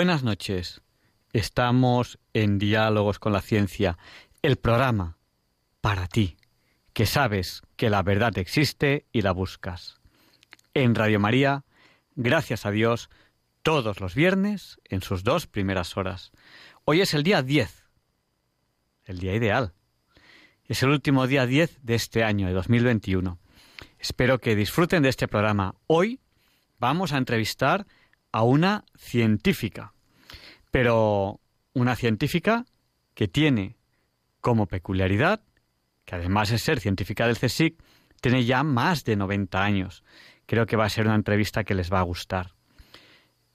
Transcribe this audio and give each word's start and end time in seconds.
Buenas 0.00 0.22
noches. 0.22 0.80
Estamos 1.34 2.18
en 2.32 2.58
Diálogos 2.58 3.18
con 3.18 3.34
la 3.34 3.42
Ciencia, 3.42 3.98
el 4.40 4.56
programa 4.56 5.18
para 5.82 6.06
ti, 6.06 6.38
que 6.94 7.04
sabes 7.04 7.60
que 7.76 7.90
la 7.90 8.02
verdad 8.02 8.38
existe 8.38 9.04
y 9.12 9.20
la 9.20 9.32
buscas. 9.32 10.00
En 10.72 10.94
Radio 10.94 11.20
María, 11.20 11.66
gracias 12.14 12.64
a 12.64 12.70
Dios, 12.70 13.10
todos 13.62 14.00
los 14.00 14.14
viernes 14.14 14.80
en 14.84 15.02
sus 15.02 15.22
dos 15.22 15.46
primeras 15.46 15.98
horas. 15.98 16.32
Hoy 16.86 17.02
es 17.02 17.12
el 17.12 17.22
día 17.22 17.42
10, 17.42 17.84
el 19.04 19.18
día 19.18 19.34
ideal. 19.34 19.74
Es 20.64 20.82
el 20.82 20.88
último 20.88 21.26
día 21.26 21.44
10 21.44 21.80
de 21.82 21.94
este 21.94 22.24
año, 22.24 22.46
de 22.46 22.54
2021. 22.54 23.38
Espero 23.98 24.38
que 24.38 24.56
disfruten 24.56 25.02
de 25.02 25.10
este 25.10 25.28
programa. 25.28 25.74
Hoy 25.88 26.20
vamos 26.78 27.12
a 27.12 27.18
entrevistar 27.18 27.86
una 28.32 28.84
científica, 28.96 29.92
pero 30.70 31.40
una 31.74 31.96
científica 31.96 32.64
que 33.14 33.28
tiene 33.28 33.76
como 34.40 34.66
peculiaridad, 34.66 35.42
que 36.04 36.14
además 36.14 36.50
de 36.50 36.58
ser 36.58 36.80
científica 36.80 37.26
del 37.26 37.38
CSIC, 37.38 37.82
tiene 38.20 38.44
ya 38.44 38.62
más 38.62 39.04
de 39.04 39.16
90 39.16 39.62
años. 39.62 40.04
Creo 40.46 40.66
que 40.66 40.76
va 40.76 40.84
a 40.84 40.90
ser 40.90 41.06
una 41.06 41.14
entrevista 41.14 41.64
que 41.64 41.74
les 41.74 41.92
va 41.92 42.00
a 42.00 42.04
gustar. 42.04 42.54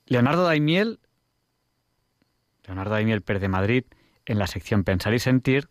Leonardo 0.06 0.44
Daimiel, 0.44 1.00
Leonardo 2.64 2.94
Daimiel 2.94 3.22
Pérez 3.22 3.42
de 3.42 3.48
Madrid, 3.48 3.84
en 4.24 4.38
la 4.38 4.46
sección 4.46 4.84
Pensar 4.84 5.14
y 5.14 5.18
Sentir, 5.18 5.68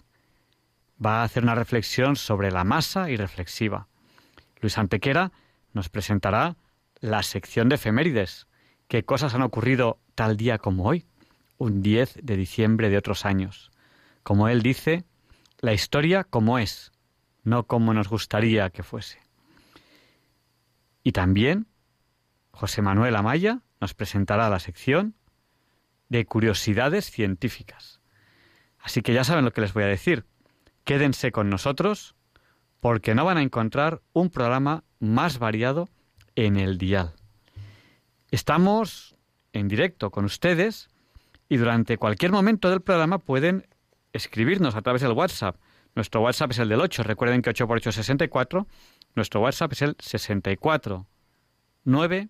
va 1.03 1.21
a 1.21 1.23
hacer 1.23 1.43
una 1.43 1.55
reflexión 1.55 2.15
sobre 2.15 2.51
la 2.51 2.63
masa 2.63 3.09
y 3.09 3.17
reflexiva. 3.17 3.87
Luis 4.61 4.77
Antequera 4.77 5.31
nos 5.73 5.89
presentará 5.89 6.55
la 7.01 7.21
sección 7.23 7.69
de 7.69 7.75
efemérides, 7.75 8.47
qué 8.87 9.03
cosas 9.03 9.33
han 9.33 9.41
ocurrido 9.41 9.99
tal 10.15 10.37
día 10.37 10.57
como 10.57 10.85
hoy, 10.85 11.05
un 11.57 11.81
10 11.81 12.19
de 12.23 12.37
diciembre 12.37 12.89
de 12.89 12.97
otros 12.97 13.25
años. 13.25 13.71
Como 14.23 14.47
él 14.47 14.61
dice, 14.61 15.05
la 15.59 15.73
historia 15.73 16.23
como 16.23 16.59
es, 16.59 16.91
no 17.43 17.65
como 17.65 17.93
nos 17.93 18.09
gustaría 18.09 18.69
que 18.69 18.83
fuese. 18.83 19.19
Y 21.03 21.11
también 21.11 21.67
José 22.51 22.81
Manuel 22.81 23.15
Amaya 23.15 23.61
nos 23.79 23.93
presentará 23.93 24.49
la 24.49 24.59
sección 24.59 25.15
de 26.09 26.25
curiosidades 26.25 27.09
científicas. 27.09 28.01
Así 28.79 29.01
que 29.01 29.13
ya 29.13 29.23
saben 29.23 29.45
lo 29.45 29.51
que 29.51 29.61
les 29.61 29.73
voy 29.73 29.83
a 29.83 29.87
decir. 29.87 30.25
Quédense 30.83 31.31
con 31.31 31.49
nosotros 31.49 32.15
porque 32.79 33.15
no 33.15 33.25
van 33.25 33.37
a 33.37 33.41
encontrar 33.41 34.01
un 34.13 34.29
programa 34.29 34.83
más 34.99 35.39
variado 35.39 35.89
en 36.35 36.57
el 36.57 36.77
dial. 36.77 37.13
Estamos 38.35 39.15
en 39.53 39.69
directo 39.69 40.11
con 40.11 40.25
ustedes 40.25 40.89
y 41.47 41.55
durante 41.55 41.97
cualquier 41.97 42.33
momento 42.33 42.69
del 42.69 42.81
programa 42.81 43.17
pueden 43.17 43.65
escribirnos 44.11 44.75
a 44.75 44.81
través 44.81 45.03
del 45.03 45.13
WhatsApp. 45.13 45.55
Nuestro 45.95 46.19
WhatsApp 46.19 46.51
es 46.51 46.59
el 46.59 46.67
del 46.67 46.81
8. 46.81 47.03
Recuerden 47.03 47.41
que 47.41 47.51
8 47.51 47.65
por 47.65 47.77
8 47.77 47.91
es 47.91 47.95
64. 47.95 48.67
Nuestro 49.15 49.39
WhatsApp 49.39 49.71
es 49.71 49.83
el 49.83 49.95
64 49.97 51.07
9 51.85 52.27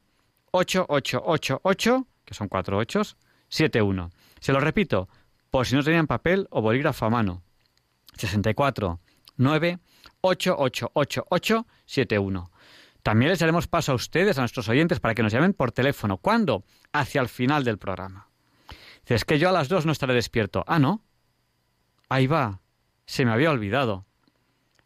8 0.52 0.86
8 0.88 1.24
8 1.26 1.60
8, 1.64 2.08
que 2.24 2.34
son 2.36 2.50
cuatro 2.50 2.78
ochos, 2.78 3.18
71. 3.50 4.12
Se 4.40 4.54
lo 4.54 4.60
repito, 4.60 5.10
por 5.50 5.66
si 5.66 5.74
no 5.74 5.84
tenían 5.84 6.06
papel 6.06 6.48
o 6.52 6.62
bolígrafo 6.62 7.08
a 7.08 7.10
mano. 7.10 7.42
64 8.16 9.00
9 9.38 9.80
8 10.22 10.56
8 10.56 10.92
8 10.94 11.26
8 11.30 11.68
71. 11.88 12.52
También 13.06 13.30
les 13.30 13.38
daremos 13.38 13.68
paso 13.68 13.92
a 13.92 13.96
ustedes, 13.96 14.40
a 14.40 14.42
nuestros 14.42 14.68
oyentes, 14.68 15.00
para 15.00 15.14
que 15.14 15.22
nos 15.22 15.32
llamen 15.32 15.54
por 15.54 15.72
teléfono. 15.72 16.18
¿Cuándo? 16.18 16.64
Hacia 16.92 17.22
el 17.22 17.30
final 17.30 17.64
del 17.64 17.78
programa. 17.78 18.30
Dice, 19.02 19.14
es 19.14 19.26
que 19.26 19.38
yo 19.38 19.48
a 19.48 19.52
las 19.52 19.70
dos 19.70 19.86
no 19.86 19.92
estaré 19.92 20.16
despierto. 20.16 20.64
Ah, 20.66 20.80
¿no? 20.80 21.04
Ahí 22.10 22.26
va. 22.26 22.62
Se 23.06 23.24
me 23.24 23.32
había 23.32 23.52
olvidado. 23.52 24.08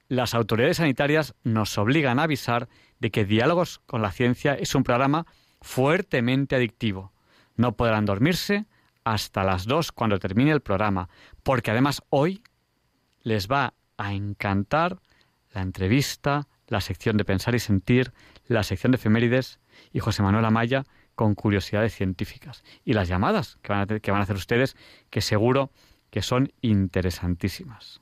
Las 0.09 0.34
autoridades 0.34 0.75
sanitarias 0.75 1.34
nos 1.46 1.78
obligan 1.78 2.19
a 2.19 2.24
avisar 2.24 2.68
de 3.00 3.09
que 3.09 3.24
Diálogos 3.24 3.80
con 3.85 4.02
la 4.02 4.12
Ciencia 4.12 4.53
es 4.53 4.75
un 4.75 4.84
programa 4.84 5.25
fuertemente 5.62 6.57
adictivo. 6.57 7.13
No 7.56 7.78
podrán 7.78 8.03
dormirse 8.03 8.66
hasta 9.06 9.46
las 9.46 9.63
dos 9.63 9.94
cuando 9.94 10.19
termine 10.19 10.51
el 10.51 10.59
programa, 10.59 11.07
porque 11.41 11.72
además 11.72 12.01
hoy 12.09 12.44
les 13.22 13.47
va 13.47 13.75
a 13.96 14.12
encantar 14.12 15.00
la 15.53 15.62
entrevista, 15.62 16.48
la 16.69 16.81
sección 16.81 17.18
de 17.18 17.25
Pensar 17.25 17.56
y 17.56 17.59
Sentir, 17.59 18.13
la 18.47 18.63
sección 18.63 18.91
de 18.91 18.96
Efemérides 18.96 19.59
y 19.91 20.00
José 20.00 20.24
Manuel 20.24 20.46
Amaya 20.46 20.85
con 21.16 21.35
curiosidades 21.35 21.94
científicas. 21.94 22.63
Y 22.85 22.94
las 22.94 23.09
llamadas 23.09 23.57
que 23.62 23.74
van 23.74 23.81
a, 23.81 24.00
que 24.00 24.12
van 24.12 24.22
a 24.22 24.24
hacer 24.24 24.38
ustedes, 24.38 24.78
que 25.09 25.22
seguro 25.22 25.72
que 26.12 26.22
son 26.22 26.53
interesantísimas. 26.62 28.02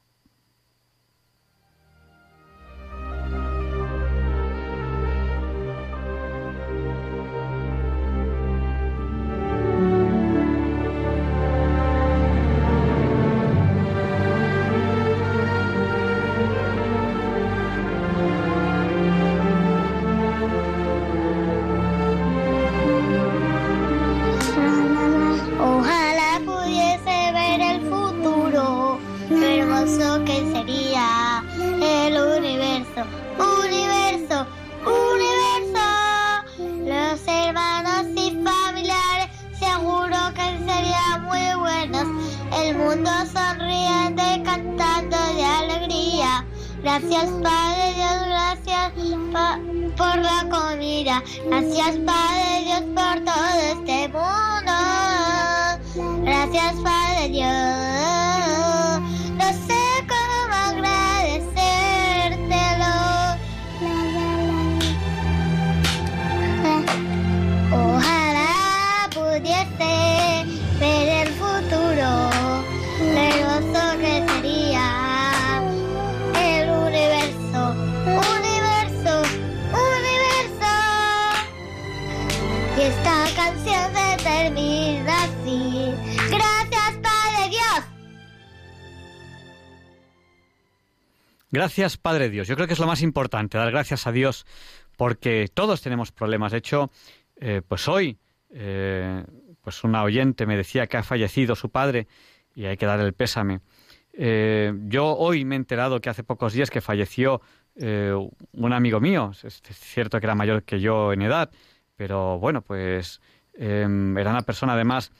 Gracias, 91.68 91.98
Padre 91.98 92.30
Dios. 92.30 92.48
Yo 92.48 92.56
creo 92.56 92.66
que 92.66 92.75
es 92.75 92.80
lo 92.80 92.88
más 92.88 93.02
importante, 93.02 93.58
dar 93.58 93.69
gracias 93.72 94.08
a 94.08 94.14
Dios, 94.14 94.46
porque 94.96 95.50
todos 95.54 95.81
tenemos 95.81 96.14
problemas. 96.14 96.54
De 96.54 96.60
hecho, 96.60 96.92
eh, 97.36 97.62
pues 97.68 97.90
hoy, 97.90 98.18
eh, 98.52 99.22
pues 99.60 99.84
una 99.84 100.02
oyente 100.04 100.46
me 100.46 100.56
decía 100.56 100.88
que 100.88 100.96
ha 100.96 101.04
fallecido 101.04 101.58
su 101.58 101.69
padre 101.69 102.08
y 102.56 102.68
hay 102.68 102.78
que 102.78 102.86
dar 102.86 103.02
el 103.02 103.12
pésame. 103.12 103.60
Eh, 104.14 104.72
yo 104.86 105.08
hoy 105.08 105.44
me 105.44 105.56
he 105.56 105.58
enterado 105.58 106.00
que 106.00 106.10
hace 106.10 106.24
pocos 106.24 106.54
días 106.54 106.69
que 106.69 106.80
falleció 106.80 107.42
un 107.75 108.74
amigo 108.74 109.02
mío. 109.02 109.31
Es, 109.44 109.62
cierto 109.62 110.22
que 110.22 110.25
era 110.25 110.36
mayor 110.36 110.63
que 110.63 110.80
yo 110.80 111.12
en 111.12 111.22
edad, 111.22 111.52
pero 111.98 112.40
bueno, 112.40 112.62
pues 112.62 113.20
era 113.54 113.88
una 113.90 114.42
persona, 114.44 114.72
además, 114.72 115.12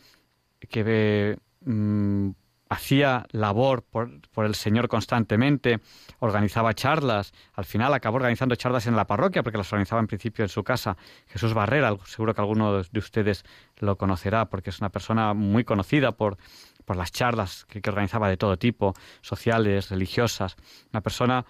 que 0.70 1.38
mm, 1.66 2.30
hacía 2.70 3.26
labor 3.32 3.84
por, 3.84 4.10
el 4.38 4.56
Señor 4.56 4.88
constantemente, 4.88 5.80
organizaba 6.20 6.74
charlas, 6.74 7.34
al 7.54 7.66
final 7.66 7.94
acabó 7.94 8.18
organizando 8.18 8.56
charlas 8.56 8.88
en 8.88 8.96
la 8.96 9.08
parroquia 9.08 9.44
porque 9.44 9.58
las 9.58 9.72
organizaba 9.72 10.02
en 10.02 10.08
principio 10.08 10.44
en 10.44 10.50
su 10.50 10.64
casa. 10.64 10.98
Jesús 11.28 11.54
Barrera, 11.54 11.96
seguro 12.06 12.34
que 12.34 12.42
alguno 12.42 12.84
de 12.84 13.00
ustedes 13.00 13.44
lo 13.78 13.98
conocerá 13.98 14.46
porque 14.46 14.70
es 14.70 14.80
una 14.80 14.90
persona 14.90 15.34
muy 15.34 15.64
conocida 15.64 16.12
por, 16.12 16.38
por 16.86 16.96
las 16.96 17.12
charlas 17.12 17.66
que, 17.66 17.82
organizaba 17.88 18.30
de 18.30 18.38
todo 18.38 18.58
tipo, 18.58 18.94
sociales, 19.22 19.90
religiosas, 19.90 20.56
una 20.92 21.02
persona 21.02 21.46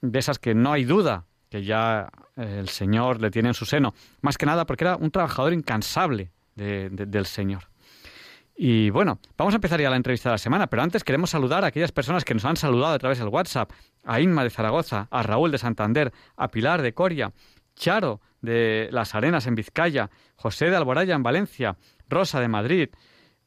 de 0.00 0.18
esas 0.18 0.38
que 0.38 0.54
no 0.54 0.72
hay 0.72 0.84
duda 0.84 1.26
que 1.50 1.64
ya 1.64 2.08
eh, 2.36 2.58
el 2.60 2.68
Señor 2.68 3.20
le 3.20 3.30
tiene 3.30 3.48
en 3.48 3.54
su 3.54 3.66
seno, 3.66 3.94
más 4.20 4.38
que 4.38 4.46
nada 4.46 4.64
porque 4.66 4.84
era 4.84 4.96
un 4.96 5.10
trabajador 5.10 5.52
incansable 5.52 6.30
del 6.54 7.26
Señor. 7.26 7.70
Y 8.62 8.90
bueno, 8.90 9.20
vamos 9.38 9.54
a 9.54 9.56
empezar 9.56 9.80
ya 9.80 9.88
la 9.88 9.96
entrevista 9.96 10.28
de 10.28 10.34
la 10.34 10.38
semana, 10.38 10.66
pero 10.66 10.82
antes 10.82 11.02
queremos 11.02 11.30
saludar 11.30 11.64
a 11.64 11.68
aquellas 11.68 11.92
personas 11.92 12.26
que 12.26 12.34
nos 12.34 12.44
han 12.44 12.56
saludado 12.56 12.92
a 12.92 12.98
través 12.98 13.18
del 13.18 13.28
WhatsApp, 13.28 13.70
a 14.04 14.20
Inma 14.20 14.44
de 14.44 14.50
Zaragoza, 14.50 15.08
a 15.10 15.22
Raúl 15.22 15.50
de 15.50 15.56
Santander, 15.56 16.12
a 16.36 16.48
Pilar 16.48 16.82
de 16.82 16.92
Coria, 16.92 17.32
Charo 17.74 18.20
de 18.42 18.90
Las 18.92 19.14
Arenas 19.14 19.46
en 19.46 19.54
Vizcaya, 19.54 20.10
José 20.36 20.68
de 20.68 20.76
Alboraya 20.76 21.14
en 21.14 21.22
Valencia, 21.22 21.78
Rosa 22.06 22.38
de 22.38 22.48
Madrid, 22.48 22.90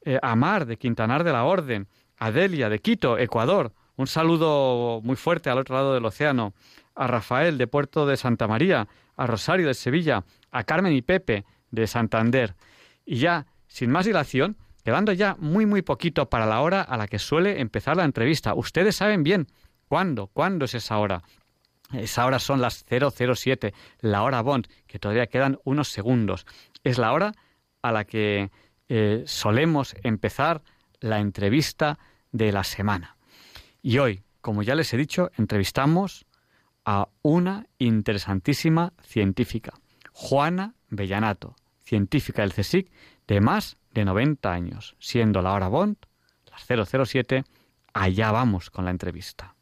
eh, 0.04 0.18
Amar 0.24 0.66
de 0.66 0.78
Quintanar 0.78 1.24
de 1.24 1.32
la 1.32 1.44
Orden, 1.44 1.88
Adelia 2.18 2.68
de 2.70 2.80
Quito, 2.80 3.20
Ecuador, 3.20 3.72
un 3.96 4.08
saludo 4.08 5.00
muy 5.04 5.16
fuerte 5.16 5.52
al 5.52 5.60
otro 5.60 5.76
lado 5.76 5.94
del 5.94 6.06
océano, 6.06 6.56
a 6.96 7.06
Rafael 7.06 7.60
de 7.60 7.68
Puerto 7.68 8.08
de 8.08 8.18
Santa 8.18 8.48
María, 8.48 8.88
a 9.16 9.28
Rosario 9.28 9.68
de 9.68 9.76
Sevilla, 9.76 10.26
a 10.50 10.64
Carmen 10.64 10.94
y 10.94 11.04
Pepe 11.04 11.46
de 11.70 11.86
Santander. 11.86 12.56
Y 13.06 13.18
ya, 13.18 13.46
sin 13.68 13.92
más 13.92 14.08
dilación, 14.08 14.58
quedando 14.84 15.12
ya 15.14 15.36
muy 15.40 15.66
muy 15.66 15.82
poquito 15.82 16.30
para 16.30 16.46
la 16.46 16.62
hora 16.62 16.82
a 16.82 16.98
la 16.98 17.08
que 17.08 17.20
suele 17.20 17.62
empezar 17.62 17.98
la 17.98 18.04
entrevista. 18.04 18.54
Ustedes 18.54 18.96
saben 18.96 19.24
bien 19.24 19.48
cuándo, 19.88 20.28
cuándo 20.28 20.66
es 20.66 20.76
esa 20.76 20.98
hora. 20.98 21.24
Esa 21.94 22.26
hora 22.26 22.40
son 22.40 22.62
las 22.62 22.86
007, 22.90 23.74
la 24.00 24.24
hora 24.24 24.42
Bond, 24.42 24.68
que 24.88 25.00
todavía 25.00 25.28
quedan 25.28 25.60
unos 25.64 25.90
segundos. 25.90 26.46
Es 26.84 26.98
la 26.98 27.14
hora 27.14 27.34
a 27.82 27.92
la 27.92 28.06
que 28.06 28.50
eh, 28.90 29.24
solemos 29.28 29.96
empezar 30.04 30.64
la 31.00 31.20
entrevista 31.20 32.00
de 32.32 32.52
la 32.52 32.64
semana. 32.64 33.18
Y 33.82 34.00
hoy, 34.00 34.24
como 34.42 34.64
ya 34.64 34.76
les 34.76 34.94
he 34.94 34.98
dicho, 34.98 35.32
entrevistamos 35.38 36.26
a 36.86 37.10
una 37.22 37.68
interesantísima 37.78 38.94
científica, 39.04 39.74
Juana 40.12 40.76
Bellanato, 40.90 41.56
científica 41.82 42.42
del 42.42 42.54
CSIC 42.54 42.92
de 43.28 43.42
más 43.42 43.78
de 43.94 44.06
90 44.06 44.52
años, 44.52 44.96
siendo 45.00 45.42
la 45.42 45.54
hora 45.54 45.68
Bond, 45.68 45.98
las 46.52 46.66
007, 47.08 47.44
allá 47.94 48.32
vamos 48.32 48.70
con 48.70 48.86
la 48.86 48.92
entrevista. 48.92 49.56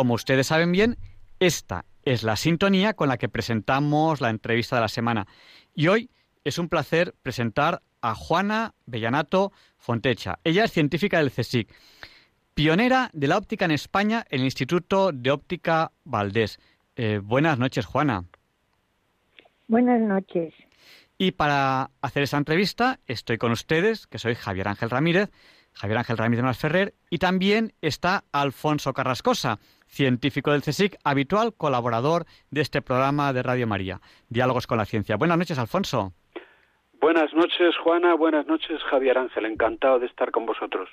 Como 0.00 0.14
ustedes 0.14 0.46
saben 0.46 0.72
bien, 0.72 0.96
esta 1.40 1.84
es 2.06 2.22
la 2.22 2.36
sintonía 2.36 2.94
con 2.94 3.10
la 3.10 3.18
que 3.18 3.28
presentamos 3.28 4.22
la 4.22 4.30
entrevista 4.30 4.76
de 4.76 4.80
la 4.80 4.88
semana. 4.88 5.26
Y 5.74 5.88
hoy 5.88 6.08
es 6.42 6.56
un 6.56 6.70
placer 6.70 7.14
presentar 7.20 7.82
a 8.00 8.14
Juana 8.14 8.72
Bellanato 8.86 9.52
Fontecha. 9.76 10.38
Ella 10.42 10.64
es 10.64 10.72
científica 10.72 11.18
del 11.18 11.30
CSIC, 11.30 11.70
pionera 12.54 13.10
de 13.12 13.28
la 13.28 13.36
óptica 13.36 13.66
en 13.66 13.72
España 13.72 14.24
en 14.30 14.40
el 14.40 14.46
Instituto 14.46 15.12
de 15.12 15.32
Óptica 15.32 15.92
Valdés. 16.04 16.60
Eh, 16.96 17.20
buenas 17.22 17.58
noches, 17.58 17.84
Juana. 17.84 18.24
Buenas 19.68 20.00
noches. 20.00 20.54
Y 21.18 21.32
para 21.32 21.90
hacer 22.00 22.22
esa 22.22 22.38
entrevista 22.38 23.00
estoy 23.06 23.36
con 23.36 23.52
ustedes, 23.52 24.06
que 24.06 24.18
soy 24.18 24.34
Javier 24.34 24.68
Ángel 24.68 24.88
Ramírez, 24.88 25.30
Javier 25.74 25.98
Ángel 25.98 26.16
Ramírez 26.16 26.56
Ferrer, 26.56 26.94
y 27.10 27.18
también 27.18 27.74
está 27.82 28.24
Alfonso 28.32 28.94
Carrascosa, 28.94 29.60
científico 29.90 30.52
del 30.52 30.62
CSIC, 30.62 30.96
habitual 31.04 31.52
colaborador 31.54 32.24
de 32.50 32.60
este 32.60 32.80
programa 32.80 33.32
de 33.32 33.42
Radio 33.42 33.66
María, 33.66 34.00
Diálogos 34.28 34.66
con 34.66 34.78
la 34.78 34.86
Ciencia. 34.86 35.16
Buenas 35.16 35.36
noches, 35.36 35.58
Alfonso. 35.58 36.12
Buenas 37.00 37.32
noches, 37.34 37.76
Juana. 37.82 38.14
Buenas 38.14 38.46
noches, 38.46 38.80
Javier 38.90 39.18
Ángel. 39.18 39.46
Encantado 39.46 39.98
de 39.98 40.06
estar 40.06 40.30
con 40.30 40.46
vosotros. 40.46 40.88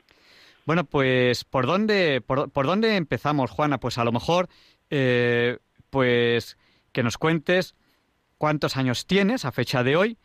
Bueno, 0.66 0.84
pues, 0.84 1.44
¿por 1.44 1.66
dónde, 1.66 2.22
por, 2.22 2.50
dónde 2.66 2.96
empezamos, 2.96 3.52
Juana? 3.52 3.80
Pues 3.80 3.98
a 3.98 4.04
lo 4.04 4.12
mejor, 4.12 4.48
eh, 4.90 5.60
pues, 5.90 6.58
que 6.92 7.04
nos 7.04 7.18
cuentes 7.18 7.76
cuántos 8.38 8.78
años 8.78 9.06
tienes 9.06 9.46
a 9.46 9.52
fecha 9.52 9.84
de 9.84 9.96
hoy 9.96 10.18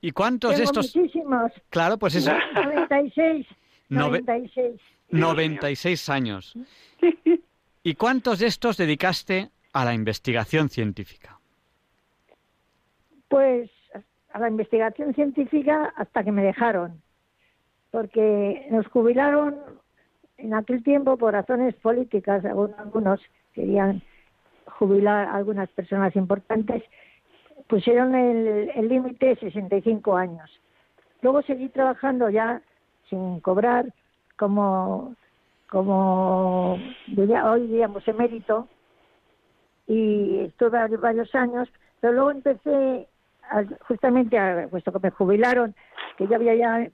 y 0.00 0.12
cuántos 0.12 0.56
de 0.56 0.64
estos... 0.64 0.96
muchísimos. 0.96 1.52
Claro, 1.70 1.98
pues 1.98 2.14
eso... 2.14 2.32
96. 2.54 3.46
96. 3.88 4.80
96 5.10 6.08
años. 6.08 6.54
¿Y 7.86 7.96
cuántos 7.96 8.38
de 8.38 8.46
estos 8.46 8.78
dedicaste 8.78 9.50
a 9.74 9.84
la 9.84 9.92
investigación 9.92 10.70
científica? 10.70 11.38
Pues 13.28 13.70
a 14.32 14.38
la 14.38 14.48
investigación 14.48 15.12
científica 15.12 15.92
hasta 15.94 16.24
que 16.24 16.32
me 16.32 16.42
dejaron, 16.42 17.02
porque 17.90 18.66
nos 18.70 18.86
jubilaron 18.86 19.56
en 20.38 20.54
aquel 20.54 20.82
tiempo 20.82 21.18
por 21.18 21.34
razones 21.34 21.74
políticas, 21.74 22.42
algunos 22.46 23.20
querían 23.52 24.00
jubilar 24.64 25.28
a 25.28 25.34
algunas 25.34 25.68
personas 25.68 26.16
importantes, 26.16 26.82
pusieron 27.68 28.14
el 28.14 28.88
límite 28.88 29.26
de 29.26 29.36
65 29.36 30.16
años. 30.16 30.50
Luego 31.20 31.42
seguí 31.42 31.68
trabajando 31.68 32.30
ya 32.30 32.62
sin 33.10 33.40
cobrar 33.40 33.92
como 34.36 35.14
como 35.68 36.78
hoy 37.44 37.66
digamos 37.66 38.06
emérito 38.06 38.68
y 39.86 40.40
estuve 40.40 40.96
varios 40.96 41.34
años, 41.34 41.68
pero 42.00 42.14
luego 42.14 42.30
empecé 42.30 43.08
justamente 43.86 44.38
a, 44.38 44.68
puesto 44.68 44.92
que 44.92 44.98
me 45.00 45.10
jubilaron, 45.10 45.74
que 46.16 46.26
yo 46.26 46.36
había 46.36 46.54
ya, 46.54 46.90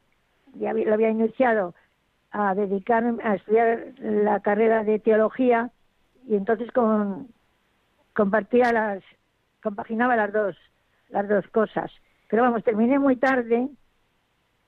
lo 0.54 0.94
había 0.94 1.10
iniciado 1.10 1.74
a 2.32 2.54
dedicarme 2.54 3.22
a 3.22 3.34
estudiar 3.36 3.92
la 3.98 4.40
carrera 4.40 4.84
de 4.84 4.98
teología 4.98 5.70
y 6.26 6.36
entonces 6.36 6.70
con, 6.72 7.28
compartía 8.14 8.72
las 8.72 9.02
compaginaba 9.62 10.16
las 10.16 10.32
dos 10.32 10.56
las 11.10 11.28
dos 11.28 11.46
cosas. 11.48 11.90
Pero 12.28 12.42
vamos 12.42 12.64
terminé 12.64 12.98
muy 12.98 13.16
tarde 13.16 13.68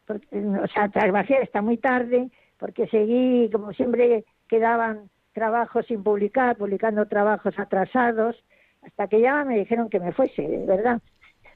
o 0.08 0.66
sea 0.74 0.88
trabajé 0.88 1.38
hasta 1.38 1.62
muy 1.62 1.78
tarde 1.78 2.30
porque 2.62 2.86
seguí, 2.86 3.50
como 3.50 3.72
siempre, 3.72 4.24
quedaban 4.46 5.10
trabajos 5.32 5.84
sin 5.86 6.04
publicar, 6.04 6.56
publicando 6.56 7.06
trabajos 7.06 7.58
atrasados, 7.58 8.36
hasta 8.82 9.08
que 9.08 9.20
ya 9.20 9.44
me 9.44 9.58
dijeron 9.58 9.90
que 9.90 9.98
me 9.98 10.12
fuese, 10.12 10.42
de 10.42 10.64
verdad. 10.64 11.02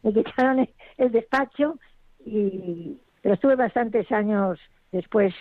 Me 0.02 0.12
quitaron 0.25 0.68
el 0.98 1.12
despacho, 1.12 1.78
y, 2.25 2.98
pero 3.22 3.36
estuve 3.36 3.54
bastantes 3.54 4.10
años 4.10 4.58
después 4.90 5.32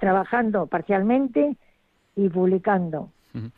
trabajando 0.00 0.66
parcialmente 0.68 1.54
y 2.16 2.30
publicando 2.30 3.10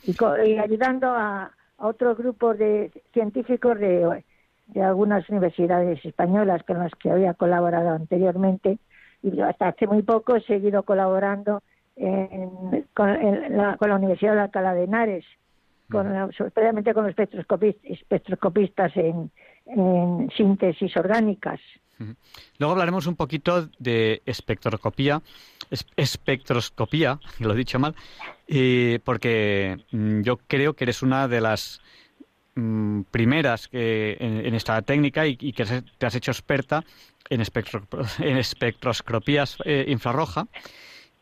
y, 0.02 0.58
ayudando 0.58 1.10
a, 1.10 1.52
otro 1.76 2.16
grupo 2.16 2.54
de 2.54 2.90
científicos 3.12 3.78
de, 3.78 4.24
de 4.68 4.82
algunas 4.82 5.28
universidades 5.28 6.04
españolas 6.04 6.62
con 6.64 6.78
las 6.78 6.92
que 6.94 7.10
había 7.10 7.34
colaborado 7.34 7.90
anteriormente 7.90 8.78
y 9.24 9.40
hasta 9.40 9.68
hace 9.68 9.86
muy 9.86 10.02
poco 10.02 10.36
he 10.36 10.42
seguido 10.42 10.82
colaborando 10.82 11.62
con, 12.94 13.08
la, 13.56 13.96
Universidad 13.96 14.34
de 14.34 14.40
Alcalá 14.40 14.74
de 14.74 14.84
Henares, 14.84 15.24
con, 15.90 16.30
especialmente 16.30 16.92
con 16.92 17.06
los 17.06 17.14
espectroscopistas, 17.16 18.92
en, 18.96 19.30
síntesis 20.36 20.94
orgánicas. 20.96 21.60
Luego 22.58 22.72
hablaremos 22.72 23.06
un 23.06 23.16
poquito 23.16 23.68
de 23.78 24.20
espectroscopía, 24.26 25.22
espectroscopía, 25.96 27.18
lo 27.40 27.54
he 27.54 27.56
dicho 27.56 27.78
mal, 27.78 27.94
porque 29.04 29.78
mm, 29.90 30.20
yo 30.20 30.36
creo 30.46 30.74
que 30.74 30.84
eres 30.84 31.02
una 31.02 31.28
de 31.28 31.40
las 31.40 31.80
mm, 32.54 33.02
primeras 33.10 33.68
que, 33.68 34.16
en, 34.20 34.54
esta 34.54 34.80
técnica 34.82 35.26
y, 35.26 35.36
que 35.36 35.64
te 35.98 36.06
has 36.06 36.14
hecho 36.14 36.30
experta 36.30 36.84
en, 37.28 37.40
en 38.20 38.36
espectroscopías 38.36 39.58
eh, 39.64 39.84
infrarroja. 39.88 40.46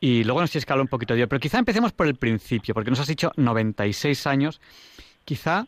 Y 0.00 0.24
luego 0.24 0.40
nos 0.40 0.50
tienes 0.50 0.66
que 0.66 0.72
hablar 0.72 0.82
un 0.82 0.88
poquito 0.88 1.14
de 1.14 1.20
ello. 1.20 1.28
Pero 1.28 1.40
quizá 1.40 1.58
empecemos 1.58 1.92
por 1.92 2.06
el 2.06 2.16
principio, 2.16 2.74
porque 2.74 2.90
nos 2.90 2.98
has 2.98 3.06
dicho 3.06 3.30
96 3.36 4.26
años. 4.26 4.60
Quizá 5.24 5.66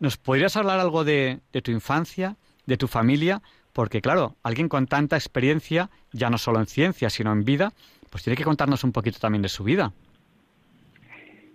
nos 0.00 0.16
podrías 0.16 0.56
hablar 0.56 0.80
algo 0.80 1.04
de 1.04 1.40
tu 1.62 1.70
infancia, 1.70 2.36
de 2.66 2.76
tu 2.76 2.88
familia, 2.88 3.42
porque 3.72 4.00
claro, 4.00 4.36
alguien 4.42 4.68
con 4.70 4.86
tanta 4.86 5.16
experiencia, 5.16 5.90
ya 6.10 6.30
no 6.30 6.38
solo 6.38 6.60
en 6.60 6.66
ciencia, 6.66 7.10
sino 7.10 7.30
en 7.32 7.44
vida, 7.44 7.72
pues 8.10 8.24
tiene 8.24 8.34
que 8.34 8.42
contarnos 8.42 8.84
un 8.84 8.92
poquito 8.92 9.18
también 9.18 9.42
de 9.42 9.50
su 9.50 9.64
vida. 9.64 9.92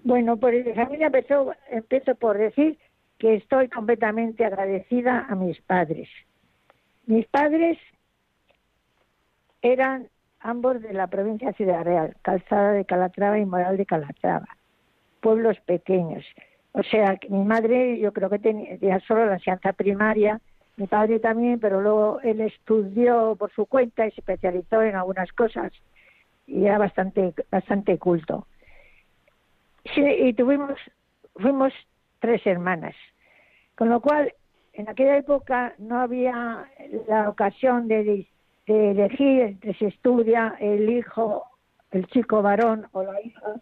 Bueno, 0.04 0.38
pues 0.38 0.64
mi 0.64 0.74
familia 0.74 1.08
empezó, 1.08 1.52
empiezo 1.72 2.14
por 2.16 2.38
decir 2.38 2.78
que 3.22 3.36
estoy 3.36 3.70
completamente 3.70 4.44
agradecida 4.44 5.28
a 5.30 5.36
mis 5.36 5.62
padres. 5.62 6.10
Mis 7.06 7.28
padres 7.28 7.78
eran 9.62 10.10
ambos 10.40 10.82
de 10.82 10.92
la 10.92 11.06
provincia 11.06 11.50
de 11.50 11.54
Ciudad 11.54 11.84
Real, 11.84 12.18
Calzada 12.24 12.72
de 12.72 12.84
Calatrava 12.84 13.38
y 13.38 13.46
Moral 13.46 13.78
de 13.78 13.86
Calatrava, 13.86 14.48
pueblos 15.20 15.60
pequeños. 15.68 16.26
O 16.72 16.82
sea, 16.82 17.18
que 17.18 17.30
mi 17.30 17.46
madre 17.46 18.00
yo 18.00 18.12
creo 18.12 18.28
que 18.28 18.40
tenía 18.40 19.00
solo 19.02 19.28
la 19.28 19.36
enseñanza 19.36 19.72
primaria 19.74 20.42
mi 20.78 20.88
padre 20.88 21.20
también, 21.20 21.60
pero 21.60 21.80
luego 21.80 22.22
él 22.22 22.42
estudió 22.42 23.36
por 23.36 23.52
su 23.52 23.68
cuenta 23.68 24.08
y 24.08 24.12
se 24.14 24.22
especializó 24.22 24.82
en 24.82 24.96
algunas 24.96 25.32
cosas 25.34 25.72
y 26.48 26.66
era 26.66 26.80
bastante 26.80 27.36
bastante 27.52 28.00
culto. 28.00 28.48
Sí, 29.94 30.02
y 30.02 30.34
tuvimos 30.34 30.80
fuimos 31.36 31.72
tres 32.22 32.46
hermanas, 32.46 32.96
con 33.76 33.90
lo 33.90 34.00
cual 34.00 34.34
en 34.74 34.88
aquella 34.88 35.18
época 35.18 35.74
no 35.80 36.00
había 36.00 36.66
la 37.08 37.28
ocasión 37.28 37.90
de, 37.90 38.28
elegir 38.68 39.42
entre 39.42 39.74
se 39.74 39.88
estudia 39.88 40.56
el 40.62 40.90
hijo, 40.90 41.44
el 41.92 42.08
chico 42.08 42.42
varón 42.42 42.88
o 42.94 43.04
la 43.04 43.20
hija 43.20 43.56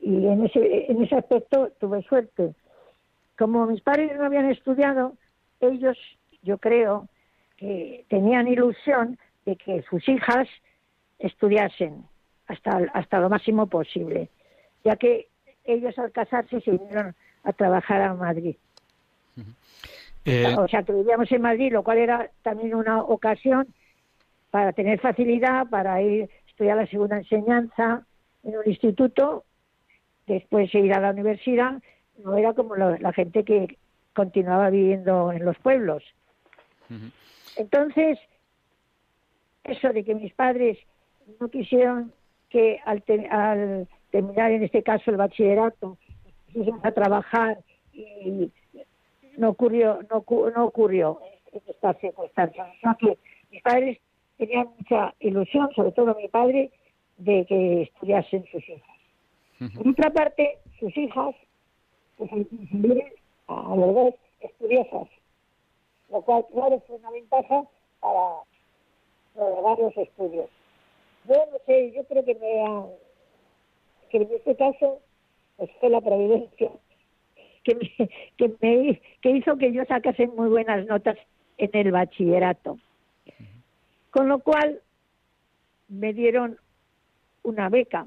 y 0.00 0.26
en 0.26 0.44
ese 0.44 0.90
en 0.90 1.04
ese 1.04 1.14
aspecto 1.14 1.70
tuve 1.78 2.02
suerte. 2.02 2.54
Como 3.38 3.66
mis 3.66 3.80
padres 3.82 4.16
no 4.18 4.24
habían 4.24 4.50
estudiado, 4.50 5.12
ellos 5.60 5.96
yo 6.42 6.58
creo 6.58 7.06
que 7.58 8.06
tenían 8.08 8.48
ilusión 8.48 9.18
de 9.44 9.54
que 9.56 9.82
sus 9.82 10.08
hijas 10.08 10.48
estudiasen 11.18 12.04
hasta, 12.48 12.80
hasta 12.94 13.20
lo 13.20 13.28
máximo 13.28 13.66
posible, 13.66 14.30
ya 14.84 14.96
que 14.96 15.28
ellos 15.64 15.96
al 15.98 16.10
casarse 16.10 16.60
se 16.60 16.70
vinieron 16.72 17.14
a 17.44 17.52
trabajar 17.52 18.02
a 18.02 18.14
Madrid. 18.14 18.56
Eh, 20.24 20.54
o 20.58 20.68
sea, 20.68 20.82
que 20.82 20.92
vivíamos 20.92 21.30
en 21.32 21.42
Madrid, 21.42 21.72
lo 21.72 21.82
cual 21.82 21.98
era 21.98 22.30
también 22.42 22.74
una 22.74 23.02
ocasión 23.02 23.66
para 24.50 24.72
tener 24.72 25.00
facilidad 25.00 25.68
para 25.68 26.02
ir 26.02 26.24
a 26.24 26.50
estudiar 26.50 26.76
la 26.76 26.86
segunda 26.86 27.16
enseñanza 27.16 28.04
en 28.42 28.56
un 28.58 28.62
instituto, 28.66 29.44
después 30.26 30.74
ir 30.74 30.92
a 30.92 31.00
la 31.00 31.10
universidad, 31.10 31.82
no 32.22 32.36
era 32.36 32.52
como 32.52 32.76
la 32.76 33.12
gente 33.12 33.44
que 33.44 33.78
continuaba 34.14 34.70
viviendo 34.70 35.32
en 35.32 35.44
los 35.44 35.56
pueblos. 35.58 36.02
Entonces, 37.56 38.18
eso 39.64 39.92
de 39.92 40.04
que 40.04 40.14
mis 40.14 40.34
padres 40.34 40.78
no 41.40 41.48
quisieron 41.48 42.12
que 42.48 42.80
al, 42.84 43.02
terminar 44.10 44.50
en 44.50 44.64
este 44.64 44.82
caso 44.82 45.10
el 45.10 45.16
bachillerato 45.16 45.96
a 46.82 46.92
trabajar 46.92 47.58
y 47.92 48.50
no 49.36 49.50
ocurrió 49.50 50.00
no, 50.10 50.24
no 50.54 50.64
ocurrió 50.64 51.20
en 51.52 51.60
estas 51.66 51.98
circunstancias 51.98 52.68
mis 53.50 53.62
padres 53.62 53.98
tenían 54.36 54.68
mucha 54.78 55.14
ilusión 55.20 55.68
sobre 55.74 55.92
todo 55.92 56.14
mi 56.14 56.28
padre 56.28 56.70
de 57.18 57.44
que 57.46 57.82
estudiasen 57.82 58.44
sus 58.50 58.68
hijas 58.68 59.74
por 59.76 59.88
otra 59.88 60.10
parte 60.10 60.58
sus 60.78 60.96
hijas 60.96 61.34
pues 62.16 62.30
a 62.32 63.74
los 63.76 64.14
estudiosas 64.40 65.08
lo 66.10 66.22
cual, 66.22 66.44
claro, 66.52 66.80
fue 66.86 66.96
una 66.96 67.10
ventaja 67.10 67.62
para 68.00 68.42
lograr 69.36 69.78
los 69.78 69.96
estudios. 69.96 70.48
Yo 71.28 71.34
no 71.34 71.58
sé, 71.66 71.92
yo 71.92 72.04
creo 72.04 72.24
que 72.24 72.34
me 72.34 72.86
que 74.10 74.16
en 74.16 74.30
este 74.34 74.56
caso 74.56 75.00
pues 75.60 75.70
fue 75.78 75.90
la 75.90 76.00
providencia 76.00 76.70
que 77.64 78.96
que 79.20 79.30
hizo 79.30 79.58
que 79.58 79.72
yo 79.72 79.84
sacase 79.84 80.26
muy 80.26 80.48
buenas 80.48 80.86
notas 80.86 81.18
en 81.58 81.68
el 81.74 81.92
bachillerato. 81.92 82.78
Con 84.10 84.28
lo 84.28 84.38
cual 84.38 84.80
me 85.88 86.14
dieron 86.14 86.58
una 87.42 87.68
beca. 87.68 88.06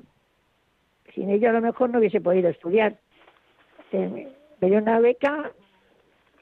Sin 1.13 1.29
ello 1.29 1.51
a 1.51 1.53
lo 1.53 1.61
mejor 1.61 1.91
no 1.91 1.99
hubiese 1.99 2.21
podido 2.21 2.49
estudiar. 2.49 2.97
Me 3.91 4.33
dieron 4.59 4.83
una 4.83 4.99
beca 4.99 5.51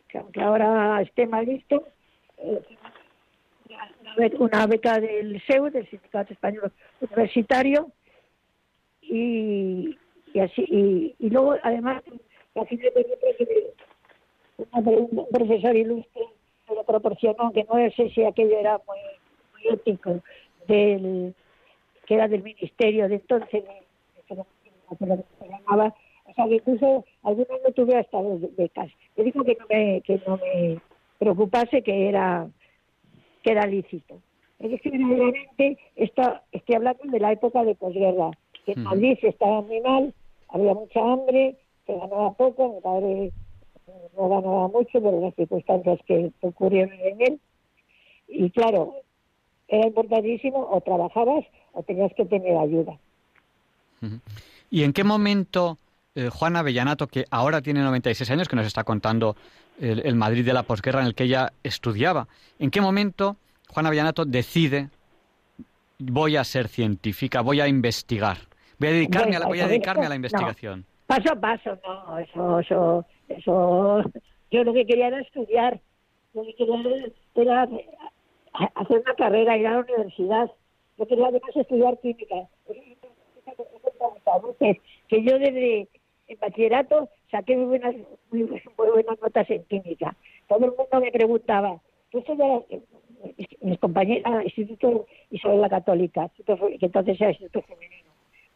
que 0.08 0.18
aunque 0.18 0.42
ahora 0.42 1.02
esté 1.02 1.28
mal 1.28 1.46
visto, 1.46 1.86
eh, 2.38 2.62
una 4.40 4.66
beca 4.66 5.02
del 5.02 5.42
SEU, 5.46 5.70
del 5.70 5.90
Sindicato 5.90 6.32
Español 6.32 6.72
Universitario, 7.02 7.92
y, 9.02 9.98
y 10.34 10.40
así, 10.40 11.16
y, 11.20 11.30
luego 11.30 11.56
además, 11.64 12.04
así 12.56 12.80
un 14.76 15.28
profesor 15.32 15.76
ilustre 15.76 16.24
me 16.70 16.76
lo 16.76 16.84
proporcionó, 16.84 17.52
que 17.52 17.64
no 17.64 17.76
sé 17.96 18.10
si 18.10 18.24
aquello 18.24 18.58
era 18.58 18.80
muy, 18.88 19.00
muy 19.54 19.74
ético, 19.74 20.22
del, 20.68 21.34
que 22.06 22.14
era 22.14 22.28
del 22.28 22.44
ministerio 22.44 23.08
de 23.08 23.16
entonces, 23.16 23.64
que 24.28 24.36
se 24.36 25.50
llamaba 25.50 25.94
o 26.32 26.34
sea, 26.34 26.48
que 26.48 26.56
incluso 26.56 27.06
algunos 27.24 27.60
no 27.62 27.74
tuve 27.74 27.98
hasta 27.98 28.22
dos 28.22 28.40
becas. 28.56 28.90
Me 29.18 29.26
dijo 29.26 29.44
que 29.44 29.58
no 29.60 29.66
me, 29.70 30.02
que 30.02 30.22
no 30.26 30.38
me 30.38 30.80
preocupase, 31.20 31.82
que 31.82 32.08
era, 32.08 32.48
que 33.44 33.52
era 33.52 33.66
lícito. 33.68 34.22
Es 34.60 34.80
que 34.82 34.92
verdaderamente 34.92 35.78
esto, 35.96 36.22
estoy 36.52 36.76
hablando 36.76 37.04
de 37.04 37.20
la 37.20 37.34
época 37.34 37.64
de 37.64 37.76
posguerra, 37.76 38.32
que 38.66 38.74
en 38.74 38.84
Madrid 38.84 39.18
se 39.20 39.30
estaba 39.30 39.62
muy 39.62 39.82
mal, 39.82 40.14
había 40.52 40.74
mucha 40.74 41.00
hambre, 41.00 41.58
se 41.86 41.94
ganaba 41.94 42.34
poco, 42.34 42.76
mi 42.76 42.82
padre 42.82 43.32
no 44.18 44.30
ganaba 44.30 44.68
mucho 44.68 45.02
por 45.02 45.14
las 45.14 45.36
circunstancias 45.36 46.00
que 46.06 46.32
ocurrieron 46.42 46.94
en 46.94 47.22
él. 47.22 47.40
Y 48.28 48.50
claro, 48.52 48.96
era 49.68 49.88
importantísimo, 49.88 50.68
o 50.72 50.82
trabajabas 50.82 51.46
o 51.74 51.84
tenías 51.84 52.14
que 52.16 52.26
tener 52.26 52.58
ayuda. 52.58 52.98
¿Y 54.70 54.84
en 54.84 54.94
qué 54.94 55.04
momento 55.04 55.78
eh, 56.16 56.30
Juana 56.30 56.60
Avellanato, 56.60 57.08
que 57.08 57.26
ahora 57.30 57.62
tiene 57.62 57.82
96 57.82 58.30
años, 58.32 58.50
que 58.50 58.56
nos 58.56 58.66
está 58.66 58.84
contando 58.84 59.36
el, 59.80 60.16
Madrid 60.16 60.46
de 60.46 60.54
la 60.54 60.64
posguerra 60.64 61.02
en 61.02 61.08
el 61.08 61.16
que 61.16 61.24
ella 61.24 61.54
estudiaba. 61.64 62.28
¿En 62.60 62.70
qué 62.70 62.82
momento 62.82 63.38
Juana 63.70 63.90
Avellanato 63.90 64.26
decide 64.26 64.90
voy 65.98 66.36
a 66.36 66.44
ser 66.44 66.68
científica, 66.68 67.42
voy 67.42 67.62
a 67.62 67.68
investigar, 67.68 68.40
voy 68.82 68.90
a 68.90 68.94
dedicarme, 68.94 69.36
a, 69.36 69.40
la, 69.40 69.48
voy 69.48 69.60
a, 69.60 69.68
dedicarme 69.68 70.06
a 70.06 70.10
la 70.10 70.16
investigación? 70.16 70.86
paso 71.08 71.34
a 71.34 71.36
paso, 71.36 71.78
no, 71.86 72.20
eso, 72.20 72.60
eso, 72.60 73.06
eso, 73.30 74.04
yo 74.50 74.64
lo 74.64 74.74
que 74.74 74.86
quería 74.86 75.08
era 75.08 75.20
estudiar, 75.20 75.80
lo 76.34 76.44
que 76.44 76.56
quería 76.56 76.82
era 77.36 77.68
hacer 78.76 79.00
una 79.00 79.16
carrera, 79.16 79.58
ir 79.58 79.68
a 79.68 79.74
la 79.74 79.80
universidad, 79.80 80.50
yo 80.98 81.08
quería 81.08 81.28
además 81.28 81.56
estudiar 81.56 82.00
química. 82.00 82.48
Que 85.08 85.24
yo 85.24 85.38
desde 85.38 85.88
en 86.28 86.40
bachillerato 86.40 87.10
saqué 87.30 87.58
muy 87.58 87.66
buenas, 87.66 87.96
muy, 88.32 88.44
buenas 88.78 89.22
notas 89.22 89.50
en 89.50 89.64
química. 89.66 90.16
Todo 90.48 90.66
el 90.66 90.72
mundo 90.72 91.02
me 91.02 91.12
preguntaba, 91.12 91.82
¿tú 92.12 92.24
mis 93.62 93.80
compañeras, 93.80 94.46
Instituto 94.46 95.06
Isabel 95.30 95.62
la 95.62 95.70
Católica, 95.70 96.30
que 96.36 96.44
entonces 96.86 97.20
era 97.20 97.32
Instituto 97.32 97.62
Femenino, 97.64 98.01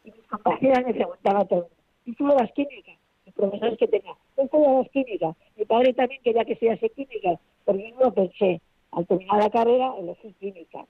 y 0.06 0.10
mis 0.12 0.26
compañeras 0.28 0.86
me 0.86 0.94
preguntaban 0.94 1.48
todo, 1.48 1.68
¿tú 2.04 2.10
estudiabas 2.12 2.52
química? 2.52 2.92
Los 3.26 3.34
profesores 3.34 3.78
que 3.78 3.88
tenía, 3.88 4.14
¿tú 4.34 4.42
estudiabas 4.42 4.88
química? 4.90 5.36
Mi 5.56 5.64
padre 5.64 5.92
también 5.92 6.22
quería 6.22 6.44
que 6.44 6.52
estudiase 6.52 6.88
química, 6.90 7.38
pero 7.64 7.78
yo 7.78 7.94
no 7.96 8.00
lo 8.06 8.14
pensé. 8.14 8.60
Al 8.92 9.06
terminar 9.06 9.42
la 9.42 9.50
carrera, 9.50 9.92
elegí 9.98 10.32
química. 10.40 10.86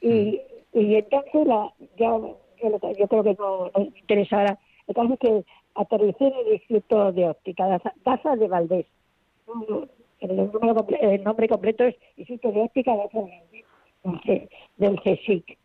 Y, 0.00 0.40
y 0.72 0.94
entonces 0.94 1.46
la, 1.46 1.74
yo, 1.98 2.38
yo, 2.62 3.08
creo 3.08 3.22
que 3.24 3.34
no, 3.34 3.70
no 3.74 3.80
me 3.80 3.98
interesa 3.98 4.38
ahora 4.38 4.58
el 4.86 4.94
caso 4.94 5.12
es 5.14 5.18
que 5.18 5.44
aterricé 5.74 6.26
en 6.26 6.34
el 6.34 6.52
Instituto 6.54 7.12
de 7.12 7.28
Óptica, 7.28 7.80
Daza 8.04 8.36
de 8.36 8.48
Valdés. 8.48 8.86
el, 10.20 10.36
nombre 11.22 11.48
completo 11.48 11.84
es 11.84 11.96
Instituto 12.16 12.52
de 12.52 12.60
Óptica 12.62 12.92
de 12.92 14.48
del 14.76 15.00
CSIC. 15.00 15.58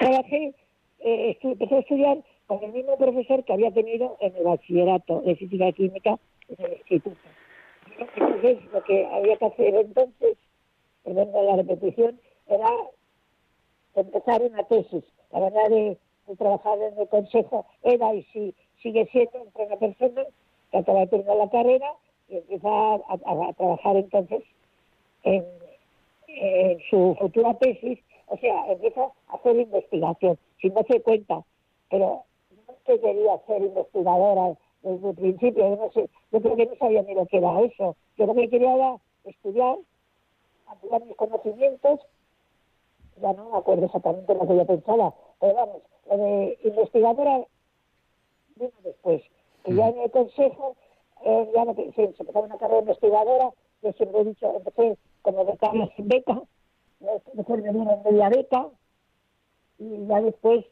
Trabajé, 0.00 0.54
eh, 1.00 1.38
empecé 1.42 1.74
a 1.76 1.78
estudiar 1.80 2.18
con 2.46 2.64
el 2.64 2.72
mismo 2.72 2.96
profesor 2.96 3.44
que 3.44 3.52
había 3.52 3.70
tenido 3.70 4.16
en 4.20 4.34
el 4.34 4.44
bachillerato 4.44 5.20
de 5.20 5.36
física 5.36 5.68
y 5.68 5.72
química 5.74 6.18
en 6.48 6.64
el 6.64 6.72
instituto. 6.72 7.20
Entonces, 7.98 8.58
lo 8.72 8.82
que 8.84 9.06
había 9.06 9.36
que 9.36 9.44
hacer 9.44 9.74
entonces, 9.74 10.38
perdón 11.04 11.30
la 11.32 11.56
repetición, 11.56 12.18
era 12.48 12.68
empezar 13.94 14.42
una 14.42 14.64
tesis. 14.64 15.04
La 15.32 15.40
verdad 15.40 15.68
de, 15.68 15.98
trabajar 16.38 16.78
en 16.78 16.96
el 16.96 17.08
consejo 17.08 17.66
era 17.82 18.14
y 18.14 18.22
si 18.32 18.54
sigue 18.80 19.04
siendo 19.10 19.38
entre 19.38 19.66
una 19.66 19.76
persona 19.76 20.22
que 20.70 20.78
acaba 20.78 21.00
de 21.00 21.06
terminar 21.08 21.36
la 21.36 21.50
carrera 21.50 21.92
y 22.28 22.36
empieza 22.36 22.68
a, 22.68 23.52
trabajar 23.56 23.96
entonces 23.96 24.42
en, 25.24 25.44
su 26.88 27.16
futura 27.18 27.54
tesis, 27.54 27.98
o 28.30 28.36
sea, 28.36 28.72
empieza 28.72 29.02
a 29.28 29.34
hacer 29.34 29.56
investigación, 29.56 30.38
sin 30.60 30.72
darse 30.72 31.02
cuenta, 31.02 31.42
pero 31.90 32.22
no 32.68 32.74
que 32.84 33.00
quería 33.00 33.38
ser 33.46 33.62
investigadora 33.62 34.56
desde 34.82 35.10
el 35.10 35.16
principio, 35.16 35.68
yo, 35.68 35.76
no 35.76 35.90
sé, 35.90 36.08
yo 36.30 36.40
creo 36.40 36.56
que 36.56 36.66
no 36.66 36.76
sabía 36.76 37.02
ni 37.02 37.14
lo 37.14 37.26
que 37.26 37.38
era 37.38 37.60
eso, 37.60 37.96
yo 38.16 38.26
lo 38.26 38.34
que 38.34 38.48
quería 38.48 38.74
era 38.74 38.96
estudiar, 39.24 39.78
ampliar 40.68 41.04
mis 41.04 41.16
conocimientos, 41.16 42.00
ya 43.20 43.32
no 43.32 43.50
me 43.50 43.58
acuerdo 43.58 43.86
exactamente 43.86 44.34
lo 44.34 44.46
que 44.46 44.56
yo 44.56 44.64
pensaba, 44.64 45.14
pero 45.40 45.54
vamos, 45.54 45.82
lo 46.08 46.16
de 46.16 46.58
investigadora 46.64 47.44
vino 48.54 48.70
después. 48.84 49.22
Que 49.64 49.74
ya 49.74 49.88
en 49.88 49.98
el 49.98 50.10
consejo, 50.10 50.76
eh, 51.24 51.50
ya 51.52 51.64
no, 51.64 51.74
se, 51.74 51.92
se 51.92 52.04
empezaba 52.04 52.46
una 52.46 52.58
carrera 52.58 52.80
investigadora, 52.80 53.50
yo 53.82 53.92
siempre 53.92 54.20
he 54.20 54.24
dicho, 54.24 54.54
empecé 54.54 54.96
como 55.22 55.44
becaria 55.44 55.90
sin 55.96 56.08
beca, 56.08 56.40
después 57.00 57.62
me 57.62 57.72
dieron 57.72 58.02
media 58.04 58.28
beca, 58.28 58.68
y 59.78 60.06
ya 60.06 60.20
después 60.20 60.64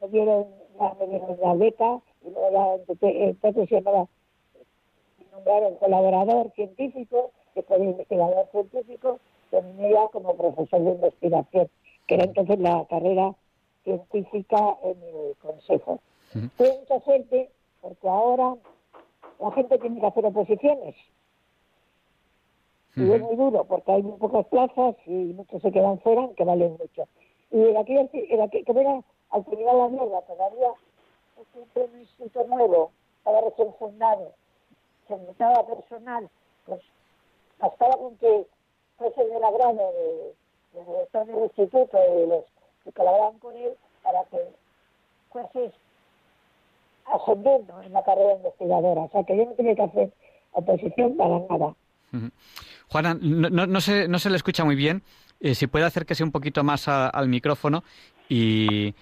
me 0.00 0.08
dieron, 0.08 0.46
ya 0.78 0.96
me 0.98 1.06
dieron 1.06 1.36
la 1.40 1.54
beca, 1.54 2.00
y 2.22 2.30
luego 2.30 2.50
ya 3.00 3.08
entonces 3.10 3.68
se 3.68 3.74
llamaba, 3.74 4.08
me 5.18 5.26
nombraron 5.32 5.76
colaborador 5.76 6.50
científico, 6.52 7.30
después 7.54 7.80
de 7.80 7.86
investigador 7.86 8.48
científico, 8.50 9.20
terminé 9.50 9.92
ya 9.92 10.08
como 10.08 10.36
profesor 10.36 10.80
de 10.80 10.90
investigación, 10.90 11.70
que 12.06 12.14
era 12.14 12.24
entonces 12.24 12.58
la 12.58 12.86
carrera 12.88 13.34
científica 13.84 14.76
en 14.82 15.02
el 15.02 15.36
consejo. 15.36 16.00
Tuve 16.56 16.78
mucha 16.80 17.00
suerte 17.04 17.50
porque 17.80 18.08
ahora 18.08 18.56
la 19.38 19.52
gente 19.52 19.78
tiene 19.78 20.00
que 20.00 20.06
hacer 20.06 20.26
oposiciones. 20.26 20.96
Y 22.96 23.10
es 23.10 23.20
muy 23.20 23.36
duro, 23.36 23.64
porque 23.64 23.90
hay 23.92 24.02
muy 24.02 24.18
pocas 24.18 24.46
plazas 24.46 24.94
y 25.06 25.10
muchos 25.10 25.60
se 25.62 25.72
quedan 25.72 25.98
fuera, 26.00 26.28
que 26.36 26.44
valen 26.44 26.72
mucho. 26.72 27.08
Y 27.50 27.60
en 27.60 27.76
aquel, 27.76 28.08
en 28.12 28.40
aquel, 28.40 28.64
como 28.64 28.80
era 28.80 29.00
al 29.30 29.44
terminar 29.44 29.74
la 29.74 29.88
mierda, 29.88 30.22
todavía 30.22 30.68
siempre 31.52 31.84
un 31.92 32.00
instituto 32.00 32.44
nuevo, 32.46 32.90
estaba 33.18 33.40
recién 33.40 33.74
fundado, 33.74 34.32
se 35.08 35.16
necesitaba 35.16 35.66
personal, 35.66 36.28
pues 36.66 36.80
bastaba 37.58 37.96
con 37.96 38.16
que 38.18 38.46
fuese 38.98 39.24
del 39.24 39.42
agrado 39.42 39.92
de, 40.72 40.80
de, 40.80 40.84
de 40.84 41.32
del 41.32 41.44
instituto 41.44 41.98
y 41.98 42.26
los 42.26 42.44
que 42.84 42.92
colaboraban 42.92 43.38
con 43.38 43.56
él 43.56 43.72
para 44.02 44.24
que 44.24 44.38
fuese 45.30 45.72
ascendiendo 47.06 47.82
en 47.82 47.92
la 47.92 48.04
carrera 48.04 48.34
investigadora. 48.34 49.02
O 49.02 49.10
sea, 49.10 49.24
que 49.24 49.36
yo 49.36 49.44
no 49.46 49.52
tenía 49.52 49.74
que 49.74 49.82
hacer 49.82 50.12
oposición 50.52 51.16
para 51.16 51.40
nada. 51.40 51.74
Juana, 52.94 53.18
no, 53.20 53.66
no, 53.66 53.80
se, 53.80 54.06
no 54.06 54.20
se 54.20 54.30
le 54.30 54.36
escucha 54.36 54.64
muy 54.64 54.76
bien. 54.76 55.02
Eh, 55.40 55.56
si 55.56 55.66
puede 55.66 55.84
acérquese 55.84 56.22
un 56.22 56.30
poquito 56.30 56.62
más 56.62 56.86
al 56.86 57.28
micrófono 57.28 57.82
y, 58.28 58.94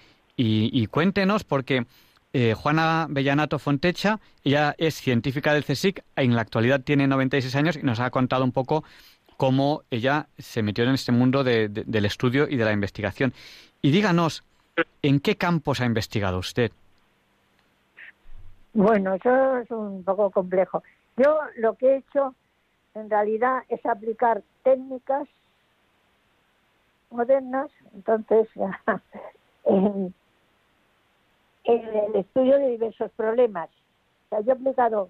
cuéntenos, 0.89 1.43
porque 1.43 1.85
eh, 2.33 2.55
Juana 2.55 3.05
Bellanato 3.07 3.59
Fontecha, 3.59 4.19
ella 4.43 4.73
es 4.79 4.95
científica 4.95 5.53
del 5.53 5.63
CSIC, 5.63 6.03
en 6.15 6.33
la 6.33 6.41
actualidad 6.41 6.81
tiene 6.81 7.05
96 7.05 7.55
años 7.55 7.77
y 7.77 7.83
nos 7.83 7.99
ha 7.99 8.09
contado 8.09 8.43
un 8.43 8.51
poco 8.51 8.83
cómo 9.37 9.83
ella 9.91 10.25
se 10.39 10.63
metió 10.63 10.85
en 10.85 10.95
este 10.95 11.11
mundo 11.11 11.43
del 11.43 12.05
estudio 12.05 12.47
y 12.49 12.55
de 12.55 12.65
la 12.65 12.71
investigación. 12.71 13.31
Y 13.83 13.91
díganos, 13.91 14.43
¿en 15.03 15.19
qué 15.19 15.35
campos 15.35 15.81
ha 15.81 15.85
investigado 15.85 16.39
usted? 16.39 16.71
Bueno, 18.73 19.13
eso 19.13 19.57
es 19.59 19.69
un 19.69 20.03
poco 20.03 20.31
complejo. 20.31 20.81
Yo 21.15 21.37
lo 21.57 21.75
que 21.75 21.85
he 21.89 21.97
hecho 21.97 22.33
en 22.95 23.09
realidad 23.09 23.63
es 23.69 23.85
aplicar 23.85 24.43
técnicas 24.63 25.27
modernas, 27.09 27.69
entonces, 27.93 28.47
en, 29.65 30.13
el 31.63 32.15
estudio 32.15 32.57
de 32.57 32.69
diversos 32.69 33.11
problemas. 33.11 33.69
Yo 34.31 34.39
he 34.47 34.51
aplicado 34.51 35.09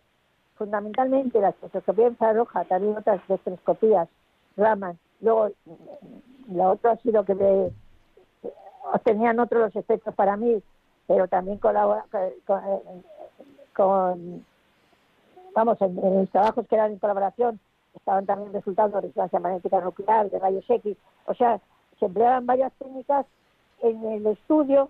fundamentalmente 0.56 1.40
la 1.40 1.50
espectroscopía 1.50 2.08
infrarroja, 2.08 2.66
también 2.66 2.98
otras 2.98 3.20
espectroscopías, 3.22 4.08
Raman. 4.58 5.00
Luego, 5.22 5.50
la 6.50 6.70
otra 6.70 6.92
ha 6.92 6.98
sido 6.98 7.24
que 7.24 7.34
me, 7.34 7.72
obtenían 8.94 9.40
otros 9.40 9.62
los 9.64 9.76
efectos 9.76 10.14
para 10.14 10.38
mí, 10.38 10.62
pero 11.08 11.28
también 11.28 11.58
colabora, 11.58 12.06
con, 12.46 12.62
con, 13.74 14.46
vamos, 15.56 15.82
en, 15.82 16.28
trabajos 16.28 16.68
que 16.68 16.76
eran 16.76 16.92
en 16.92 17.00
colaboración 17.00 17.60
estaban 17.96 18.26
también 18.26 18.54
resultados 18.54 18.94
de 18.94 19.02
resonancia 19.02 19.40
magnética 19.40 19.82
nuclear, 19.82 20.30
de 20.30 20.40
rayos 20.40 20.66
X, 20.68 20.98
o 21.26 21.34
sea, 21.34 21.60
se 22.00 22.06
empleaban 22.06 22.46
varias 22.46 22.74
técnicas 22.74 23.26
en 23.82 24.04
el 24.06 24.28
estudio 24.28 24.90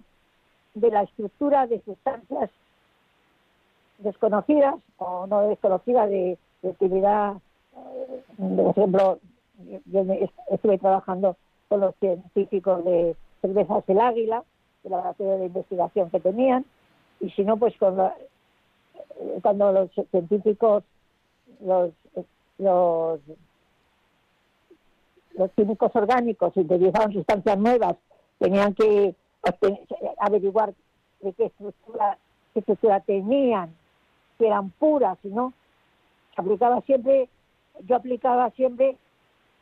de 0.73 0.89
la 0.89 1.03
estructura 1.03 1.67
de 1.67 1.81
sustancias 1.81 2.49
desconocidas 3.99 4.75
o 4.97 5.27
no 5.27 5.41
desconocidas 5.47 6.09
de, 6.09 6.37
utilidad. 6.61 7.35
Eh, 7.75 8.23
por 8.55 8.69
ejemplo, 8.69 9.19
yo 9.85 10.05
estuve 10.49 10.77
trabajando 10.77 11.35
con 11.67 11.81
los 11.81 11.95
científicos 11.97 12.85
de 12.85 13.15
cervezas 13.41 13.83
El 13.87 13.99
Águila, 13.99 14.43
de 14.83 14.89
la 14.89 14.97
laboratorio 14.97 15.39
de 15.39 15.45
investigación 15.47 16.09
que 16.09 16.21
tenían, 16.21 16.65
y 17.19 17.29
si 17.31 17.43
no, 17.43 17.57
pues 17.57 17.75
con 17.77 17.97
la, 17.97 18.15
cuando 19.41 19.71
los 19.71 19.91
científicos, 20.11 20.83
los, 21.59 21.91
los, 22.57 23.19
los 25.33 25.51
químicos 25.51 25.91
orgánicos 25.95 26.55
utilizaban 26.55 27.13
sustancias 27.13 27.57
nuevas, 27.57 27.95
tenían 28.39 28.73
que 28.73 29.15
averiguar 30.19 30.73
de 31.21 31.33
qué 31.33 31.45
estructura, 31.45 32.17
qué 32.53 32.59
estructura 32.59 32.99
tenían, 33.01 33.73
si 34.37 34.45
eran 34.45 34.69
puras, 34.71 35.17
no. 35.23 35.53
Aplicaba 36.35 36.81
siempre, 36.81 37.29
yo 37.85 37.95
aplicaba 37.95 38.49
siempre 38.51 38.97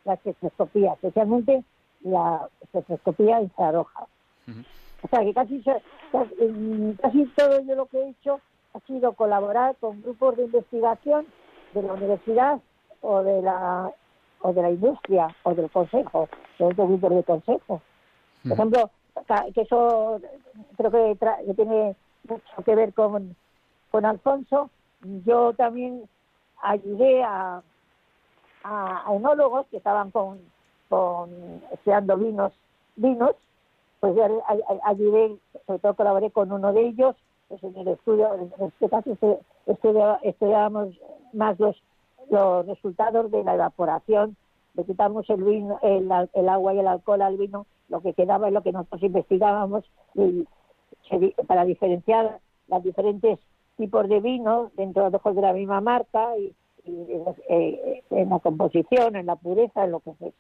la 0.06 0.14
espectroscopía, 0.14 0.94
especialmente 0.94 1.64
la 2.02 2.50
espectroscopía 2.62 3.42
infrarroja. 3.42 4.08
O 5.04 5.08
sea 5.08 5.20
que 5.22 5.34
casi, 5.34 5.64
casi 7.02 7.26
todo 7.36 7.62
yo 7.62 7.76
lo 7.76 7.86
que 7.88 8.00
he 8.00 8.10
hecho 8.10 8.40
ha 8.74 8.80
sido 8.82 9.14
colaborar 9.14 9.76
con 9.78 10.02
grupos 10.02 10.38
de 10.38 10.46
investigación 10.46 11.26
de 11.74 11.84
la 11.84 11.94
universidad 11.94 12.62
o 13.02 13.24
de 13.24 13.42
la 13.42 13.92
o 14.44 14.54
de 14.54 14.62
la 14.62 14.72
industria 14.72 15.36
o 15.44 15.54
del 15.54 15.70
consejo, 15.70 16.28
de 16.58 16.66
otros 16.66 16.88
grupos 16.88 17.12
de 17.12 17.24
consejo. 17.24 17.82
Por 18.44 18.52
ejemplo, 18.54 18.90
que 19.54 19.62
eso 19.62 20.20
creo 20.78 20.92
que, 20.92 21.18
que, 21.46 21.54
tiene 21.54 21.96
mucho 22.28 22.64
que 22.66 22.76
ver 22.76 22.94
con, 22.94 23.36
con 23.92 24.06
Alfonso. 24.06 24.72
Yo 25.26 25.54
también 25.54 26.10
ayudé 26.62 27.24
a, 27.24 27.62
a, 28.64 29.04
enólogos 29.14 29.68
que 29.68 29.78
estaban 29.78 30.10
con, 30.10 30.40
con 30.90 31.30
estudiando 31.72 32.18
vinos, 32.18 32.54
vinos, 32.96 33.36
pues 34.00 34.16
yo 34.16 34.44
ayudé, 34.84 35.38
sobre 35.68 35.80
todo 35.80 35.94
colaboré 35.94 36.32
con 36.32 36.52
uno 36.52 36.74
de 36.74 36.88
ellos 36.88 37.16
pues 37.48 37.64
en 37.64 37.76
el 37.76 37.88
estudio, 37.90 38.34
en 38.34 38.66
este 38.66 38.90
caso 38.90 39.18
estudiábamos 40.24 40.98
más 41.34 41.60
los, 41.60 41.76
los 42.30 42.66
resultados 42.66 43.32
de 43.32 43.44
la 43.44 43.56
evaporación, 43.56 44.36
le 44.76 44.86
quitamos 44.86 45.30
el 45.30 45.44
vino, 45.44 45.80
el, 45.82 46.10
el, 46.34 46.50
agua 46.50 46.74
y 46.74 46.80
el 46.80 46.88
alcohol 46.88 47.22
al 47.22 47.38
vino, 47.38 47.66
lo 47.90 48.02
que 48.02 48.14
quedaba 48.14 48.48
es 48.48 48.54
lo 48.54 48.64
que 48.64 48.72
nosotros 48.72 49.04
investigábamos 49.04 49.84
para 51.48 51.66
diferenciar 51.66 52.40
los 52.68 52.84
diferentes 52.84 53.40
tipos 53.78 54.08
de 54.08 54.20
vino 54.22 54.72
dentro 54.76 55.10
de 55.10 55.42
la 55.42 55.54
misma 55.54 55.82
marca 55.82 56.38
y, 56.38 56.54
eh, 56.86 58.04
en 58.10 58.30
la 58.30 58.40
composición, 58.40 59.16
en 59.16 59.26
la 59.26 59.36
pureza, 59.36 59.84
en 59.84 59.92
lo 59.92 60.00
que 60.00 60.14
sea. 60.16 60.32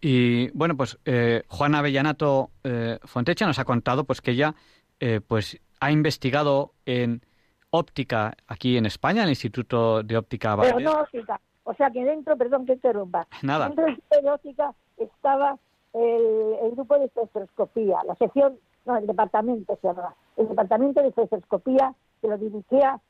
Y 0.00 0.50
bueno, 0.50 0.76
pues 0.76 0.98
eh, 1.04 1.42
Juana 1.48 1.80
Avellanato 1.80 2.50
eh, 2.64 2.98
Fontecha 3.04 3.46
nos 3.46 3.58
ha 3.58 3.64
contado 3.64 4.04
pues 4.04 4.20
que 4.20 4.30
ella 4.30 4.54
eh, 4.98 5.20
pues 5.26 5.60
ha 5.78 5.92
investigado 5.92 6.72
en 6.86 7.22
óptica 7.70 8.34
aquí 8.48 8.76
en 8.76 8.86
España, 8.86 9.20
en 9.22 9.24
el 9.24 9.30
Instituto 9.30 10.02
de 10.02 10.16
Óptica 10.16 10.56
Pero 10.60 10.80
no 10.80 10.92
óptica. 11.02 11.40
O 11.64 11.74
sea 11.74 11.90
que 11.90 12.04
dentro, 12.04 12.36
perdón 12.36 12.66
que 12.66 12.72
interrumpa, 12.72 13.26
Nada. 13.42 13.66
dentro 13.66 13.84
del 13.84 13.94
Instituto 13.94 14.22
de 14.22 14.30
óptica 14.30 14.74
estaba 14.96 15.56
el, 15.92 16.56
el 16.62 16.70
grupo 16.72 16.98
de 16.98 17.04
espectroscopía, 17.06 17.98
la 18.06 18.14
sección, 18.16 18.58
no, 18.86 18.96
el 18.96 19.06
departamento 19.06 19.78
se 19.80 19.88
llamaba, 19.88 20.14
el 20.36 20.48
departamento 20.48 21.00
de 21.02 21.08
espectroscopía 21.08 21.94
que 22.20 22.28
lo 22.28 22.38
dirigía 22.38 23.00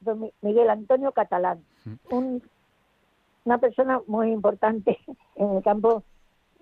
don 0.00 0.20
Mi- 0.20 0.32
Miguel 0.40 0.70
Antonio 0.70 1.12
Catalán, 1.12 1.64
un- 2.10 2.42
una 3.44 3.58
persona 3.58 4.00
muy 4.06 4.32
importante 4.32 4.98
en 5.36 5.56
el 5.56 5.62
campo 5.62 6.02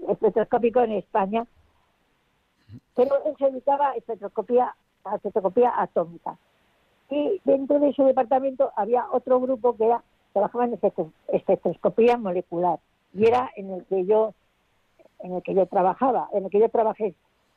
espectroscópico 0.08 0.80
en 0.80 0.92
España, 0.92 1.46
pero 2.94 3.24
él 3.24 3.34
se 3.38 3.46
dedicaba 3.46 3.90
a 3.90 3.94
espectroscopía, 3.94 4.74
a 5.04 5.14
espectroscopía 5.16 5.72
atómica. 5.76 6.36
Y 7.10 7.40
dentro 7.44 7.78
de 7.80 7.90
ese 7.90 8.02
departamento 8.02 8.72
había 8.76 9.06
otro 9.10 9.40
grupo 9.40 9.76
que 9.76 9.86
era, 9.86 10.02
trabajaba 10.32 10.64
en 10.64 10.74
espectro- 10.74 11.12
espectroscopía 11.28 12.16
molecular. 12.16 12.78
Y 13.14 13.26
era 13.26 13.50
en 13.56 13.72
el 13.72 13.84
que 13.86 14.04
yo 14.06 14.34
en 15.20 15.34
el 15.34 15.42
que 15.42 15.54
yo 15.54 15.66
trabajaba, 15.66 16.28
en 16.32 16.44
el 16.44 16.50
que 16.50 16.60
yo 16.60 16.68
trabajé 16.68 17.14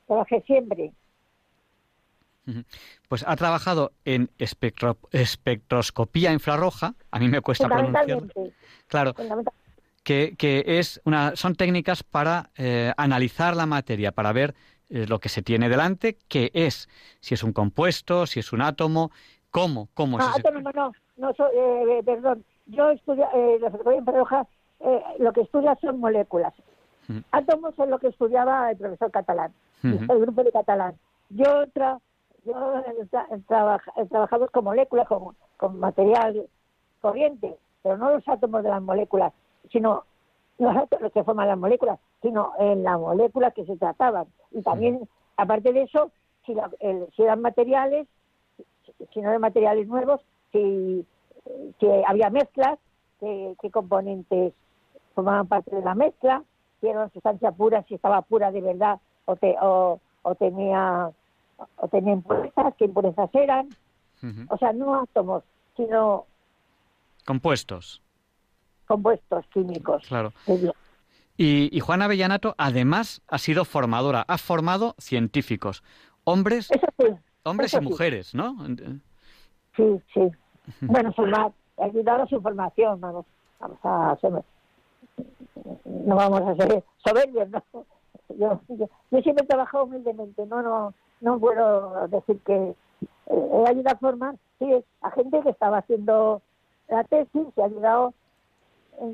trabajé 0.07 0.41
siempre. 0.41 0.91
Pues 3.07 3.23
ha 3.27 3.35
trabajado 3.35 3.91
en 4.03 4.29
espectro- 4.39 4.97
espectroscopía 5.11 6.33
infrarroja, 6.33 6.95
a 7.11 7.19
mí 7.19 7.27
me 7.29 7.39
cuesta 7.41 7.69
pronunciarlo. 7.69 8.27
Claro, 8.87 9.13
que, 10.03 10.35
que 10.37 10.63
es 10.65 10.99
una, 11.05 11.35
son 11.35 11.55
técnicas 11.55 12.03
para 12.03 12.49
eh, 12.57 12.91
analizar 12.97 13.55
la 13.55 13.67
materia, 13.67 14.11
para 14.11 14.33
ver 14.33 14.55
eh, 14.89 15.05
lo 15.07 15.19
que 15.19 15.29
se 15.29 15.43
tiene 15.43 15.69
delante, 15.69 16.17
qué 16.27 16.49
es, 16.53 16.89
si 17.19 17.35
es 17.35 17.43
un 17.43 17.53
compuesto, 17.53 18.25
si 18.25 18.39
es 18.39 18.51
un 18.51 18.61
átomo, 18.61 19.11
cómo, 19.51 19.87
cómo 19.93 20.17
es 20.19 20.25
Ah, 20.25 20.33
ese- 20.37 20.47
átomo, 20.47 20.71
no, 20.73 20.91
no, 21.17 21.33
so- 21.33 21.49
eh, 21.53 22.01
perdón. 22.03 22.43
Yo 22.67 22.89
estudio 22.91 23.27
eh, 23.33 23.59
la 23.59 23.95
infrarroja, 23.95 24.47
eh, 24.79 25.03
lo 25.19 25.33
que 25.33 25.41
estudia 25.41 25.75
son 25.81 25.99
moléculas. 25.99 26.53
Átomos 27.31 27.77
es 27.77 27.89
lo 27.89 27.99
que 27.99 28.07
estudiaba 28.07 28.71
el 28.71 28.77
profesor 28.77 29.11
catalán, 29.11 29.53
el 30.09 30.19
grupo 30.21 30.43
de 30.43 30.51
catalán. 30.51 30.95
Yo 31.29 31.65
tra- 31.73 31.99
yo 32.45 32.53
tra- 33.11 33.25
he 33.31 33.39
trabaja- 33.41 33.91
he 33.97 34.05
trabajado 34.05 34.47
con 34.49 34.63
moléculas, 34.63 35.07
con, 35.07 35.35
con 35.57 35.79
material 35.79 36.47
corriente, 37.01 37.57
pero 37.83 37.97
no 37.97 38.11
los 38.11 38.27
átomos 38.27 38.63
de 38.63 38.69
las 38.69 38.81
moléculas, 38.81 39.33
sino 39.71 40.03
los 40.57 40.75
átomos 40.75 41.11
que 41.11 41.23
forman 41.23 41.47
las 41.47 41.57
moléculas, 41.57 41.99
sino 42.21 42.53
en 42.59 42.83
las 42.83 42.99
moléculas 42.99 43.53
que 43.53 43.65
se 43.65 43.75
trataban. 43.77 44.25
Y 44.51 44.61
también, 44.61 45.07
aparte 45.37 45.73
de 45.73 45.81
eso, 45.83 46.11
si, 46.45 46.53
la- 46.53 46.69
el- 46.79 47.07
si 47.15 47.23
eran 47.23 47.41
materiales, 47.41 48.07
si 49.13 49.21
no 49.21 49.29
eran 49.29 49.41
materiales 49.41 49.87
nuevos, 49.87 50.21
si, 50.51 51.05
si 51.79 51.87
había 52.07 52.29
mezclas, 52.29 52.79
qué, 53.19 53.55
qué 53.61 53.71
componentes 53.71 54.53
formaban 55.15 55.47
parte 55.47 55.75
de 55.75 55.81
la 55.81 55.95
mezcla, 55.95 56.43
si 56.79 56.87
era 56.87 56.99
una 56.99 57.09
sustancia 57.09 57.51
pura, 57.51 57.83
si 57.87 57.95
estaba 57.95 58.21
pura 58.21 58.51
de 58.51 58.61
verdad 58.61 58.99
o, 59.25 59.35
te- 59.35 59.57
o, 59.61 59.99
o 60.23 60.35
tenía 60.35 61.11
o 61.75 61.87
tenía 61.89 62.13
impurezas, 62.13 62.73
qué 62.77 62.85
impurezas 62.85 63.29
eran, 63.33 63.69
o 64.49 64.57
sea, 64.57 64.73
no 64.73 64.99
átomos, 64.99 65.43
sino 65.77 66.25
compuestos. 67.25 68.01
compuestos 68.87 69.45
químicos. 69.53 70.03
Claro. 70.07 70.33
que. 70.45 70.73
Y, 71.37 71.69
y 71.75 71.79
Juana 71.79 72.05
Avellanato 72.05 72.55
además 72.57 73.21
ha 73.27 73.37
sido 73.37 73.63
formadora, 73.65 74.25
ha 74.27 74.37
formado 74.37 74.95
científicos, 74.97 75.83
hombres, 76.23 76.69
Eso 76.71 76.87
sí, 76.97 77.05
hombres 77.43 77.73
y 77.73 77.77
sí. 77.77 77.83
mujeres, 77.83 78.35
¿no? 78.35 78.55
sí, 79.75 80.01
sí. 80.13 80.31
Bueno, 80.81 81.11
formar, 81.13 81.51
ayudar 81.77 82.21
a 82.21 82.27
su 82.27 82.41
formación, 82.41 82.99
vamos, 82.99 83.25
vamos 83.59 83.79
a 83.83 84.17
ser, 84.21 84.31
no 85.85 86.15
vamos 86.15 86.41
a 86.41 86.55
ser 86.55 86.83
soberbios, 86.97 87.49
¿no? 87.49 87.63
Yo, 88.37 88.61
yo, 88.69 88.89
yo 89.11 89.21
siempre 89.21 89.43
he 89.43 89.47
trabajado 89.47 89.85
humildemente, 89.85 90.45
no, 90.45 90.61
no, 90.61 90.93
no 91.19 91.39
puedo 91.39 92.07
decir 92.07 92.39
que 92.45 92.53
eh, 92.55 92.75
he 93.27 93.69
ayudado 93.69 93.95
a 93.95 93.99
formar, 93.99 94.35
sí, 94.59 94.71
a 95.01 95.11
gente 95.11 95.41
que 95.41 95.49
estaba 95.49 95.79
haciendo 95.79 96.41
la 96.87 97.03
tesis, 97.03 97.47
he 97.57 97.63
ayudado 97.63 98.13
en 98.99 99.13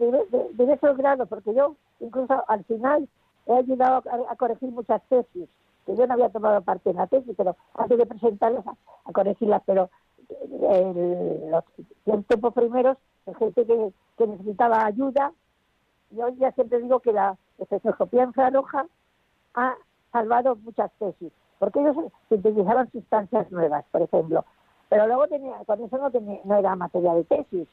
diversos 0.58 0.98
grados, 0.98 1.28
porque 1.28 1.54
yo 1.54 1.76
incluso 2.00 2.44
al 2.48 2.64
final 2.66 3.08
he 3.48 3.54
ayudado 3.54 4.04
a, 4.10 4.32
a 4.32 4.36
corregir 4.36 4.70
muchas 4.70 5.02
tesis, 5.10 5.50
que 5.88 5.96
yo 5.96 6.06
no 6.06 6.14
había 6.14 6.30
tomado 6.30 6.62
parte 6.62 6.90
en 6.90 6.98
la 6.98 7.08
tesis, 7.08 7.34
pero 7.38 7.56
antes 7.74 7.98
de 7.98 8.06
presentarlas 8.06 8.68
a, 8.68 8.76
a 9.06 9.60
pero 9.66 9.90
eh, 10.30 11.52
los, 12.06 12.26
tiempos 12.26 12.54
primeros, 12.54 12.98
gente 13.40 13.66
que, 13.66 14.26
necesitaba 14.28 14.86
ayuda, 14.86 15.32
yo 16.12 16.28
ya 16.38 16.52
siempre 16.52 16.82
digo 16.82 17.00
que 17.00 17.14
la 17.14 17.38
espectroscopía 17.58 18.24
infrarroja 18.24 18.86
ha 19.56 19.76
salvado 20.12 20.58
muchas 20.58 20.92
tesis, 21.00 21.32
porque 21.58 21.80
ellos 21.80 21.96
sintetizaban 22.28 22.92
sustancias 22.92 23.50
nuevas, 23.50 23.86
por 23.90 24.02
ejemplo, 24.02 24.44
pero 24.90 25.08
luego 25.08 25.28
tenía, 25.28 25.58
con 25.66 25.82
eso 25.82 25.98
no, 25.98 26.12
tenía, 26.12 26.42
no 26.44 26.58
era 26.58 26.76
materia 26.76 27.14
de 27.14 27.24
tesis, 27.24 27.68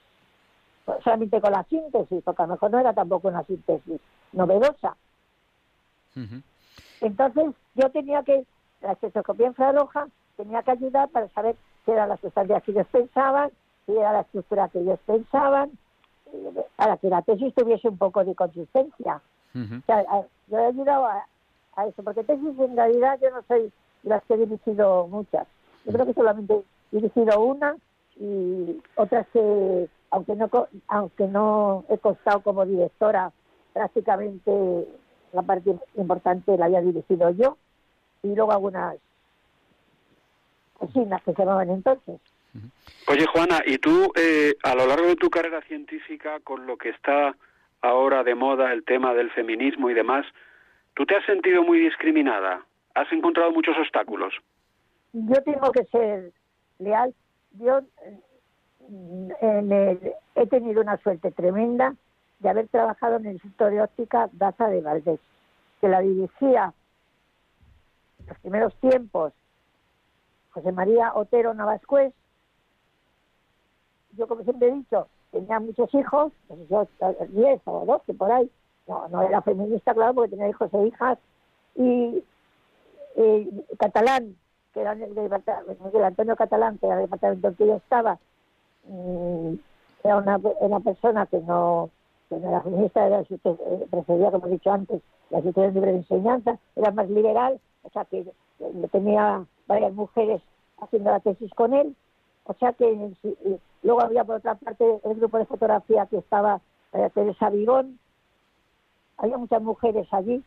pues 0.85 1.03
solamente 1.03 1.41
con 1.41 1.51
la 1.51 1.65
síntesis, 1.65 2.23
porque 2.23 2.43
a 2.43 2.47
lo 2.47 2.53
mejor 2.53 2.71
no 2.71 2.79
era 2.79 2.93
tampoco 2.93 3.27
una 3.27 3.43
síntesis 3.43 4.01
novedosa. 4.33 4.97
Entonces 7.05 7.55
yo 7.75 7.91
tenía 7.91 8.23
que, 8.23 8.47
la 8.81 8.93
espectroscopía 8.93 9.49
infrarroja 9.49 10.09
tenía 10.37 10.63
que 10.63 10.71
ayudar 10.71 11.09
para 11.11 11.29
saber 11.29 11.55
si 11.85 11.91
eran 11.91 12.09
las 12.09 12.19
sustancias 12.21 12.63
que 12.63 12.73
ellos 12.73 12.87
pensaban, 12.91 13.51
si 13.85 13.93
era 13.93 14.13
la 14.13 14.21
estructura 14.23 14.69
que 14.69 14.81
ellos 14.81 14.99
pensaban, 15.05 15.71
eh, 16.33 16.65
para 16.77 16.97
que 16.97 17.09
la 17.11 17.21
tesis 17.21 17.55
tuviese 17.55 17.91
un 17.91 17.99
poco 17.99 18.25
de 18.25 18.35
consistencia. 18.35 19.21
O 19.55 19.87
sea, 19.87 20.05
yo 20.49 20.59
he 20.59 20.67
ayudado 20.67 21.07
a, 21.07 21.27
a 21.77 21.87
eso, 21.87 22.03
porque 22.03 22.25
tesis 22.25 22.59
en 22.59 22.77
realidad 22.77 23.19
yo 23.23 23.31
no 23.31 23.43
soy 23.47 23.71
las 24.03 24.23
que 24.25 24.35
he 24.35 24.39
dirigido 24.39 25.07
muchas. 25.07 25.47
Yo 25.85 25.93
creo 25.93 26.07
que 26.07 26.15
solamente 26.15 26.55
he 26.91 26.97
dirigido 26.97 27.41
una 27.41 27.77
y 28.17 28.83
otras 28.97 29.29
que, 29.29 29.89
aunque 30.11 30.35
no, 30.35 30.51
aunque 30.89 31.27
no 31.29 31.85
he 31.89 31.99
costado 31.99 32.41
como 32.41 32.67
directora, 32.67 33.31
prácticamente 33.73 34.89
la 35.35 35.43
parte 35.43 35.75
importante 35.97 36.57
la 36.57 36.67
había 36.67 36.81
dirigido 36.81 37.31
yo 37.31 37.57
y 38.23 38.35
luego 38.35 38.53
algunas 38.53 38.97
cocinas 40.79 41.23
que 41.23 41.33
se 41.33 41.43
llamaban 41.43 41.71
entonces. 41.71 42.21
Oye, 43.09 43.27
Juana, 43.27 43.61
¿y 43.67 43.79
tú 43.79 44.13
eh, 44.17 44.55
a 44.63 44.75
lo 44.75 44.87
largo 44.87 45.07
de 45.09 45.17
tu 45.17 45.29
carrera 45.29 45.61
científica, 45.63 46.39
con 46.41 46.67
lo 46.67 46.77
que 46.77 46.91
está 46.91 47.35
ahora 47.83 48.23
de 48.23 48.35
moda 48.35 48.73
el 48.73 48.85
tema 48.85 49.13
del 49.13 49.31
feminismo 49.33 49.91
y 49.91 49.95
demás, 49.95 50.25
¿tú 50.95 51.05
te 51.05 51.17
has 51.17 51.25
sentido 51.27 51.63
muy 51.63 51.81
discriminada? 51.81 52.65
¿Has 52.95 53.11
encontrado 53.13 53.51
muchos 53.51 53.77
obstáculos? 53.79 54.33
yo 55.13 55.41
tengo 55.45 55.71
que 55.71 55.85
ser 55.85 56.33
leal. 56.81 57.15
Yo 57.61 57.79
eh, 57.79 58.21
en 59.41 59.73
el- 59.73 60.13
he 60.35 60.47
tenido 60.49 60.81
una 60.81 60.97
suerte 60.99 61.31
tremenda 61.31 61.95
de 62.45 62.51
haber 62.51 62.69
trabajado 62.69 63.17
en 63.17 63.25
el 63.25 63.33
Instituto 63.33 63.71
de 63.71 63.81
Óptica 63.81 64.29
Daza 64.33 64.69
de 64.69 64.83
Valdés, 64.83 65.19
que 65.81 65.89
la 65.89 66.01
dirigía 66.01 66.75
en 68.21 68.27
los 68.27 68.39
primeros 68.41 68.75
tiempos 68.81 69.33
José 70.51 70.71
María 70.71 71.15
Otero 71.15 71.55
Navascués. 71.55 72.13
Yo, 74.13 74.29
como 74.29 74.43
siempre 74.45 74.69
he 74.69 74.75
dicho, 74.75 75.09
tenía 75.33 75.59
muchos 75.59 75.93
hijos, 75.95 76.33
si 76.49 76.75
ocho, 76.75 76.91
10 77.31 77.63
o 77.65 77.87
12 77.87 78.13
por 78.13 78.31
ahí. 78.31 78.51
No, 78.87 79.09
no 79.09 79.23
era 79.23 79.41
feminista, 79.41 79.95
claro, 79.95 80.13
porque 80.13 80.33
tenía 80.33 80.51
hijos 80.51 80.73
e 80.75 80.87
hijas. 80.87 81.19
Y 81.77 82.23
eh, 83.17 83.67
Catalán, 83.79 84.37
que 84.75 84.83
era 84.83 84.93
el 84.93 85.09
Miguel 85.09 86.05
Antonio 86.05 86.37
Catalán, 86.37 86.77
que 86.77 86.87
era 86.87 86.97
el 86.97 87.03
departamento 87.05 87.49
en 87.49 87.55
que 87.55 87.67
yo 87.67 87.77
estaba, 87.77 88.19
mm, 88.85 89.55
era 90.05 90.19
una 90.61 90.81
persona 90.81 91.25
que 91.25 91.41
no, 91.41 91.91
no 92.31 92.49
era 92.49 92.61
feminista, 92.63 93.07
era, 93.07 93.21
eh, 93.21 93.87
prefería, 93.91 94.31
como 94.31 94.47
he 94.47 94.51
dicho 94.51 94.71
antes, 94.73 95.03
la 95.31 95.41
situación 95.43 95.75
libre 95.75 95.93
de 95.93 95.99
enseñanza, 95.99 96.59
era 96.77 96.91
más 96.91 97.09
liberal, 97.09 97.61
o 97.83 97.91
sea 97.91 98.05
que 98.05 98.21
eh, 98.21 98.89
tenía 98.91 99.45
varias 99.67 99.93
mujeres 99.93 100.43
haciendo 100.79 101.11
la 101.11 101.21
tesis 101.21 101.53
con 101.55 101.75
él, 101.75 101.95
o 102.45 102.55
sea 102.55 102.73
que 102.73 102.91
y 102.93 103.61
luego 103.83 104.03
había 104.03 104.25
por 104.25 104.37
otra 104.37 104.55
parte 104.55 105.01
el 105.05 105.15
grupo 105.15 105.39
de 105.39 105.47
fotografía 105.47 106.07
que 106.07 106.19
estaba 106.19 106.61
eh, 106.93 107.11
Teresa 107.15 107.51
Vigón, 107.51 107.99
había 109.17 109.39
muchas 109.39 109.63
mujeres 109.63 110.07
allí 110.13 110.43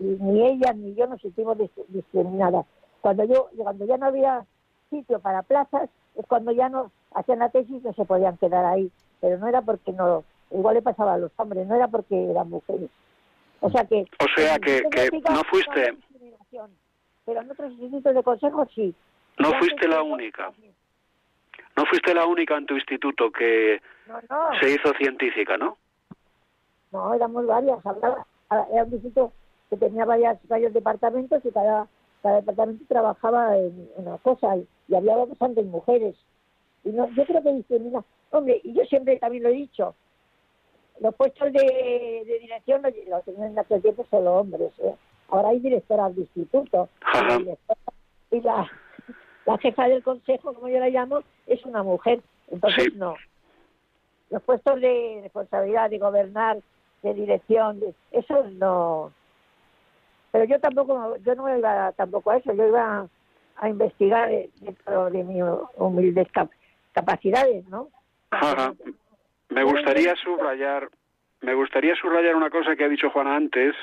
y 0.00 0.04
ni 0.04 0.46
ella 0.46 0.72
ni 0.72 0.94
yo 0.94 1.06
nos 1.06 1.20
sentimos 1.20 1.58
dis- 1.58 1.86
discriminadas. 1.88 2.64
Cuando 3.00 3.24
yo 3.24 3.48
cuando 3.56 3.84
ya 3.84 3.96
no 3.96 4.06
había 4.06 4.46
sitio 4.90 5.18
para 5.20 5.42
plazas 5.42 5.90
es 6.14 6.26
cuando 6.26 6.52
ya 6.52 6.68
no 6.68 6.90
hacían 7.14 7.40
la 7.40 7.48
tesis 7.48 7.82
no 7.82 7.92
se 7.92 8.04
podían 8.04 8.36
quedar 8.36 8.64
ahí, 8.64 8.90
pero 9.20 9.38
no 9.38 9.48
era 9.48 9.60
porque 9.62 9.92
no 9.92 10.24
igual 10.54 10.74
le 10.74 10.82
pasaba 10.82 11.14
a 11.14 11.18
los 11.18 11.32
hombres, 11.36 11.66
no 11.66 11.74
era 11.74 11.88
porque 11.88 12.30
eran 12.30 12.48
mujeres. 12.50 12.90
O 13.60 13.70
sea 13.70 13.84
que 13.84 14.02
O 14.18 14.26
sea, 14.36 14.58
que- 14.58 14.82
no 15.30 15.44
fuiste- 15.44 15.96
pero 17.24 17.40
en 17.40 17.50
otros 17.50 17.72
institutos 17.72 18.14
de 18.14 18.22
consejo 18.22 18.66
sí. 18.74 18.94
No 19.38 19.52
Ya 19.52 19.58
fuiste 19.58 19.88
la 19.88 20.02
única. 20.02 20.52
no 21.76 21.84
fuiste 21.86 22.14
la 22.14 22.26
única 22.26 22.56
en 22.56 22.66
tu 22.66 22.74
instituto 22.74 23.30
que 23.30 23.80
No, 24.06 24.14
no, 24.28 24.60
se 24.60 24.70
hizo 24.70 24.92
científica, 24.98 25.56
¿no? 25.56 25.78
no, 26.90 27.14
éramos 27.14 27.46
varias. 27.46 27.84
Hablaba, 27.86 28.26
era 28.72 28.84
un 28.84 28.92
instituto 28.92 29.32
que 29.70 29.76
tenía 29.78 30.04
varias, 30.04 30.38
varios 30.48 30.74
departamentos 30.74 31.42
y 31.44 31.50
cada, 31.50 31.86
cada 32.22 32.36
departamento 32.36 32.84
trabajaba 32.88 33.56
en, 33.56 33.88
en 33.96 34.06
una 34.08 34.18
cosa 34.18 34.56
y, 34.56 34.66
y 34.88 34.94
había 34.94 35.16
bastantes 35.16 35.64
mujeres. 35.64 36.14
Y 36.84 36.90
no, 36.90 37.08
yo 37.14 37.24
creo 37.24 37.42
que 37.42 37.52
discrimina. 37.54 38.04
Hombre, 38.32 38.60
y 38.64 38.74
yo 38.74 38.84
siempre 38.84 39.16
también 39.18 39.44
lo 39.44 39.48
he 39.50 39.52
dicho, 39.52 39.94
los 41.02 41.14
puestos 41.14 41.52
de, 41.52 42.22
de 42.26 42.38
dirección 42.40 42.82
los, 42.82 42.92
los 43.08 43.24
tenían 43.24 43.50
en 43.52 43.58
aquel 43.58 43.82
tiempo 43.82 44.06
solo 44.10 44.34
hombres. 44.36 44.72
¿eh? 44.78 44.94
Ahora 45.28 45.48
hay 45.50 45.58
directoras 45.60 46.14
de 46.14 46.22
instituto. 46.22 46.88
y 47.00 47.04
la 47.16 47.20
Ajá. 47.20 47.38
directora- 47.38 47.80
Y 48.30 48.40
la, 48.40 48.70
la 49.46 49.58
jefa 49.58 49.88
del 49.88 50.02
consejo, 50.02 50.54
como 50.54 50.68
yo 50.68 50.78
la 50.78 50.88
llamo, 50.88 51.20
es 51.46 51.64
una 51.66 51.82
mujer. 51.82 52.20
Entonces, 52.50 52.84
Sí. 52.84 52.92
no. 52.96 53.14
Los 54.30 54.42
puestos 54.42 54.80
de 54.80 55.20
responsabilidad, 55.24 55.90
de 55.90 55.98
gobernar, 55.98 56.58
de 57.02 57.14
dirección, 57.14 57.80
de, 57.80 57.94
eso 58.12 58.44
no. 58.52 59.12
Pero 60.30 60.44
yo 60.44 60.58
tampoco, 60.60 61.16
yo 61.18 61.34
no 61.34 61.58
iba 61.58 61.92
tampoco 61.92 62.30
a 62.30 62.36
eso, 62.38 62.52
yo 62.54 62.66
iba 62.66 63.06
a 63.56 63.68
investigar 63.68 64.30
eh, 64.30 64.48
dentro 64.60 65.10
de 65.10 65.22
mis 65.24 65.42
humildes 65.76 66.26
cap- 66.32 66.50
capacidades, 66.92 67.66
¿no? 67.68 67.88
Ajá. 68.30 68.72
Me 69.52 69.64
gustaría 69.64 70.14
subrayar, 70.16 70.88
me 71.40 71.54
gustaría 71.54 71.94
subrayar 71.96 72.34
una 72.34 72.50
cosa 72.50 72.76
que 72.76 72.84
ha 72.84 72.88
dicho 72.88 73.10
Juana 73.10 73.36
antes, 73.36 73.74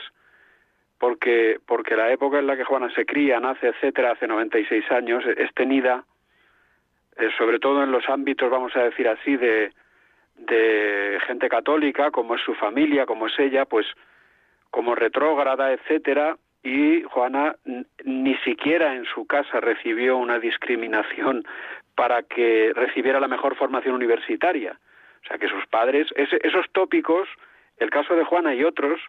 porque 0.97 1.59
porque 1.65 1.95
la 1.95 2.11
época 2.11 2.39
en 2.39 2.47
la 2.47 2.57
que 2.57 2.63
Juana 2.63 2.89
se 2.93 3.05
cría, 3.05 3.39
nace, 3.39 3.67
etcétera, 3.67 4.11
hace 4.11 4.27
96 4.27 4.91
años, 4.91 5.23
es 5.25 5.53
tenida, 5.53 6.03
eh, 7.17 7.29
sobre 7.37 7.59
todo 7.59 7.83
en 7.83 7.91
los 7.91 8.07
ámbitos, 8.09 8.49
vamos 8.49 8.75
a 8.75 8.83
decir 8.83 9.07
así, 9.07 9.37
de 9.37 9.71
de 10.39 11.19
gente 11.27 11.49
católica, 11.49 12.11
como 12.11 12.35
es 12.35 12.41
su 12.41 12.53
familia, 12.55 13.05
como 13.05 13.27
es 13.27 13.37
ella, 13.39 13.65
pues 13.65 13.85
como 14.71 14.95
retrógrada, 14.95 15.73
etcétera, 15.73 16.37
y 16.63 17.03
Juana 17.03 17.55
ni 18.03 18.35
siquiera 18.37 18.95
en 18.95 19.05
su 19.05 19.25
casa 19.25 19.59
recibió 19.59 20.17
una 20.17 20.39
discriminación 20.39 21.45
para 21.95 22.23
que 22.23 22.71
recibiera 22.75 23.19
la 23.19 23.27
mejor 23.27 23.55
formación 23.55 23.95
universitaria. 23.95 24.77
O 25.23 25.27
sea, 25.27 25.37
que 25.37 25.47
sus 25.47 25.65
padres, 25.67 26.07
ese- 26.15 26.39
esos 26.43 26.65
tópicos, 26.71 27.27
el 27.77 27.89
caso 27.89 28.15
de 28.15 28.23
Juana 28.23 28.53
y 28.55 28.63
otros, 28.63 28.99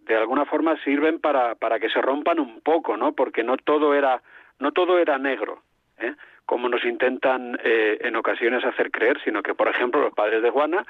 de 0.00 0.16
alguna 0.16 0.44
forma 0.44 0.76
sirven 0.82 1.20
para, 1.20 1.54
para 1.54 1.78
que 1.78 1.88
se 1.88 2.00
rompan 2.00 2.40
un 2.40 2.60
poco, 2.60 2.96
¿no? 2.96 3.12
Porque 3.12 3.44
no 3.44 3.56
todo 3.56 3.94
era, 3.94 4.22
no 4.58 4.72
todo 4.72 4.98
era 4.98 5.18
negro, 5.18 5.62
¿eh? 5.98 6.14
como 6.46 6.68
nos 6.68 6.84
intentan 6.84 7.58
eh, 7.62 7.98
en 8.00 8.16
ocasiones 8.16 8.64
hacer 8.64 8.90
creer, 8.90 9.20
sino 9.24 9.42
que, 9.42 9.54
por 9.54 9.68
ejemplo, 9.68 10.00
los 10.00 10.12
padres 10.12 10.42
de 10.42 10.50
Juana, 10.50 10.84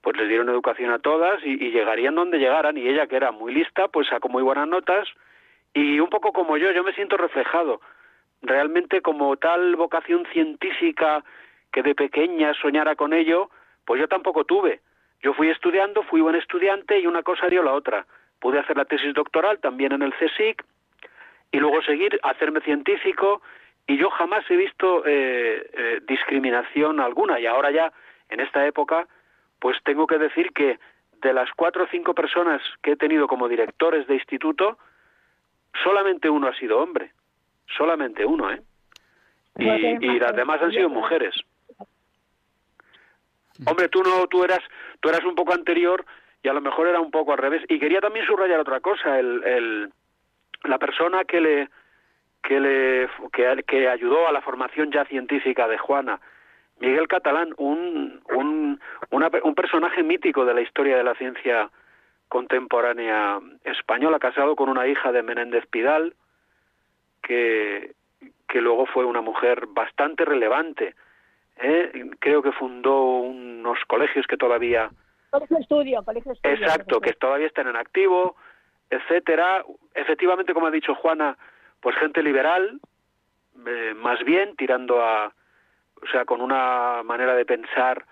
pues 0.00 0.16
les 0.16 0.28
dieron 0.28 0.48
educación 0.48 0.90
a 0.90 0.98
todas 0.98 1.44
y, 1.44 1.52
y 1.52 1.70
llegarían 1.72 2.14
donde 2.14 2.38
llegaran, 2.38 2.76
y 2.78 2.88
ella, 2.88 3.06
que 3.06 3.16
era 3.16 3.30
muy 3.32 3.52
lista, 3.54 3.88
pues 3.88 4.08
sacó 4.08 4.28
muy 4.28 4.42
buenas 4.42 4.66
notas, 4.68 5.06
y 5.74 6.00
un 6.00 6.08
poco 6.08 6.32
como 6.32 6.56
yo, 6.56 6.70
yo 6.72 6.82
me 6.84 6.92
siento 6.94 7.16
reflejado. 7.16 7.80
Realmente 8.42 9.00
como 9.02 9.36
tal 9.36 9.76
vocación 9.76 10.24
científica 10.32 11.22
que 11.72 11.82
de 11.82 11.94
pequeña 11.94 12.54
soñara 12.54 12.94
con 12.96 13.12
ello, 13.12 13.50
pues 13.84 14.00
yo 14.00 14.08
tampoco 14.08 14.44
tuve. 14.44 14.80
Yo 15.22 15.32
fui 15.32 15.48
estudiando, 15.48 16.02
fui 16.02 16.20
buen 16.20 16.36
estudiante 16.36 16.98
y 16.98 17.06
una 17.06 17.22
cosa 17.22 17.46
dio 17.46 17.62
la 17.62 17.72
otra. 17.72 18.06
Pude 18.40 18.58
hacer 18.58 18.76
la 18.76 18.84
tesis 18.84 19.14
doctoral 19.14 19.58
también 19.58 19.92
en 19.92 20.02
el 20.02 20.12
CSIC 20.14 20.62
y 21.52 21.58
luego 21.58 21.80
seguir, 21.82 22.18
hacerme 22.22 22.60
científico 22.60 23.40
y 23.86 23.96
yo 23.96 24.10
jamás 24.10 24.44
he 24.50 24.56
visto 24.56 25.04
eh, 25.06 25.70
eh, 25.72 26.00
discriminación 26.06 27.00
alguna. 27.00 27.40
Y 27.40 27.46
ahora 27.46 27.70
ya 27.70 27.92
en 28.28 28.40
esta 28.40 28.66
época 28.66 29.06
pues 29.58 29.78
tengo 29.84 30.06
que 30.06 30.18
decir 30.18 30.52
que 30.52 30.78
de 31.22 31.32
las 31.32 31.50
cuatro 31.56 31.84
o 31.84 31.88
cinco 31.90 32.14
personas 32.14 32.60
que 32.82 32.92
he 32.92 32.96
tenido 32.96 33.26
como 33.26 33.48
directores 33.48 34.06
de 34.06 34.14
instituto 34.14 34.78
solamente 35.82 36.28
uno 36.28 36.48
ha 36.48 36.54
sido 36.54 36.80
hombre. 36.80 37.12
Solamente 37.78 38.26
uno 38.26 38.50
eh 38.50 38.60
y, 39.56 40.04
y 40.04 40.18
las 40.18 40.34
demás 40.34 40.60
han 40.60 40.72
sido 40.72 40.88
mujeres 40.88 41.34
hombre 43.66 43.88
tú 43.88 44.02
no 44.02 44.26
tú 44.26 44.44
eras 44.44 44.60
tú 45.00 45.08
eras 45.08 45.24
un 45.24 45.34
poco 45.34 45.52
anterior 45.54 46.04
y 46.42 46.48
a 46.48 46.52
lo 46.52 46.60
mejor 46.60 46.86
era 46.88 47.00
un 47.00 47.10
poco 47.10 47.32
al 47.32 47.38
revés. 47.38 47.62
Y 47.68 47.78
quería 47.78 48.00
también 48.00 48.26
subrayar 48.26 48.60
otra 48.60 48.80
cosa 48.80 49.18
el, 49.18 49.42
el 49.44 49.92
la 50.64 50.78
persona 50.78 51.24
que 51.24 51.40
le 51.40 51.68
que 52.42 52.60
le 52.60 53.08
que, 53.66 53.88
ayudó 53.88 54.28
a 54.28 54.32
la 54.32 54.42
formación 54.42 54.90
ya 54.92 55.04
científica 55.06 55.66
de 55.68 55.78
Juana 55.78 56.20
Miguel 56.80 57.08
Catalán 57.08 57.54
un 57.56 58.20
un 58.30 58.80
una- 59.10 59.30
un 59.42 59.54
personaje 59.54 60.02
mítico 60.02 60.44
de 60.44 60.54
la 60.54 60.60
historia 60.60 60.96
de 60.96 61.04
la 61.04 61.14
ciencia 61.14 61.70
contemporánea 62.28 63.38
española 63.64 64.18
casado 64.18 64.56
con 64.56 64.68
una 64.68 64.86
hija 64.86 65.12
de 65.12 65.22
Menéndez 65.22 65.66
Pidal 65.66 66.14
que 67.22 67.92
que 68.48 68.60
luego 68.60 68.86
fue 68.86 69.04
una 69.04 69.20
mujer 69.20 69.66
bastante 69.68 70.24
relevante 70.24 70.94
¿eh? 71.56 72.10
creo 72.18 72.42
que 72.42 72.52
fundó 72.52 73.18
unos 73.18 73.78
colegios 73.86 74.26
que 74.26 74.36
todavía 74.36 74.90
Colegio 75.34 75.58
estudio, 75.58 76.04
colegio 76.04 76.30
estudio. 76.30 76.54
Exacto, 76.54 77.00
que 77.00 77.12
todavía 77.14 77.48
están 77.48 77.66
en 77.66 77.74
activo, 77.74 78.36
etcétera. 78.88 79.64
Efectivamente, 79.92 80.54
como 80.54 80.68
ha 80.68 80.70
dicho 80.70 80.94
Juana, 80.94 81.36
pues 81.80 81.96
gente 81.96 82.22
liberal, 82.22 82.78
eh, 83.66 83.94
más 83.96 84.22
bien 84.24 84.54
tirando 84.54 85.02
a, 85.02 85.32
o 86.00 86.06
sea, 86.12 86.24
con 86.24 86.40
una 86.40 87.02
manera 87.02 87.34
de 87.34 87.44
pensar 87.44 88.04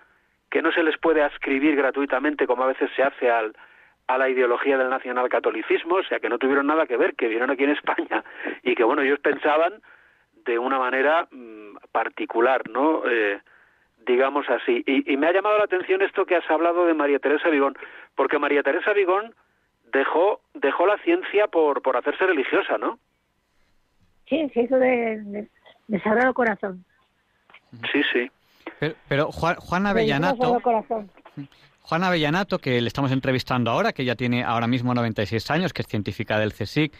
que 0.49 0.61
no 0.61 0.73
se 0.73 0.83
les 0.83 0.97
puede 0.97 1.23
ascribir 1.23 1.77
gratuitamente 1.77 2.45
como 2.45 2.63
a 2.63 2.67
veces 2.67 2.91
se 2.93 3.03
hace 3.03 3.31
al, 3.31 3.55
a 4.07 4.17
la 4.17 4.27
ideología 4.27 4.77
del 4.77 4.89
nacionalcatolicismo, 4.89 5.95
o 5.95 6.03
sea, 6.03 6.19
que 6.19 6.27
no 6.27 6.39
tuvieron 6.39 6.67
nada 6.67 6.87
que 6.87 6.97
ver, 6.97 7.15
que 7.15 7.29
vieron 7.29 7.51
aquí 7.51 7.63
en 7.63 7.69
España 7.69 8.21
y 8.63 8.75
que, 8.75 8.83
bueno, 8.83 9.01
ellos 9.01 9.19
pensaban 9.19 9.81
de 10.45 10.59
una 10.59 10.79
manera 10.79 11.27
mm, 11.31 11.77
particular, 11.91 12.69
¿no? 12.69 13.03
Eh, 13.05 13.39
digamos 14.05 14.49
así. 14.49 14.83
Y, 14.85 15.13
y 15.13 15.17
me 15.17 15.27
ha 15.27 15.33
llamado 15.33 15.57
la 15.57 15.65
atención 15.65 16.01
esto 16.01 16.25
que 16.25 16.35
has 16.35 16.49
hablado 16.49 16.85
de 16.85 16.93
María 16.93 17.19
Teresa 17.19 17.49
Vigón, 17.49 17.77
porque 18.15 18.39
María 18.39 18.63
Teresa 18.63 18.93
Vigón 18.93 19.33
dejó 19.91 20.41
dejó 20.53 20.85
la 20.87 20.97
ciencia 20.99 21.47
por 21.47 21.81
por 21.81 21.97
hacerse 21.97 22.25
religiosa, 22.25 22.77
¿no? 22.77 22.99
Sí, 24.27 24.49
sí, 24.53 24.61
eso 24.61 24.77
de, 24.77 25.21
de, 25.21 25.49
de 25.87 25.99
Sagrado 26.01 26.33
Corazón. 26.33 26.83
Sí, 27.91 28.01
sí. 28.11 28.31
Pero, 28.79 28.95
pero 29.07 29.31
Juan, 29.31 29.55
Juan 29.55 29.85
Avellanato, 29.85 30.37
Sagrado 30.37 30.61
Corazón. 30.61 31.09
Juan 31.81 32.03
Avellanato, 32.03 32.59
que 32.59 32.79
le 32.79 32.87
estamos 32.87 33.11
entrevistando 33.11 33.69
ahora, 33.69 33.91
que 33.91 34.05
ya 34.05 34.15
tiene 34.15 34.43
ahora 34.43 34.67
mismo 34.67 34.93
96 34.93 35.51
años, 35.51 35.73
que 35.73 35.81
es 35.81 35.87
científica 35.87 36.39
del 36.39 36.53
CSIC, 36.53 36.93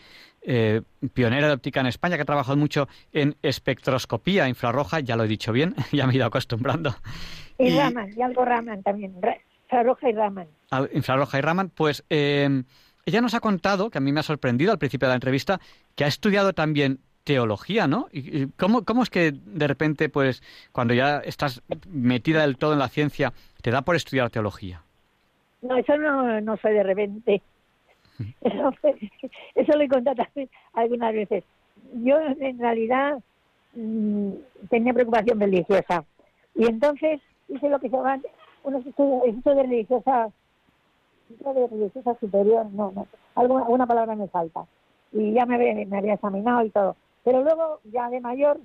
eh, 0.46 0.82
pionera 1.14 1.48
de 1.48 1.54
óptica 1.54 1.80
en 1.80 1.88
España, 1.88 2.16
que 2.16 2.22
ha 2.24 2.26
trabajado 2.26 2.58
mucho 2.58 2.88
en 3.12 3.36
espectroscopía 3.42 4.48
infrarroja, 4.48 5.00
ya 5.00 5.16
lo 5.16 5.24
he 5.24 5.28
dicho 5.28 5.52
bien, 5.52 5.76
ya 5.92 6.06
me 6.08 6.14
he 6.14 6.16
ido 6.18 6.26
acostumbrando. 6.26 6.96
Y, 7.58 7.68
Y- 7.70 7.78
Raman, 7.78 8.10
y 8.16 8.22
algo 8.22 8.46
Raman 8.46 8.84
también. 8.84 9.16
Ra- 9.22 9.38
Roja 9.84 10.10
y 10.10 10.14
Raman. 10.14 10.48
al- 10.70 10.90
infrarroja 10.94 11.40
y 11.40 11.42
Raman, 11.42 11.70
pues 11.70 12.04
eh, 12.12 12.64
ella 13.06 13.22
nos 13.22 13.34
ha 13.34 13.40
contado, 13.40 13.90
que 13.90 13.98
a 13.98 14.02
mí 14.02 14.12
me 14.12 14.20
ha 14.20 14.24
sorprendido 14.24 14.72
al 14.72 14.78
principio 14.78 15.08
de 15.08 15.12
la 15.14 15.16
entrevista, 15.16 15.60
que 15.96 16.04
ha 16.04 16.08
estudiado 16.08 16.54
también 16.54 17.00
teología, 17.24 17.88
¿no? 17.88 18.08
¿Y 18.12 18.38
y 18.44 18.48
cómo, 18.58 18.84
cómo 18.84 19.02
es 19.02 19.10
que 19.10 19.32
de 19.34 19.68
repente, 19.68 20.10
pues, 20.10 20.44
cuando 20.72 20.94
ya 20.94 21.20
estás 21.20 21.62
metida 21.90 22.42
del 22.42 22.58
todo 22.58 22.74
en 22.74 22.80
la 22.80 22.90
ciencia, 22.90 23.34
te 23.62 23.72
da 23.72 23.82
por 23.82 23.96
estudiar 23.96 24.30
teología? 24.30 24.84
No, 25.64 25.78
eso 25.78 25.96
no, 25.98 26.40
no 26.42 26.58
fue 26.58 26.74
de 26.74 26.84
repente. 26.84 27.42
Eso, 28.42 28.72
eso 29.56 29.78
lo 29.78 29.84
he 29.84 29.88
contado 29.88 30.18
también 30.18 30.50
algunas 30.74 31.14
veces. 31.14 31.44
Yo, 31.94 32.18
en 32.20 32.60
realidad, 32.60 33.20
mm, 33.74 34.32
tenía 34.70 34.94
preocupación 34.94 35.40
religiosa. 35.40 36.06
Y 36.56 36.66
entonces 36.66 37.22
hice 37.48 37.70
lo 37.70 37.80
que 37.80 37.90
se 37.90 37.98
llama 37.98 38.20
unos 38.64 38.86
estudios, 38.86 39.24
estudios 39.26 39.58
de 39.58 39.64
religiosa, 39.64 40.30
de 41.30 41.68
religiosa 41.68 42.16
superior, 42.20 42.68
no, 42.72 42.92
no, 42.92 43.08
alguna, 43.36 43.64
alguna 43.64 43.88
palabra 43.88 44.16
me 44.16 44.28
falta. 44.28 44.66
Y 45.12 45.34
ya 45.34 45.46
me 45.46 45.56
había, 45.56 45.74
me 45.86 45.98
había 45.98 46.14
examinado 46.14 46.64
y 46.64 46.70
todo. 46.70 46.96
Pero 47.24 47.44
luego, 47.44 47.80
ya 47.92 48.10
de 48.10 48.22
mayor, 48.22 48.60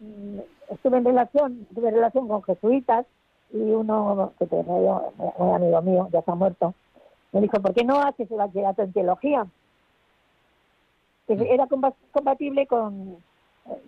mm, 0.00 0.38
estuve 0.70 0.98
en 0.98 1.04
relación, 1.04 1.66
tuve 1.74 1.90
relación 1.90 2.28
con 2.28 2.42
jesuitas 2.42 3.06
y 3.52 3.58
uno 3.58 4.32
que 4.38 4.46
te 4.46 4.56
un 4.56 5.54
amigo 5.54 5.82
mío, 5.82 6.08
ya 6.12 6.22
ha 6.26 6.34
muerto, 6.34 6.74
me 7.32 7.40
dijo, 7.40 7.60
¿por 7.60 7.74
qué 7.74 7.84
no 7.84 8.00
haces 8.00 8.30
el 8.30 8.36
bachillerato 8.36 8.82
en 8.82 8.92
teología? 8.92 9.46
Que 11.26 11.34
era 11.52 11.66
compa- 11.66 11.94
compatible 12.12 12.66
con, 12.66 13.16
eh, 13.66 13.82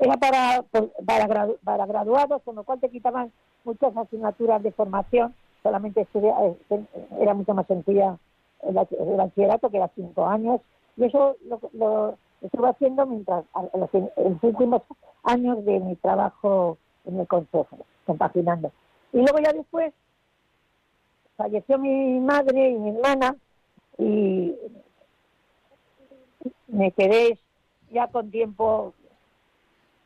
era 0.00 0.16
para, 0.16 0.62
para, 1.06 1.26
gradu- 1.28 1.58
para 1.62 1.86
graduados, 1.86 2.42
con 2.42 2.56
lo 2.56 2.64
cual 2.64 2.80
te 2.80 2.90
quitaban 2.90 3.30
muchas 3.64 3.96
asignaturas 3.96 4.62
de 4.62 4.72
formación, 4.72 5.34
solamente 5.62 6.00
estudia, 6.00 6.34
eh, 6.70 6.84
era 7.20 7.34
mucho 7.34 7.54
más 7.54 7.66
sencilla 7.68 8.18
el, 8.62 8.74
bach- 8.74 8.92
el 8.98 9.16
bachillerato, 9.16 9.70
que 9.70 9.76
era 9.76 9.90
cinco 9.94 10.26
años, 10.26 10.60
y 10.96 11.04
eso 11.04 11.36
lo, 11.46 11.60
lo 11.72 12.18
estuve 12.40 12.68
haciendo 12.68 13.06
mientras, 13.06 13.44
a 13.54 13.62
los, 13.76 13.94
en 13.94 14.10
los 14.16 14.42
últimos 14.42 14.82
años 15.22 15.64
de 15.64 15.78
mi 15.78 15.94
trabajo 15.96 16.76
en 17.04 17.20
el 17.20 17.28
consejo, 17.28 17.78
compaginando. 18.04 18.72
Y 19.12 19.18
luego 19.18 19.38
ya 19.38 19.52
después 19.52 19.92
falleció 21.42 21.76
mi 21.78 22.20
madre 22.20 22.70
y 22.70 22.74
mi 22.78 22.90
hermana 22.90 23.36
y 23.98 24.54
me 26.68 26.92
quedé 26.92 27.38
ya 27.90 28.06
con 28.06 28.30
tiempo, 28.30 28.94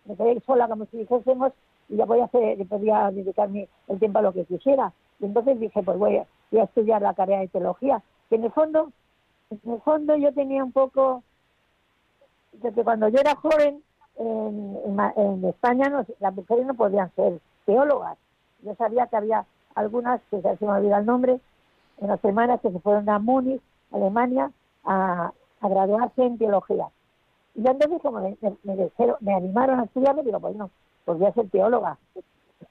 me 0.07 0.17
quedé 0.17 0.41
sola 0.41 0.67
como 0.67 0.87
si 0.87 0.99
dijésemos 0.99 1.53
y 1.91 1.97
ya 1.97 2.07
voy 2.07 2.21
a 2.21 2.25
hacer, 2.25 2.67
podía 2.67 3.11
dedicarme 3.11 3.69
el 3.89 3.99
tiempo 3.99 4.19
a 4.19 4.23
lo 4.23 4.33
que 4.33 4.47
quisiera. 4.47 4.93
Y 5.21 5.27
entonces 5.27 5.61
dije, 5.61 5.83
pues 5.83 5.99
voy 5.99 6.17
a, 6.17 6.27
voy 6.51 6.61
a 6.61 6.65
estudiar 6.65 7.03
la 7.03 7.15
carrera 7.15 7.41
de 7.41 7.49
teología, 7.49 8.03
que 8.29 8.37
en 8.37 8.45
el 8.45 8.53
fondo, 8.53 8.91
en 9.51 9.73
el 9.73 9.81
fondo 9.83 10.17
yo 10.17 10.33
tenía 10.33 10.65
un 10.65 10.73
poco, 10.73 11.23
desde 12.53 12.83
cuando 12.83 13.09
yo 13.09 13.21
era 13.21 13.37
joven, 13.37 13.83
en, 14.19 14.79
en, 15.17 15.45
España 15.45 15.91
no, 15.91 16.07
las 16.19 16.35
mujeres 16.35 16.65
no 16.67 16.75
podían 16.75 17.15
ser 17.15 17.41
teólogas. 17.67 18.17
Yo 18.63 18.75
sabía 18.77 19.07
que 19.07 19.17
había 19.17 19.45
algunas, 19.77 20.21
que 20.31 20.41
se 20.41 20.57
me 20.61 20.73
olvida 20.73 20.99
el 20.99 21.07
nombre, 21.07 21.39
en 21.99 22.09
las 22.09 22.21
semanas 22.21 22.61
que 22.61 22.71
se 22.71 22.81
fueron 22.81 23.09
a 23.09 23.19
Múnich, 23.19 23.63
Alemania, 23.93 24.51
a, 24.85 25.33
graduarse 25.63 26.25
en 26.25 26.39
teología. 26.39 26.87
Y 27.55 27.67
entonces 27.67 28.01
como 28.01 28.21
me, 28.21 28.37
me, 29.21 29.35
animaron 29.35 29.81
a 29.81 29.85
estudiarme, 29.85 30.23
digo, 30.23 30.39
pues 30.39 30.55
no, 30.55 30.71
pues 31.05 31.19
voy 31.19 31.27
a 31.27 31.33
ser 31.33 31.49
teóloga. 31.51 31.99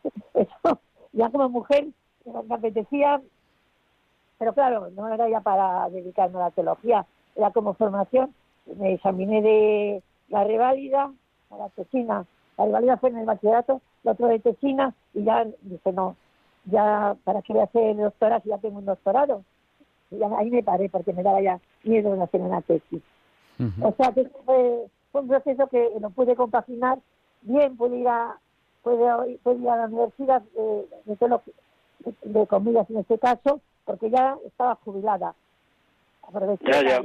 Eso, 0.33 0.79
ya 1.11 1.29
como 1.29 1.49
mujer 1.49 1.87
me 2.25 2.55
apetecía, 2.55 3.21
pero 4.37 4.53
claro, 4.53 4.89
no 4.91 5.07
era 5.13 5.27
ya 5.27 5.41
para 5.41 5.89
dedicarme 5.89 6.37
a 6.37 6.43
la 6.45 6.51
teología, 6.51 7.05
era 7.35 7.51
como 7.51 7.73
formación. 7.73 8.33
Me 8.77 8.93
examiné 8.93 9.41
de 9.41 10.03
la 10.29 10.43
reválida 10.43 11.11
a 11.51 11.57
la 11.57 11.69
tesina. 11.69 12.25
La 12.57 12.65
reválida 12.65 12.97
fue 12.97 13.09
en 13.09 13.17
el 13.17 13.25
bachillerato, 13.25 13.81
lo 14.03 14.11
otro 14.11 14.27
de 14.27 14.39
tesina, 14.39 14.93
y 15.13 15.23
ya 15.23 15.45
dije, 15.61 15.91
no, 15.91 16.15
ya 16.65 17.15
para 17.23 17.41
qué 17.41 17.53
voy 17.53 17.61
a 17.61 17.65
hacer 17.65 17.95
doctorado 17.95 18.41
si 18.43 18.49
ya 18.49 18.57
tengo 18.57 18.79
un 18.79 18.85
doctorado. 18.85 19.43
Y 20.11 20.21
ahí 20.23 20.51
me 20.51 20.63
paré 20.63 20.89
porque 20.89 21.13
me 21.13 21.23
daba 21.23 21.41
ya 21.41 21.59
miedo 21.83 22.15
de 22.15 22.23
hacer 22.23 22.41
una 22.41 22.61
tesis. 22.61 23.01
O 23.81 23.93
sea 23.97 24.11
que 24.11 24.25
fue, 24.45 24.85
un 25.13 25.27
proceso 25.27 25.67
que 25.67 25.89
no 25.99 26.09
pude 26.09 26.35
compaginar. 26.35 26.99
Bien, 27.41 27.77
pude 27.77 27.97
ir 27.97 28.07
a, 28.07 28.37
pude, 28.83 29.37
pude 29.43 29.61
ir 29.61 29.69
a 29.69 29.77
la 29.77 29.85
universidad 29.85 30.41
de, 30.41 30.85
de, 31.05 31.39
de, 32.23 32.47
comillas 32.47 32.89
en 32.89 32.97
este 32.97 33.17
caso, 33.17 33.61
porque 33.85 34.09
ya 34.09 34.35
estaba 34.45 34.75
jubilada. 34.83 35.35
Ya, 36.61 36.81
ya. 36.81 37.03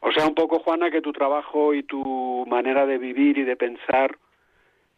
O 0.00 0.12
sea, 0.12 0.26
un 0.26 0.34
poco, 0.34 0.60
Juana, 0.60 0.90
que 0.90 1.00
tu 1.00 1.12
trabajo 1.12 1.72
y 1.74 1.82
tu 1.82 2.44
manera 2.46 2.86
de 2.86 2.98
vivir 2.98 3.38
y 3.38 3.44
de 3.44 3.56
pensar 3.56 4.18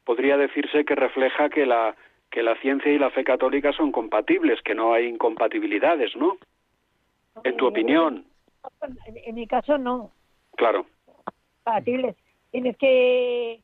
podría 0.05 0.37
decirse 0.37 0.85
que 0.85 0.95
refleja 0.95 1.51
que 1.51 1.67
la 1.67 1.95
que 2.31 2.43
la 2.43 2.57
ciencia 2.61 2.93
y 2.93 2.99
la 2.99 3.11
fe 3.11 3.25
católica 3.25 3.73
son 3.73 3.91
compatibles, 3.91 4.63
que 4.63 4.75
no 4.75 4.93
hay 4.93 5.07
incompatibilidades, 5.07 6.15
¿no? 6.17 6.39
En 7.43 7.57
tu 7.57 7.67
opinión. 7.67 8.25
En, 9.27 9.35
mi 9.35 9.47
caso 9.47 9.79
no. 9.79 10.13
Claro. 10.57 10.87
Compatibles. 11.65 12.17
Tienes 12.51 12.77
que, 12.77 13.61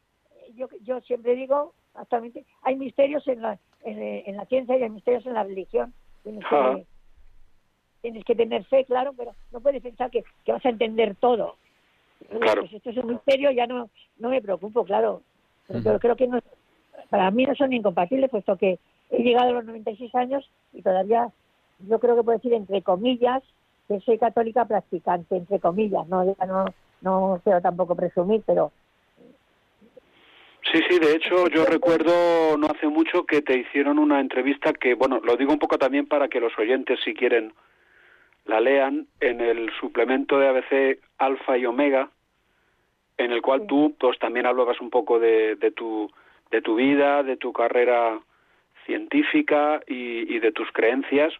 yo, 0.54 0.68
yo 0.82 1.00
siempre 1.02 1.34
digo, 1.34 1.74
actualmente, 1.94 2.44
hay 2.62 2.76
misterios 2.76 3.26
en 3.28 3.42
la, 3.42 3.58
en, 3.84 4.36
la 4.36 4.46
ciencia 4.46 4.76
y 4.76 4.82
hay 4.82 4.90
misterios 4.90 5.26
en 5.26 5.34
la 5.34 5.44
religión. 5.44 5.92
Tienes 6.22 6.44
que, 6.48 6.86
tienes 8.02 8.24
que 8.24 8.34
tener 8.34 8.64
fe, 8.64 8.84
claro, 8.84 9.12
pero 9.16 9.32
no 9.52 9.60
puedes 9.60 9.82
pensar 9.82 10.10
que, 10.10 10.24
que 10.44 10.52
vas 10.52 10.64
a 10.64 10.70
entender 10.70 11.14
todo. 11.16 11.56
Claro. 12.40 12.62
Pues 12.62 12.72
esto 12.72 12.90
es 12.90 12.96
un 12.96 13.08
misterio, 13.08 13.50
ya 13.50 13.66
no, 13.66 13.90
no 14.18 14.30
me 14.30 14.42
preocupo, 14.42 14.84
claro. 14.84 15.22
Pero 15.68 15.98
creo 15.98 16.16
que 16.16 16.26
no, 16.26 16.40
para 17.10 17.30
mí 17.30 17.44
no 17.44 17.54
son 17.54 17.72
incompatibles, 17.72 18.30
puesto 18.30 18.56
que 18.56 18.78
he 19.10 19.22
llegado 19.22 19.50
a 19.50 19.52
los 19.52 19.64
96 19.64 20.14
años 20.14 20.48
y 20.72 20.82
todavía 20.82 21.28
yo 21.80 21.98
creo 21.98 22.16
que 22.16 22.22
puedo 22.22 22.38
decir 22.38 22.54
entre 22.54 22.82
comillas 22.82 23.42
que 23.88 24.00
soy 24.00 24.18
católica 24.18 24.64
practicante, 24.64 25.36
entre 25.36 25.60
comillas, 25.60 26.06
no 26.08 26.24
no 26.46 26.64
no 27.02 27.40
quiero 27.44 27.60
tampoco 27.60 27.94
presumir, 27.94 28.42
pero 28.46 28.72
Sí, 30.72 30.80
sí, 30.88 30.98
de 30.98 31.14
hecho 31.14 31.46
yo 31.48 31.64
recuerdo 31.64 32.56
no 32.58 32.66
hace 32.66 32.88
mucho 32.88 33.24
que 33.24 33.40
te 33.40 33.56
hicieron 33.56 34.00
una 34.00 34.20
entrevista 34.20 34.72
que, 34.72 34.94
bueno, 34.94 35.20
lo 35.22 35.36
digo 35.36 35.52
un 35.52 35.60
poco 35.60 35.78
también 35.78 36.06
para 36.06 36.28
que 36.28 36.40
los 36.40 36.58
oyentes 36.58 36.98
si 37.04 37.14
quieren 37.14 37.52
la 38.46 38.60
lean 38.60 39.06
en 39.20 39.40
el 39.40 39.70
suplemento 39.80 40.38
de 40.38 40.48
ABC 40.48 41.00
Alfa 41.18 41.56
y 41.56 41.66
Omega, 41.66 42.10
en 43.16 43.30
el 43.30 43.42
cual 43.42 43.66
tú 43.66 43.94
pues 43.98 44.18
también 44.18 44.46
hablabas 44.46 44.80
un 44.80 44.90
poco 44.90 45.20
de, 45.20 45.54
de 45.56 45.70
tu 45.70 46.10
de 46.50 46.62
tu 46.62 46.76
vida, 46.76 47.22
de 47.22 47.36
tu 47.36 47.52
carrera 47.52 48.20
científica 48.84 49.80
y, 49.86 50.38
de 50.38 50.52
tus 50.52 50.70
creencias, 50.72 51.32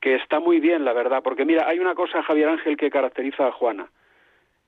que 0.00 0.16
está 0.16 0.40
muy 0.40 0.60
bien, 0.60 0.84
la 0.84 0.92
verdad, 0.92 1.22
porque 1.22 1.44
mira, 1.44 1.68
hay 1.68 1.78
una 1.78 1.94
cosa, 1.94 2.22
Javier 2.22 2.48
Ángel, 2.48 2.76
que 2.76 2.90
caracteriza 2.90 3.46
a 3.46 3.52
Juana 3.52 3.88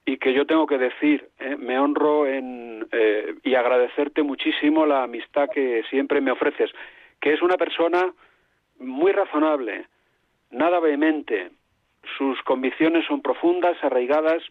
y 0.07 0.17
que 0.17 0.33
yo 0.33 0.47
tengo 0.47 0.67
que 0.67 0.79
decir, 0.79 1.29
eh, 1.39 1.57
me 1.57 1.79
honro 1.79 2.27
en, 2.27 2.87
eh, 2.91 3.35
y 3.45 3.55
agradecerte 3.55 4.23
muchísimo 4.23 4.87
la 4.87 5.03
amistad 5.03 5.49
que 5.51 5.83
siempre 5.91 6.21
me 6.21 6.31
ofreces, 6.31 6.71
que 7.21 7.33
es 7.33 7.43
una 7.43 7.57
persona 7.57 8.13
muy 8.79 9.13
razonable, 9.13 9.87
nada 10.51 10.81
vehemente, 10.81 11.51
sus 12.17 12.41
convicciones 12.43 13.05
son 13.07 13.21
profundas, 13.21 13.77
arraigadas, 13.83 14.43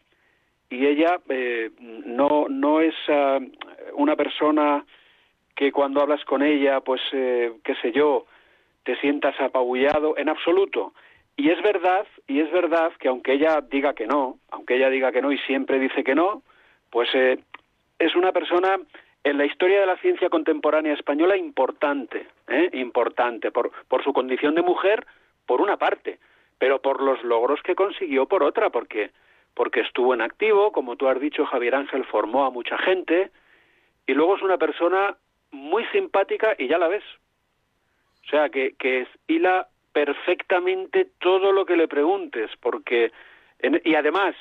y 0.69 0.85
ella 0.85 1.19
eh, 1.29 1.71
no, 1.79 2.47
no 2.47 2.79
es 2.79 2.93
ah, 3.07 3.39
una 3.93 4.15
persona 4.15 4.85
que 5.59 5.73
cuando 5.73 5.99
hablas 5.99 6.23
con 6.23 6.41
ella, 6.41 6.79
pues, 6.79 7.01
eh, 7.11 7.51
qué 7.65 7.75
sé 7.81 7.91
yo, 7.91 8.25
te 8.83 8.95
sientas 9.01 9.37
apabullado, 9.41 10.17
en 10.17 10.29
absoluto. 10.29 10.93
Y 11.35 11.49
es 11.49 11.61
verdad, 11.61 12.07
y 12.27 12.39
es 12.39 12.49
verdad 12.49 12.93
que 12.97 13.09
aunque 13.09 13.33
ella 13.33 13.59
diga 13.69 13.93
que 13.93 14.07
no, 14.07 14.37
aunque 14.51 14.77
ella 14.77 14.89
diga 14.89 15.11
que 15.11 15.21
no 15.21 15.33
y 15.33 15.37
siempre 15.39 15.77
dice 15.77 16.01
que 16.05 16.15
no, 16.15 16.43
pues 16.89 17.09
eh, 17.13 17.39
es 17.99 18.15
una 18.15 18.31
persona 18.31 18.79
en 19.25 19.37
la 19.37 19.43
historia 19.43 19.81
de 19.81 19.85
la 19.85 19.97
ciencia 19.97 20.29
contemporánea 20.29 20.93
española 20.93 21.35
importante, 21.35 22.25
¿eh? 22.47 22.69
importante, 22.71 23.51
por, 23.51 23.69
por 23.89 24.01
su 24.01 24.13
condición 24.13 24.55
de 24.55 24.61
mujer, 24.61 25.05
por 25.45 25.59
una 25.59 25.75
parte, 25.75 26.19
pero 26.57 26.81
por 26.81 27.01
los 27.01 27.21
logros 27.25 27.61
que 27.63 27.75
consiguió 27.75 28.27
por 28.27 28.43
otra, 28.43 28.69
porque, 28.69 29.11
porque 29.53 29.81
estuvo 29.81 30.13
en 30.13 30.21
activo, 30.21 30.71
como 30.71 30.95
tú 30.95 31.09
has 31.09 31.19
dicho, 31.19 31.45
Javier 31.45 31.75
Ángel 31.75 32.05
formó 32.05 32.45
a 32.45 32.49
mucha 32.49 32.77
gente, 32.77 33.29
y 34.07 34.13
luego 34.13 34.37
es 34.37 34.41
una 34.41 34.57
persona 34.57 35.17
muy 35.51 35.85
simpática 35.87 36.55
y 36.57 36.67
ya 36.67 36.77
la 36.77 36.87
ves. 36.87 37.03
O 38.25 38.29
sea, 38.29 38.49
que, 38.49 38.75
que 38.77 39.07
hila 39.27 39.67
perfectamente 39.91 41.07
todo 41.19 41.51
lo 41.51 41.65
que 41.65 41.75
le 41.75 41.87
preguntes, 41.87 42.51
porque 42.61 43.11
y 43.83 43.95
además, 43.95 44.35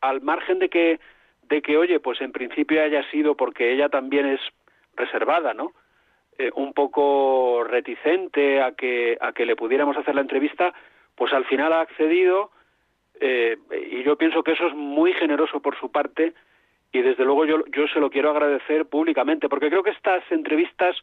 al 0.00 0.20
margen 0.20 0.58
de 0.58 0.68
que 0.68 1.00
de 1.42 1.62
que 1.62 1.76
oye, 1.76 1.98
pues 1.98 2.20
en 2.20 2.30
principio 2.30 2.82
haya 2.82 3.02
sido 3.10 3.34
porque 3.34 3.72
ella 3.72 3.88
también 3.88 4.26
es 4.26 4.40
reservada, 4.94 5.52
¿no? 5.52 5.72
Eh, 6.38 6.50
un 6.54 6.72
poco 6.72 7.64
reticente 7.64 8.62
a 8.62 8.72
que 8.72 9.18
a 9.20 9.32
que 9.32 9.46
le 9.46 9.56
pudiéramos 9.56 9.96
hacer 9.96 10.14
la 10.14 10.20
entrevista, 10.20 10.72
pues 11.16 11.32
al 11.32 11.44
final 11.46 11.72
ha 11.72 11.80
accedido 11.80 12.52
eh, 13.20 13.56
y 13.90 14.02
yo 14.04 14.16
pienso 14.16 14.42
que 14.42 14.52
eso 14.52 14.68
es 14.68 14.74
muy 14.74 15.12
generoso 15.12 15.60
por 15.60 15.78
su 15.78 15.90
parte 15.90 16.34
y 16.92 17.02
desde 17.02 17.24
luego 17.24 17.44
yo, 17.44 17.64
yo 17.66 17.86
se 17.88 18.00
lo 18.00 18.10
quiero 18.10 18.30
agradecer 18.30 18.86
públicamente, 18.86 19.48
porque 19.48 19.68
creo 19.68 19.82
que 19.82 19.90
estas 19.90 20.22
entrevistas 20.30 20.96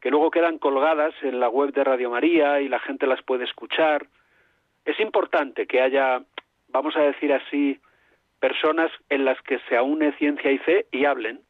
que 0.00 0.10
luego 0.10 0.30
quedan 0.30 0.58
colgadas 0.58 1.14
en 1.22 1.40
la 1.40 1.48
web 1.48 1.72
de 1.72 1.84
Radio 1.84 2.10
María 2.10 2.60
y 2.60 2.68
la 2.68 2.80
gente 2.80 3.06
las 3.06 3.22
puede 3.22 3.44
escuchar, 3.44 4.06
es 4.84 4.98
importante 5.00 5.66
que 5.66 5.80
haya, 5.80 6.22
vamos 6.68 6.96
a 6.96 7.02
decir 7.02 7.32
así, 7.32 7.80
personas 8.40 8.90
en 9.08 9.24
las 9.24 9.40
que 9.42 9.58
se 9.68 9.76
aúne 9.76 10.12
ciencia 10.18 10.50
y 10.50 10.58
fe 10.58 10.86
y 10.92 11.04
hablen 11.04 11.40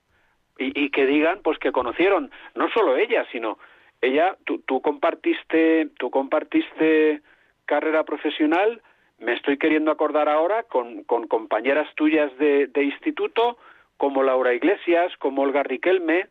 y, 0.59 0.91
que 0.91 1.05
digan 1.05 1.41
pues 1.43 1.59
que 1.59 1.73
conocieron 1.73 2.31
no 2.55 2.71
solo 2.71 2.97
ella 2.97 3.27
sino 3.31 3.59
ella 4.01 4.37
tú 4.45 4.81
compartiste 4.81 5.91
tú 5.99 6.11
compartiste 6.11 7.21
carrera 7.67 8.05
profesional 8.05 8.81
me 9.19 9.33
estoy 9.33 9.59
queriendo 9.59 9.91
acordar 9.91 10.29
ahora 10.29 10.65
con, 10.65 11.05
con 11.05 11.27
compañeras 11.27 11.89
tuyas 11.95 12.37
de, 12.39 12.67
de, 12.67 12.85
instituto, 12.85 13.57
como 13.97 14.23
Laura 14.23 14.55
Iglesias, 14.55 15.13
como 15.19 15.43
Olga 15.43 15.63
Riquelme, 15.63 16.27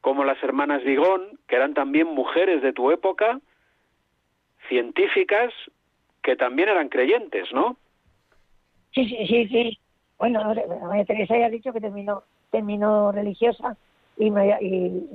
como 0.00 0.24
las 0.24 0.42
hermanas 0.42 0.82
Vigón, 0.84 1.38
que 1.46 1.56
eran 1.56 1.74
también 1.74 2.08
mujeres 2.08 2.62
de 2.62 2.72
tu 2.72 2.90
época, 2.90 3.40
científicas, 4.68 5.52
que 6.22 6.36
también 6.36 6.68
eran 6.68 6.88
creyentes, 6.88 7.52
¿no? 7.52 7.76
Sí, 8.94 9.08
sí, 9.08 9.26
sí, 9.26 9.48
sí. 9.48 9.78
Bueno, 10.18 10.54
María 10.86 11.04
Teresa 11.04 11.36
ya 11.36 11.46
ha 11.46 11.50
dicho 11.50 11.72
que 11.72 11.80
terminó, 11.80 12.22
terminó 12.50 13.12
religiosa 13.12 13.76
y, 14.16 14.30
me, 14.30 14.56
y 14.60 15.08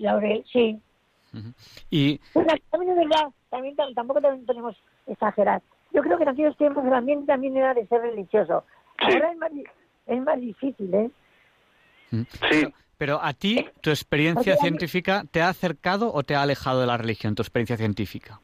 Laura, 0.00 0.28
sí. 0.52 0.78
Y... 1.90 2.18
también 2.70 2.92
es 2.92 3.08
verdad, 3.08 3.28
también, 3.50 3.76
tampoco 3.94 4.20
tenemos 4.20 4.76
exagerar 5.06 5.62
yo 5.94 6.02
creo 6.02 6.16
que 6.16 6.24
en 6.24 6.28
aquellos 6.28 6.56
tiempos 6.56 6.84
el 6.84 6.92
ambiente 6.92 7.26
también 7.26 7.56
era 7.56 7.72
de 7.72 7.86
ser 7.86 8.02
religioso. 8.02 8.64
Ahora 8.98 9.30
es 9.30 9.38
más, 9.38 9.52
es 10.06 10.22
más 10.22 10.40
difícil, 10.40 10.92
¿eh? 10.92 11.10
Sí, 12.10 12.66
Pero 12.98 13.20
a 13.22 13.32
ti, 13.32 13.64
tu 13.80 13.90
experiencia 13.90 14.56
científica, 14.56 15.24
¿te 15.30 15.40
ha 15.40 15.48
acercado 15.48 16.12
o 16.12 16.22
te 16.24 16.34
ha 16.34 16.42
alejado 16.42 16.80
de 16.80 16.86
la 16.86 16.96
religión, 16.96 17.34
tu 17.34 17.42
experiencia 17.42 17.76
científica? 17.76 18.40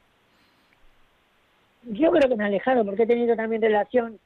Yo 1.83 2.11
creo 2.11 2.29
que 2.29 2.35
me 2.35 2.43
ha 2.43 2.47
alejado 2.47 2.85
porque 2.85 3.03
he 3.03 3.07
tenido 3.07 3.35
también 3.35 3.61
relación 3.61 4.19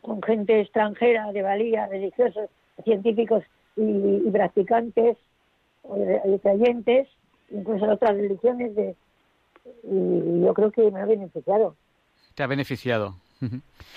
con 0.00 0.22
gente 0.22 0.60
extranjera 0.60 1.32
de 1.32 1.42
valía, 1.42 1.86
religiosos, 1.86 2.48
científicos 2.82 3.44
y, 3.76 4.30
practicantes, 4.30 5.16
y 6.24 6.38
creyentes, 6.38 7.08
incluso 7.50 7.86
de 7.86 7.92
otras 7.92 8.16
religiones, 8.16 8.74
de, 8.74 8.96
y 9.82 10.40
yo 10.42 10.54
creo 10.54 10.70
que 10.70 10.90
me 10.90 11.00
ha 11.00 11.06
beneficiado. 11.06 11.74
Te 12.34 12.42
ha 12.42 12.46
beneficiado. 12.46 13.14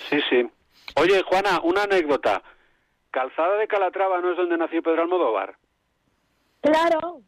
Sí, 0.08 0.20
sí. 0.28 0.48
Oye, 0.96 1.22
Juana, 1.22 1.60
una 1.62 1.84
anécdota. 1.84 2.42
¿Calzada 3.10 3.56
de 3.56 3.66
Calatrava 3.66 4.20
no 4.20 4.30
es 4.30 4.36
donde 4.36 4.56
nació 4.56 4.82
Pedro 4.82 5.02
Almodóvar? 5.02 5.56
Claro. 6.60 7.22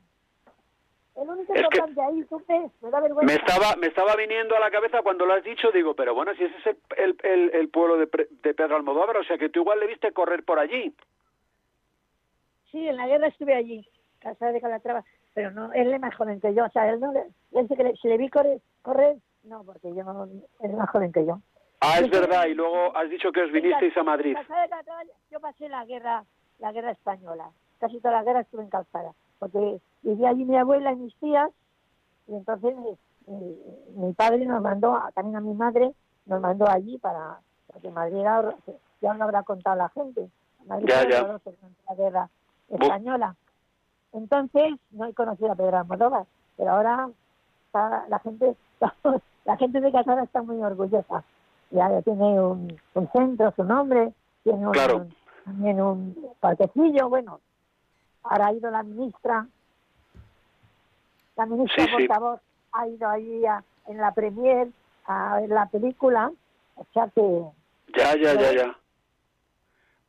El 1.17 1.29
único 1.29 1.55
es 1.55 1.67
que 1.69 2.01
ahí, 2.01 2.25
¿tú 2.25 2.43
Me 2.49 2.91
da 2.91 3.01
vergüenza. 3.01 3.27
Me 3.27 3.35
estaba, 3.35 3.77
me 3.77 3.89
estaba 3.89 4.17
viniendo 4.17 4.57
a 4.57 4.61
la 4.61 4.71
cabeza 4.71 5.03
cuando 5.03 5.27
lo 5.27 5.35
has 5.35 5.45
dicho, 5.45 5.71
digo, 5.73 5.95
pero 5.95 6.15
bueno, 6.15 6.33
si 6.35 6.45
ese 6.45 6.57
es 6.57 6.77
el, 6.97 7.17
el, 7.23 7.51
el, 7.55 7.69
pueblo 7.69 7.99
de, 7.99 8.09
de, 8.43 8.55
Pedro 8.55 8.77
Almodóvar, 8.77 9.17
o 9.17 9.25
sea 9.25 9.37
que 9.37 9.49
tú 9.49 9.61
igual 9.61 9.81
le 9.81 9.87
viste 9.87 10.13
correr 10.13 10.45
por 10.45 10.59
allí. 10.59 10.95
Sí, 12.71 12.87
en 12.89 12.97
la 12.97 13.07
guerra 13.07 13.27
estuve 13.27 13.55
allí, 13.55 13.87
Calzada 14.21 14.53
de 14.53 14.61
Calatrava, 14.61 15.05
pero 15.35 15.51
no, 15.51 15.73
él 15.73 15.93
es 15.93 16.01
más 16.01 16.15
joven 16.15 16.41
que 16.41 16.55
yo, 16.55 16.65
o 16.65 16.71
sea, 16.71 16.89
él 16.89 17.01
no, 17.01 17.13
él 17.13 17.69
que 17.69 17.85
le, 17.85 17.97
si 17.97 18.09
le 18.09 18.17
vi 18.17 18.29
correr, 18.29 18.61
correr, 18.83 19.17
no, 19.45 19.65
porque 19.65 19.95
yo 19.95 20.05
no, 20.05 20.29
es 20.61 20.73
más 20.73 20.91
joven 20.91 21.13
que 21.13 21.27
yo. 21.27 21.41
Ah, 21.81 21.99
es 21.99 22.11
verdad, 22.11 22.47
y 22.47 22.55
luego 22.55 22.95
has 22.97 23.09
dicho 23.09 23.33
que 23.33 23.43
os 23.43 23.53
vinisteis 23.53 23.97
a 23.97 24.03
Madrid. 24.03 24.37
Yo 25.31 25.41
pasé 25.41 25.69
la 25.69 25.85
guerra, 25.87 26.25
la 26.59 26.73
guerra 26.73 26.91
española, 26.91 27.51
casi 27.79 27.99
toda 28.01 28.15
la 28.15 28.25
guerra 28.25 28.41
estuve 28.41 28.63
en 28.63 28.69
Calzada, 28.69 29.13
porque 29.39 29.81
vivía 30.03 30.29
allí 30.29 30.45
mi 30.45 30.57
abuela 30.57 30.93
y 30.93 30.97
mis 30.97 31.17
tías, 31.17 31.51
y 32.29 32.35
entonces 32.35 32.75
mi, 33.27 34.13
padre 34.13 34.45
nos 34.45 34.61
mandó, 34.61 35.01
también 35.15 35.37
a 35.37 35.41
mi 35.41 35.55
madre, 35.55 35.93
nos 36.27 36.41
mandó 36.41 36.69
allí 36.69 36.99
para, 36.99 37.41
porque 37.67 37.91
Madrid 37.91 38.19
era, 38.19 38.55
ya 39.01 39.15
no 39.15 39.25
habrá 39.25 39.43
contado 39.43 39.77
la 39.77 39.89
gente, 39.89 40.29
Madrid 40.67 40.87
ya, 40.87 41.09
ya. 41.09 41.41
la 41.89 41.95
guerra 41.95 42.31
española. 42.69 43.37
Entonces, 44.13 44.75
no 44.91 45.07
he 45.07 45.15
conocido 45.15 45.53
a 45.53 45.55
Pedro 45.55 45.79
Almodóvar, 45.79 46.27
pero 46.57 46.73
ahora 46.73 47.09
la 47.73 48.19
gente, 48.19 48.57
la 49.45 49.57
gente 49.57 49.81
de 49.81 49.93
Casada 49.93 50.25
está 50.25 50.43
muy 50.43 50.63
orgullosa. 50.63 51.25
Ya 51.71 52.03
tiene 52.03 52.41
un, 52.41 52.79
centro, 53.13 53.53
su 53.55 53.65
nombre, 53.65 54.13
tiene 54.43 54.67
un, 54.67 55.15
también 55.45 55.81
un 55.81 56.35
parquecillo, 56.41 57.09
bueno, 57.09 57.41
ahora 58.25 58.49
ha 58.49 58.53
ido 58.53 58.71
la 58.71 58.83
ministra, 58.83 59.47
la 61.37 61.47
ministra 61.47 61.87
portavoz 61.93 62.41
ha 62.73 62.89
ido 62.89 63.09
ahí 63.09 63.43
en 63.87 63.97
la 63.99 64.13
premier 64.13 64.69
a 65.07 65.41
ver 65.41 65.49
la 65.49 65.67
película, 65.67 66.31
o 66.77 66.87
sea 66.93 67.09
que... 67.15 67.21
Ya, 67.97 68.17
ya, 68.17 68.35
ya, 68.35 68.53
ya. 68.53 68.77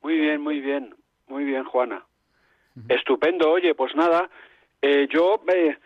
Muy 0.03 0.17
bien, 0.17 0.41
muy 0.41 0.59
bien, 0.61 0.95
muy 1.27 1.43
bien, 1.43 1.63
Juana. 1.63 2.03
Estupendo, 2.88 3.51
oye, 3.51 3.75
pues 3.75 3.95
nada, 3.95 4.29
eh, 4.82 5.07
yo 5.11 5.41
eh, 5.47 5.77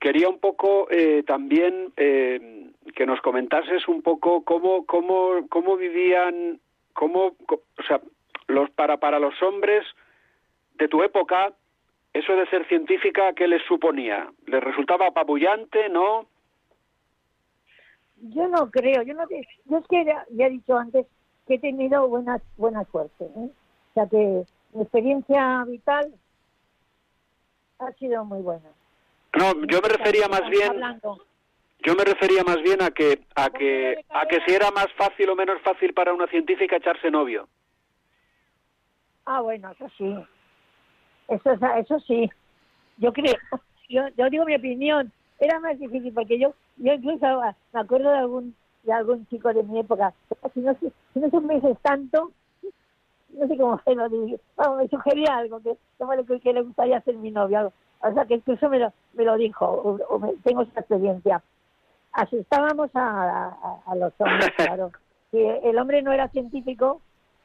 quería 0.00 0.28
un 0.28 0.38
poco 0.38 0.88
eh, 0.90 1.22
también 1.26 1.92
eh, 1.96 2.70
que 2.94 3.06
nos 3.06 3.20
comentases 3.20 3.86
un 3.88 4.02
poco 4.02 4.44
cómo, 4.44 4.86
cómo, 4.86 5.46
cómo 5.48 5.76
vivían, 5.76 6.60
cómo, 6.92 7.36
o 7.48 7.82
sea, 7.86 8.00
los, 8.46 8.70
para, 8.70 8.96
para 8.98 9.18
los 9.18 9.40
hombres 9.42 9.84
de 10.78 10.88
tu 10.88 11.02
época, 11.02 11.52
eso 12.12 12.34
de 12.34 12.46
ser 12.46 12.66
científica, 12.68 13.32
¿qué 13.34 13.46
les 13.46 13.62
suponía? 13.66 14.30
¿Les 14.46 14.62
resultaba 14.62 15.08
apabullante, 15.08 15.88
no? 15.88 16.26
Yo 18.20 18.48
no 18.48 18.70
creo, 18.70 19.02
yo 19.02 19.14
no 19.14 19.24
yo 19.66 19.78
es 19.78 19.86
que 19.86 20.04
ya, 20.04 20.24
he 20.38 20.50
dicho 20.50 20.76
antes 20.76 21.06
que 21.46 21.54
he 21.54 21.58
tenido 21.58 22.08
buena, 22.08 22.40
buena 22.56 22.84
suerte, 22.84 23.24
¿eh? 23.24 23.50
o 23.90 23.94
sea 23.94 24.06
que 24.08 24.44
mi 24.72 24.82
experiencia 24.82 25.64
vital 25.64 26.12
ha 27.78 27.92
sido 27.92 28.24
muy 28.24 28.40
buena. 28.42 28.68
No, 29.34 29.52
yo 29.66 29.80
me 29.82 29.88
refería 29.88 30.28
más 30.28 30.48
bien 30.48 30.72
yo 31.80 31.94
me 31.94 32.04
refería 32.04 32.42
más 32.42 32.60
bien 32.62 32.82
a 32.82 32.90
que 32.90 33.20
a 33.36 33.50
que 33.50 34.04
a 34.10 34.26
que 34.26 34.40
si 34.46 34.54
era 34.54 34.70
más 34.70 34.88
fácil 34.96 35.30
o 35.30 35.36
menos 35.36 35.60
fácil 35.62 35.94
para 35.94 36.12
una 36.12 36.26
científica 36.26 36.76
echarse 36.76 37.10
novio. 37.10 37.48
Ah, 39.24 39.40
bueno, 39.40 39.70
eso 39.70 39.88
sí. 39.96 40.16
Eso 41.28 41.52
eso 41.52 42.00
sí. 42.00 42.28
Yo 42.96 43.12
creo, 43.12 43.34
yo, 43.88 44.02
yo 44.16 44.30
digo 44.30 44.44
mi 44.44 44.56
opinión, 44.56 45.12
era 45.38 45.60
más 45.60 45.78
difícil 45.78 46.12
porque 46.12 46.38
yo 46.38 46.52
yo 46.78 46.94
incluso 46.94 47.40
me 47.72 47.80
acuerdo 47.80 48.10
de 48.10 48.18
algún 48.18 48.56
de 48.82 48.92
algún 48.92 49.26
chico 49.28 49.52
de 49.52 49.62
mi 49.62 49.80
época, 49.80 50.12
si 50.54 50.60
no 50.60 50.74
si 50.80 51.20
no 51.20 51.30
son 51.30 51.46
meses 51.46 51.76
tanto, 51.82 52.32
no 53.30 53.46
sé 53.46 53.56
cómo 53.56 53.80
se 53.84 53.94
lo 53.94 54.08
digo, 54.08 54.38
me 54.76 54.88
sugería 54.88 55.36
algo 55.36 55.60
que, 55.60 55.76
que 56.40 56.52
le 56.52 56.62
gustaría 56.62 57.00
ser 57.02 57.16
mi 57.16 57.30
novio, 57.30 57.72
o 58.00 58.12
sea 58.12 58.24
que 58.26 58.34
incluso 58.34 58.68
me 58.68 58.78
lo, 58.78 58.92
me 59.14 59.24
lo 59.24 59.36
dijo, 59.36 59.66
o, 59.66 60.20
tengo 60.44 60.62
esa 60.62 60.80
experiencia 60.80 61.42
asustábamos 62.12 62.90
a, 62.94 63.80
a, 63.86 63.94
los 63.94 64.12
hombres, 64.18 64.50
claro. 64.56 64.90
Que 65.30 65.58
el 65.64 65.78
hombre 65.78 66.02
no 66.02 66.12
era 66.12 66.28
científico 66.28 67.00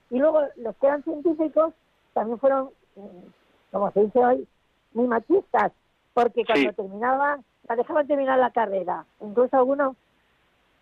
y 0.09 0.17
luego 0.17 0.41
los 0.57 0.75
que 0.77 0.87
eran 0.87 1.03
científicos 1.03 1.73
también 2.13 2.39
fueron, 2.39 2.69
mm, 2.95 3.71
como 3.71 3.91
se 3.91 4.05
dice 4.05 4.19
hoy, 4.19 4.47
muy 4.93 5.07
machistas, 5.07 5.71
porque 6.13 6.45
cuando 6.45 6.73
terminaba, 6.73 7.39
la 7.67 7.75
dejaban 7.75 8.07
terminar 8.07 8.39
la 8.39 8.51
carrera. 8.51 9.05
Incluso 9.21 9.57
algunos, 9.57 9.95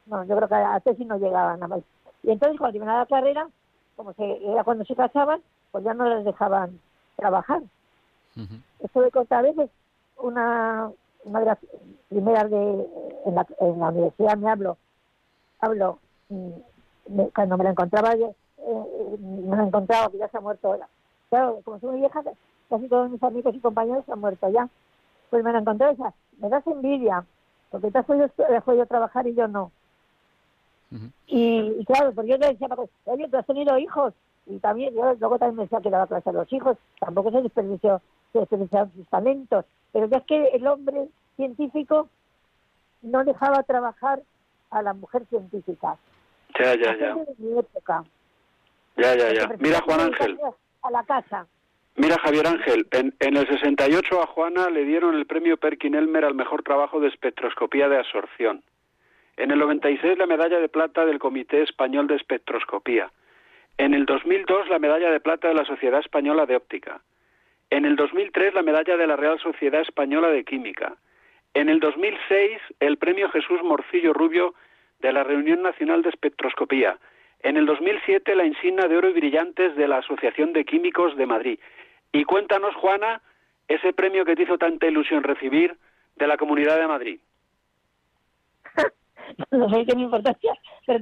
no, 0.05 0.24
yo 0.26 0.36
creo 0.36 0.47
que 0.47 0.55
a 0.55 0.80
tesis 0.80 1.07
no 1.07 1.17
llegaban 1.17 1.59
nada 1.59 1.76
más. 1.76 1.84
Y 2.24 2.32
entonces 2.32 2.57
cuando 2.57 2.74
terminaba 2.74 2.99
la 2.99 3.05
carrera, 3.05 3.47
como 3.95 4.13
se, 4.13 4.45
era 4.45 4.63
cuando 4.63 4.86
se 4.86 4.95
casaban, 4.95 5.41
pues 5.72 5.84
ya 5.84 5.93
no 5.93 6.05
les 6.05 6.26
dejaban 6.26 6.80
trabajar. 7.15 7.61
Eso 8.80 9.02
de 9.02 9.12
contar 9.12 9.40
a 9.40 9.50
veces 9.50 9.70
una 10.18 10.92
una 11.24 11.40
de 11.40 11.46
las 11.46 11.58
primeras 12.10 12.50
de 12.50 12.88
en 13.26 13.36
la, 13.36 13.46
en 13.60 13.80
la 13.80 13.90
universidad 13.90 14.38
me 14.38 14.50
hablo 14.50 14.78
hablo 15.60 16.00
mm, 16.30 17.22
cuando 17.36 17.58
me 17.58 17.64
la 17.66 17.70
encontraba 17.72 18.14
eh, 18.16 18.36
me 19.20 19.56
la 19.56 19.64
encontraba 19.64 20.10
que 20.10 20.18
ya 20.18 20.28
se 20.30 20.38
ha 20.38 20.42
muerto 20.42 20.80
claro 21.30 21.62
como 21.64 21.80
soy 21.80 21.92
muy 21.92 22.00
vieja 22.00 22.24
casi 22.72 22.88
todos 22.88 23.12
mis 23.12 23.22
amigos 23.22 23.54
y 23.54 23.60
compañeros 23.60 24.06
se 24.06 24.14
han 24.14 24.20
muerto 24.20 24.50
ya. 24.50 24.68
Pues 25.30 25.44
me 25.44 25.52
la 25.52 25.60
encontré 25.60 25.92
esa 25.92 26.14
me 26.40 26.50
das 26.50 26.66
envidia 26.66 27.24
porque 27.70 27.92
te 27.92 28.00
has 28.00 28.06
podido, 28.06 28.86
trabajar 28.86 29.28
y 29.28 29.36
yo 29.36 29.48
no. 29.48 29.72
Y, 31.28 31.86
claro 31.86 32.12
porque 32.14 32.32
yo 32.32 32.40
te 32.40 32.48
decía 32.48 32.68
oye 33.06 33.28
tú 33.30 33.38
has 33.38 33.46
tenido 33.46 33.78
hijos 33.78 34.14
y 34.46 34.60
también 34.60 34.94
yo 34.94 35.14
luego 35.20 35.38
también 35.38 35.58
me 35.58 35.64
decía 35.64 35.80
que 35.82 35.90
daba 35.90 36.08
clase 36.08 36.30
a 36.30 36.34
los 36.34 36.52
hijos 36.52 36.78
tampoco 37.00 37.32
se 37.32 37.42
desperdició 37.42 38.02
se 38.32 38.40
desperdiciaron 38.40 38.92
sus 38.94 39.08
talentos 39.08 39.66
pero 39.92 40.08
ya 40.08 40.18
es 40.18 40.24
que 40.26 40.48
el 40.54 40.68
hombre 40.68 41.08
científico 41.36 42.10
no 43.02 43.24
dejaba 43.24 43.64
trabajar 43.64 44.22
a 44.70 44.82
la 44.82 44.94
mujer 44.94 45.26
científica. 45.30 45.98
Ya, 46.58 46.76
ya, 46.76 46.98
ya. 46.98 47.16
Ya, 48.98 49.16
ya, 49.16 49.34
ya. 49.34 49.50
Mira, 49.60 49.82
Juan 49.82 50.02
Ángel. 50.02 50.38
A 50.84 50.92
la 50.92 51.04
casa. 51.04 51.48
Mira, 51.96 52.18
Javier 52.24 52.48
Ángel, 52.48 52.88
en, 52.92 53.14
en, 53.20 53.38
el 53.38 53.48
68 53.48 54.22
a 54.22 54.28
Juana 54.28 54.70
le 54.70 54.86
dieron 54.86 55.16
el 55.16 55.26
premio 55.26 55.58
Perkin 55.58 55.96
Elmer 55.96 56.24
al 56.24 56.36
mejor 56.36 56.64
trabajo 56.64 57.00
de 57.00 57.10
espectroscopía 57.10 57.90
de 57.90 57.98
absorción. 57.98 58.64
En 59.38 59.52
el 59.52 59.60
96 59.60 60.18
la 60.18 60.26
medalla 60.26 60.60
de 60.60 60.70
plata 60.70 61.06
del 61.06 61.20
Comité 61.20 61.62
Español 61.62 62.08
de 62.08 62.16
Espectroscopía. 62.16 63.12
En 63.78 63.94
el 63.94 64.06
2002 64.06 64.70
la 64.70 64.80
medalla 64.80 65.12
de 65.12 65.20
plata 65.20 65.50
de 65.50 65.54
la 65.54 65.66
Sociedad 65.66 66.00
Española 66.00 66.46
de 66.46 66.56
Óptica. 66.56 67.02
En 67.72 67.86
el 67.86 67.95
2003 67.95 68.53
la 68.53 68.63
medalla 68.63 68.97
de 68.97 69.07
la 69.07 69.15
Real 69.15 69.39
Sociedad 69.39 69.82
Española 69.82 70.28
de 70.28 70.43
Química. 70.43 70.97
En 71.53 71.69
el 71.69 71.80
2006 71.80 72.59
el 72.82 72.97
premio 72.97 73.30
Jesús 73.30 73.63
Morcillo 73.63 74.13
Rubio 74.13 74.53
de 74.99 75.13
la 75.13 75.24
Reunión 75.24 75.61
Nacional 75.61 76.01
de 76.01 76.09
Espectroscopía. 76.09 76.97
En 77.39 77.55
el 77.55 77.65
2007 77.65 78.36
la 78.36 78.45
insignia 78.45 78.89
de 78.89 78.97
oro 78.97 79.09
y 79.09 79.13
brillantes 79.13 79.78
de 79.78 79.88
la 79.88 79.99
Asociación 79.99 80.51
de 80.51 80.65
Químicos 80.65 81.15
de 81.15 81.26
Madrid. 81.26 81.59
Y 82.11 82.26
cuéntanos, 82.26 82.76
Juana, 82.76 83.22
ese 83.69 83.93
premio 83.93 84.26
que 84.26 84.36
te 84.36 84.43
hizo 84.43 84.57
tanta 84.57 84.88
ilusión 84.88 85.24
recibir 85.24 85.78
de 86.17 86.28
la 86.28 86.36
Comunidad 86.36 86.78
de 86.78 86.88
Madrid. 86.88 87.19
no 89.51 89.69
sé 89.69 89.86
qué 89.86 89.97
importancia, 89.97 90.51
pero 90.86 90.99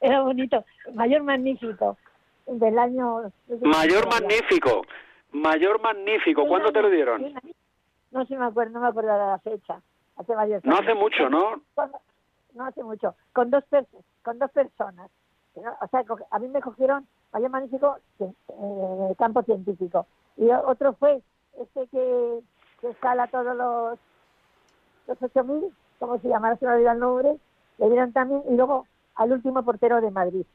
era 0.00 0.22
bonito. 0.22 0.64
Mayor 0.94 1.24
magnífico 1.24 1.98
del 2.46 2.78
año... 2.78 3.32
Mayor 3.62 4.06
magnífico. 4.08 4.86
Mayor 5.34 5.80
magnífico, 5.80 6.46
¿cuándo 6.46 6.72
te 6.72 6.80
lo 6.80 6.88
dieron? 6.88 7.34
No 8.12 8.24
sé, 8.24 8.36
me 8.38 8.44
acuerdo, 8.46 8.72
no 8.74 8.80
me 8.80 8.86
acuerdo 8.86 9.12
de 9.12 9.18
la 9.18 9.38
fecha. 9.40 9.80
Hace 10.16 10.32
varios 10.32 10.64
No 10.64 10.76
hace 10.76 10.94
mucho, 10.94 11.28
¿no? 11.28 11.60
No 12.54 12.64
hace 12.64 12.84
mucho. 12.84 13.16
Con 13.32 13.50
dos, 13.50 13.64
con 14.22 14.38
dos 14.38 14.50
personas. 14.52 15.10
O 15.56 15.88
sea, 15.88 16.04
a 16.30 16.38
mí 16.38 16.48
me 16.48 16.60
cogieron 16.60 17.06
mayor 17.32 17.50
magnífico 17.50 17.98
en 18.20 19.06
el 19.10 19.16
campo 19.16 19.42
científico. 19.42 20.06
Y 20.36 20.48
otro 20.50 20.92
fue 20.94 21.20
este 21.60 21.88
que, 21.88 22.40
que 22.80 22.90
escala 22.90 23.26
todos 23.26 23.56
los, 23.56 23.98
los 25.08 25.18
8.000, 25.18 25.68
¿cómo 25.98 26.18
se 26.20 26.28
llama? 26.28 26.54
Se 26.56 26.66
me 26.66 26.74
olvidó 26.74 26.92
el 26.92 26.98
nombre, 27.00 27.36
le 27.78 27.88
dieron 27.88 28.12
también, 28.12 28.42
y 28.48 28.54
luego 28.54 28.86
al 29.16 29.32
último 29.32 29.64
portero 29.64 30.00
de 30.00 30.10
Madrid. 30.10 30.46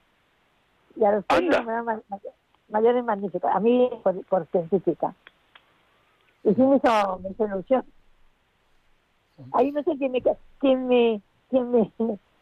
Y 0.95 1.03
a 1.03 1.11
los 1.11 1.25
Anda. 1.27 1.63
premios 1.63 2.03
me 2.69 2.81
dan 2.81 2.81
ma- 2.81 2.81
ma- 2.81 2.81
mayores 2.81 3.03
magníficos, 3.03 3.51
a 3.53 3.59
mí 3.59 3.89
por, 4.03 4.25
por 4.25 4.47
científica. 4.47 5.13
Y 6.43 6.53
sí 6.53 6.61
me 6.61 6.77
hizo, 6.77 7.19
me 7.19 7.29
hizo 7.29 7.45
ilusión. 7.45 7.85
Ahí 9.53 9.71
no 9.71 9.83
sé 9.83 9.91
quién 9.97 10.11
me, 10.11 10.21
quién 10.59 10.87
me, 10.87 11.21
quién 11.49 11.71
me, 11.71 11.91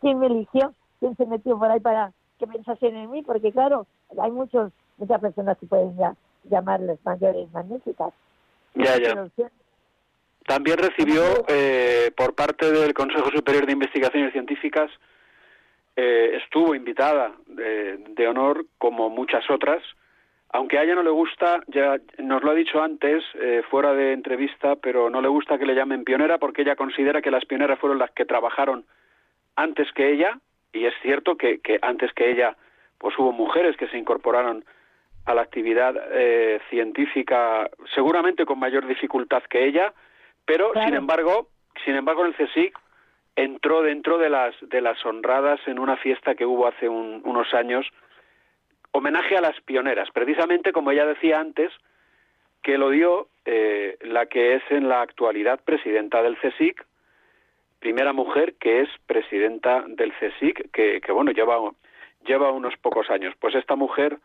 quién 0.02 0.20
me 0.20 0.26
eligió, 0.28 0.74
quién 1.00 1.16
se 1.16 1.26
metió 1.26 1.58
por 1.58 1.72
ahí 1.72 1.80
para 1.80 2.12
que 2.40 2.48
pensasen 2.48 2.96
en 2.96 3.12
mí, 3.12 3.24
porque 3.24 3.52
claro, 3.52 3.88
hay 4.22 4.32
muchos, 4.32 4.72
muchas 4.98 5.22
personas 5.22 5.58
que 5.58 5.66
pueden 5.66 5.98
ya, 5.98 6.16
llamarles 6.44 7.00
mayores 7.04 7.52
magníficas. 7.52 8.14
Ya, 8.76 8.98
ya. 9.00 9.30
También 10.46 10.78
recibió 10.78 11.22
eh, 11.48 12.12
por 12.16 12.36
parte 12.36 12.72
del 12.72 12.94
Consejo 12.94 13.30
Superior 13.32 13.66
de 13.66 13.74
Investigaciones 13.74 14.32
Científicas, 14.32 14.90
eh, 15.96 16.40
estuvo 16.44 16.76
invitada 16.76 17.34
de, 17.48 17.98
de 17.98 18.28
honor 18.28 18.66
como 18.78 19.10
muchas 19.10 19.50
otras, 19.50 19.84
aunque 20.50 20.78
a 20.78 20.84
ella 20.84 20.96
no 20.96 21.04
le 21.04 21.10
gusta, 21.10 21.62
ya 21.68 21.98
nos 22.20 22.44
lo 22.44 22.52
ha 22.52 22.56
dicho 22.56 22.82
antes, 22.82 23.24
eh, 23.36 23.62
fuera 23.70 23.94
de 23.94 24.14
entrevista, 24.14 24.76
pero 24.78 25.10
no 25.10 25.22
le 25.22 25.28
gusta 25.28 25.58
que 25.58 25.66
le 25.66 25.76
llamen 25.76 26.04
pionera 26.04 26.38
porque 26.38 26.62
ella 26.62 26.76
considera 26.76 27.22
que 27.22 27.32
las 27.32 27.46
pioneras 27.46 27.80
fueron 27.80 28.00
las 28.00 28.12
que 28.12 28.26
trabajaron 28.26 28.86
antes 29.56 29.92
que 29.94 30.12
ella, 30.12 30.40
y 30.74 30.86
es 30.86 30.94
cierto 31.02 31.36
que, 31.38 31.60
que 31.60 31.80
antes 31.82 32.14
que 32.14 32.30
ella 32.30 32.56
pues 33.00 33.18
hubo 33.20 33.32
mujeres 33.32 33.76
que 33.78 33.88
se 33.90 33.98
incorporaron 33.98 34.64
a 35.26 35.34
la 35.34 35.42
actividad 35.42 35.94
eh, 36.12 36.60
científica 36.70 37.70
seguramente 37.94 38.46
con 38.46 38.58
mayor 38.60 38.88
dificultad 38.88 39.44
que 39.44 39.66
ella, 39.66 39.94
pero 40.46 40.72
Claro. 40.72 40.88
sin 40.88 40.96
embargo, 40.96 41.48
sin 41.86 41.96
embargo 41.96 42.26
el 42.26 42.34
CSIC 42.36 42.78
entró 43.36 43.82
dentro 43.84 44.18
de 44.18 44.30
las 44.30 44.56
de 44.62 44.82
las 44.82 45.06
honradas 45.06 45.60
en 45.68 45.78
una 45.80 45.98
fiesta 45.98 46.34
que 46.36 46.46
hubo 46.46 46.66
hace 46.68 46.88
un- 46.90 47.22
unos 47.26 47.54
años 47.54 47.86
homenaje 48.98 49.38
a 49.38 49.42
las 49.42 49.60
pioneras, 49.62 50.10
precisamente 50.12 50.72
como 50.72 50.92
ella 50.92 51.06
decía 51.06 51.40
antes, 51.40 51.72
que 52.64 52.78
lo 52.78 52.90
dio 52.90 53.28
eh, 53.46 53.98
la 54.02 54.26
que 54.26 54.56
es 54.56 54.64
en 54.70 54.90
la 54.90 55.02
actualidad 55.02 55.60
presidenta 55.64 56.22
del 56.22 56.38
CSIC, 56.38 56.86
primera 57.80 58.14
mujer 58.14 58.56
que 58.56 58.82
es 58.82 58.90
presidenta 59.06 59.86
del 59.88 60.12
CSIC, 60.14 60.72
que, 60.72 61.12
bueno, 61.12 61.32
lleva, 61.32 61.58
lleva 62.26 62.52
unos 62.52 62.76
pocos 62.78 63.10
años. 63.10 63.34
Pues 63.40 63.56
esta 63.56 63.76
mujer 63.76 64.20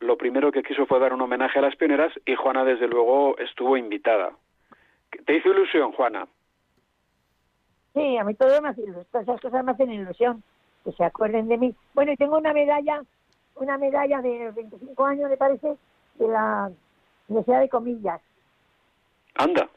lo 0.00 0.16
primero 0.16 0.50
que 0.52 0.62
quiso 0.62 0.86
fue 0.86 0.98
dar 0.98 1.12
un 1.12 1.20
homenaje 1.20 1.58
a 1.58 1.62
las 1.62 1.76
pioneras 1.76 2.12
y 2.24 2.34
Juana 2.34 2.64
desde 2.64 2.88
luego 2.88 3.36
estuvo 3.38 3.76
invitada. 3.76 4.32
¿Te 5.24 5.36
hizo 5.36 5.50
ilusión, 5.50 5.92
Juana? 5.92 6.26
Sí, 7.94 8.16
a 8.16 8.24
mí 8.24 8.34
todo 8.34 8.60
me 8.62 8.68
hace 8.68 8.82
ilusión, 8.82 9.22
esas 9.22 9.40
cosas 9.40 9.64
me 9.64 9.72
hacen 9.72 9.92
ilusión, 9.92 10.42
que 10.84 10.92
se 10.92 11.04
acuerden 11.04 11.48
de 11.48 11.58
mí. 11.58 11.74
Bueno, 11.94 12.12
y 12.12 12.16
tengo 12.16 12.38
una 12.38 12.52
medalla, 12.52 13.02
una 13.60 13.78
medalla 13.78 14.20
de 14.22 14.50
25 14.52 15.04
años, 15.04 15.30
me 15.30 15.36
parece, 15.36 15.76
de 16.16 16.28
la 16.28 16.70
Universidad 17.28 17.60
de 17.60 17.68
Comillas, 17.68 18.20
Anda. 19.34 19.68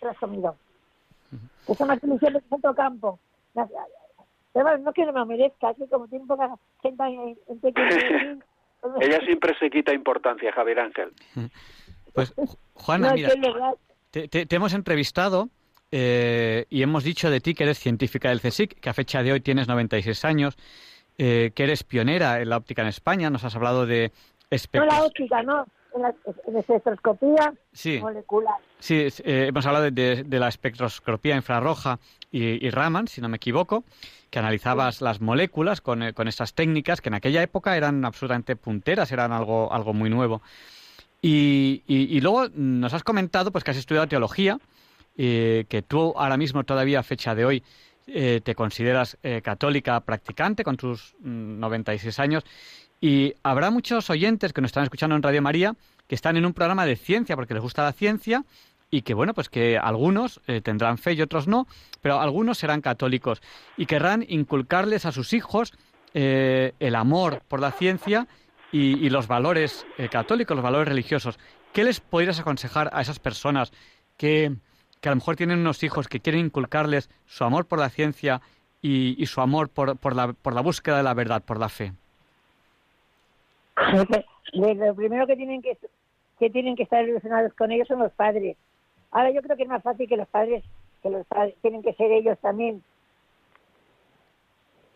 que 0.00 0.06
la 0.06 0.12
has 0.12 0.18
comido. 0.18 0.56
Eso 1.66 1.84
me 1.86 1.94
hace 1.94 2.06
ilusión 2.06 2.32
de 2.32 2.40
Santo 2.48 2.74
Campo. 2.74 3.18
Pero 3.54 4.64
bueno, 4.64 4.78
no 4.78 4.92
que 4.92 5.04
no 5.04 5.12
me 5.12 5.20
lo 5.20 5.26
merezca, 5.26 5.74
que 5.74 5.86
como 5.88 6.08
tiene 6.08 6.26
poca 6.26 6.54
gente 6.82 7.02
en, 7.04 7.38
en 7.48 7.60
pequeño, 7.60 8.38
Ella 9.00 9.20
siempre 9.26 9.56
se 9.58 9.70
quita 9.70 9.92
importancia, 9.92 10.52
Javier 10.52 10.78
Ángel. 10.80 11.12
Pues, 12.14 12.32
Juana, 12.74 13.08
no, 13.08 13.14
mira, 13.14 13.28
que 13.30 13.40
te, 14.12 14.28
te- 14.28 14.46
te 14.46 14.56
hemos 14.56 14.72
entrevistado 14.72 15.48
eh, 15.90 16.64
y 16.70 16.82
hemos 16.82 17.02
dicho 17.02 17.28
de 17.28 17.40
ti 17.40 17.54
que 17.54 17.64
eres 17.64 17.78
científica 17.78 18.28
del 18.28 18.40
CSIC, 18.40 18.78
que 18.80 18.88
a 18.88 18.94
fecha 18.94 19.22
de 19.24 19.32
hoy 19.32 19.40
tienes 19.40 19.66
96 19.68 20.24
años, 20.24 20.56
eh, 21.18 21.50
que 21.54 21.64
eres 21.64 21.82
pionera 21.84 22.40
en 22.40 22.48
la 22.48 22.56
óptica 22.56 22.82
en 22.82 22.88
España, 22.88 23.28
nos 23.30 23.44
has 23.44 23.54
hablado 23.56 23.84
de 23.86 24.12
No 24.72 24.86
la 24.86 25.02
óptica, 25.02 25.42
no, 25.42 25.66
en 25.94 26.02
la, 26.02 26.14
en 26.46 26.54
la 26.54 26.60
espectroscopía 26.60 27.52
Sí. 27.72 27.98
molecular. 28.00 28.54
Sí, 28.78 28.94
eh, 29.24 29.46
hemos 29.48 29.66
hablado 29.66 29.84
de, 29.86 29.90
de- 29.90 30.22
de 30.24 30.38
la 30.38 30.48
espectroscopía 30.48 31.36
infrarroja 31.36 31.98
y, 32.30 32.64
y 32.66 32.70
Raman, 32.70 33.08
si 33.08 33.20
no 33.20 33.28
me 33.28 33.36
equivoco, 33.36 33.84
que 34.30 34.38
analizabas 34.38 35.00
las 35.02 35.20
moléculas 35.20 35.80
con, 35.80 36.02
eh, 36.02 36.12
con 36.14 36.28
esas 36.28 36.54
técnicas 36.54 37.00
que 37.00 37.08
en 37.08 37.14
aquella 37.14 37.42
época 37.42 37.76
eran 37.76 38.04
absolutamente 38.04 38.56
punteras, 38.56 39.10
eran 39.12 39.32
algo, 39.32 39.72
algo 39.72 39.92
muy 39.92 40.08
nuevo. 40.10 40.40
Y, 41.20 41.82
y- 41.88 42.16
y 42.16 42.20
luego 42.20 42.48
nos 42.54 42.94
has 42.94 43.02
comentado 43.02 43.50
pues 43.50 43.64
que 43.64 43.72
has 43.72 43.76
estudiado 43.76 44.06
teología, 44.06 44.58
eh, 45.16 45.64
que 45.68 45.82
tú 45.82 46.14
ahora 46.16 46.36
mismo 46.36 46.62
todavía 46.64 47.00
a 47.00 47.02
fecha 47.02 47.34
de 47.34 47.44
hoy 47.44 47.62
eh, 48.10 48.40
te 48.42 48.54
consideras 48.54 49.18
eh, 49.22 49.42
católica 49.42 50.00
practicante 50.00 50.64
con 50.64 50.76
tus 50.76 51.14
mm, 51.20 51.60
96 51.60 52.18
años 52.18 52.44
y 53.00 53.34
habrá 53.42 53.70
muchos 53.70 54.08
oyentes 54.08 54.52
que 54.54 54.62
nos 54.62 54.70
están 54.70 54.84
escuchando 54.84 55.14
en 55.14 55.22
Radio 55.22 55.42
María 55.42 55.74
que 56.06 56.14
están 56.14 56.38
en 56.38 56.46
un 56.46 56.54
programa 56.54 56.86
de 56.86 56.96
ciencia 56.96 57.36
porque 57.36 57.52
les 57.52 57.62
gusta 57.62 57.84
la 57.84 57.92
ciencia 57.92 58.44
y 58.90 59.02
que 59.02 59.12
bueno, 59.12 59.34
pues 59.34 59.50
que 59.50 59.76
algunos 59.76 60.40
eh, 60.46 60.62
tendrán 60.62 60.96
fe 60.96 61.12
y 61.12 61.20
otros 61.20 61.46
no, 61.46 61.66
pero 62.00 62.18
algunos 62.18 62.56
serán 62.56 62.80
católicos 62.80 63.42
y 63.76 63.84
querrán 63.84 64.24
inculcarles 64.26 65.04
a 65.04 65.12
sus 65.12 65.32
hijos 65.34 65.74
el 66.14 66.94
amor 66.96 67.42
por 67.46 67.60
la 67.60 67.70
ciencia 67.70 68.26
y, 68.72 68.98
y 68.98 69.10
los 69.10 69.28
valores 69.28 69.86
católicos, 70.10 70.56
los 70.56 70.64
valores 70.64 70.88
religiosos. 70.88 71.38
¿Qué 71.72 71.84
les 71.84 72.00
podrías 72.00 72.40
aconsejar 72.40 72.90
a 72.92 73.02
esas 73.02 73.20
personas 73.20 73.70
que, 74.16 74.56
que 75.00 75.08
a 75.08 75.12
lo 75.12 75.16
mejor 75.16 75.36
tienen 75.36 75.60
unos 75.60 75.82
hijos 75.82 76.08
que 76.08 76.20
quieren 76.20 76.46
inculcarles 76.46 77.10
su 77.26 77.44
amor 77.44 77.66
por 77.66 77.78
la 77.78 77.90
ciencia 77.90 78.40
y, 78.82 79.20
y 79.22 79.26
su 79.26 79.40
amor 79.40 79.68
por, 79.68 79.96
por, 79.96 80.14
la, 80.14 80.32
por 80.32 80.54
la 80.54 80.60
búsqueda 80.60 80.98
de 80.98 81.02
la 81.02 81.14
verdad, 81.14 81.42
por 81.42 81.58
la 81.58 81.68
fe? 81.68 81.92
Pues, 84.50 84.78
lo 84.78 84.94
primero 84.94 85.26
que 85.26 85.36
tienen 85.36 85.60
que, 85.60 85.76
que 86.38 86.48
tienen 86.48 86.74
que 86.74 86.84
estar 86.84 87.06
ilusionados 87.06 87.52
con 87.52 87.70
ellos 87.70 87.86
son 87.86 87.98
los 87.98 88.12
padres. 88.12 88.56
Ahora 89.10 89.30
yo 89.30 89.42
creo 89.42 89.58
que 89.58 89.64
es 89.64 89.68
más 89.68 89.82
fácil 89.82 90.08
que 90.08 90.16
los 90.16 90.26
padres, 90.28 90.64
que 91.02 91.10
los 91.10 91.26
padres 91.26 91.54
tienen 91.60 91.82
que 91.82 91.92
ser 91.92 92.10
ellos 92.12 92.38
también, 92.40 92.82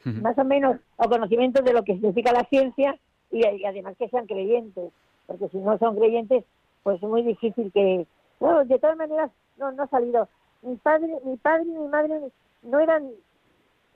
más 0.05 0.38
o 0.38 0.44
menos, 0.44 0.78
o 0.96 1.09
conocimiento 1.09 1.62
de 1.62 1.74
lo 1.74 1.84
que 1.84 1.92
significa 1.92 2.32
la 2.32 2.44
ciencia 2.44 2.98
y, 3.30 3.46
y 3.46 3.64
además 3.66 3.94
que 3.98 4.09
sean 4.09 4.26
creyentes, 4.26 4.90
porque 5.26 5.48
si 5.48 5.59
no 5.59 5.76
son 5.76 5.96
creyentes, 5.96 6.44
pues 6.82 6.96
es 6.96 7.09
muy 7.09 7.22
difícil 7.22 7.70
que... 7.72 8.07
Bueno, 8.40 8.64
de 8.64 8.78
todas 8.78 8.96
maneras, 8.96 9.30
no, 9.57 9.72
no 9.72 9.82
ha 9.82 9.86
salido. 9.88 10.28
Mi 10.62 10.76
padre, 10.76 11.18
mi 11.24 11.36
padre 11.36 11.64
y 11.64 11.78
mi 11.78 11.88
madre 11.88 12.20
no 12.62 12.78
eran, 12.80 13.11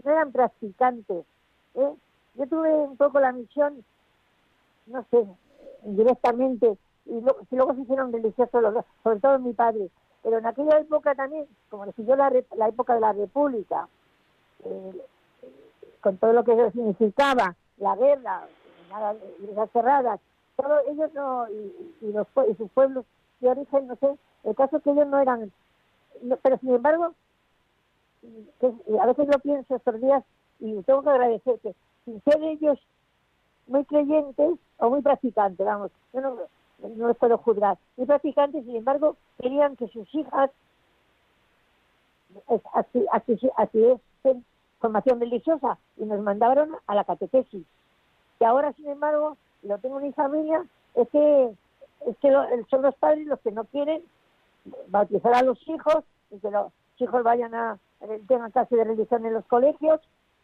no 0.05 0.11
eran 0.11 0.33
practicantes. 0.33 1.25
¿eh? 1.75 1.93
Yo 2.35 2.47
tuve 2.49 2.73
un 2.73 2.97
poco 2.97 3.21
la 3.21 3.33
misión 3.33 3.85
no 4.87 5.05
sé, 5.11 5.27
directamente, 5.83 6.77
y 7.07 7.21
lo- 7.21 7.37
luego 7.51 7.75
se 7.75 7.81
hicieron 7.83 8.13
religiosos 8.13 8.63
los 8.63 8.75
dos, 8.75 8.85
sobre 9.03 9.21
todo 9.21 9.39
mi 9.39 9.53
padre, 9.53 9.91
pero 10.23 10.39
en 10.39 10.47
aquella 10.47 10.79
época 10.79 11.15
también, 11.15 11.47
como 11.71 11.91
siguió 11.93 12.15
la, 12.17 12.33
la 12.57 12.69
época 12.69 12.95
de 12.95 13.01
la 13.01 13.13
República, 13.13 13.89
eh, 14.65 15.03
con 16.01 16.19
todo 16.19 16.33
lo 16.33 16.45
que 16.45 16.53
eso 16.53 16.71
significaba, 16.71 17.57
la 17.79 17.97
guerra, 17.97 18.47
nada, 18.91 19.15
iglesias 19.41 19.71
cerradas, 19.73 20.21
todo 20.57 20.79
ellos 20.89 21.13
no, 21.15 21.49
y, 21.51 21.95
y 22.03 22.13
los, 22.13 22.27
y 22.49 22.55
sus 22.55 22.71
pueblos 22.71 23.05
de 23.41 23.51
origen, 23.51 23.89
no 23.89 23.97
sé, 23.97 24.17
el 24.47 24.55
caso 24.55 24.77
es 24.79 24.83
que 24.83 24.91
ellos 24.91 25.07
no 25.07 25.19
eran, 25.21 25.53
no- 26.23 26.37
pero 26.39 26.59
sin 26.59 26.75
embargo, 26.75 27.15
a 29.01 29.07
veces 29.07 29.27
lo 29.29 29.39
pienso 29.41 29.77
estos 29.77 30.01
días 30.01 30.25
y 30.61 30.83
tengo 30.83 31.03
que 31.03 31.11
agradecer 31.11 31.59
que 31.61 31.75
sin 32.05 32.23
ser 32.23 32.43
ellos 32.43 32.79
muy 33.67 33.85
creyentes 33.85 34.59
o 34.79 34.91
muy 34.91 35.03
practicantes, 35.03 35.65
vamos, 35.67 35.91
yo 36.13 36.21
no, 36.21 36.37
no 36.97 37.09
los 37.09 37.17
puedo 37.17 37.39
juzgar, 37.39 37.79
muy 37.97 38.07
practicantes, 38.07 38.65
sin 38.65 38.77
embargo, 38.77 39.17
querían 39.41 39.77
que 39.77 39.89
sus 39.89 40.13
hijas 40.15 40.51
así, 43.57 43.81
formación 44.81 45.21
religiosa 45.21 45.79
y 45.97 46.05
nos 46.05 46.21
mandaron 46.21 46.77
a 46.87 46.95
la 46.95 47.05
catequesis. 47.05 47.65
Y 48.39 48.45
ahora, 48.45 48.73
sin 48.75 48.89
embargo, 48.89 49.37
lo 49.63 49.79
tengo 49.79 49.99
en 49.99 50.07
mi 50.07 50.13
familia, 50.13 50.65
es 50.95 51.09
que, 51.09 51.51
es 52.07 52.17
que 52.19 52.31
lo- 52.31 52.45
son 52.71 52.83
los 52.83 52.95
padres 52.97 53.27
los 53.27 53.41
que 53.41 53.53
no 53.53 53.65
quieren 53.65 54.03
bautizar 54.89 55.35
a 55.35 55.43
los 55.43 55.59
hijos 55.69 56.05
y 56.31 56.39
que 56.39 56.51
los 56.51 56.73
hijos 56.99 57.23
vayan 57.23 57.55
a 57.55 57.79
tengan 58.29 58.51
clase 58.51 58.77
de 58.77 58.85
religión 58.85 59.25
en 59.25 59.33
los 59.33 59.45
colegios 59.47 60.01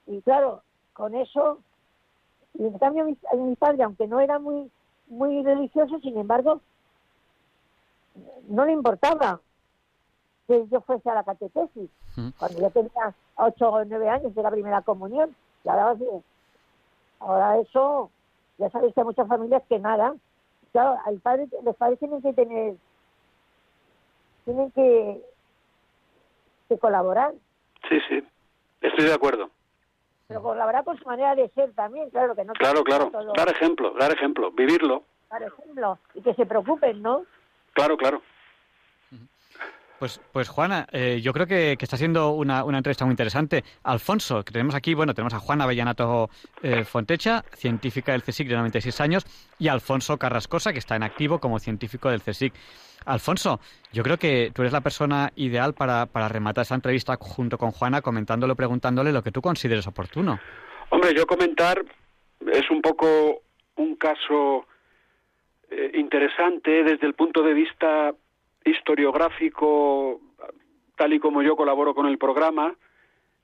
y 0.06 0.20
claro, 0.22 0.62
con 0.92 1.14
eso 1.14 1.58
y 2.54 2.66
en 2.66 2.78
cambio 2.78 3.04
mi, 3.04 3.16
a 3.32 3.36
mi 3.36 3.56
padre, 3.56 3.82
aunque 3.82 4.06
no 4.06 4.20
era 4.20 4.38
muy 4.38 4.70
muy 5.08 5.42
religioso, 5.42 5.98
sin 6.00 6.16
embargo, 6.16 6.60
no 8.48 8.64
le 8.64 8.72
importaba 8.72 9.40
que 10.46 10.66
yo 10.68 10.80
fuese 10.80 11.08
a 11.10 11.14
la 11.14 11.24
catequesis. 11.24 11.90
Mm. 12.16 12.28
Cuando 12.38 12.60
yo 12.60 12.70
tenía 12.70 13.14
ocho 13.36 13.70
o 13.70 13.84
nueve 13.84 14.08
años 14.08 14.34
de 14.34 14.42
la 14.42 14.50
primera 14.50 14.82
comunión, 14.82 15.34
y 15.64 15.68
ahora, 15.68 15.94
ahora 17.20 17.58
eso, 17.58 18.10
ya 18.58 18.70
sabéis 18.70 18.94
que 18.94 19.00
hay 19.00 19.06
muchas 19.06 19.28
familias 19.28 19.62
que 19.68 19.78
nada. 19.78 20.14
Claro, 20.72 20.98
al 21.04 21.20
padre, 21.20 21.48
los 21.62 21.76
padres 21.76 21.98
tienen 21.98 22.22
que 22.22 22.32
tener 22.32 22.76
tienen 24.44 24.70
que, 24.72 25.20
que 26.68 26.78
colaborar. 26.78 27.32
Sí, 27.88 27.98
sí, 28.08 28.22
estoy 28.80 29.04
de 29.06 29.14
acuerdo. 29.14 29.50
Pero 30.28 30.42
colaborar 30.42 30.84
con 30.84 30.96
su 30.98 31.04
manera 31.04 31.34
de 31.34 31.48
ser 31.50 31.72
también, 31.74 32.08
claro 32.10 32.34
que 32.34 32.44
no. 32.44 32.52
Claro, 32.54 32.82
claro, 32.84 33.10
todo- 33.10 33.32
dar 33.34 33.48
ejemplo, 33.50 33.92
dar 33.98 34.12
ejemplo, 34.12 34.50
vivirlo. 34.52 35.02
Dar 35.30 35.42
ejemplo 35.42 35.98
y 36.14 36.22
que 36.22 36.34
se 36.34 36.46
preocupen, 36.46 37.02
¿no? 37.02 37.24
Claro, 37.74 37.96
claro. 37.96 38.22
Pues, 40.02 40.20
pues 40.32 40.48
Juana, 40.48 40.88
eh, 40.90 41.20
yo 41.22 41.32
creo 41.32 41.46
que, 41.46 41.76
está 41.80 41.96
siendo 41.96 42.30
una, 42.30 42.64
una 42.64 42.78
entrevista 42.78 43.04
muy 43.04 43.12
interesante. 43.12 43.62
Alfonso, 43.84 44.42
que 44.42 44.50
tenemos 44.50 44.74
aquí, 44.74 44.94
bueno, 44.94 45.14
tenemos 45.14 45.32
a 45.32 45.38
Juana 45.38 45.62
Avellanato 45.62 46.28
eh, 46.60 46.82
Fontecha, 46.82 47.44
científica 47.54 48.10
del 48.10 48.24
CSIC 48.24 48.48
de 48.48 48.56
96 48.56 49.00
años, 49.00 49.24
y 49.60 49.68
Alfonso 49.68 50.18
Carrascosa, 50.18 50.72
que 50.72 50.80
está 50.80 50.96
en 50.96 51.04
activo 51.04 51.38
como 51.38 51.60
científico 51.60 52.10
del 52.10 52.20
CSIC. 52.20 52.52
Alfonso, 53.06 53.60
yo 53.92 54.02
creo 54.02 54.16
que 54.16 54.50
tú 54.52 54.62
eres 54.62 54.72
la 54.72 54.80
persona 54.80 55.30
ideal 55.36 55.72
para, 55.72 56.06
para 56.06 56.26
rematar 56.26 56.62
esta 56.62 56.74
entrevista 56.74 57.16
junto 57.20 57.56
con 57.56 57.70
Juana, 57.70 58.02
comentándole, 58.02 58.56
preguntándole 58.56 59.12
lo 59.12 59.22
que 59.22 59.30
tú 59.30 59.40
consideres 59.40 59.86
oportuno. 59.86 60.40
Hombre, 60.90 61.14
yo 61.14 61.28
comentar 61.28 61.80
es 62.52 62.68
un 62.72 62.82
poco 62.82 63.42
un 63.76 63.94
caso 63.94 64.66
eh, 65.70 65.92
interesante 65.94 66.82
desde 66.82 67.06
el 67.06 67.14
punto 67.14 67.44
de 67.44 67.54
vista 67.54 68.12
historiográfico, 68.64 70.20
tal 70.96 71.12
y 71.12 71.18
como 71.18 71.42
yo 71.42 71.56
colaboro 71.56 71.94
con 71.94 72.06
el 72.06 72.18
programa, 72.18 72.74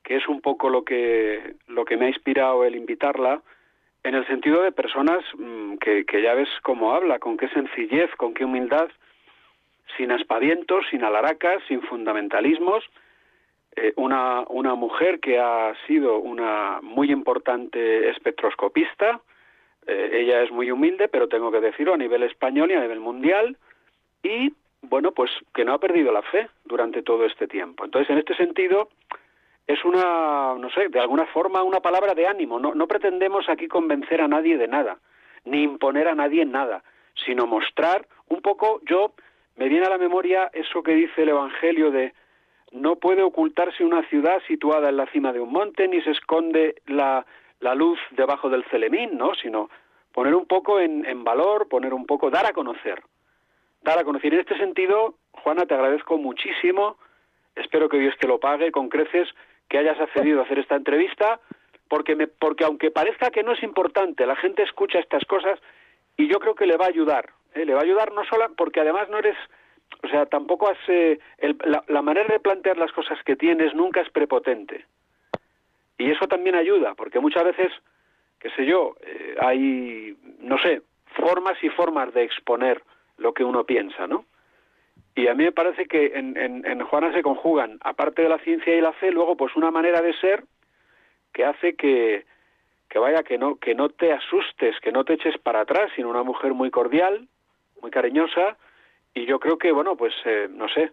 que 0.02 0.16
es 0.16 0.28
un 0.28 0.40
poco 0.40 0.68
lo 0.68 0.84
que 0.84 1.54
lo 1.66 1.84
que 1.84 1.96
me 1.96 2.06
ha 2.06 2.08
inspirado 2.08 2.64
el 2.64 2.76
invitarla, 2.76 3.42
en 4.04 4.14
el 4.14 4.26
sentido 4.26 4.62
de 4.62 4.72
personas 4.72 5.24
mm, 5.36 5.76
que, 5.76 6.04
que 6.04 6.22
ya 6.22 6.34
ves 6.34 6.48
cómo 6.62 6.94
habla, 6.94 7.18
con 7.18 7.36
qué 7.36 7.48
sencillez, 7.48 8.10
con 8.16 8.34
qué 8.34 8.44
humildad, 8.44 8.88
sin 9.96 10.12
aspavientos, 10.12 10.86
sin 10.90 11.04
alaracas, 11.04 11.62
sin 11.68 11.82
fundamentalismos, 11.82 12.84
eh, 13.76 13.92
una, 13.96 14.44
una 14.48 14.74
mujer 14.74 15.20
que 15.20 15.38
ha 15.38 15.74
sido 15.86 16.18
una 16.18 16.80
muy 16.82 17.10
importante 17.10 18.08
espectroscopista. 18.10 19.20
Eh, 19.86 20.10
ella 20.22 20.42
es 20.42 20.50
muy 20.50 20.70
humilde, 20.70 21.08
pero 21.08 21.28
tengo 21.28 21.50
que 21.50 21.60
decirlo 21.60 21.94
a 21.94 21.98
nivel 21.98 22.22
español 22.22 22.70
y 22.70 22.74
a 22.74 22.80
nivel 22.80 23.00
mundial. 23.00 23.56
Y 24.22 24.52
bueno, 24.82 25.12
pues 25.12 25.30
que 25.54 25.64
no 25.64 25.74
ha 25.74 25.78
perdido 25.78 26.12
la 26.12 26.22
fe 26.22 26.48
durante 26.64 27.02
todo 27.02 27.24
este 27.24 27.46
tiempo. 27.46 27.84
Entonces, 27.84 28.10
en 28.10 28.18
este 28.18 28.34
sentido, 28.36 28.88
es 29.66 29.84
una, 29.84 30.54
no 30.58 30.70
sé, 30.70 30.88
de 30.88 31.00
alguna 31.00 31.26
forma 31.26 31.62
una 31.62 31.80
palabra 31.80 32.14
de 32.14 32.26
ánimo. 32.26 32.58
No, 32.58 32.74
no 32.74 32.86
pretendemos 32.86 33.48
aquí 33.48 33.68
convencer 33.68 34.20
a 34.20 34.28
nadie 34.28 34.56
de 34.56 34.68
nada, 34.68 34.98
ni 35.44 35.62
imponer 35.62 36.08
a 36.08 36.14
nadie 36.14 36.44
nada, 36.44 36.82
sino 37.26 37.46
mostrar 37.46 38.06
un 38.28 38.40
poco, 38.40 38.80
yo, 38.86 39.12
me 39.56 39.68
viene 39.68 39.86
a 39.86 39.90
la 39.90 39.98
memoria 39.98 40.50
eso 40.52 40.82
que 40.82 40.94
dice 40.94 41.22
el 41.22 41.30
Evangelio 41.30 41.90
de 41.90 42.14
no 42.70 42.96
puede 42.96 43.22
ocultarse 43.22 43.84
una 43.84 44.06
ciudad 44.08 44.40
situada 44.46 44.90
en 44.90 44.96
la 44.98 45.06
cima 45.06 45.32
de 45.32 45.40
un 45.40 45.50
monte, 45.50 45.88
ni 45.88 46.00
se 46.02 46.10
esconde 46.10 46.82
la, 46.86 47.24
la 47.60 47.74
luz 47.74 47.98
debajo 48.10 48.50
del 48.50 48.64
celemín, 48.64 49.16
¿no? 49.16 49.34
Sino 49.34 49.70
poner 50.12 50.34
un 50.34 50.46
poco 50.46 50.78
en, 50.80 51.04
en 51.06 51.24
valor, 51.24 51.68
poner 51.68 51.94
un 51.94 52.06
poco, 52.06 52.30
dar 52.30 52.46
a 52.46 52.52
conocer. 52.52 53.02
Dar 53.82 53.98
a 53.98 54.04
conocer. 54.04 54.32
En 54.34 54.40
este 54.40 54.56
sentido, 54.56 55.14
Juana, 55.32 55.66
te 55.66 55.74
agradezco 55.74 56.18
muchísimo. 56.18 56.96
Espero 57.54 57.88
que 57.88 57.98
Dios 57.98 58.14
te 58.20 58.26
lo 58.28 58.38
pague 58.38 58.70
con 58.70 58.88
creces 58.88 59.28
que 59.68 59.78
hayas 59.78 60.00
accedido 60.00 60.40
a 60.40 60.44
hacer 60.44 60.58
esta 60.58 60.76
entrevista, 60.76 61.40
porque, 61.88 62.16
me, 62.16 62.26
porque 62.26 62.64
aunque 62.64 62.90
parezca 62.90 63.30
que 63.30 63.42
no 63.42 63.52
es 63.52 63.62
importante, 63.62 64.26
la 64.26 64.36
gente 64.36 64.62
escucha 64.62 64.98
estas 64.98 65.24
cosas 65.24 65.58
y 66.16 66.26
yo 66.28 66.38
creo 66.40 66.54
que 66.54 66.66
le 66.66 66.76
va 66.76 66.86
a 66.86 66.88
ayudar. 66.88 67.30
¿eh? 67.54 67.64
Le 67.64 67.74
va 67.74 67.80
a 67.80 67.84
ayudar 67.84 68.12
no 68.12 68.24
solo 68.24 68.46
porque 68.56 68.80
además 68.80 69.08
no 69.08 69.18
eres 69.18 69.36
o 70.02 70.08
sea, 70.08 70.26
tampoco 70.26 70.68
has, 70.68 70.78
eh, 70.88 71.18
el- 71.38 71.56
la, 71.64 71.82
la 71.88 72.02
manera 72.02 72.28
de 72.28 72.38
plantear 72.40 72.76
las 72.76 72.92
cosas 72.92 73.18
que 73.24 73.36
tienes 73.36 73.74
nunca 73.74 74.02
es 74.02 74.10
prepotente. 74.10 74.84
Y 75.96 76.10
eso 76.10 76.28
también 76.28 76.54
ayuda, 76.56 76.94
porque 76.94 77.18
muchas 77.20 77.42
veces, 77.44 77.72
qué 78.38 78.50
sé 78.50 78.66
yo, 78.66 78.96
eh, 79.00 79.34
hay, 79.40 80.16
no 80.40 80.58
sé, 80.58 80.82
formas 81.16 81.56
y 81.64 81.70
formas 81.70 82.12
de 82.12 82.22
exponer 82.22 82.82
lo 83.18 83.34
que 83.34 83.44
uno 83.44 83.64
piensa, 83.64 84.06
¿no? 84.06 84.24
Y 85.14 85.26
a 85.26 85.34
mí 85.34 85.44
me 85.44 85.52
parece 85.52 85.86
que 85.86 86.12
en, 86.14 86.36
en, 86.36 86.64
en 86.64 86.84
Juana 86.84 87.12
se 87.12 87.22
conjugan, 87.22 87.78
aparte 87.82 88.22
de 88.22 88.28
la 88.28 88.38
ciencia 88.38 88.74
y 88.74 88.80
la 88.80 88.92
fe, 88.92 89.10
luego 89.10 89.36
pues 89.36 89.56
una 89.56 89.70
manera 89.70 90.00
de 90.00 90.14
ser 90.14 90.44
que 91.32 91.44
hace 91.44 91.74
que, 91.74 92.24
que 92.88 92.98
vaya, 92.98 93.22
que 93.22 93.38
no, 93.38 93.56
que 93.56 93.74
no 93.74 93.88
te 93.88 94.12
asustes, 94.12 94.78
que 94.80 94.92
no 94.92 95.04
te 95.04 95.14
eches 95.14 95.36
para 95.38 95.60
atrás, 95.60 95.90
sino 95.94 96.08
una 96.08 96.22
mujer 96.22 96.54
muy 96.54 96.70
cordial, 96.70 97.28
muy 97.82 97.90
cariñosa, 97.90 98.56
y 99.14 99.26
yo 99.26 99.40
creo 99.40 99.58
que, 99.58 99.72
bueno, 99.72 99.96
pues, 99.96 100.14
eh, 100.24 100.48
no 100.50 100.68
sé, 100.68 100.92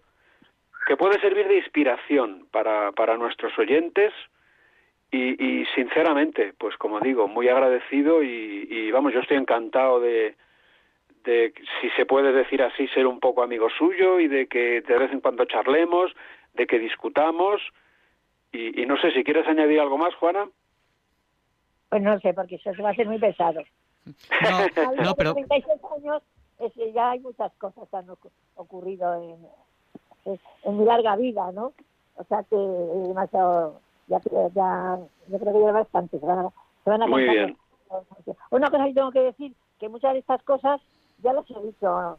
que 0.88 0.98
puede 0.98 1.20
servir 1.20 1.48
de 1.48 1.58
inspiración 1.58 2.48
para, 2.52 2.92
para 2.92 3.18
nuestros 3.18 3.58
oyentes 3.58 4.14
y, 5.12 5.44
y, 5.44 5.66
sinceramente, 5.76 6.54
pues 6.58 6.76
como 6.78 7.00
digo, 7.00 7.28
muy 7.28 7.48
agradecido 7.48 8.24
y, 8.24 8.68
y, 8.70 8.92
vamos, 8.92 9.14
yo 9.14 9.20
estoy 9.20 9.38
encantado 9.38 10.00
de, 10.00 10.36
de, 11.26 11.54
si 11.82 11.90
se 11.92 12.06
puede 12.06 12.32
decir 12.32 12.62
así, 12.62 12.88
ser 12.90 13.08
un 13.08 13.20
poco 13.20 13.44
amigo 13.44 13.68
suyo 13.78 14.20
y 14.20 14.28
de 14.28 14.48
que 14.48 14.82
de 14.82 14.98
vez 14.98 15.12
en 15.12 15.20
cuando 15.22 15.46
charlemos, 15.46 16.12
de 16.54 16.68
que 16.68 16.80
discutamos 16.80 17.62
y, 18.52 18.82
y 18.82 18.86
no 18.86 18.98
sé 18.98 19.12
si 19.12 19.24
quieres 19.24 19.48
añadir 19.48 19.80
algo 19.80 19.98
más, 19.98 20.14
Juana. 20.16 20.48
Pues 21.90 22.02
no 22.02 22.20
sé, 22.20 22.34
porque 22.34 22.56
eso 22.56 22.74
se 22.74 22.82
va 22.82 22.90
a 22.90 22.92
hacer 22.94 23.08
muy 23.08 23.20
pesado. 23.20 23.62
No, 24.06 24.58
A 25.00 25.04
no, 25.04 25.16
pero 25.16 25.34
36 25.34 25.80
años 25.98 26.24
es 26.60 26.74
que 26.74 26.94
ya 26.94 27.12
hay 27.12 27.20
muchas 27.20 27.52
cosas 27.58 27.88
que 27.90 27.98
han 27.98 28.08
ocu- 28.08 28.32
ocurrido 28.56 29.14
en, 30.26 30.36
en 30.64 30.78
mi 30.78 30.86
larga 30.86 31.16
vida, 31.16 31.52
¿no? 31.52 31.74
O 32.16 32.24
sea 32.24 32.44
que 32.50 32.56
es 32.56 33.08
demasiado, 33.08 33.82
ya, 34.08 34.20
ya, 34.54 34.98
yo 35.28 35.40
creo 35.40 35.54
que 35.54 35.60
ya 35.62 35.72
bastante, 35.72 36.20
se 36.20 36.26
van 36.26 36.40
a, 36.46 36.50
se 36.84 36.90
van 36.90 37.02
a 37.04 37.08
Muy 37.08 37.24
bien. 37.24 37.58
Una 38.52 38.70
cosa 38.70 38.86
que 38.86 38.94
tengo 38.94 39.12
que 39.12 39.20
decir, 39.20 39.54
que 39.80 39.90
muchas 39.90 40.14
de 40.14 40.20
estas 40.20 40.42
cosas 40.44 40.82
ya 41.26 41.34
las 41.34 41.50
he 41.50 41.60
dicho, 41.60 42.18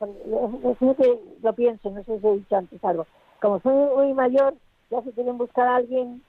es 0.00 0.96
que 0.96 1.20
lo 1.42 1.52
pienso, 1.54 1.90
no 1.90 2.02
sé 2.04 2.18
si 2.20 2.26
he 2.26 2.32
dicho 2.32 2.56
antes 2.56 2.84
algo. 2.84 3.06
Como 3.40 3.60
soy 3.60 3.72
muy 3.72 4.12
mayor, 4.14 4.54
ya 4.90 5.00
si 5.02 5.12
quieren 5.12 5.38
buscar 5.38 5.68
a 5.68 5.76
alguien 5.76 6.22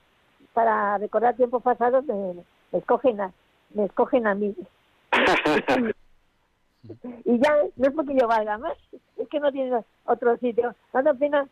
para 0.53 0.99
recordar 0.99 1.36
tiempos 1.36 1.63
pasados, 1.63 2.05
me, 2.05 2.36
me 2.71 2.79
escogen 2.79 3.19
a, 3.19 3.34
me 3.73 3.86
escogen 3.86 4.27
a 4.27 4.36
mí. 4.36 4.55
y 7.25 7.39
ya 7.39 7.57
no 7.75 7.88
es 7.88 7.93
porque 7.93 8.15
yo 8.15 8.27
valga 8.27 8.59
más, 8.59 8.77
es 9.17 9.27
que 9.27 9.39
no 9.39 9.51
tiene 9.51 9.84
otro 10.05 10.38
sitio. 10.38 10.75
Dando 10.93 11.15
pena, 11.15 11.47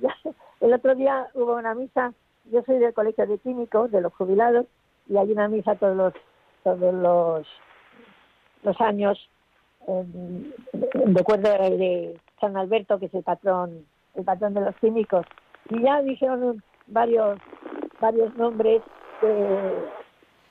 ya, 0.00 0.16
el 0.60 0.72
otro 0.72 0.94
día 0.94 1.28
hubo 1.34 1.56
una 1.56 1.74
misa, 1.74 2.14
yo 2.46 2.62
soy 2.62 2.78
del 2.78 2.94
colegio 2.94 3.26
de 3.26 3.38
químicos, 3.38 3.90
de 3.90 4.00
los 4.00 4.14
jubilados, 4.14 4.66
y 5.08 5.18
hay 5.18 5.30
una 5.30 5.48
misa 5.48 5.74
todos 5.76 5.96
los 5.96 6.14
todos 6.62 6.94
los 6.94 7.46
los 8.62 8.80
años 8.80 9.28
en, 9.86 10.54
recuerdo 11.14 11.50
de 11.50 12.18
San 12.40 12.56
Alberto, 12.56 12.98
que 12.98 13.06
es 13.06 13.14
el 13.14 13.22
patrón 13.22 13.86
el 14.14 14.24
patrón 14.24 14.54
de 14.54 14.60
los 14.60 14.76
químicos. 14.76 15.26
Y 15.70 15.82
ya 15.82 16.02
dijeron 16.02 16.62
varios 16.86 17.38
varios 18.00 18.34
nombres 18.36 18.82
de, 19.20 19.88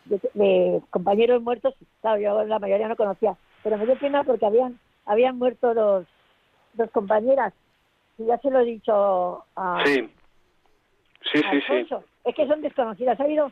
de, 0.06 0.30
de 0.34 0.82
compañeros 0.90 1.42
muertos. 1.42 1.76
Claro, 2.02 2.20
yo 2.20 2.44
la 2.46 2.60
mayoría 2.60 2.88
no 2.88 2.96
conocía, 2.96 3.36
pero 3.64 3.78
me 3.78 3.86
dio 3.86 3.98
pena 3.98 4.24
porque 4.24 4.46
habían 4.46 4.80
habían 5.06 5.38
muerto 5.38 5.74
dos, 5.74 6.06
dos 6.74 6.90
compañeras. 6.92 7.54
Y 8.18 8.26
ya 8.26 8.38
se 8.40 8.50
lo 8.50 8.60
he 8.60 8.66
dicho 8.66 9.46
a, 9.56 9.84
Sí, 9.86 10.10
sí, 11.32 11.42
sí, 11.68 11.86
sí. 11.88 11.96
Es 12.26 12.36
que 12.36 12.48
son 12.48 12.62
desconocidas. 12.62 13.20
Ha 13.20 13.24
habido, 13.24 13.52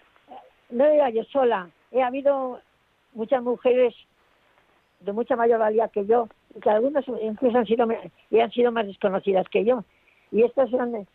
no 0.69 0.86
era 0.86 1.09
yo 1.09 1.23
sola, 1.25 1.69
he 1.91 2.01
habido 2.01 2.59
muchas 3.13 3.41
mujeres 3.41 3.93
de 5.01 5.11
mucha 5.13 5.35
mayor 5.35 5.59
valía 5.59 5.87
que 5.89 6.05
yo, 6.05 6.27
y 6.55 6.59
que 6.59 6.69
algunas 6.69 7.05
incluso 7.21 7.57
han 7.57 7.65
sido, 7.65 7.85
y 8.29 8.39
han 8.39 8.51
sido 8.51 8.71
más 8.71 8.85
desconocidas 8.85 9.47
que 9.49 9.65
yo. 9.65 9.83
Y 10.31 10.43
estas 10.43 10.69
son... 10.69 10.91
de- 10.93 11.07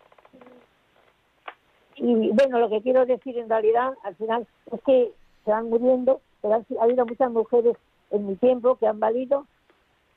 Y 1.97 2.31
bueno, 2.31 2.59
lo 2.59 2.69
que 2.69 2.83
quiero 2.83 3.07
decir 3.07 3.39
en 3.39 3.49
realidad, 3.49 3.93
al 4.05 4.15
final, 4.17 4.47
es 4.73 4.81
que 4.83 5.13
se 5.45 5.51
van 5.51 5.71
muriendo, 5.71 6.21
pero 6.43 6.55
ha 6.55 6.83
habido 6.85 7.07
muchas 7.07 7.31
mujeres 7.31 7.77
en 8.11 8.27
mi 8.27 8.37
tiempo 8.37 8.77
que 8.77 8.87
han 8.87 9.01
valido. 9.01 9.47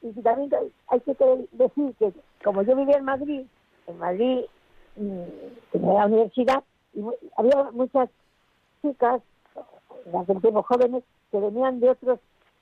Y 0.01 0.11
también 0.21 0.49
hay 0.87 0.99
que 1.01 1.15
decir 1.51 1.93
que, 1.99 2.11
como 2.43 2.61
yo 2.63 2.75
vivía 2.75 2.97
en 2.97 3.05
Madrid, 3.05 3.41
en 3.87 3.97
Madrid 3.97 4.41
mm, 4.95 5.21
tenía 5.71 5.93
la 5.93 6.05
universidad 6.07 6.63
y 6.93 7.01
había 7.37 7.71
muchas 7.71 8.09
chicas 8.81 9.21
en 10.05 10.15
aquel 10.15 10.53
jóvenes 10.63 11.03
que 11.31 11.39
venían 11.39 11.79
de 11.79 11.89
otros 11.91 12.19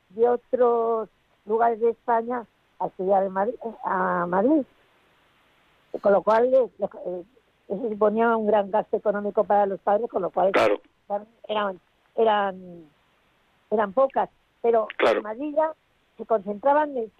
de 0.09 0.27
otros 0.29 1.09
lugares 1.45 1.79
de 1.79 1.91
España 1.91 2.45
a 2.79 2.87
estudiar 2.87 3.23
en 3.23 3.31
Madrid, 3.31 3.55
a 3.83 4.25
Madrid. 4.27 4.63
Con 6.01 6.11
lo 6.11 6.21
cual 6.21 6.53
eh, 6.53 6.69
eh, 6.79 7.23
eso 7.69 7.89
suponía 7.89 8.35
un 8.37 8.47
gran 8.47 8.69
gasto 8.69 8.97
económico 8.97 9.43
para 9.43 9.65
los 9.65 9.79
padres 9.81 10.09
con 10.09 10.21
lo 10.21 10.29
cual 10.29 10.51
Claro, 10.51 10.79
eran 11.47 11.79
eran 12.15 12.85
eran 13.71 13.93
pocas. 13.93 14.29
Pero 14.61 14.87
Claro. 14.97 15.17
en 15.19 15.23
Madrid 15.23 15.55
ya 15.55 15.73
se 16.17 16.25
concentraban 16.25 16.95
en- 16.97 17.11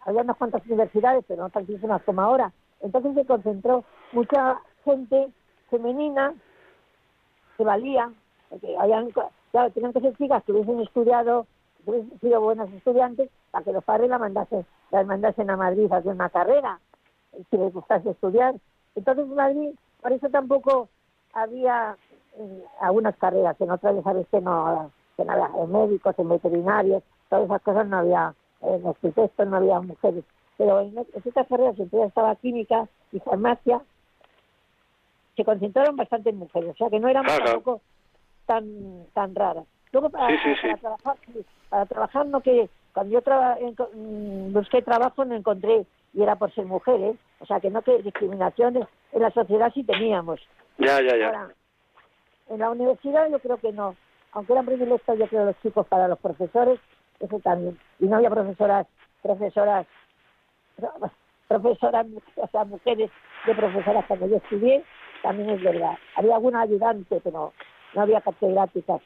había 0.00 0.22
unas 0.22 0.36
cuantas 0.36 0.64
universidades 0.66 1.24
pero 1.26 1.42
no 1.42 1.50
tantísimas 1.50 2.02
como 2.02 2.20
ahora. 2.22 2.52
Entonces 2.80 3.14
se 3.14 3.24
concentró 3.26 3.84
mucha 4.12 4.60
gente 4.84 5.28
femenina 5.70 6.34
que 7.56 7.64
valía, 7.64 8.12
porque 8.50 8.76
habían, 8.78 9.10
claro, 9.50 9.70
tenían 9.72 9.92
que 9.92 10.00
ser 10.00 10.16
chicas 10.16 10.44
que 10.44 10.52
hubiesen 10.52 10.80
estudiado, 10.80 11.46
sido 12.20 12.40
buenas 12.40 12.72
estudiantes, 12.72 13.30
para 13.50 13.64
que 13.64 13.72
los 13.72 13.84
padres 13.84 14.10
la 14.10 14.18
mandasen, 14.18 14.66
las 14.90 15.06
mandasen 15.06 15.50
a 15.50 15.56
Madrid 15.56 15.90
a 15.92 15.96
hacer 15.98 16.12
una 16.12 16.28
carrera, 16.30 16.80
si 17.50 17.56
les 17.56 17.72
gustase 17.72 18.10
estudiar. 18.10 18.54
Entonces 18.94 19.24
en 19.26 19.34
Madrid, 19.34 19.70
por 20.00 20.12
eso 20.12 20.28
tampoco 20.30 20.88
había 21.32 21.96
eh, 22.38 22.64
algunas 22.80 23.16
carreras, 23.16 23.60
en 23.60 23.70
otras 23.70 23.94
ya 23.96 24.02
sabes 24.02 24.26
que 24.28 24.40
no, 24.40 24.90
que 25.16 25.24
no 25.24 25.32
había 25.32 25.50
en 25.62 25.72
médicos, 25.72 26.14
en 26.18 26.28
veterinarios, 26.28 27.02
todas 27.28 27.44
esas 27.44 27.62
cosas 27.62 27.86
no 27.88 27.98
había, 27.98 28.34
en 28.62 28.86
arquitectos 28.86 29.46
no 29.46 29.56
había 29.56 29.80
mujeres. 29.80 30.24
Pero 30.56 30.80
en, 30.80 30.96
en 30.98 31.06
estas 31.24 31.46
carreras, 31.46 31.78
ellas 31.78 32.08
estaba 32.08 32.34
química 32.36 32.88
y 33.12 33.20
farmacia, 33.20 33.80
se 35.36 35.44
concentraron 35.44 35.96
bastante 35.96 36.30
en 36.30 36.38
mujeres, 36.38 36.70
o 36.70 36.76
sea 36.76 36.88
que 36.88 36.98
no 36.98 37.08
éramos 37.08 37.32
Claro. 37.32 37.52
tampoco 37.52 37.82
tan 38.46 39.04
tan 39.12 39.34
raras. 39.34 39.64
Luego 39.92 40.08
para, 40.10 40.28
Sí, 40.28 40.36
sí, 40.44 40.54
sí. 40.54 40.68
para 40.68 40.76
trabajar, 40.78 41.16
para 41.68 41.86
trabajar 41.86 42.26
no 42.26 42.40
que 42.40 42.68
cuando 42.92 43.12
yo 43.12 43.22
traba- 43.22 43.58
enco- 43.58 43.90
mm, 43.92 44.52
busqué 44.52 44.82
trabajo 44.82 45.24
no 45.24 45.34
encontré 45.34 45.86
y 46.14 46.22
era 46.22 46.36
por 46.36 46.52
ser 46.54 46.64
mujeres, 46.66 47.16
o 47.40 47.46
sea 47.46 47.60
que 47.60 47.70
no 47.70 47.82
que 47.82 48.02
discriminaciones 48.02 48.86
en 49.12 49.22
la 49.22 49.30
sociedad 49.30 49.70
sí 49.74 49.84
teníamos. 49.84 50.40
Ya, 50.78 51.00
ya, 51.02 51.16
ya. 51.16 51.26
Ahora, 51.26 51.50
en 52.48 52.58
la 52.60 52.70
universidad 52.70 53.28
yo 53.30 53.38
creo 53.40 53.58
que 53.58 53.72
no, 53.72 53.96
aunque 54.32 54.52
eran 54.52 54.66
privilegios 54.66 55.18
yo 55.18 55.26
creo 55.28 55.44
los 55.46 55.60
chicos 55.62 55.86
para 55.88 56.08
los 56.08 56.18
profesores, 56.18 56.78
eso 57.20 57.38
también. 57.40 57.78
Y 57.98 58.06
no 58.06 58.16
había 58.16 58.30
profesoras, 58.30 58.86
profesoras, 59.22 59.86
profesoras, 61.48 62.06
o 62.36 62.46
sea, 62.48 62.64
mujeres 62.64 63.10
de 63.46 63.54
profesoras 63.54 64.04
cuando 64.06 64.26
yo 64.26 64.36
estudié, 64.36 64.84
también 65.22 65.50
es 65.50 65.62
verdad. 65.62 65.96
Había 66.14 66.34
alguna 66.36 66.62
ayudante, 66.62 67.20
pero 67.22 67.52
no 67.94 68.00
había 68.00 68.20
catedráticas. 68.20 69.00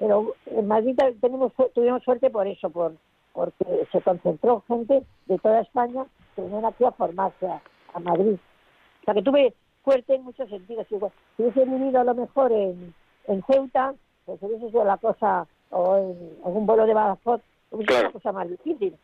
Pero 0.00 0.34
en 0.46 0.66
Madrid 0.66 0.98
tenemos, 1.20 1.52
tuvimos 1.74 2.02
suerte 2.02 2.28
por 2.30 2.48
eso, 2.48 2.68
por 2.70 2.94
porque 3.32 3.86
se 3.92 4.00
concentró 4.00 4.64
gente 4.66 5.04
de 5.26 5.38
toda 5.38 5.60
España 5.60 6.04
que 6.34 6.42
venían 6.42 6.64
aquí 6.64 6.84
a 6.84 6.90
formarse 6.90 7.46
a, 7.46 7.62
a 7.94 8.00
Madrid. 8.00 8.34
O 8.34 9.04
sea 9.04 9.14
que 9.14 9.22
tuve 9.22 9.54
fuerte 9.84 10.16
en 10.16 10.24
muchos 10.24 10.48
sentidos. 10.50 10.84
Igual, 10.90 11.12
si 11.36 11.44
hubiese 11.44 11.64
vivido 11.64 12.00
a 12.00 12.04
lo 12.04 12.14
mejor 12.16 12.50
en, 12.50 12.92
en 13.28 13.44
Ceuta, 13.44 13.94
pues 14.24 14.42
hubiese 14.42 14.66
sido 14.70 14.84
la 14.84 14.96
cosa, 14.96 15.46
o 15.70 15.96
en 15.96 16.44
algún 16.44 16.66
vuelo 16.66 16.86
de 16.86 16.94
Badajoz, 16.94 17.40
hubiese 17.70 17.92
sido 17.92 18.00
Claro. 18.00 18.08
la 18.08 18.12
cosa 18.12 18.32
más 18.32 18.48
difícil. 18.50 18.96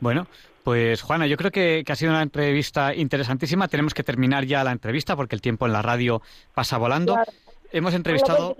Bueno, 0.00 0.26
pues 0.62 1.02
Juana, 1.02 1.26
yo 1.26 1.36
creo 1.36 1.50
que, 1.50 1.82
que 1.86 1.92
ha 1.92 1.96
sido 1.96 2.10
una 2.12 2.22
entrevista 2.22 2.94
interesantísima. 2.94 3.68
Tenemos 3.68 3.94
que 3.94 4.02
terminar 4.02 4.44
ya 4.44 4.64
la 4.64 4.72
entrevista 4.72 5.14
porque 5.14 5.34
el 5.36 5.40
tiempo 5.40 5.66
en 5.66 5.72
la 5.72 5.82
radio 5.82 6.20
pasa 6.54 6.78
volando. 6.78 7.14
Claro. 7.14 7.32
Hemos 7.74 7.92
entrevistado... 7.94 8.56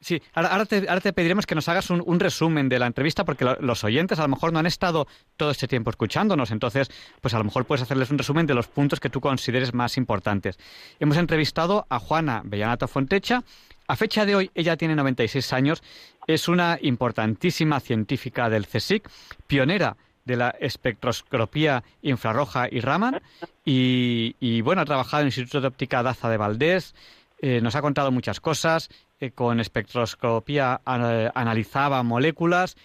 Sí, 0.00 0.20
ahora, 0.34 0.50
ahora 0.50 0.66
te, 0.66 0.86
ahora 0.86 1.00
te 1.00 1.14
pediremos 1.14 1.46
que 1.46 1.54
nos 1.54 1.66
hagas 1.70 1.88
un, 1.88 2.02
un 2.04 2.20
resumen 2.20 2.68
de 2.68 2.78
la 2.78 2.86
entrevista 2.86 3.24
porque 3.24 3.46
lo- 3.46 3.56
los 3.60 3.84
oyentes 3.84 4.18
a 4.18 4.22
lo 4.22 4.28
mejor 4.28 4.52
no 4.52 4.58
han 4.58 4.66
estado 4.66 5.06
todo 5.38 5.50
este 5.50 5.66
tiempo 5.66 5.88
escuchándonos, 5.88 6.50
entonces 6.50 6.90
pues 7.22 7.32
a 7.32 7.38
lo 7.38 7.44
mejor 7.44 7.64
puedes 7.64 7.80
hacerles 7.82 8.10
un 8.10 8.18
resumen 8.18 8.46
de 8.46 8.52
los 8.52 8.68
puntos 8.68 9.00
que 9.00 9.08
tú 9.08 9.22
consideres 9.22 9.72
más 9.72 9.96
importantes. 9.96 10.58
Hemos 11.00 11.16
entrevistado 11.16 11.86
a 11.88 11.98
Juana 11.98 12.42
Bellanato 12.44 12.86
Fontecha. 12.86 13.44
A 13.88 13.96
fecha 13.96 14.26
de 14.26 14.34
hoy 14.36 14.50
ella 14.54 14.76
tiene 14.76 14.94
96 14.94 15.52
años, 15.54 15.82
es 16.26 16.48
una 16.48 16.78
importantísima 16.82 17.80
científica 17.80 18.50
del 18.50 18.66
CSIC, 18.66 19.08
pionera 19.46 19.96
de 20.26 20.36
la 20.36 20.50
espectroscopía 20.60 21.82
infrarroja 22.02 22.66
y 22.70 22.80
Raman 22.80 23.22
y, 23.64 24.36
y, 24.40 24.60
bueno, 24.60 24.82
ha 24.82 24.84
trabajado 24.86 25.22
en 25.22 25.26
el 25.26 25.28
Instituto 25.28 25.60
de 25.62 25.68
Óptica 25.68 26.02
Daza 26.02 26.28
de 26.28 26.36
Valdés, 26.36 26.94
eh, 27.38 27.60
nos 27.60 27.74
ha 27.76 27.82
contado 27.82 28.10
muchas 28.10 28.40
cosas, 28.40 28.88
eh, 29.20 29.30
con 29.30 29.60
espectroscopía 29.60 30.80
ana- 30.84 31.30
analizaba 31.34 32.02
moléculas 32.02 32.76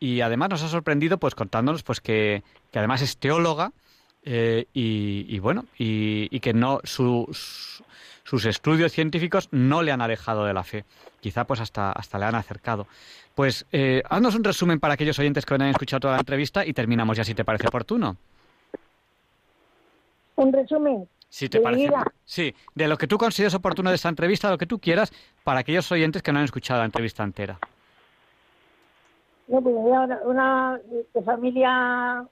y 0.00 0.20
además 0.20 0.50
nos 0.50 0.62
ha 0.62 0.68
sorprendido 0.68 1.18
pues 1.18 1.34
contándonos 1.34 1.82
pues 1.82 2.00
que, 2.00 2.42
que 2.70 2.78
además 2.78 3.02
es 3.02 3.16
teóloga 3.18 3.72
eh, 4.24 4.66
y, 4.74 5.24
y 5.28 5.38
bueno 5.38 5.64
y, 5.78 6.40
que 6.40 6.52
no 6.52 6.80
su- 6.84 7.28
su- 7.32 7.84
sus 8.24 8.44
estudios 8.44 8.90
científicos 8.92 9.48
no 9.52 9.82
le 9.82 9.92
han 9.92 10.00
alejado 10.02 10.44
de 10.44 10.52
la 10.52 10.64
fe. 10.64 10.84
Quizá 11.20 11.44
pues 11.44 11.60
hasta 11.60 11.92
hasta 11.92 12.18
le 12.18 12.24
han 12.24 12.34
acercado. 12.34 12.86
Pues 13.36 13.66
eh, 13.70 14.02
haznos 14.10 14.34
un 14.34 14.42
resumen 14.44 14.80
para 14.80 14.94
aquellos 14.94 15.18
oyentes 15.20 15.46
que 15.46 15.56
no 15.56 15.62
hayan 15.64 15.70
escuchado 15.74 16.00
toda 16.00 16.14
la 16.14 16.20
entrevista 16.20 16.66
y 16.66 16.72
terminamos 16.72 17.16
ya 17.16 17.22
si 17.24 17.34
te 17.34 17.44
parece 17.44 17.68
oportuno. 17.68 18.16
Un 20.36 20.52
resumen. 20.52 21.08
Si 21.28 21.48
te 21.48 21.60
parece 21.60 21.90
sí 22.24 22.54
de 22.74 22.88
lo 22.88 22.96
que 22.96 23.06
tú 23.06 23.18
consideres 23.18 23.54
oportuno 23.54 23.90
de 23.90 23.96
esta 23.96 24.08
entrevista 24.08 24.50
lo 24.50 24.58
que 24.58 24.66
tú 24.66 24.78
quieras 24.78 25.12
para 25.44 25.60
aquellos 25.60 25.90
oyentes 25.92 26.22
que 26.22 26.32
no 26.32 26.38
han 26.38 26.44
escuchado 26.44 26.80
la 26.80 26.86
entrevista 26.86 27.22
entera 27.22 27.58
No, 29.48 29.60
pues 29.60 29.74
una, 29.76 30.20
una 30.24 30.80
de 31.14 31.22
familia 31.22 32.26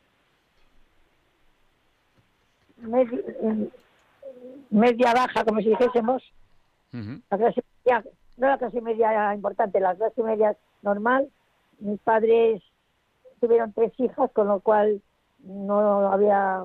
media, 2.78 3.18
media 4.70 5.14
baja, 5.14 5.44
como 5.44 5.60
si 5.60 5.68
dijésemos, 5.70 6.22
Ujú. 6.92 7.20
la 7.30 7.38
clase 7.38 7.62
media, 7.84 8.04
no 8.36 8.46
la 8.48 8.58
clase 8.58 8.80
media 8.80 9.34
importante, 9.34 9.80
la 9.80 9.94
clase 9.94 10.22
media 10.22 10.56
normal. 10.82 11.28
Mis 11.80 12.00
padres 12.00 12.62
tuvieron 13.40 13.72
tres 13.72 13.92
hijas, 13.98 14.30
con 14.32 14.48
lo 14.48 14.60
cual 14.60 15.02
no 15.40 16.12
había 16.12 16.64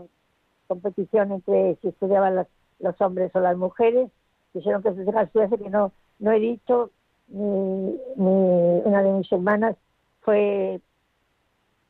competición 0.69 1.31
entre 1.33 1.75
si 1.81 1.89
estudiaban 1.89 2.35
las- 2.35 2.47
los 2.79 2.99
hombres 3.01 3.35
o 3.35 3.39
las 3.41 3.57
mujeres. 3.57 4.09
Quisieron 4.53 4.81
que 4.81 4.93
sus 4.93 5.05
hijas 5.07 5.27
estudiasen, 5.27 5.59
que 5.59 5.69
no, 5.69 5.91
no 6.19 6.31
he 6.31 6.39
dicho, 6.39 6.91
ni, 7.27 7.99
ni 8.15 8.81
una 8.85 9.03
de 9.03 9.11
mis 9.11 9.31
hermanas 9.31 9.75
fue 10.21 10.79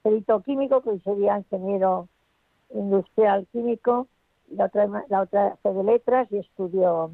perito 0.02 0.42
químico, 0.42 0.82
que 0.82 0.98
sería 1.00 1.38
ingeniero 1.38 2.08
industrial 2.74 3.48
químico, 3.52 4.08
la 4.50 4.66
otra, 4.66 4.88
la 5.10 5.22
otra 5.22 5.58
fue 5.62 5.74
de 5.74 5.84
letras 5.84 6.28
y 6.32 6.38
estudió, 6.38 7.12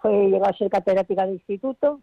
fue, 0.00 0.28
llegó 0.28 0.46
a 0.46 0.52
ser 0.52 0.70
catedrática 0.70 1.26
de 1.26 1.34
instituto 1.34 2.00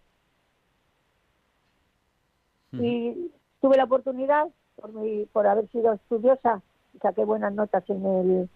y 2.84 3.32
tuve 3.62 3.78
la 3.78 3.84
oportunidad, 3.86 4.49
por, 4.76 4.91
mi, 4.93 5.26
por 5.28 5.45
haber 5.47 5.70
sido 5.70 5.93
estudiosa, 5.93 6.62
saqué 7.04 7.24
buenas 7.26 7.54
notas 7.54 7.88
en 7.89 8.06
el, 8.06 8.49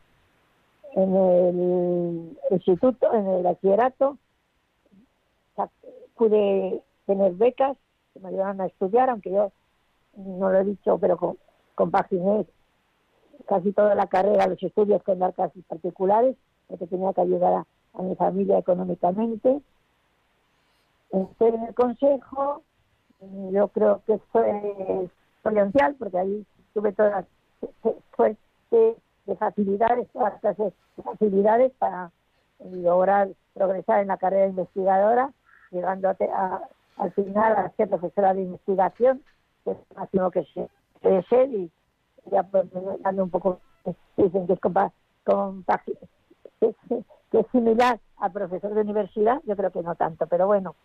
en 0.94 1.16
el 1.16 2.38
instituto, 2.50 3.14
en 3.14 3.28
el 3.28 3.44
bachillerato, 3.44 4.18
pude 6.16 6.82
tener 7.06 7.34
becas 7.34 7.78
que 8.14 8.20
me 8.20 8.30
ayudaron 8.30 8.62
a 8.62 8.66
estudiar, 8.66 9.10
aunque 9.12 9.30
yo 9.30 9.52
no 10.16 10.50
lo 10.50 10.60
he 10.60 10.64
dicho, 10.64 10.98
pero 10.98 11.38
compaginé 11.76 12.48
casi 13.48 13.72
toda 13.72 13.94
la 13.94 14.08
carrera, 14.08 14.48
los 14.48 14.62
estudios 14.64 15.04
con 15.04 15.20
dar 15.20 15.34
particulares, 15.34 16.36
porque 16.68 16.88
tenía 16.88 17.14
que 17.14 17.22
ayudar 17.22 17.66
a, 17.94 18.02
mi 18.02 18.16
familia 18.16 18.60
económicamente. 18.60 19.60
Entré 21.12 21.48
en 21.48 21.64
el 21.64 21.74
consejo, 21.74 22.62
yo 23.52 23.68
creo 23.70 24.02
que 24.06 24.20
fue 24.32 25.10
exponencial, 25.36 25.96
porque 25.96 26.20
ahí 26.20 26.46
tuve 26.74 26.92
todas 26.94 27.26
las 27.62 27.96
suerte 28.16 28.96
de 29.26 29.36
facilidades, 29.38 30.08
de 30.14 31.04
facilidades 31.04 31.72
para 31.80 32.12
lograr 32.72 33.30
progresar 33.54 34.02
en 34.02 34.08
la 34.08 34.18
carrera 34.18 34.48
investigadora, 34.48 35.32
llegando 35.72 36.10
a, 36.10 36.16
a- 36.34 36.62
al 36.98 37.12
final 37.12 37.56
a 37.56 37.70
ser 37.78 37.90
profesora 37.90 38.34
de 38.34 38.42
investigación, 38.42 39.22
que 39.64 39.72
es 39.72 39.78
lo 39.92 40.00
máximo 40.00 40.32
que 40.32 40.44
se 40.46 40.68
puede 41.02 41.24
ser, 41.24 41.50
y 41.54 41.70
ya 42.32 42.44
pues 42.44 42.66
dando 43.02 43.24
un 43.24 43.30
poco, 43.30 43.60
dicen 44.16 44.48
que 44.48 44.54
es, 44.54 44.60
compa- 44.62 44.92
compagi- 45.26 45.98
que 46.60 46.74
que 47.30 47.40
es 47.40 47.48
similar 47.52 48.00
a 48.18 48.30
profesor 48.30 48.74
de 48.74 48.82
universidad, 48.82 49.42
yo 49.46 49.56
creo 49.58 49.70
que 49.70 49.84
no 49.84 49.94
tanto, 49.96 50.26
pero 50.28 50.48
bueno, 50.48 50.76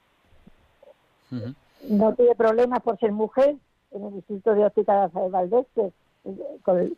Ujú. 1.31 1.55
no 1.89 2.14
tuve 2.14 2.35
problemas 2.35 2.83
por 2.83 2.99
ser 2.99 3.12
mujer 3.12 3.57
en 3.93 4.05
el 4.05 4.14
Instituto 4.16 4.55
de 4.55 4.66
Óptica 4.66 4.93
de 4.95 5.01
Rafael 5.03 5.31
Valdés, 5.31 5.66
que, 5.75 5.93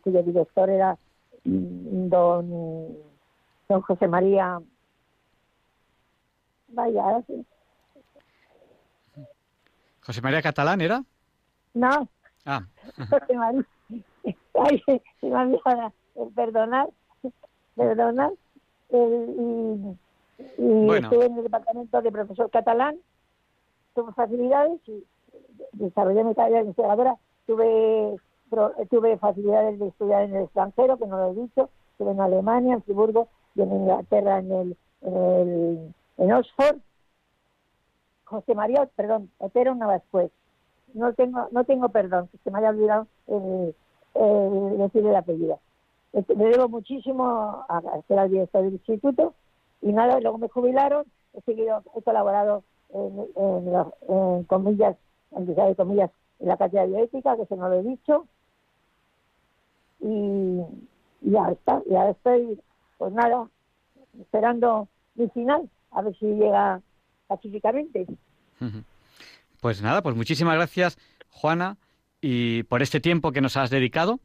cuyo 0.03 0.23
director 0.23 0.69
era 0.69 0.97
mm, 1.43 2.09
don, 2.09 2.49
don 3.69 3.81
José 3.81 4.07
María. 4.07 4.59
Vaya, 6.69 7.21
sí. 7.27 7.45
José 10.01 10.21
María 10.21 10.41
Catalán 10.41 10.81
era 10.81 11.03
no, 11.73 12.07
ah 12.45 12.63
José 13.09 13.33
María. 13.35 13.65
Ay, 14.53 14.83
se 15.19 15.27
me 15.27 15.35
olvidaba, 15.35 15.91
perdonar, 16.35 16.89
perdonar. 17.75 18.31
y 18.89 18.95
y 20.57 20.85
Bueno. 20.85 21.07
estuve 21.07 21.25
en 21.25 21.37
el 21.37 21.43
departamento 21.43 22.01
de 22.01 22.11
profesor 22.11 22.49
catalán, 22.49 22.97
tuve 23.93 24.11
facilidades 24.13 24.79
y 24.87 25.03
desarrollé 25.73 26.23
mi 26.23 26.35
carrera 26.35 26.57
de 26.57 26.61
investigadora. 26.63 27.15
Tuve 27.47 28.17
tuve 28.89 29.17
facilidades 29.17 29.79
de 29.79 29.87
estudiar 29.87 30.23
en 30.23 30.35
el 30.35 30.43
extranjero, 30.43 30.97
que 30.97 31.07
no 31.07 31.17
lo 31.17 31.31
he 31.31 31.45
dicho, 31.45 31.69
estuve 31.91 32.11
en 32.11 32.21
Alemania, 32.21 32.73
en 32.73 32.83
Friburgo 32.83 33.27
y 33.55 33.61
en 33.61 33.71
Inglaterra, 33.71 34.39
en, 34.39 34.51
el, 34.51 35.93
en, 36.17 36.33
Oxford. 36.33 36.77
José 38.25 38.55
María, 38.55 38.89
perdón, 38.95 39.29
Otero 39.37 39.75
después. 39.75 40.31
No 40.93 41.13
tengo, 41.13 41.47
no 41.51 41.63
tengo 41.63 41.89
perdón, 41.89 42.27
que 42.27 42.37
se 42.39 42.51
me 42.51 42.59
haya 42.59 42.69
olvidado 42.69 43.07
el, 43.27 43.75
decir 44.77 45.05
el 45.05 45.15
apellido. 45.15 45.59
Este, 46.13 46.35
me 46.35 46.45
debo 46.45 46.69
muchísimo 46.69 47.65
a, 47.67 47.81
ser 48.07 48.19
el 48.19 48.31
director 48.31 48.63
del 48.63 48.73
instituto 48.73 49.33
y 49.81 49.91
nada, 49.91 50.19
luego 50.19 50.37
me 50.37 50.49
jubilaron, 50.49 51.05
he 51.33 51.41
seguido, 51.41 51.83
he 51.95 52.01
colaborado 52.01 52.63
en, 52.93 53.27
en, 53.35 54.43
comillas, 54.45 54.95
en 55.31 55.75
comillas, 55.75 56.11
en 56.39 56.47
la 56.47 56.57
cátedra 56.57 56.85
bioética, 56.85 57.35
que 57.35 57.45
se 57.45 57.55
no 57.55 57.67
lo 57.67 57.75
he 57.75 57.83
dicho, 57.83 58.25
y, 59.99 60.61
ya 61.21 61.49
está, 61.51 61.81
ya 61.89 62.09
estoy, 62.09 62.59
pues 62.97 63.13
nada, 63.13 63.47
esperando 64.19 64.87
mi 65.15 65.27
final, 65.29 65.69
a 65.91 66.01
ver 66.01 66.15
si 66.17 66.25
llega 66.25 66.81
pacíficamente. 67.27 68.05
Pues 69.61 69.81
nada, 69.81 70.01
pues 70.01 70.15
muchísimas 70.15 70.55
gracias, 70.55 70.97
Juana, 71.29 71.77
y 72.21 72.63
por 72.63 72.81
este 72.81 72.99
tiempo 72.99 73.31
que 73.31 73.41
nos 73.41 73.57
has 73.57 73.69
dedicado. 73.69 74.19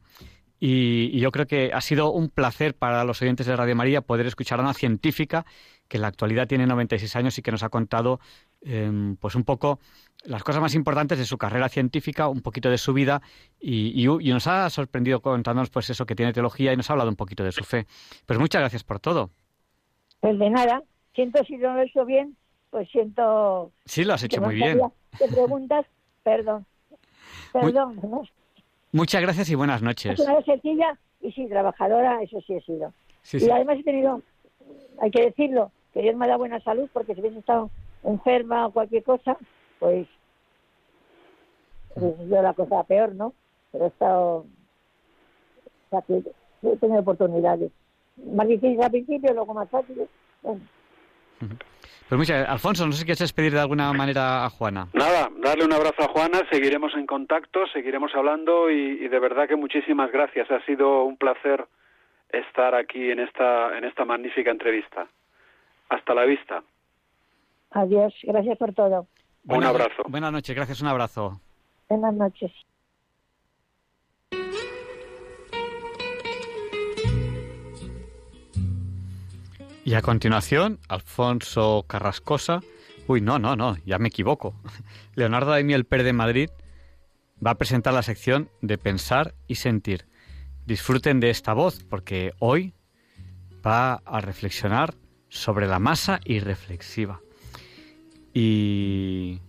Y, 0.63 1.19
yo 1.19 1.33
creo 1.33 1.47
que 1.47 1.71
ha 1.73 1.81
sido 1.81 2.13
un 2.13 2.29
placer 2.29 2.75
para 2.75 3.03
los 3.05 3.23
oyentes 3.23 3.47
de 3.47 3.57
Radio 3.57 3.75
María 3.75 4.03
poder 4.03 4.27
escuchar 4.27 4.61
a 4.61 4.63
una 4.63 4.75
científica 4.75 5.47
que 5.89 5.97
en 5.97 6.03
la 6.03 6.09
actualidad 6.09 6.47
tiene 6.47 6.67
96 6.67 7.17
años 7.17 7.39
y 7.39 7.43
que 7.43 7.51
nos 7.51 7.63
ha 7.63 7.71
contado 7.71 8.21
em, 8.63 9.17
pues 9.17 9.35
un 9.35 9.45
poco 9.45 9.79
las 10.25 10.43
cosas 10.43 10.61
más 10.61 10.75
importantes 10.75 11.19
de 11.19 11.25
su 11.25 11.39
carrera 11.39 11.69
científica, 11.69 12.29
un 12.29 12.43
poquito 12.43 12.71
de 12.71 12.79
su 12.79 12.93
vida 12.93 13.23
y, 13.61 14.07
nos 14.07 14.47
ha 14.47 14.69
sorprendido 14.71 15.21
contándonos 15.21 15.71
pues 15.71 15.89
eso 15.91 16.07
que 16.07 16.15
tiene 16.15 16.33
teología 16.33 16.73
y 16.73 16.77
nos 16.77 16.91
ha 16.91 16.93
hablado 16.93 17.11
un 17.11 17.17
poquito 17.17 17.45
de 17.45 17.53
su 17.53 17.65
fe. 17.65 17.87
Pues 18.27 18.39
muchas 18.39 18.61
gracias 18.61 18.85
por 18.85 19.01
todo. 19.01 19.31
Pues 20.21 20.39
de 20.39 20.51
nada, 20.51 20.83
siento 21.15 21.43
si 21.45 21.57
no 21.57 21.75
lo 21.75 21.81
he 21.81 21.87
hecho 21.87 22.05
bien, 22.05 22.37
pues 22.71 22.89
siento... 22.91 23.73
Sí, 23.85 24.05
lo 24.05 24.15
has 24.15 24.23
hecho 24.23 24.41
muy 24.43 24.57
bien. 24.57 24.81
Te 25.19 25.29
preguntas, 25.29 25.87
perdón. 26.23 26.67
Perdón, 27.53 27.99
Muchas 28.93 29.23
gracias 29.23 29.51
y 29.51 29.55
buenas 29.55 29.83
noches. 29.83 30.19
Es 30.19 30.27
una 30.27 30.43
sencilla 30.43 30.99
y 31.21 31.33
sí, 31.33 31.47
trabajadora, 31.49 32.23
eso 32.23 32.41
sí 32.47 32.55
he 32.55 32.61
sido. 32.63 32.93
y 33.33 33.51
además 33.51 33.79
he 33.79 33.83
tenido, 33.85 34.23
hay 35.01 35.11
que 35.11 35.23
decirlo, 35.23 35.71
que 35.93 36.03
Dios 36.03 36.17
me 36.17 36.27
da 36.27 36.37
buena 36.37 36.61
salud 36.61 36.89
porque 36.93 37.15
si 37.15 37.21
hubiese 37.21 37.39
estado 37.39 37.71
enferma 38.05 38.67
o 38.67 38.73
cualquier 38.73 39.03
cosa, 39.03 39.37
pues, 39.79 40.07
pues 41.95 42.15
yo 42.29 42.43
la 42.43 42.55
cosa 42.55 42.83
peor, 42.85 43.15
¿no? 43.15 43.35
Pero 43.73 43.85
he 43.85 43.89
estado, 43.89 44.37
o 44.37 44.47
sea, 45.91 46.03
que 46.03 46.23
he 46.63 46.77
tenido 46.77 47.01
oportunidades. 47.01 47.71
Más 48.17 48.49
difíciles 48.49 48.85
al 48.85 48.91
principio, 48.91 49.33
luego 49.33 49.55
más 49.55 49.69
fáciles. 49.71 50.09
Bueno. 50.43 50.61
Pues 52.11 52.19
muchas 52.19 52.49
Alfonso, 52.49 52.85
no 52.85 52.93
sé 52.93 52.99
si 52.99 53.05
quieres 53.05 53.21
despedir 53.21 53.53
de 53.53 53.61
alguna 53.61 53.93
manera 53.93 54.45
a 54.45 54.51
Juana. 54.51 54.89
Nada, 54.93 55.31
darle 55.39 55.65
un 55.65 55.73
abrazo 55.73 56.03
a 56.03 56.09
Juana, 56.09 56.41
seguiremos 56.51 56.93
en 56.95 57.07
contacto, 57.07 57.67
seguiremos 57.69 58.13
hablando 58.17 58.69
y, 58.69 59.07
de 59.07 59.19
verdad 59.21 59.47
que 59.47 59.55
muchísimas 59.55 60.11
gracias. 60.11 60.51
Ha 60.51 60.61
sido 60.67 61.05
un 61.05 61.17
placer 61.17 61.67
estar 62.31 62.75
aquí 62.75 63.13
en 63.13 63.21
esta, 63.21 63.79
en 63.79 63.85
esta 63.85 64.05
magnífica 64.05 64.51
entrevista. 64.51 65.07
Hasta 65.89 66.15
la 66.15 66.25
vista. 66.25 66.65
Adiós, 67.71 68.13
gracias 68.23 68.59
por 68.59 68.75
todo. 68.75 69.07
un 69.45 69.65
abrazo. 69.65 70.03
Buenas 70.09 70.33
noches, 70.33 70.55
gracias, 70.55 70.81
un 70.81 70.89
abrazo. 70.89 71.41
Buenas 71.89 72.15
noches. 72.15 72.53
Y 79.85 79.95
a 79.95 80.03
continuación, 80.03 80.79
Alfonso 80.89 81.85
Carrascosa. 81.89 82.61
Uy, 83.09 83.21
no, 83.21 83.39
no, 83.39 83.57
no, 83.57 83.77
ya 83.85 83.99
me 83.99 84.09
equivoco. 84.09 84.55
Leonardo 85.15 85.51
Daimiel 85.51 85.85
Pérez 85.85 86.07
de 86.07 86.13
Madrid 86.13 86.51
va 87.45 87.53
a 87.53 87.59
presentar 87.59 87.95
la 87.95 88.03
sección 88.03 88.51
de 88.61 88.79
pensar 88.79 89.35
y 89.49 89.57
sentir. 89.57 90.07
Disfruten 90.67 91.19
de 91.19 91.31
esta 91.31 91.55
voz 91.55 91.83
porque 91.83 92.33
hoy 92.39 92.75
va 93.67 93.95
a 94.05 94.21
reflexionar 94.21 94.95
sobre 95.29 95.67
la 95.67 95.79
masa 95.79 96.21
irreflexiva. 96.25 97.21
Y 98.33 99.41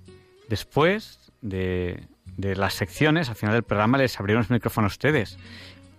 después 0.49 1.31
de, 1.41 2.07
de 2.37 2.55
las 2.55 2.73
secciones, 2.73 3.29
al 3.29 3.35
final 3.35 3.53
del 3.53 3.63
programa 3.63 3.97
les 3.97 4.19
abriremos 4.19 4.49
el 4.49 4.55
micrófono 4.55 4.85
a 4.85 4.89
ustedes. 4.89 5.37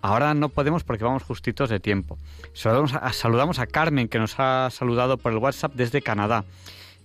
Ahora 0.00 0.34
no 0.34 0.48
podemos 0.48 0.82
porque 0.82 1.04
vamos 1.04 1.22
justitos 1.22 1.70
de 1.70 1.78
tiempo. 1.78 2.18
Saludamos 2.54 2.94
a, 2.94 3.12
saludamos 3.12 3.60
a 3.60 3.66
Carmen, 3.66 4.08
que 4.08 4.18
nos 4.18 4.34
ha 4.38 4.68
saludado 4.70 5.16
por 5.16 5.32
el 5.32 5.38
WhatsApp 5.38 5.74
desde 5.74 6.02
Canadá. 6.02 6.44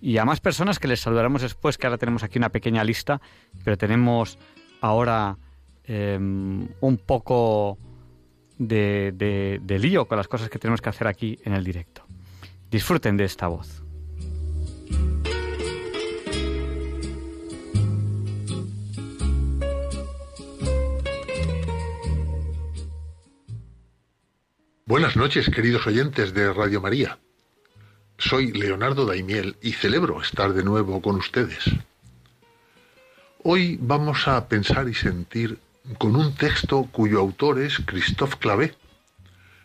Y 0.02 0.18
a 0.18 0.26
más 0.26 0.40
personas 0.40 0.80
que 0.80 0.88
les 0.88 1.00
saludaremos 1.00 1.44
después, 1.44 1.78
que 1.78 1.86
ahora 1.86 1.98
tenemos 1.98 2.24
aquí 2.24 2.40
una 2.40 2.50
pequeña 2.50 2.84
lista, 2.84 3.22
pero 3.64 3.78
tenemos 3.78 4.40
ahora 4.82 5.38
em, 5.86 6.68
un 6.82 6.98
poco 6.98 7.78
de, 8.58 9.12
de 9.62 9.80
lío 9.80 10.06
con 10.08 10.18
las 10.18 10.28
cosas 10.28 10.50
que 10.50 10.58
tenemos 10.58 10.82
que 10.82 10.90
hacer 10.90 11.08
aquí 11.08 11.38
en 11.44 11.54
el 11.54 11.64
directo. 11.64 12.04
Disfruten 12.72 13.16
de 13.16 13.26
esta 13.26 13.48
voz. 13.48 13.87
Buenas 24.88 25.18
noches, 25.18 25.50
queridos 25.50 25.86
oyentes 25.86 26.34
de 26.34 26.54
Radio 26.54 26.80
María. 26.80 27.20
Soy 28.18 28.54
Leonardo 28.54 29.06
Daimiel 29.06 29.58
y 29.62 29.74
celebro 29.74 30.22
estar 30.22 30.54
de 30.54 30.64
nuevo 30.64 31.02
con 31.02 31.18
ustedes. 31.18 31.66
Hoy 33.44 33.78
vamos 33.82 34.30
a 34.30 34.48
pensar 34.48 34.88
y 34.88 34.94
sentir 34.94 35.60
con 35.98 36.16
un 36.16 36.34
texto 36.36 36.88
cuyo 36.90 37.20
autor 37.20 37.60
es 37.60 37.82
Christophe 37.86 38.38
Clavé, 38.40 38.76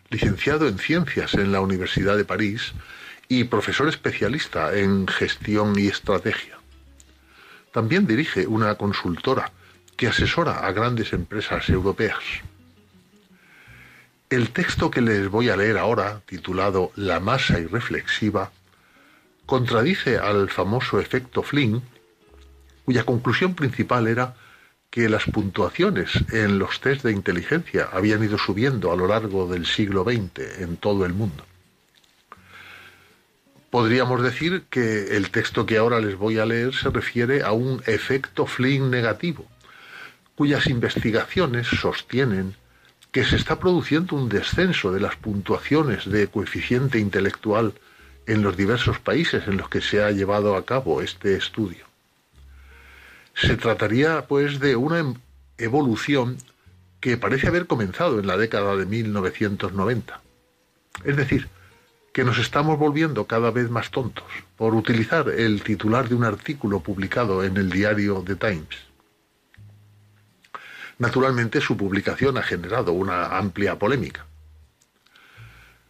licenciado 0.09 0.67
en 0.67 0.77
Ciencias 0.77 1.35
en 1.35 1.53
la 1.53 1.61
Universidad 1.61 2.17
de 2.17 2.25
París 2.25 2.73
y 3.29 3.45
profesor 3.45 3.87
especialista 3.87 4.77
en 4.77 5.07
gestión 5.07 5.79
y 5.79 5.87
estrategia. 5.87 6.57
También 7.71 8.05
dirige 8.07 8.45
una 8.45 8.75
consultora 8.75 9.53
que 9.95 10.07
asesora 10.07 10.67
a 10.67 10.73
grandes 10.73 11.13
empresas 11.13 11.69
europeas. 11.69 12.19
El 14.29 14.49
texto 14.49 14.89
que 14.89 15.01
les 15.01 15.29
voy 15.29 15.49
a 15.49 15.57
leer 15.57 15.77
ahora, 15.77 16.21
titulado 16.25 16.91
La 16.95 17.19
masa 17.19 17.59
irreflexiva, 17.59 18.51
contradice 19.45 20.17
al 20.17 20.49
famoso 20.49 20.99
efecto 20.99 21.43
Flynn, 21.43 21.83
cuya 22.85 23.03
conclusión 23.03 23.55
principal 23.55 24.07
era 24.07 24.35
que 24.89 25.09
las 25.09 25.25
puntuaciones 25.25 26.11
en 26.31 26.59
los 26.59 26.79
test 26.79 27.03
de 27.03 27.11
inteligencia 27.11 27.89
habían 27.91 28.23
ido 28.23 28.37
subiendo 28.37 28.91
a 28.91 28.95
lo 28.95 29.07
largo 29.07 29.47
del 29.47 29.65
siglo 29.65 30.03
XX 30.03 30.59
en 30.59 30.77
todo 30.77 31.05
el 31.05 31.13
mundo. 31.13 31.43
Podríamos 33.71 34.21
decir 34.21 34.65
que 34.69 35.17
el 35.17 35.31
texto 35.31 35.65
que 35.65 35.77
ahora 35.77 35.99
les 35.99 36.15
voy 36.15 36.37
a 36.37 36.45
leer 36.45 36.75
se 36.75 36.91
refiere 36.91 37.41
a 37.41 37.53
un 37.53 37.81
efecto 37.87 38.45
Flynn 38.45 38.91
negativo, 38.91 39.47
cuyas 40.35 40.67
investigaciones 40.67 41.67
sostienen 41.67 42.55
que 43.13 43.23
se 43.23 43.35
está 43.35 43.59
produciendo 43.59 44.15
un 44.15 44.27
descenso 44.27 44.91
de 44.91 44.99
las 44.99 45.15
puntuaciones 45.15 46.09
de 46.09 46.27
coeficiente 46.27 46.97
intelectual 46.97 47.73
en 48.25 48.41
los 48.41 48.57
diversos 48.57 48.99
países 48.99 49.47
en 49.47 49.57
los 49.57 49.69
que 49.69 49.81
se 49.81 50.03
ha 50.03 50.09
llevado 50.09 50.55
a 50.55 50.65
cabo 50.65 50.99
este 50.99 51.35
estudio. 51.35 51.85
Se 53.35 53.55
trataría, 53.55 54.25
pues, 54.27 54.59
de 54.59 54.75
una 54.75 54.97
em-, 54.97 55.13
evolución 55.59 56.37
que 56.99 57.15
parece 57.15 57.47
haber 57.47 57.67
comenzado 57.67 58.19
en 58.19 58.25
la 58.25 58.35
década 58.35 58.75
de 58.75 58.87
1990. 58.87 60.21
Es 61.05 61.15
decir, 61.15 61.49
que 62.13 62.23
nos 62.23 62.39
estamos 62.39 62.79
volviendo 62.79 63.25
cada 63.27 63.51
vez 63.51 63.69
más 63.69 63.91
tontos, 63.91 64.25
por 64.57 64.73
utilizar 64.73 65.29
el 65.29 65.61
titular 65.61 66.09
de 66.09 66.15
un 66.15 66.23
artículo 66.23 66.79
publicado 66.79 67.43
en 67.43 67.57
el 67.57 67.69
diario 67.69 68.23
The 68.25 68.35
Times. 68.37 68.92
Naturalmente 71.03 71.59
su 71.59 71.75
publicación 71.75 72.37
ha 72.37 72.43
generado 72.43 72.93
una 72.93 73.37
amplia 73.37 73.77
polémica. 73.77 74.25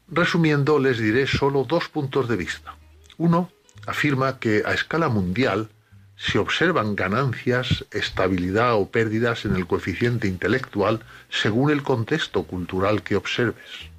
Resumiendo, 0.07 0.79
les 0.79 0.97
diré 0.97 1.27
solo 1.27 1.65
dos 1.65 1.87
puntos 1.87 2.27
de 2.27 2.35
vista. 2.35 2.75
Uno 3.17 3.51
afirma 3.85 4.39
que 4.39 4.63
a 4.65 4.73
escala 4.73 5.09
mundial 5.09 5.69
se 6.15 6.39
observan 6.39 6.95
ganancias, 6.95 7.85
estabilidad 7.91 8.73
o 8.73 8.89
pérdidas 8.89 9.45
en 9.45 9.55
el 9.55 9.67
coeficiente 9.67 10.27
intelectual 10.27 11.01
según 11.29 11.69
el 11.69 11.83
contexto 11.83 12.45
cultural 12.45 13.03
que 13.03 13.15
observes. 13.15 13.91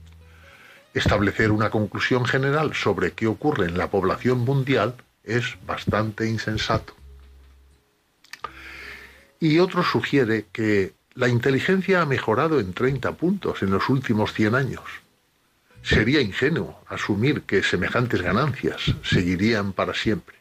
Establecer 0.94 1.52
una 1.52 1.70
conclusión 1.70 2.24
general 2.24 2.74
sobre 2.74 3.12
qué 3.12 3.28
ocurre 3.28 3.66
en 3.66 3.78
la 3.78 3.88
población 3.88 4.40
mundial 4.40 4.96
es 5.22 5.58
bastante 5.64 6.26
insensato 6.26 6.92
y 9.44 9.58
otro 9.58 9.82
sugiere 9.82 10.46
que 10.52 10.94
La 11.14 11.28
inteligencia 11.28 12.02
ha 12.02 12.06
mejorado 12.06 12.58
en 12.58 12.72
30 12.72 13.12
puntos 13.12 13.62
en 13.62 13.70
los 13.70 13.88
últimos 13.88 14.32
100 14.32 14.54
años. 14.56 14.82
Sería 15.80 16.20
ingenuo 16.20 16.82
asumir 16.88 17.42
que 17.42 17.62
semejantes 17.62 18.20
ganancias 18.20 18.80
seguirían 19.04 19.72
para 19.72 19.94
siempre. 19.94 20.34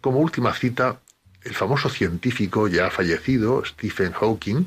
Como 0.00 0.18
última 0.18 0.52
cita, 0.52 1.00
el 1.42 1.54
famoso 1.54 1.88
científico 1.88 2.66
ya 2.66 2.90
fallecido, 2.90 3.64
Stephen 3.64 4.12
Hawking, 4.12 4.66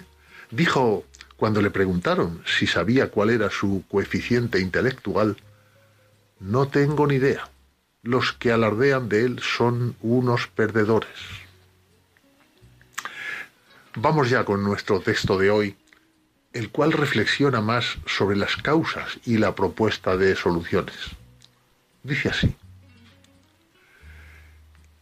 dijo 0.49 1.03
cuando 1.35 1.61
le 1.61 1.71
preguntaron 1.71 2.41
si 2.45 2.67
sabía 2.67 3.09
cuál 3.09 3.31
era 3.31 3.49
su 3.49 3.83
coeficiente 3.89 4.61
intelectual, 4.61 5.35
no 6.39 6.69
tengo 6.69 7.05
ni 7.05 7.15
idea. 7.15 7.49
Los 8.01 8.31
que 8.31 8.53
alardean 8.53 9.09
de 9.09 9.25
él 9.25 9.39
son 9.41 9.97
unos 10.01 10.47
perdedores. 10.47 11.42
Vamos 13.95 14.31
ya 14.31 14.43
con 14.43 14.63
nuestro 14.63 15.01
texto 15.01 15.37
de 15.37 15.51
hoy, 15.51 15.75
el 16.51 16.71
cual 16.71 16.93
reflexiona 16.93 17.61
más 17.61 17.97
sobre 18.07 18.35
las 18.35 18.57
causas 18.57 19.19
y 19.23 19.37
la 19.37 19.53
propuesta 19.53 20.17
de 20.17 20.35
soluciones. 20.35 20.95
Dice 22.01 22.29
así. 22.29 22.55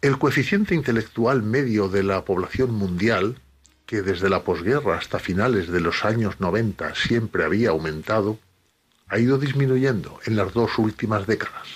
El 0.01 0.17
coeficiente 0.17 0.75
intelectual 0.75 1.41
medio 1.41 1.87
de 1.87 2.03
la 2.03 2.25
población 2.25 2.71
mundial, 2.73 3.39
que 3.85 4.01
desde 4.01 4.29
la 4.29 4.43
posguerra 4.43 4.97
hasta 4.97 5.19
finales 5.19 5.71
de 5.71 5.79
los 5.79 6.03
años 6.03 6.41
90 6.41 6.93
siempre 6.95 7.45
había 7.45 7.69
aumentado, 7.69 8.39
ha 9.07 9.19
ido 9.19 9.37
disminuyendo 9.37 10.19
en 10.25 10.35
las 10.35 10.53
dos 10.53 10.77
últimas 10.77 11.27
décadas. 11.27 11.67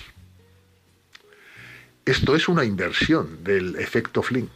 Esto 2.04 2.36
es 2.36 2.48
una 2.48 2.64
inversión 2.64 3.42
del 3.42 3.76
efecto 3.76 4.22
Flynn 4.22 4.50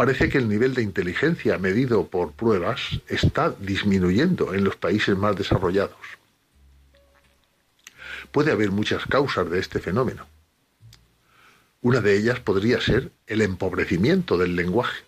parece 0.00 0.30
que 0.30 0.38
el 0.38 0.48
nivel 0.48 0.72
de 0.72 0.82
inteligencia 0.82 1.58
medido 1.58 2.06
por 2.06 2.32
pruebas 2.32 2.80
está 3.06 3.54
disminuyendo 3.60 4.54
en 4.54 4.64
los 4.64 4.74
países 4.76 5.14
más 5.14 5.36
desarrollados. 5.36 5.98
Puede 8.32 8.50
haber 8.50 8.70
muchas 8.70 9.04
causas 9.04 9.50
de 9.50 9.58
este 9.58 9.78
fenómeno. 9.78 10.26
Una 11.82 12.00
de 12.00 12.16
ellas 12.16 12.40
podría 12.40 12.80
ser 12.80 13.12
el 13.26 13.42
empobrecimiento 13.42 14.38
del 14.38 14.56
lenguaje. 14.56 15.02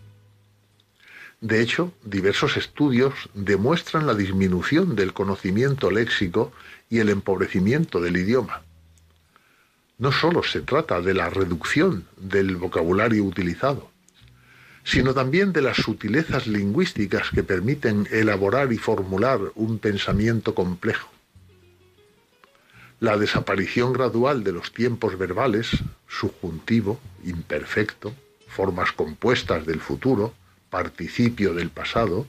De 1.40 1.62
hecho, 1.62 1.94
diversos 2.04 2.58
estudios 2.58 3.14
demuestran 3.32 4.06
la 4.06 4.12
disminución 4.12 4.94
del 4.94 5.14
conocimiento 5.14 5.90
léxico 5.90 6.52
y 6.90 6.98
el 6.98 7.08
empobrecimiento 7.08 7.98
del 7.98 8.18
idioma. 8.18 8.60
No 9.96 10.12
solo 10.12 10.42
se 10.42 10.60
trata 10.60 11.00
de 11.00 11.14
la 11.14 11.30
reducción 11.30 12.06
del 12.18 12.56
vocabulario 12.56 13.24
utilizado, 13.24 13.91
sino 14.84 15.14
también 15.14 15.52
de 15.52 15.62
las 15.62 15.76
sutilezas 15.76 16.46
lingüísticas 16.46 17.30
que 17.30 17.42
permiten 17.42 18.08
elaborar 18.10 18.72
y 18.72 18.78
formular 18.78 19.40
un 19.54 19.78
pensamiento 19.78 20.54
complejo. 20.54 21.08
La 23.00 23.16
desaparición 23.16 23.92
gradual 23.92 24.44
de 24.44 24.52
los 24.52 24.72
tiempos 24.72 25.18
verbales, 25.18 25.70
subjuntivo, 26.08 27.00
imperfecto, 27.24 28.12
formas 28.46 28.92
compuestas 28.92 29.66
del 29.66 29.80
futuro, 29.80 30.34
participio 30.70 31.54
del 31.54 31.70
pasado, 31.70 32.26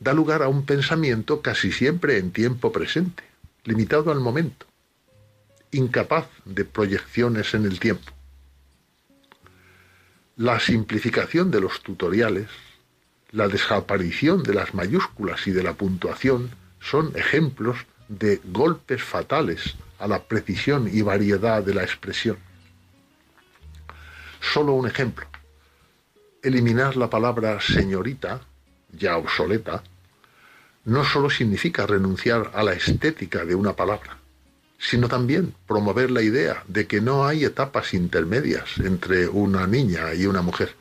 da 0.00 0.12
lugar 0.12 0.42
a 0.42 0.48
un 0.48 0.66
pensamiento 0.66 1.40
casi 1.40 1.72
siempre 1.72 2.18
en 2.18 2.30
tiempo 2.30 2.72
presente, 2.72 3.22
limitado 3.64 4.12
al 4.12 4.20
momento, 4.20 4.66
incapaz 5.70 6.26
de 6.44 6.64
proyecciones 6.64 7.54
en 7.54 7.64
el 7.64 7.80
tiempo. 7.80 8.12
La 10.36 10.58
simplificación 10.58 11.52
de 11.52 11.60
los 11.60 11.80
tutoriales, 11.80 12.48
la 13.30 13.46
desaparición 13.46 14.42
de 14.42 14.54
las 14.54 14.74
mayúsculas 14.74 15.46
y 15.46 15.52
de 15.52 15.62
la 15.62 15.74
puntuación 15.74 16.50
son 16.80 17.12
ejemplos 17.14 17.86
de 18.08 18.40
golpes 18.44 19.00
fatales 19.00 19.76
a 20.00 20.08
la 20.08 20.24
precisión 20.24 20.90
y 20.92 21.02
variedad 21.02 21.62
de 21.62 21.74
la 21.74 21.84
expresión. 21.84 22.36
Solo 24.40 24.72
un 24.72 24.88
ejemplo. 24.88 25.24
Eliminar 26.42 26.96
la 26.96 27.08
palabra 27.08 27.60
señorita, 27.60 28.40
ya 28.90 29.16
obsoleta, 29.16 29.84
no 30.84 31.04
solo 31.04 31.30
significa 31.30 31.86
renunciar 31.86 32.50
a 32.54 32.64
la 32.64 32.72
estética 32.72 33.44
de 33.44 33.54
una 33.54 33.74
palabra, 33.74 34.18
sino 34.88 35.08
también 35.08 35.54
promover 35.66 36.10
la 36.10 36.20
idea 36.20 36.62
de 36.68 36.86
que 36.86 37.00
no 37.00 37.26
hay 37.26 37.44
etapas 37.44 37.94
intermedias 37.94 38.78
entre 38.78 39.28
una 39.28 39.66
niña 39.66 40.12
y 40.14 40.26
una 40.26 40.42
mujer. 40.42 40.74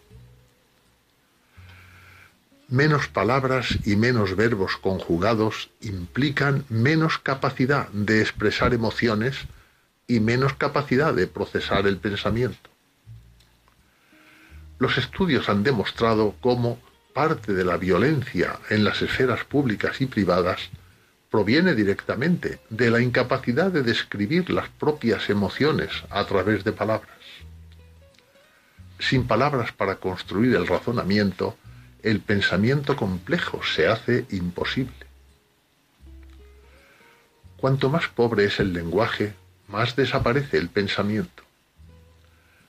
Menos 2.67 3.07
palabras 3.07 3.67
y 3.85 3.95
menos 3.95 4.35
verbos 4.35 4.75
conjugados 4.77 5.69
implican 5.81 6.65
menos 6.69 7.17
capacidad 7.17 7.87
de 7.89 8.21
expresar 8.21 8.73
emociones 8.73 9.37
y 10.07 10.19
menos 10.19 10.53
capacidad 10.53 11.13
de 11.13 11.27
procesar 11.27 11.87
el 11.87 11.97
pensamiento. 11.97 12.69
Los 14.79 14.97
estudios 14.97 15.47
han 15.47 15.63
demostrado 15.63 16.35
cómo 16.41 16.77
parte 17.13 17.53
de 17.53 17.63
la 17.63 17.77
violencia 17.77 18.59
en 18.69 18.83
las 18.83 19.01
esferas 19.01 19.45
públicas 19.45 20.01
y 20.01 20.07
privadas 20.07 20.69
proviene 21.33 21.73
directamente 21.73 22.59
de 22.69 22.91
la 22.91 23.01
incapacidad 23.01 23.71
de 23.71 23.81
describir 23.81 24.51
las 24.51 24.69
propias 24.69 25.31
emociones 25.31 25.89
a 26.11 26.23
través 26.27 26.63
de 26.63 26.73
palabras. 26.73 27.17
Sin 28.99 29.25
palabras 29.25 29.71
para 29.71 29.95
construir 29.95 30.55
el 30.55 30.67
razonamiento, 30.67 31.57
el 32.03 32.19
pensamiento 32.19 32.95
complejo 32.95 33.61
se 33.63 33.87
hace 33.87 34.27
imposible. 34.29 34.93
Cuanto 37.57 37.89
más 37.89 38.09
pobre 38.09 38.45
es 38.45 38.59
el 38.59 38.71
lenguaje, 38.71 39.33
más 39.67 39.95
desaparece 39.95 40.57
el 40.59 40.69
pensamiento. 40.69 41.41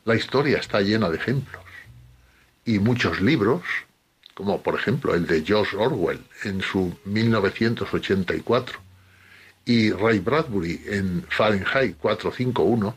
La 0.07 0.15
historia 0.15 0.57
está 0.57 0.81
llena 0.81 1.11
de 1.11 1.19
ejemplos, 1.19 1.65
y 2.65 2.79
muchos 2.79 3.21
libros, 3.21 3.61
como 4.35 4.63
por 4.63 4.75
ejemplo 4.75 5.15
el 5.15 5.27
de 5.27 5.43
George 5.43 5.77
Orwell 5.77 6.21
en 6.45 6.61
su 6.61 6.97
1984 7.05 8.79
y 9.65 9.93
Ray 9.93 10.19
Bradbury 10.19 10.83
en 10.87 11.25
Fahrenheit 11.29 11.97
451, 11.97 12.97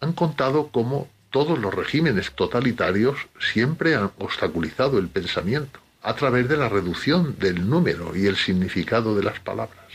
han 0.00 0.12
contado 0.12 0.68
cómo 0.68 1.08
todos 1.30 1.58
los 1.58 1.74
regímenes 1.74 2.32
totalitarios 2.32 3.16
siempre 3.40 3.94
han 3.94 4.12
obstaculizado 4.18 4.98
el 4.98 5.08
pensamiento 5.08 5.80
a 6.02 6.14
través 6.14 6.48
de 6.48 6.56
la 6.56 6.68
reducción 6.68 7.36
del 7.38 7.68
número 7.68 8.16
y 8.16 8.26
el 8.26 8.36
significado 8.36 9.16
de 9.16 9.24
las 9.24 9.40
palabras. 9.40 9.86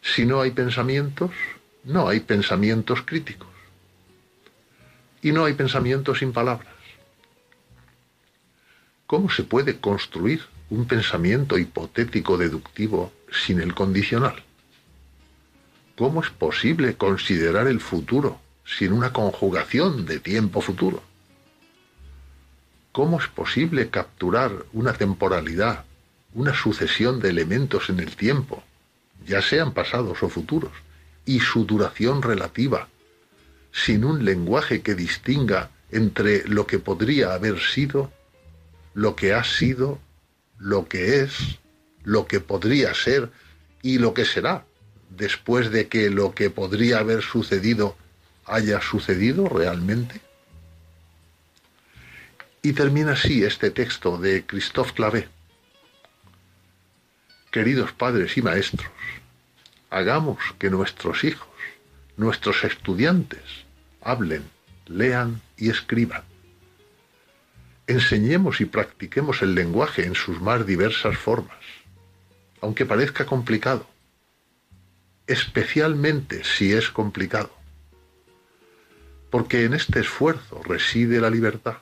Si 0.00 0.24
no 0.24 0.40
hay 0.40 0.52
pensamientos, 0.52 1.30
no 1.84 2.08
hay 2.08 2.20
pensamientos 2.20 3.02
críticos. 3.02 3.48
Y 5.22 5.32
no 5.32 5.44
hay 5.44 5.54
pensamientos 5.54 6.18
sin 6.18 6.32
palabras. 6.32 6.73
¿Cómo 9.06 9.30
se 9.30 9.42
puede 9.42 9.78
construir 9.80 10.42
un 10.70 10.86
pensamiento 10.86 11.58
hipotético 11.58 12.38
deductivo 12.38 13.12
sin 13.30 13.60
el 13.60 13.74
condicional? 13.74 14.42
¿Cómo 15.96 16.22
es 16.22 16.30
posible 16.30 16.96
considerar 16.96 17.66
el 17.66 17.80
futuro 17.80 18.40
sin 18.64 18.92
una 18.92 19.12
conjugación 19.12 20.06
de 20.06 20.20
tiempo 20.20 20.62
futuro? 20.62 21.02
¿Cómo 22.92 23.20
es 23.20 23.28
posible 23.28 23.90
capturar 23.90 24.52
una 24.72 24.94
temporalidad, 24.94 25.84
una 26.32 26.54
sucesión 26.54 27.20
de 27.20 27.28
elementos 27.28 27.90
en 27.90 28.00
el 28.00 28.16
tiempo, 28.16 28.62
ya 29.26 29.42
sean 29.42 29.72
pasados 29.72 30.22
o 30.22 30.30
futuros, 30.30 30.72
y 31.26 31.40
su 31.40 31.66
duración 31.66 32.22
relativa, 32.22 32.88
sin 33.70 34.04
un 34.04 34.24
lenguaje 34.24 34.80
que 34.80 34.94
distinga 34.94 35.70
entre 35.90 36.48
lo 36.48 36.66
que 36.66 36.78
podría 36.78 37.34
haber 37.34 37.60
sido 37.60 38.10
lo 38.94 39.16
que 39.16 39.34
ha 39.34 39.44
sido, 39.44 40.00
lo 40.58 40.88
que 40.88 41.20
es, 41.20 41.58
lo 42.04 42.26
que 42.26 42.40
podría 42.40 42.94
ser 42.94 43.30
y 43.82 43.98
lo 43.98 44.14
que 44.14 44.24
será, 44.24 44.64
después 45.10 45.70
de 45.70 45.88
que 45.88 46.10
lo 46.10 46.34
que 46.34 46.48
podría 46.48 47.00
haber 47.00 47.22
sucedido 47.22 47.96
haya 48.46 48.80
sucedido 48.80 49.48
realmente? 49.48 50.20
Y 52.62 52.72
termina 52.72 53.12
así 53.12 53.44
este 53.44 53.70
texto 53.70 54.16
de 54.16 54.46
Christophe 54.46 54.94
Clavé. 54.94 55.28
Queridos 57.50 57.92
padres 57.92 58.36
y 58.36 58.42
maestros, 58.42 58.90
hagamos 59.90 60.38
que 60.58 60.70
nuestros 60.70 61.24
hijos, 61.24 61.48
nuestros 62.16 62.64
estudiantes, 62.64 63.42
hablen, 64.00 64.44
lean 64.86 65.40
y 65.56 65.70
escriban 65.70 66.22
enseñemos 67.86 68.60
y 68.60 68.64
practiquemos 68.64 69.42
el 69.42 69.54
lenguaje 69.54 70.04
en 70.06 70.14
sus 70.14 70.40
más 70.40 70.66
diversas 70.66 71.16
formas, 71.16 71.58
aunque 72.60 72.86
parezca 72.86 73.26
complicado, 73.26 73.86
especialmente 75.26 76.44
si 76.44 76.72
es 76.72 76.90
complicado, 76.90 77.50
porque 79.30 79.64
en 79.64 79.74
este 79.74 80.00
esfuerzo 80.00 80.62
reside 80.62 81.20
la 81.20 81.30
libertad. 81.30 81.78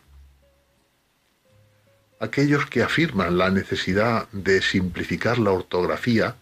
aquellos 2.23 2.67
que 2.67 2.85
afirman 2.85 3.37
la 3.37 3.51
necesidad 3.51 4.29
de 4.31 4.63
simplificar 4.63 5.39
la 5.39 5.51
ortografía, 5.51 6.37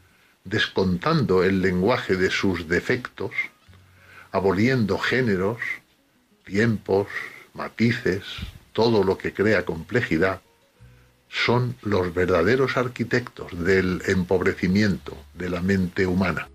descontando 0.45 1.43
el 1.43 1.63
lenguaje 1.63 2.17
de 2.17 2.31
sus 2.31 2.69
defectos, 2.69 3.31
aboliendo 4.31 4.99
géneros, 4.99 5.57
tiempos, 6.45 7.07
matices, 7.55 8.25
todo 8.81 9.05
lo 9.05 9.19
que 9.19 9.35
crea 9.35 9.67
complejidad, 9.67 10.41
son 11.29 11.77
los 11.83 12.15
verdaderos 12.15 12.79
arquitectos 12.79 13.63
del 13.63 14.01
empobrecimiento 14.07 15.19
de 15.35 15.51
la 15.51 15.61
mente 15.61 16.07
humana. 16.07 16.49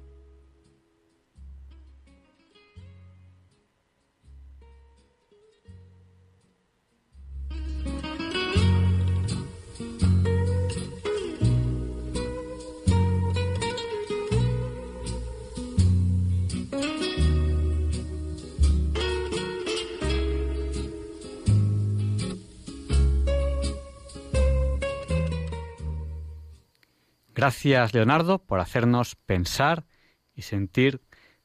Gracias, 27.35 27.93
Leonardo, 27.93 28.39
por 28.39 28.61
hacernos 28.61 29.17
pensar 29.17 29.85
y 30.33 30.43
sentir 30.43 31.01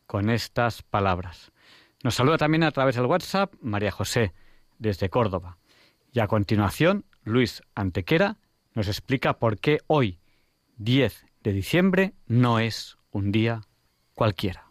con 0.06 0.30
estas 0.30 0.84
palabras. 0.84 1.50
Nos 2.04 2.14
saluda 2.14 2.38
también 2.38 2.62
a 2.62 2.70
través 2.70 2.94
del 2.94 3.06
WhatsApp 3.06 3.54
María 3.60 3.90
José, 3.90 4.32
desde 4.78 5.10
Córdoba. 5.10 5.58
Y 6.12 6.20
a 6.20 6.28
continuación, 6.28 7.06
Luis 7.24 7.64
Antequera 7.74 8.38
nos 8.72 8.86
explica 8.86 9.40
por 9.40 9.58
qué 9.58 9.80
hoy, 9.88 10.20
10 10.76 11.26
de 11.42 11.52
diciembre, 11.52 12.14
no 12.26 12.60
es 12.60 12.96
un 13.10 13.32
día 13.32 13.62
cualquiera. 14.14 14.70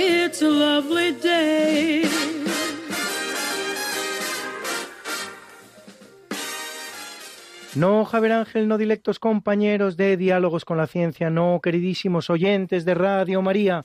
it's 0.00 0.42
a 0.42 0.48
lovely 0.48 1.12
day. 1.12 2.02
No, 7.74 8.04
Javier 8.04 8.32
Ángel, 8.32 8.66
no 8.66 8.78
directos 8.78 9.18
compañeros 9.18 9.96
de 9.96 10.16
Diálogos 10.16 10.64
con 10.64 10.76
la 10.76 10.86
Ciencia, 10.86 11.30
no, 11.30 11.60
queridísimos 11.62 12.28
oyentes 12.28 12.84
de 12.84 12.94
Radio 12.94 13.42
María. 13.42 13.84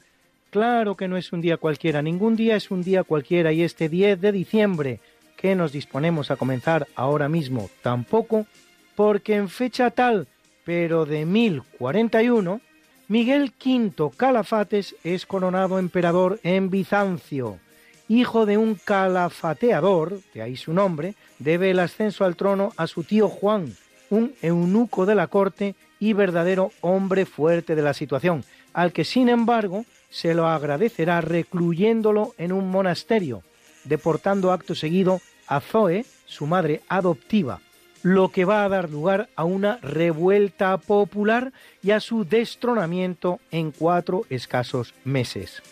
Claro 0.49 0.95
que 0.95 1.07
no 1.07 1.17
es 1.17 1.31
un 1.33 1.41
día 1.41 1.57
cualquiera, 1.57 2.01
ningún 2.01 2.35
día 2.35 2.55
es 2.55 2.71
un 2.71 2.81
día 2.81 3.03
cualquiera 3.03 3.51
y 3.51 3.61
este 3.61 3.89
10 3.89 4.21
de 4.21 4.31
diciembre 4.31 4.99
que 5.37 5.55
nos 5.55 5.71
disponemos 5.71 6.31
a 6.31 6.35
comenzar 6.35 6.87
ahora 6.95 7.29
mismo 7.29 7.69
tampoco, 7.83 8.47
porque 8.95 9.35
en 9.35 9.49
fecha 9.49 9.91
tal 9.91 10.27
pero 10.65 11.05
de 11.05 11.25
1041, 11.25 12.59
Miguel 13.07 13.53
V 13.63 14.09
Calafates 14.17 14.95
es 15.03 15.27
coronado 15.27 15.77
emperador 15.77 16.39
en 16.41 16.71
Bizancio. 16.71 17.59
Hijo 18.07 18.47
de 18.47 18.57
un 18.57 18.73
calafateador, 18.73 20.21
de 20.33 20.41
ahí 20.41 20.57
su 20.57 20.73
nombre, 20.73 21.13
debe 21.37 21.69
el 21.69 21.79
ascenso 21.79 22.25
al 22.25 22.35
trono 22.35 22.73
a 22.77 22.87
su 22.87 23.03
tío 23.03 23.29
Juan, 23.29 23.75
un 24.09 24.33
eunuco 24.41 25.05
de 25.05 25.13
la 25.13 25.27
corte 25.27 25.75
y 25.99 26.13
verdadero 26.13 26.71
hombre 26.81 27.27
fuerte 27.27 27.75
de 27.75 27.83
la 27.83 27.93
situación, 27.93 28.43
al 28.73 28.91
que 28.91 29.03
sin 29.03 29.29
embargo 29.29 29.85
se 30.09 30.33
lo 30.33 30.47
agradecerá 30.47 31.21
recluyéndolo 31.21 32.33
en 32.39 32.51
un 32.51 32.71
monasterio, 32.71 33.43
deportando 33.83 34.51
acto 34.51 34.73
seguido 34.73 35.21
a 35.45 35.59
Zoe, 35.59 36.05
su 36.25 36.47
madre 36.47 36.81
adoptiva, 36.89 37.61
lo 38.05 38.29
que 38.29 38.45
va 38.45 38.63
a 38.63 38.69
dar 38.69 38.91
lugar 38.91 39.29
a 39.35 39.45
una 39.45 39.79
revuelta 39.81 40.77
popular 40.77 41.51
y 41.81 41.89
a 41.89 41.99
su 41.99 42.23
destronamiento 42.23 43.39
en 43.49 43.71
cuatro 43.71 44.25
escasos 44.29 44.93
meses. 45.03 45.63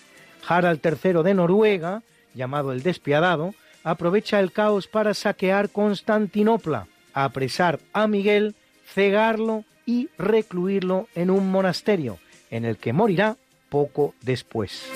Harald 0.47 0.81
III 0.84 1.21
de 1.21 1.36
Noruega, 1.36 2.01
llamado 2.34 2.71
el 2.71 2.81
Despiadado, 2.81 3.53
aprovecha 3.84 4.39
el 4.39 4.51
caos 4.51 4.88
para 4.88 5.13
saquear 5.13 5.69
Constantinopla, 5.69 6.88
apresar 7.13 7.79
a 7.93 8.07
Miguel, 8.07 8.55
cegarlo 8.84 9.63
y 9.86 10.09
recluirlo 10.17 11.07
en 11.13 11.29
un 11.29 11.51
monasterio, 11.51 12.17
en 12.49 12.65
el 12.65 12.77
que 12.77 12.93
morirá 12.93 13.38
poco 13.69 14.15
después. 14.23 14.89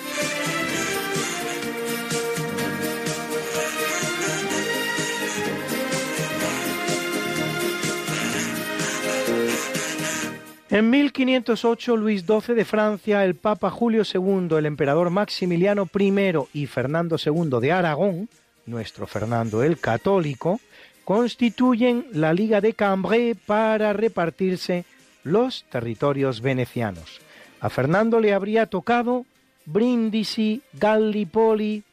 En 10.77 10.91
1508, 10.91 11.97
Luis 11.97 12.23
XII 12.23 12.53
de 12.53 12.63
Francia, 12.63 13.25
el 13.25 13.33
Papa 13.33 13.71
Julio 13.71 14.03
II, 14.03 14.57
el 14.57 14.67
emperador 14.67 15.09
Maximiliano 15.09 15.89
I 15.91 16.13
y 16.53 16.67
Fernando 16.67 17.15
II 17.17 17.59
de 17.59 17.71
Aragón, 17.71 18.29
nuestro 18.67 19.07
Fernando 19.07 19.63
el 19.63 19.79
Católico, 19.79 20.59
constituyen 21.03 22.05
la 22.11 22.31
Liga 22.31 22.61
de 22.61 22.73
Cambrai 22.73 23.33
para 23.33 23.91
repartirse 23.91 24.85
los 25.23 25.65
territorios 25.71 26.41
venecianos. 26.41 27.21
A 27.59 27.71
Fernando 27.71 28.19
le 28.19 28.35
habría 28.35 28.67
tocado 28.67 29.25
Brindisi, 29.65 30.61
Gallipoli, 30.73 31.83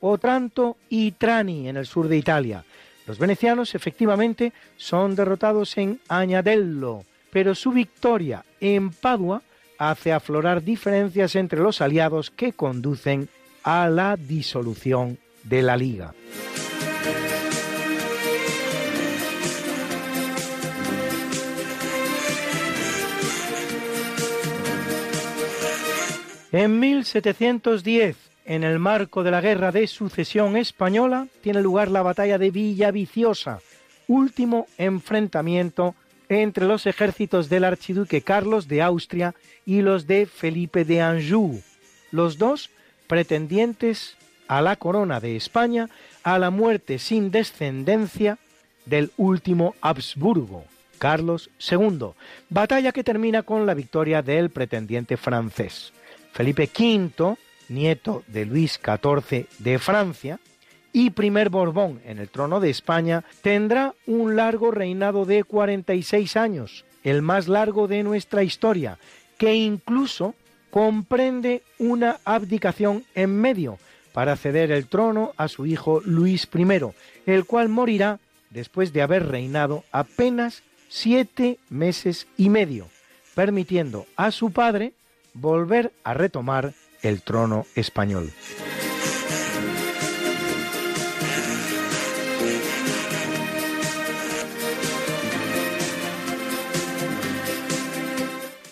Otranto 0.00 0.76
y 0.90 1.12
Trani 1.12 1.70
en 1.70 1.78
el 1.78 1.86
sur 1.86 2.08
de 2.08 2.18
Italia. 2.18 2.62
Los 3.06 3.18
venecianos 3.18 3.74
efectivamente 3.74 4.52
son 4.76 5.16
derrotados 5.16 5.78
en 5.78 5.98
Añadello, 6.08 7.06
pero 7.34 7.56
su 7.56 7.72
victoria 7.72 8.44
en 8.60 8.90
Padua 8.90 9.42
hace 9.76 10.12
aflorar 10.12 10.62
diferencias 10.62 11.34
entre 11.34 11.58
los 11.58 11.80
aliados 11.80 12.30
que 12.30 12.52
conducen 12.52 13.28
a 13.64 13.88
la 13.88 14.16
disolución 14.16 15.18
de 15.42 15.62
la 15.62 15.76
Liga. 15.76 16.14
En 26.52 26.78
1710, 26.78 28.16
en 28.44 28.62
el 28.62 28.78
marco 28.78 29.24
de 29.24 29.32
la 29.32 29.40
Guerra 29.40 29.72
de 29.72 29.88
Sucesión 29.88 30.56
Española, 30.56 31.26
tiene 31.40 31.62
lugar 31.62 31.90
la 31.90 32.02
batalla 32.02 32.38
de 32.38 32.52
Villaviciosa, 32.52 33.58
último 34.06 34.68
enfrentamiento 34.78 35.96
entre 36.28 36.66
los 36.66 36.86
ejércitos 36.86 37.48
del 37.48 37.64
archiduque 37.64 38.22
Carlos 38.22 38.68
de 38.68 38.82
Austria 38.82 39.34
y 39.66 39.82
los 39.82 40.06
de 40.06 40.26
Felipe 40.26 40.84
de 40.84 41.00
Anjou, 41.00 41.62
los 42.10 42.38
dos 42.38 42.70
pretendientes 43.06 44.16
a 44.48 44.62
la 44.62 44.76
corona 44.76 45.20
de 45.20 45.36
España 45.36 45.88
a 46.22 46.38
la 46.38 46.50
muerte 46.50 46.98
sin 46.98 47.30
descendencia 47.30 48.38
del 48.86 49.12
último 49.16 49.74
Habsburgo, 49.80 50.64
Carlos 50.98 51.50
II, 51.70 52.10
batalla 52.48 52.92
que 52.92 53.04
termina 53.04 53.42
con 53.42 53.66
la 53.66 53.74
victoria 53.74 54.22
del 54.22 54.50
pretendiente 54.50 55.16
francés. 55.16 55.92
Felipe 56.32 56.68
V, 56.68 57.36
nieto 57.68 58.24
de 58.26 58.44
Luis 58.44 58.80
XIV 58.82 59.46
de 59.58 59.78
Francia, 59.78 60.38
y 60.94 61.10
primer 61.10 61.50
Borbón 61.50 62.00
en 62.06 62.18
el 62.18 62.30
trono 62.30 62.60
de 62.60 62.70
España, 62.70 63.24
tendrá 63.42 63.94
un 64.06 64.36
largo 64.36 64.70
reinado 64.70 65.26
de 65.26 65.42
46 65.42 66.36
años, 66.36 66.84
el 67.02 67.20
más 67.20 67.48
largo 67.48 67.88
de 67.88 68.04
nuestra 68.04 68.44
historia, 68.44 68.98
que 69.36 69.54
incluso 69.54 70.36
comprende 70.70 71.62
una 71.78 72.18
abdicación 72.24 73.04
en 73.14 73.38
medio 73.38 73.78
para 74.12 74.36
ceder 74.36 74.70
el 74.70 74.86
trono 74.86 75.32
a 75.36 75.48
su 75.48 75.66
hijo 75.66 76.00
Luis 76.04 76.48
I, 76.54 76.66
el 77.26 77.44
cual 77.44 77.68
morirá 77.68 78.20
después 78.50 78.92
de 78.92 79.02
haber 79.02 79.26
reinado 79.26 79.82
apenas 79.90 80.62
siete 80.88 81.58
meses 81.70 82.28
y 82.36 82.50
medio, 82.50 82.86
permitiendo 83.34 84.06
a 84.14 84.30
su 84.30 84.52
padre 84.52 84.92
volver 85.34 85.92
a 86.04 86.14
retomar 86.14 86.72
el 87.02 87.22
trono 87.22 87.66
español. 87.74 88.30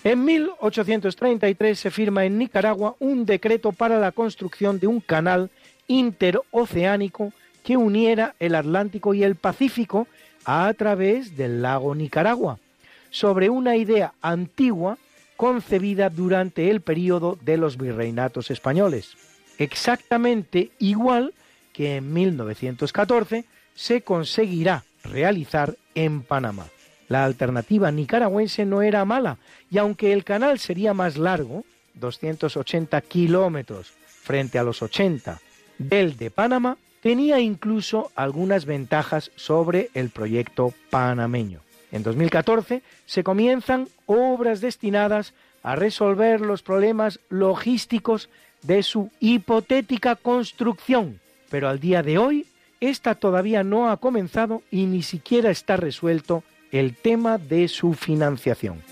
En 0.05 0.24
1833 0.24 1.79
se 1.79 1.91
firma 1.93 2.24
en 2.24 2.37
Nicaragua 2.37 2.97
un 2.99 3.24
decreto 3.24 3.70
para 3.70 4.01
la 4.01 4.11
construcción 4.11 4.81
de 4.81 4.89
un 4.89 5.01
canal 5.01 5.51
interoceánico 5.87 7.33
que 7.62 7.77
uniera 7.77 8.35
el 8.41 8.57
Atlántico 8.57 9.15
y 9.15 9.23
el 9.23 9.37
Pacífico 9.37 10.09
a 10.45 10.73
través 10.74 11.37
del 11.37 11.62
lago 11.62 11.95
Nicaragua, 11.95 12.59
sobre 13.11 13.49
una 13.49 13.77
idea 13.77 14.15
antigua 14.20 14.99
concebida 15.37 16.11
durante 16.11 16.69
el 16.70 16.81
período 16.81 17.39
de 17.41 17.57
los 17.57 17.77
virreinatos 17.77 18.51
españoles, 18.51 19.16
exactamente 19.59 20.73
igual 20.81 21.33
que 21.73 21.97
en 21.97 22.12
1914 22.12 23.45
se 23.77 24.03
conseguirá 24.03 24.83
realizar 25.05 25.77
en 25.95 26.23
Panamá. 26.23 26.66
La 27.12 27.26
alternativa 27.26 27.90
nicaragüense 27.90 28.64
no 28.64 28.80
era 28.80 29.05
mala, 29.05 29.36
y 29.70 29.76
aunque 29.76 30.14
el 30.14 30.24
canal 30.24 30.59
sería 30.59 30.94
más 30.94 31.18
largo, 31.18 31.62
280 31.93 32.98
kilómetros 33.02 33.93
frente 34.06 34.59
a 34.59 34.62
los 34.62 34.80
80 34.80 35.39
del 35.76 36.16
de 36.16 36.30
Panamá, 36.30 36.78
tenía 37.02 37.39
incluso 37.39 38.10
algunas 38.16 38.64
ventajas 38.64 39.30
sobre 39.36 39.90
el 39.93 40.09
proyecto 40.09 40.72
panameño. 40.89 41.60
En 41.90 42.02
2014 42.02 42.80
se 43.05 43.22
comienzan 43.22 43.89
obras 44.06 44.62
destinadas 44.62 45.34
a 45.62 45.76
resolver 45.76 46.40
los 46.40 46.62
problemas 46.62 47.20
logísticos 47.28 48.30
de 48.62 48.82
su 48.82 49.10
hipotética 49.20 50.16
construcción, 50.16 51.20
pero 51.51 51.68
al 51.68 51.78
día 51.78 52.02
de 52.02 52.16
hoy 52.16 52.47
esta 52.80 53.14
todavía 53.16 53.64
no 53.64 53.90
ha 53.90 53.98
comenzado 53.98 54.62
y 54.70 54.86
ni 54.86 55.02
siquiera 55.02 55.51
está 55.51 55.76
resuelto 55.76 56.43
el 56.73 56.97
tema 56.97 57.39
de 57.39 57.69
su 57.69 57.93
financiación. 57.93 58.82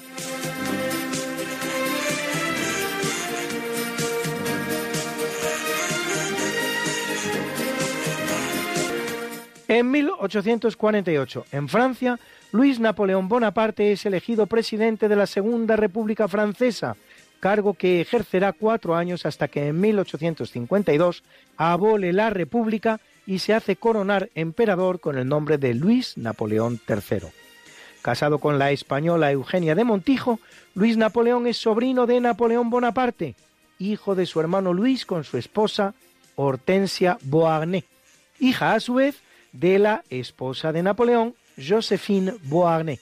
En 9.66 9.90
1848, 9.90 11.46
en 11.52 11.68
Francia, 11.68 12.18
Luis 12.52 12.80
Napoleón 12.80 13.28
Bonaparte 13.28 13.92
es 13.92 14.04
elegido 14.04 14.46
presidente 14.46 15.08
de 15.08 15.14
la 15.14 15.26
Segunda 15.26 15.76
República 15.76 16.26
Francesa, 16.26 16.96
cargo 17.38 17.74
que 17.74 18.00
ejercerá 18.00 18.52
cuatro 18.52 18.96
años 18.96 19.24
hasta 19.24 19.48
que 19.48 19.68
en 19.68 19.80
1852 19.80 21.22
abole 21.56 22.12
la 22.12 22.30
República 22.30 23.00
y 23.26 23.38
se 23.38 23.54
hace 23.54 23.76
coronar 23.76 24.28
emperador 24.34 24.98
con 24.98 25.16
el 25.16 25.28
nombre 25.28 25.56
de 25.56 25.72
Luis 25.72 26.18
Napoleón 26.18 26.80
III. 26.88 27.28
Casado 28.02 28.38
con 28.38 28.58
la 28.58 28.70
española 28.70 29.30
Eugenia 29.30 29.74
de 29.74 29.84
Montijo, 29.84 30.40
Luis 30.74 30.96
Napoleón 30.96 31.46
es 31.46 31.58
sobrino 31.58 32.06
de 32.06 32.20
Napoleón 32.20 32.70
Bonaparte, 32.70 33.34
hijo 33.78 34.14
de 34.14 34.26
su 34.26 34.40
hermano 34.40 34.72
Luis 34.72 35.04
con 35.04 35.24
su 35.24 35.36
esposa 35.36 35.94
Hortensia 36.36 37.18
Beauharnais, 37.22 37.84
hija 38.38 38.74
a 38.74 38.80
su 38.80 38.94
vez 38.94 39.20
de 39.52 39.78
la 39.78 40.02
esposa 40.08 40.72
de 40.72 40.82
Napoleón, 40.82 41.34
Josephine 41.58 42.34
Beauharnais. 42.44 43.00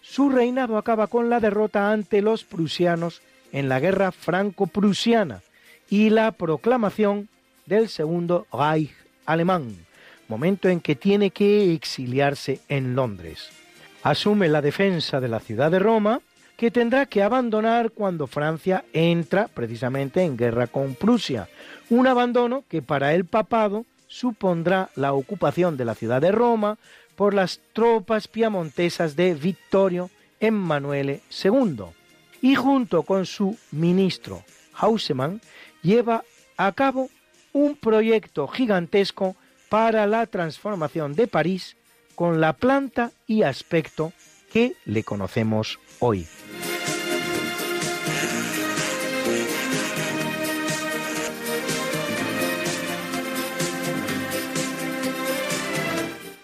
Su 0.00 0.30
reinado 0.30 0.78
acaba 0.78 1.06
con 1.06 1.28
la 1.28 1.40
derrota 1.40 1.90
ante 1.90 2.22
los 2.22 2.44
prusianos 2.44 3.20
en 3.52 3.68
la 3.68 3.80
guerra 3.80 4.10
franco-prusiana 4.10 5.42
y 5.90 6.10
la 6.10 6.32
proclamación 6.32 7.28
del 7.66 7.88
Segundo 7.88 8.46
Reich 8.52 8.94
alemán, 9.26 9.76
momento 10.28 10.68
en 10.68 10.80
que 10.80 10.96
tiene 10.96 11.30
que 11.30 11.74
exiliarse 11.74 12.60
en 12.68 12.94
Londres. 12.94 13.63
Asume 14.04 14.48
la 14.48 14.60
defensa 14.60 15.18
de 15.18 15.28
la 15.28 15.40
ciudad 15.40 15.70
de 15.70 15.78
Roma, 15.78 16.20
que 16.58 16.70
tendrá 16.70 17.06
que 17.06 17.22
abandonar 17.22 17.90
cuando 17.90 18.26
Francia 18.26 18.84
entra 18.92 19.48
precisamente 19.48 20.22
en 20.22 20.36
guerra 20.36 20.66
con 20.66 20.94
Prusia, 20.94 21.48
un 21.88 22.06
abandono 22.06 22.64
que 22.68 22.82
para 22.82 23.14
el 23.14 23.24
papado 23.24 23.86
supondrá 24.06 24.90
la 24.94 25.14
ocupación 25.14 25.78
de 25.78 25.86
la 25.86 25.94
ciudad 25.94 26.20
de 26.20 26.32
Roma 26.32 26.76
por 27.16 27.32
las 27.32 27.60
tropas 27.72 28.28
piamontesas 28.28 29.16
de 29.16 29.32
Vittorio 29.32 30.10
Emanuele 30.38 31.22
II 31.42 31.84
y 32.42 32.56
junto 32.56 33.04
con 33.04 33.24
su 33.24 33.56
ministro 33.72 34.44
Hausemann 34.74 35.40
lleva 35.82 36.24
a 36.58 36.72
cabo 36.72 37.08
un 37.54 37.74
proyecto 37.74 38.48
gigantesco 38.48 39.34
para 39.70 40.06
la 40.06 40.26
transformación 40.26 41.14
de 41.14 41.26
París 41.26 41.74
con 42.14 42.40
la 42.40 42.52
planta 42.52 43.12
y 43.26 43.42
aspecto 43.42 44.12
que 44.52 44.74
le 44.84 45.02
conocemos 45.02 45.78
hoy. 45.98 46.26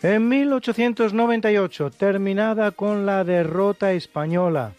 En 0.03 0.29
1898, 0.29 1.91
terminada 1.91 2.71
con 2.71 3.05
la 3.05 3.23
derrota 3.23 3.93
española, 3.93 4.73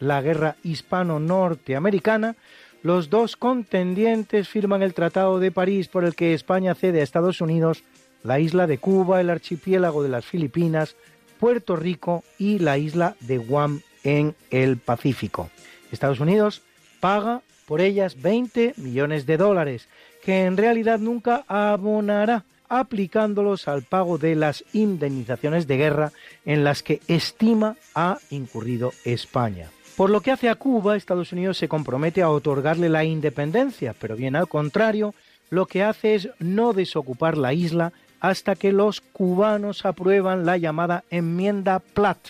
la 0.00 0.20
guerra 0.20 0.56
hispano-norteamericana, 0.62 2.36
los 2.82 3.08
dos 3.08 3.36
contendientes 3.36 4.48
firman 4.48 4.82
el 4.82 4.92
Tratado 4.92 5.38
de 5.38 5.50
París 5.50 5.88
por 5.88 6.04
el 6.04 6.14
que 6.14 6.34
España 6.34 6.74
cede 6.74 7.00
a 7.00 7.04
Estados 7.04 7.40
Unidos 7.40 7.84
la 8.22 8.40
isla 8.40 8.66
de 8.66 8.78
Cuba, 8.78 9.20
el 9.20 9.30
archipiélago 9.30 10.02
de 10.02 10.08
las 10.08 10.24
Filipinas, 10.24 10.96
Puerto 11.38 11.76
Rico 11.76 12.22
y 12.38 12.58
la 12.58 12.78
isla 12.78 13.16
de 13.20 13.38
Guam 13.38 13.80
en 14.04 14.34
el 14.50 14.76
Pacífico. 14.76 15.50
Estados 15.90 16.20
Unidos 16.20 16.62
paga 17.00 17.42
por 17.66 17.80
ellas 17.80 18.20
20 18.20 18.74
millones 18.76 19.26
de 19.26 19.36
dólares, 19.36 19.88
que 20.22 20.44
en 20.44 20.56
realidad 20.56 20.98
nunca 20.98 21.44
abonará 21.48 22.44
aplicándolos 22.68 23.68
al 23.68 23.82
pago 23.82 24.18
de 24.18 24.36
las 24.36 24.64
indemnizaciones 24.72 25.66
de 25.66 25.76
guerra 25.76 26.12
en 26.44 26.62
las 26.62 26.82
que 26.82 27.00
estima 27.08 27.76
ha 27.94 28.18
incurrido 28.30 28.92
España. 29.04 29.70
Por 29.96 30.08
lo 30.10 30.20
que 30.20 30.30
hace 30.30 30.48
a 30.48 30.54
Cuba, 30.54 30.96
Estados 30.96 31.32
Unidos 31.32 31.58
se 31.58 31.68
compromete 31.68 32.22
a 32.22 32.30
otorgarle 32.30 32.88
la 32.88 33.04
independencia, 33.04 33.94
pero 33.98 34.16
bien 34.16 34.36
al 34.36 34.48
contrario, 34.48 35.14
lo 35.50 35.66
que 35.66 35.82
hace 35.82 36.14
es 36.14 36.28
no 36.38 36.72
desocupar 36.72 37.36
la 37.36 37.52
isla 37.52 37.92
hasta 38.20 38.54
que 38.54 38.72
los 38.72 39.00
cubanos 39.00 39.84
aprueban 39.84 40.46
la 40.46 40.56
llamada 40.56 41.04
enmienda 41.10 41.78
Platt, 41.78 42.28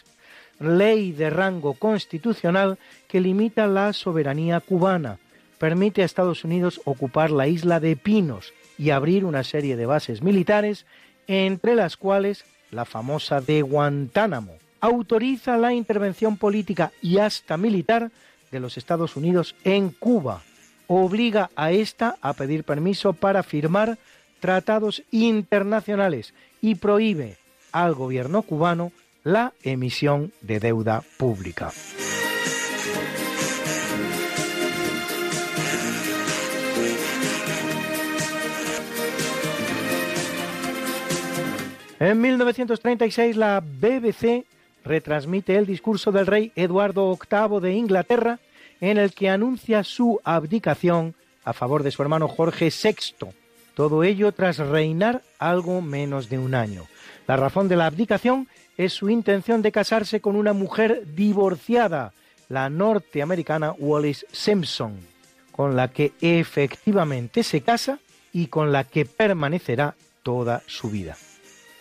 ley 0.59 1.13
de 1.13 1.31
rango 1.31 1.75
constitucional 1.75 2.79
que 3.09 3.21
limita 3.21 3.67
la 3.67 3.93
soberanía 3.93 4.61
cubana, 4.61 5.19
permite 5.59 6.03
a 6.03 6.05
Estados 6.05 6.45
Unidos 6.45 6.81
ocupar 6.85 7.31
la 7.31 7.47
isla 7.47 7.81
de 7.81 7.97
Pinos, 7.97 8.53
y 8.81 8.91
abrir 8.91 9.27
una 9.27 9.45
serie 9.45 9.77
de 9.77 9.85
bases 9.85 10.23
militares, 10.23 10.87
entre 11.27 11.75
las 11.75 11.99
cuales 11.99 12.47
la 12.71 12.87
famosa 12.87 13.43
de 13.43 13.61
Guantánamo. 13.61 14.57
Autoriza 14.81 15.59
la 15.59 15.75
intervención 15.75 16.39
política 16.39 16.91
y 17.03 17.19
hasta 17.19 17.59
militar 17.59 18.11
de 18.51 18.59
los 18.59 18.79
Estados 18.79 19.17
Unidos 19.17 19.55
en 19.65 19.91
Cuba. 19.91 20.41
Obliga 20.87 21.51
a 21.57 21.73
esta 21.73 22.17
a 22.23 22.33
pedir 22.33 22.65
permiso 22.65 23.13
para 23.13 23.43
firmar 23.43 23.99
tratados 24.41 25.03
internacionales 25.11 26.35
y 26.61 26.75
prohíbe 26.75 27.37
al 27.73 27.95
gobierno 27.95 28.43
cubano 28.43 28.93
la 29.23 29.53
emisión 29.63 30.33
de 30.41 30.61
deuda 30.61 31.03
pública. 31.19 31.71
En 42.01 42.19
1936 42.19 43.37
la 43.37 43.61
BBC 43.61 44.47
retransmite 44.85 45.57
el 45.57 45.67
discurso 45.67 46.11
del 46.11 46.27
rey 46.27 46.51
Eduardo 46.57 47.17
VIII 47.17 47.61
de 47.61 47.75
Inglaterra 47.75 48.41
en 48.81 48.97
el 48.97 49.13
que 49.13 49.29
anuncia 49.29 49.85
su 49.85 50.19
abdicación 50.25 51.15
a 51.45 51.53
favor 51.53 51.83
de 51.83 51.91
su 51.91 52.01
hermano 52.01 52.27
Jorge 52.27 52.71
VI. 52.71 53.35
Todo 53.81 54.05
ello 54.05 54.31
tras 54.33 54.59
reinar 54.59 55.23
algo 55.39 55.81
menos 55.81 56.29
de 56.29 56.39
un 56.39 56.55
año. 56.55 56.85
La 57.27 57.39
razón 57.39 57.67
de 57.67 57.77
la 57.77 57.87
abdicación 57.87 58.47
es 58.77 58.93
su 58.93 59.09
intención 59.09 59.63
de 59.63 59.73
casarse 59.73 60.21
con 60.21 60.37
una 60.37 60.53
mujer 60.53 61.05
divorciada, 61.15 62.13
la 62.51 62.69
norteamericana 62.69 63.73
Wallis 63.79 64.27
Simpson, 64.33 65.01
con 65.51 65.77
la 65.77 65.89
que 65.89 66.13
efectivamente 66.21 67.43
se 67.43 67.63
casa 67.63 68.01
y 68.35 68.49
con 68.49 68.71
la 68.71 68.85
que 68.85 69.07
permanecerá 69.07 69.95
toda 70.23 70.63
su 70.67 70.91
vida. 70.91 71.17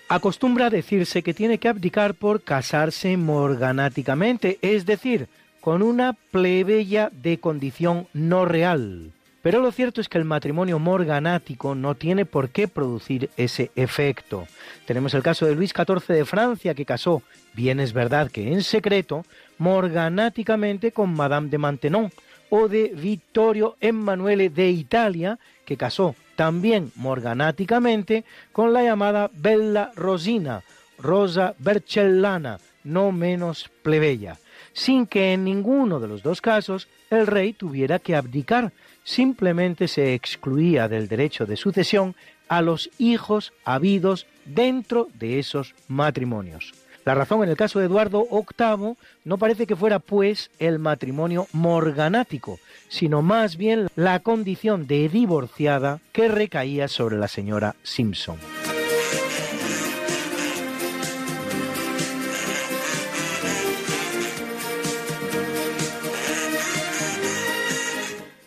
Acostumbra 0.07 0.69
decirse 0.69 1.21
que 1.21 1.33
tiene 1.33 1.57
que 1.57 1.67
abdicar 1.67 2.13
por 2.13 2.43
casarse 2.43 3.17
morganáticamente, 3.17 4.57
es 4.61 4.85
decir, 4.85 5.27
con 5.59 5.83
una 5.83 6.13
plebeya 6.31 7.11
de 7.11 7.41
condición 7.41 8.07
no 8.13 8.45
real, 8.45 9.11
Pero 9.41 9.61
lo 9.61 9.71
cierto 9.71 10.01
es 10.01 10.09
que 10.09 10.17
el 10.17 10.25
matrimonio 10.25 10.79
morganático 10.79 11.73
no 11.73 11.95
tiene 11.95 12.25
por 12.25 12.49
qué 12.49 12.67
producir 12.67 13.29
ese 13.37 13.71
efecto. 13.75 14.47
Tenemos 14.85 15.13
el 15.13 15.23
caso 15.23 15.45
de 15.45 15.55
Luis 15.55 15.73
XIV 15.73 16.13
de 16.13 16.25
Francia, 16.25 16.73
que 16.73 16.85
casó, 16.85 17.21
bien 17.53 17.79
es 17.79 17.93
verdad 17.93 18.29
que 18.29 18.51
en 18.51 18.63
secreto, 18.63 19.25
morganáticamente 19.57 20.91
con 20.91 21.13
Madame 21.13 21.49
de 21.49 21.57
Maintenon, 21.57 22.11
o 22.49 22.67
de 22.67 22.91
Vittorio 22.95 23.77
Emanuele 23.79 24.49
de 24.49 24.69
Italia, 24.71 25.39
que 25.65 25.77
casó 25.77 26.15
también 26.35 26.91
morganáticamente 26.95 28.23
con 28.51 28.73
la 28.73 28.83
llamada 28.83 29.29
Bella 29.33 29.91
Rosina, 29.95 30.63
Rosa 30.97 31.53
Bercellana, 31.59 32.59
no 32.83 33.11
menos 33.11 33.69
plebeya, 33.83 34.37
sin 34.73 35.05
que 35.05 35.33
en 35.33 35.43
ninguno 35.43 35.99
de 35.99 36.07
los 36.07 36.23
dos 36.23 36.41
casos 36.41 36.87
el 37.09 37.27
rey 37.27 37.53
tuviera 37.53 37.99
que 37.99 38.15
abdicar, 38.15 38.71
simplemente 39.09 39.87
se 39.87 40.13
excluía 40.13 40.87
del 40.87 41.07
derecho 41.07 41.47
de 41.47 41.57
sucesión 41.57 42.15
a 42.47 42.61
los 42.61 42.91
hijos 42.99 43.53
habidos 43.65 44.27
dentro 44.45 45.07
de 45.15 45.39
esos 45.39 45.73
matrimonios. 45.87 46.73
La 47.05 47.15
razón 47.15 47.41
en 47.41 47.49
el 47.49 47.57
caso 47.57 47.79
de 47.79 47.85
Eduardo 47.85 48.27
VIII 48.29 48.95
no 49.25 49.37
parece 49.39 49.65
que 49.65 49.75
fuera 49.75 49.97
pues 49.97 50.51
el 50.59 50.77
matrimonio 50.77 51.47
morganático, 51.53 52.59
sino 52.87 53.23
más 53.23 53.57
bien 53.57 53.87
la 53.95 54.19
condición 54.19 54.85
de 54.85 55.09
divorciada 55.09 56.01
que 56.11 56.27
recaía 56.27 56.87
sobre 56.87 57.17
la 57.17 57.27
señora 57.27 57.75
Simpson. 57.81 58.37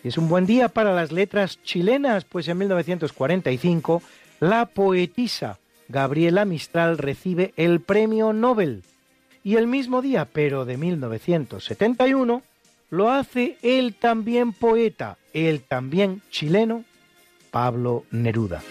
Es 0.07 0.17
un 0.17 0.27
buen 0.27 0.45
día 0.45 0.69
para 0.69 0.93
las 0.93 1.11
letras 1.11 1.61
chilenas, 1.63 2.25
pues 2.25 2.47
en 2.47 2.57
1945 2.57 4.01
la 4.39 4.65
poetisa 4.65 5.59
Gabriela 5.87 6.45
Mistral 6.45 6.97
recibe 6.97 7.53
el 7.55 7.79
Premio 7.79 8.33
Nobel. 8.33 8.83
Y 9.43 9.55
el 9.57 9.67
mismo 9.67 10.01
día, 10.01 10.27
pero 10.31 10.65
de 10.65 10.77
1971, 10.77 12.41
lo 12.89 13.09
hace 13.11 13.57
el 13.61 13.93
también 13.95 14.53
poeta, 14.53 15.17
el 15.33 15.61
también 15.61 16.21
chileno, 16.29 16.83
Pablo 17.51 18.05
Neruda. 18.11 18.61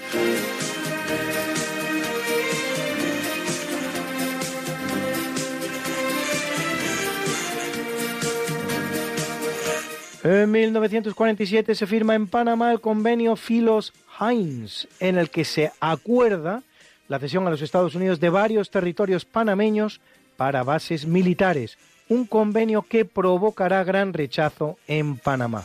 En 10.24 10.52
1947 10.52 11.74
se 11.74 11.86
firma 11.88 12.14
en 12.14 12.28
Panamá 12.28 12.70
el 12.70 12.80
convenio 12.80 13.34
Philos-Hines, 13.34 14.86
en 15.00 15.18
el 15.18 15.30
que 15.30 15.44
se 15.44 15.72
acuerda 15.80 16.62
la 17.08 17.18
cesión 17.18 17.44
a 17.48 17.50
los 17.50 17.60
Estados 17.60 17.96
Unidos 17.96 18.20
de 18.20 18.30
varios 18.30 18.70
territorios 18.70 19.24
panameños 19.24 20.00
para 20.36 20.62
bases 20.62 21.06
militares, 21.06 21.76
un 22.08 22.24
convenio 22.24 22.82
que 22.82 23.04
provocará 23.04 23.82
gran 23.82 24.12
rechazo 24.12 24.78
en 24.86 25.16
Panamá. 25.16 25.64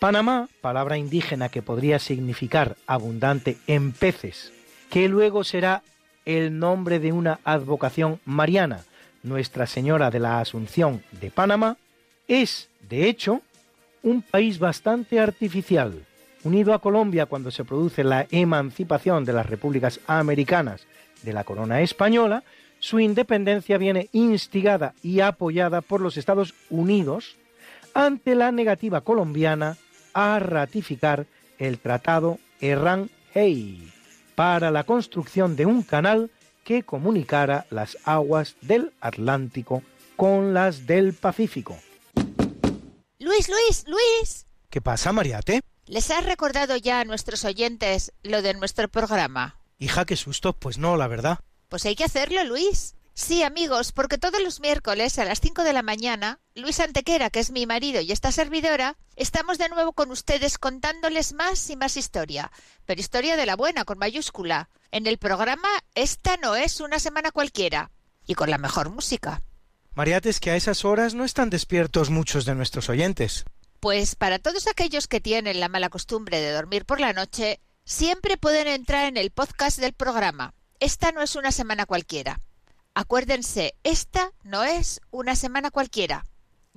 Panamá, 0.00 0.48
palabra 0.60 0.98
indígena 0.98 1.48
que 1.48 1.62
podría 1.62 2.00
significar 2.00 2.76
abundante 2.88 3.56
en 3.68 3.92
peces, 3.92 4.52
que 4.90 5.08
luego 5.08 5.44
será 5.44 5.84
el 6.24 6.58
nombre 6.58 6.98
de 6.98 7.12
una 7.12 7.38
advocación 7.44 8.18
mariana, 8.24 8.84
Nuestra 9.22 9.68
Señora 9.68 10.10
de 10.10 10.18
la 10.18 10.40
Asunción 10.40 11.04
de 11.12 11.30
Panamá, 11.30 11.76
es, 12.26 12.68
de 12.88 13.08
hecho, 13.08 13.42
un 14.02 14.22
país 14.22 14.58
bastante 14.58 15.20
artificial, 15.20 16.04
unido 16.44 16.74
a 16.74 16.80
Colombia 16.80 17.26
cuando 17.26 17.50
se 17.50 17.64
produce 17.64 18.04
la 18.04 18.26
emancipación 18.30 19.24
de 19.24 19.32
las 19.32 19.46
repúblicas 19.46 20.00
americanas 20.06 20.86
de 21.22 21.32
la 21.32 21.44
corona 21.44 21.80
española, 21.82 22.42
su 22.78 22.98
independencia 22.98 23.78
viene 23.78 24.08
instigada 24.12 24.94
y 25.02 25.20
apoyada 25.20 25.82
por 25.82 26.00
los 26.00 26.16
Estados 26.16 26.54
Unidos 26.68 27.36
ante 27.94 28.34
la 28.34 28.50
negativa 28.50 29.02
colombiana 29.02 29.76
a 30.14 30.38
ratificar 30.40 31.26
el 31.58 31.78
Tratado 31.78 32.38
Errán-Hey 32.60 33.92
para 34.34 34.70
la 34.70 34.84
construcción 34.84 35.54
de 35.54 35.66
un 35.66 35.82
canal 35.82 36.30
que 36.64 36.82
comunicara 36.82 37.66
las 37.70 37.98
aguas 38.04 38.56
del 38.60 38.92
Atlántico 39.00 39.82
con 40.16 40.54
las 40.54 40.86
del 40.86 41.12
Pacífico. 41.12 41.76
Luis, 43.22 43.48
Luis, 43.48 43.84
Luis. 43.86 44.46
¿Qué 44.68 44.80
pasa, 44.80 45.12
Mariate? 45.12 45.60
¿Les 45.86 46.10
has 46.10 46.26
recordado 46.26 46.76
ya 46.76 46.98
a 46.98 47.04
nuestros 47.04 47.44
oyentes 47.44 48.12
lo 48.24 48.42
de 48.42 48.52
nuestro 48.54 48.88
programa? 48.88 49.60
Hija, 49.78 50.04
qué 50.06 50.16
susto. 50.16 50.54
Pues 50.54 50.76
no, 50.76 50.96
la 50.96 51.06
verdad. 51.06 51.38
Pues 51.68 51.86
hay 51.86 51.94
que 51.94 52.02
hacerlo, 52.02 52.42
Luis. 52.42 52.96
Sí, 53.14 53.44
amigos, 53.44 53.92
porque 53.92 54.18
todos 54.18 54.42
los 54.42 54.58
miércoles 54.58 55.20
a 55.20 55.24
las 55.24 55.40
5 55.40 55.62
de 55.62 55.72
la 55.72 55.84
mañana, 55.84 56.40
Luis 56.56 56.80
Antequera, 56.80 57.30
que 57.30 57.38
es 57.38 57.52
mi 57.52 57.64
marido 57.64 58.00
y 58.00 58.10
esta 58.10 58.32
servidora, 58.32 58.96
estamos 59.14 59.56
de 59.56 59.68
nuevo 59.68 59.92
con 59.92 60.10
ustedes 60.10 60.58
contándoles 60.58 61.32
más 61.32 61.70
y 61.70 61.76
más 61.76 61.96
historia, 61.96 62.50
pero 62.86 63.00
historia 63.00 63.36
de 63.36 63.46
la 63.46 63.54
buena, 63.54 63.84
con 63.84 63.98
mayúscula. 63.98 64.68
En 64.90 65.06
el 65.06 65.18
programa 65.18 65.68
Esta 65.94 66.38
no 66.38 66.56
es 66.56 66.80
una 66.80 66.98
semana 66.98 67.30
cualquiera, 67.30 67.92
y 68.26 68.34
con 68.34 68.50
la 68.50 68.58
mejor 68.58 68.90
música. 68.90 69.42
Mariate, 69.94 70.30
es 70.30 70.40
que 70.40 70.50
a 70.50 70.56
esas 70.56 70.86
horas 70.86 71.14
no 71.14 71.24
están 71.24 71.50
despiertos 71.50 72.08
muchos 72.08 72.46
de 72.46 72.54
nuestros 72.54 72.88
oyentes. 72.88 73.44
Pues 73.78 74.14
para 74.14 74.38
todos 74.38 74.66
aquellos 74.66 75.06
que 75.06 75.20
tienen 75.20 75.60
la 75.60 75.68
mala 75.68 75.90
costumbre 75.90 76.40
de 76.40 76.52
dormir 76.52 76.86
por 76.86 76.98
la 76.98 77.12
noche, 77.12 77.60
siempre 77.84 78.38
pueden 78.38 78.68
entrar 78.68 79.06
en 79.06 79.18
el 79.18 79.30
podcast 79.30 79.78
del 79.78 79.92
programa. 79.92 80.54
Esta 80.80 81.12
no 81.12 81.20
es 81.20 81.36
una 81.36 81.52
semana 81.52 81.84
cualquiera. 81.84 82.40
Acuérdense, 82.94 83.74
esta 83.82 84.32
no 84.44 84.64
es 84.64 85.00
una 85.10 85.36
semana 85.36 85.70
cualquiera. 85.70 86.24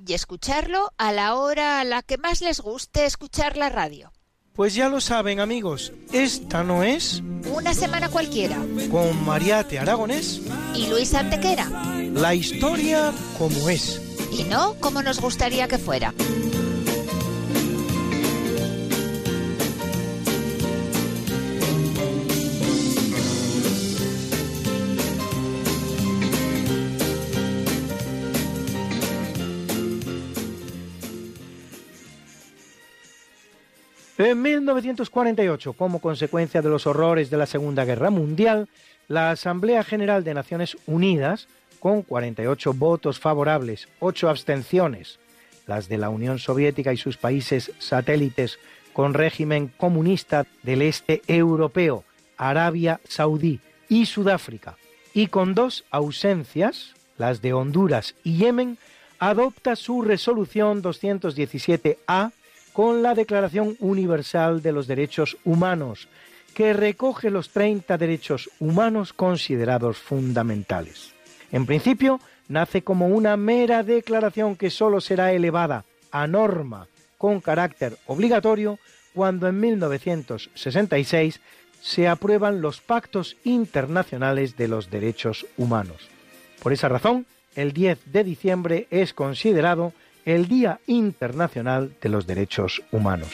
Y 0.06 0.14
escucharlo 0.14 0.92
a 0.98 1.14
la 1.14 1.36
hora 1.36 1.80
a 1.80 1.84
la 1.86 2.02
que 2.02 2.18
más 2.18 2.42
les 2.42 2.60
guste 2.60 3.06
escuchar 3.06 3.56
la 3.56 3.70
radio. 3.70 4.12
Pues 4.56 4.74
ya 4.74 4.88
lo 4.88 5.02
saben 5.02 5.42
amigos, 5.42 5.92
esta 6.14 6.64
no 6.64 6.82
es 6.82 7.22
una 7.54 7.74
semana 7.74 8.08
cualquiera. 8.08 8.56
Con 8.90 9.26
Mariate 9.26 9.80
Aragonés 9.80 10.42
y 10.74 10.88
Luis 10.88 11.14
Antequera. 11.14 11.68
La 12.14 12.34
historia 12.34 13.12
como 13.38 13.70
es. 13.70 14.02
Y 14.32 14.44
no 14.46 14.76
como 14.80 15.02
nos 15.02 15.20
gustaría 15.20 15.68
que 15.68 15.78
fuera. 15.78 16.14
En 34.18 34.42
1948, 34.42 35.74
como 35.74 36.00
consecuencia 36.00 36.62
de 36.62 36.70
los 36.70 36.88
horrores 36.88 37.30
de 37.30 37.36
la 37.36 37.46
Segunda 37.46 37.84
Guerra 37.84 38.10
Mundial, 38.10 38.70
la 39.10 39.32
Asamblea 39.32 39.84
General 39.84 40.24
de 40.24 40.34
Naciones 40.34 40.78
Unidas, 40.86 41.50
con 41.80 42.02
48 42.02 42.74
votos 42.74 43.20
favorables, 43.20 43.90
8 44.00 44.30
abstenciones, 44.30 45.20
las 45.68 45.90
de 45.90 45.98
la 45.98 46.10
Unión 46.10 46.40
Soviética 46.40 46.94
y 46.94 46.98
sus 46.98 47.18
países 47.18 47.74
satélites 47.80 48.58
con 48.94 49.14
régimen 49.14 49.68
comunista 49.76 50.46
del 50.64 50.82
este 50.82 51.22
europeo, 51.28 52.06
Arabia 52.38 53.02
Saudí 53.10 53.60
y 53.90 54.06
Sudáfrica, 54.06 54.78
y 55.14 55.28
con 55.28 55.56
dos 55.56 55.84
ausencias, 55.92 56.94
las 57.18 57.42
de 57.42 57.52
Honduras 57.52 58.16
y 58.24 58.38
Yemen, 58.38 58.78
adopta 59.20 59.76
su 59.76 60.02
resolución 60.02 60.82
217A 60.82 62.32
con 62.76 63.02
la 63.02 63.16
Declaración 63.16 63.78
Universal 63.80 64.62
de 64.62 64.74
los 64.74 64.86
Derechos 64.86 65.38
Humanos, 65.46 66.10
que 66.54 66.74
recoge 66.74 67.30
los 67.30 67.52
30 67.52 67.98
derechos 67.98 68.50
humanos 68.60 69.14
considerados 69.14 69.98
fundamentales. 69.98 71.14
En 71.54 71.66
principio, 71.66 72.20
nace 72.50 72.82
como 72.82 73.08
una 73.08 73.38
mera 73.38 73.82
declaración 73.84 74.58
que 74.58 74.70
sólo 74.70 75.00
será 75.00 75.32
elevada 75.32 75.86
a 76.12 76.28
norma 76.28 76.88
con 77.18 77.40
carácter 77.40 77.98
obligatorio 78.08 78.78
cuando 79.14 79.48
en 79.48 79.58
1966 79.58 81.40
se 81.80 82.10
aprueban 82.10 82.60
los 82.60 82.82
pactos 82.82 83.38
internacionales 83.46 84.58
de 84.58 84.68
los 84.68 84.90
derechos 84.90 85.46
humanos. 85.56 86.10
Por 86.62 86.74
esa 86.74 86.90
razón, 86.90 87.26
el 87.56 87.72
10 87.72 88.12
de 88.12 88.26
diciembre 88.26 88.88
es 88.92 89.14
considerado 89.14 89.94
el 90.26 90.48
Día 90.48 90.80
Internacional 90.88 91.96
de 92.02 92.10
los 92.10 92.26
Derechos 92.26 92.82
Humanos. 92.92 93.30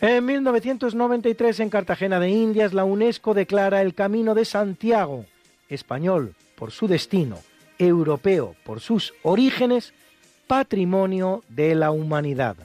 En 0.00 0.26
1993, 0.26 1.60
en 1.60 1.70
Cartagena 1.70 2.20
de 2.20 2.28
Indias, 2.28 2.74
la 2.74 2.84
UNESCO 2.84 3.32
declara 3.32 3.80
el 3.80 3.94
Camino 3.94 4.34
de 4.34 4.44
Santiago, 4.44 5.24
español 5.68 6.34
por 6.56 6.72
su 6.72 6.88
destino, 6.88 7.38
europeo 7.78 8.54
por 8.64 8.80
sus 8.80 9.14
orígenes, 9.22 9.94
patrimonio 10.46 11.42
de 11.48 11.74
la 11.74 11.90
humanidad. 11.90 12.56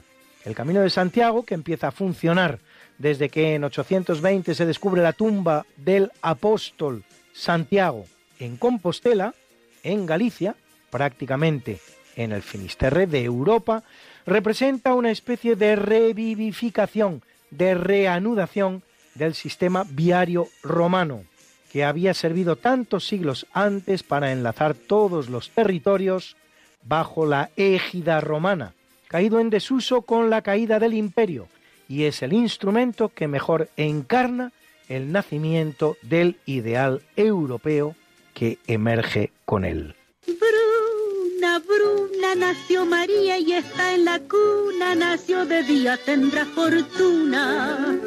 El 0.44 0.54
Camino 0.54 0.80
de 0.80 0.90
Santiago, 0.90 1.44
que 1.44 1.54
empieza 1.54 1.88
a 1.88 1.92
funcionar 1.92 2.58
desde 3.00 3.30
que 3.30 3.54
en 3.54 3.64
820 3.64 4.54
se 4.54 4.66
descubre 4.66 5.02
la 5.02 5.14
tumba 5.14 5.64
del 5.78 6.12
apóstol 6.20 7.02
Santiago 7.32 8.04
en 8.38 8.58
Compostela, 8.58 9.34
en 9.82 10.04
Galicia, 10.04 10.54
prácticamente 10.90 11.80
en 12.14 12.32
el 12.32 12.42
Finisterre 12.42 13.06
de 13.06 13.24
Europa, 13.24 13.84
representa 14.26 14.94
una 14.94 15.10
especie 15.10 15.56
de 15.56 15.76
revivificación 15.76 17.22
de 17.50 17.74
reanudación 17.74 18.82
del 19.14 19.34
sistema 19.34 19.84
viario 19.88 20.48
romano, 20.62 21.24
que 21.72 21.84
había 21.84 22.12
servido 22.12 22.56
tantos 22.56 23.06
siglos 23.06 23.46
antes 23.54 24.02
para 24.02 24.30
enlazar 24.30 24.74
todos 24.74 25.30
los 25.30 25.48
territorios 25.50 26.36
bajo 26.82 27.24
la 27.24 27.48
égida 27.56 28.20
romana, 28.20 28.74
caído 29.08 29.40
en 29.40 29.48
desuso 29.48 30.02
con 30.02 30.28
la 30.28 30.42
caída 30.42 30.78
del 30.78 30.92
imperio, 30.92 31.48
y 31.90 32.04
es 32.04 32.22
el 32.22 32.32
instrumento 32.32 33.08
que 33.08 33.26
mejor 33.26 33.68
encarna 33.76 34.52
el 34.88 35.10
nacimiento 35.10 35.96
del 36.02 36.36
ideal 36.46 37.02
europeo 37.16 37.96
que 38.32 38.58
emerge 38.68 39.32
con 39.44 39.64
él. 39.64 39.96
Bruna, 40.24 41.58
Bruna, 41.58 42.36
nació 42.36 42.86
María 42.86 43.38
y 43.38 43.54
está 43.54 43.92
en 43.92 44.04
la 44.04 44.20
cuna, 44.20 44.94
nació 44.94 45.44
de 45.46 45.64
día, 45.64 45.98
tendrá 46.06 46.46
fortuna, 46.46 47.98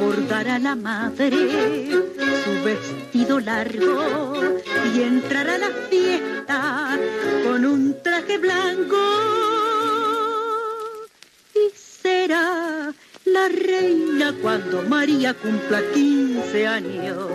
bordará 0.00 0.60
la 0.60 0.76
madre 0.76 1.90
su 2.44 2.64
vestido 2.64 3.40
largo 3.40 4.34
y 4.94 5.02
entrará 5.02 5.56
a 5.56 5.58
la 5.58 5.70
fiesta 5.90 6.98
con 7.44 7.66
un 7.66 8.00
traje 8.04 8.38
blanco. 8.38 8.96
Y 11.56 11.76
será 11.76 12.92
la 13.32 13.48
reina 13.48 14.34
cuando 14.40 14.82
María 14.82 15.34
cumpla 15.34 15.80
15 15.94 16.66
años. 16.66 17.28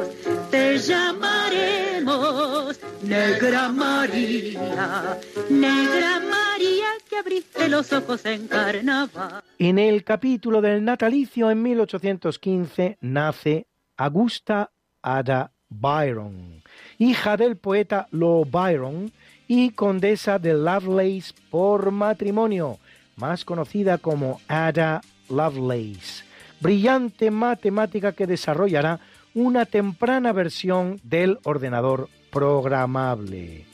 Te 0.52 0.78
llamaremos 0.78 2.80
Negra 3.02 3.70
María, 3.70 5.18
Negra 5.50 6.20
María 6.20 6.88
que 7.10 7.18
abriste 7.18 7.68
los 7.68 7.92
ojos 7.94 8.26
en 8.26 8.48
carnaval. 8.48 9.44
En 9.58 9.80
el 9.80 10.04
capítulo 10.04 10.62
del 10.62 10.84
natalicio 10.84 11.50
en 11.50 11.64
1815 11.64 12.98
nace 13.02 13.68
Augusta 13.98 14.70
Ada 15.02 15.52
Byron, 15.70 16.64
hija 16.98 17.38
del 17.38 17.58
poeta 17.58 18.08
Lord 18.12 18.50
Byron 18.52 19.12
y 19.48 19.72
condesa 19.72 20.40
de 20.40 20.54
Lovelace 20.54 21.34
por 21.50 21.92
matrimonio, 21.92 22.78
más 23.16 23.46
conocida 23.46 23.98
como 23.98 24.42
Ada 24.48 25.02
Lovelace, 25.30 26.24
brillante 26.60 27.32
matemática 27.32 28.12
que 28.12 28.28
desarrollará 28.28 29.00
una 29.34 29.66
temprana 29.66 30.32
versión 30.34 31.00
del 31.04 31.38
ordenador 31.44 32.10
programable. 32.32 33.66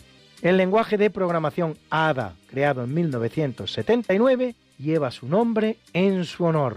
El 0.41 0.57
lenguaje 0.57 0.97
de 0.97 1.09
programación 1.09 1.77
ADA, 1.89 2.35
creado 2.47 2.83
en 2.83 2.93
1979, 2.93 4.55
lleva 4.77 5.09
su 5.11 5.27
nombre 5.27 5.77
en 5.93 6.25
su 6.25 6.43
honor. 6.43 6.75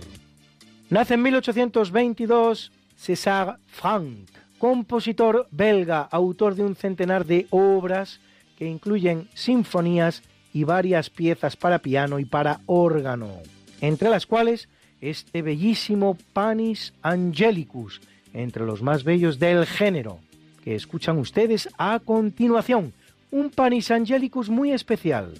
Nace 0.89 1.15
en 1.15 1.23
1822 1.23 2.71
César 2.97 3.59
Franck, 3.67 4.31
compositor 4.59 5.49
belga, 5.51 6.03
autor 6.03 6.55
de 6.55 6.65
un 6.65 6.77
centenar 6.77 7.27
de 7.27 7.49
obras 7.51 8.21
que 8.57 8.67
incluyen 8.69 9.29
sinfonías 9.35 10.23
y 10.53 10.63
varias 10.63 11.11
piezas 11.11 11.57
para 11.57 11.81
piano 11.81 12.21
y 12.21 12.25
para 12.25 12.61
órgano 12.67 13.43
entre 13.81 14.11
las 14.11 14.27
cuales 14.27 14.69
este 15.01 15.43
bellísimo 15.43 16.17
Panis 16.33 16.95
Angelicus, 17.03 18.01
entre 18.33 18.65
los 18.65 18.83
más 18.83 19.05
bellos 19.05 19.39
del 19.39 19.67
género, 19.67 20.19
que 20.65 20.75
escuchan 20.75 21.19
ustedes 21.19 21.69
a 21.79 22.01
continuación. 22.01 22.93
Un 23.31 23.51
Panis 23.51 23.91
Angelicus 23.91 24.49
muy 24.49 24.73
especial, 24.73 25.35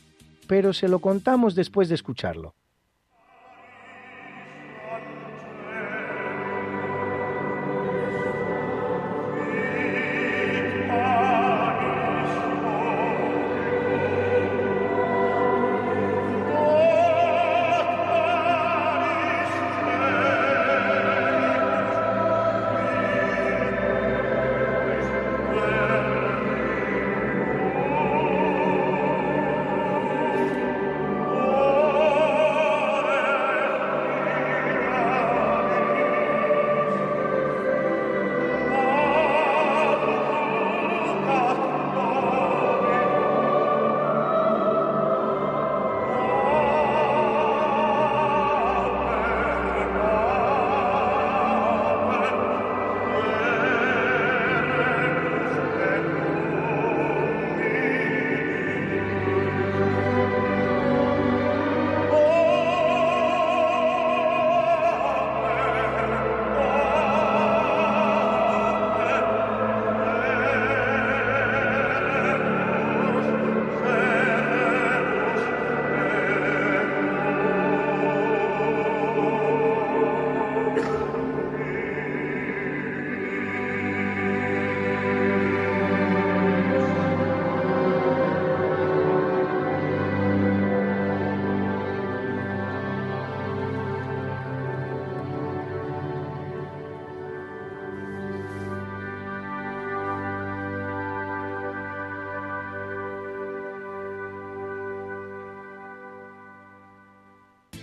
pero 0.47 0.73
se 0.73 0.89
lo 0.89 0.99
contamos 1.01 1.55
después 1.55 1.89
de 1.89 1.95
escucharlo. 1.95 2.55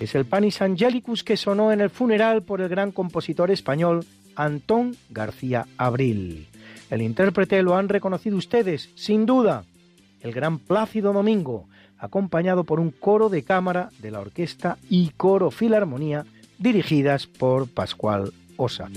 Es 0.03 0.15
el 0.15 0.25
Panis 0.25 0.61
Angelicus 0.61 1.23
que 1.23 1.37
sonó 1.37 1.71
en 1.71 1.79
el 1.79 1.89
funeral 1.89 2.43
por 2.43 2.59
el 2.59 2.67
gran 2.67 2.91
compositor 2.91 3.49
español 3.51 4.05
Antón 4.35 4.97
García 5.09 5.65
Abril. 5.77 6.49
El 6.89 7.01
intérprete 7.01 7.63
lo 7.63 7.77
han 7.77 7.87
reconocido 7.87 8.35
ustedes, 8.35 8.89
sin 8.95 9.25
duda, 9.25 9.63
el 10.19 10.33
gran 10.33 10.59
Plácido 10.59 11.13
Domingo, 11.13 11.69
acompañado 11.97 12.65
por 12.65 12.81
un 12.81 12.91
coro 12.91 13.29
de 13.29 13.43
cámara 13.43 13.91
de 13.99 14.11
la 14.11 14.19
orquesta 14.19 14.77
y 14.89 15.11
coro 15.15 15.51
filarmonía 15.51 16.25
dirigidas 16.57 17.25
por 17.25 17.69
Pascual 17.69 18.33
Osa. 18.57 18.89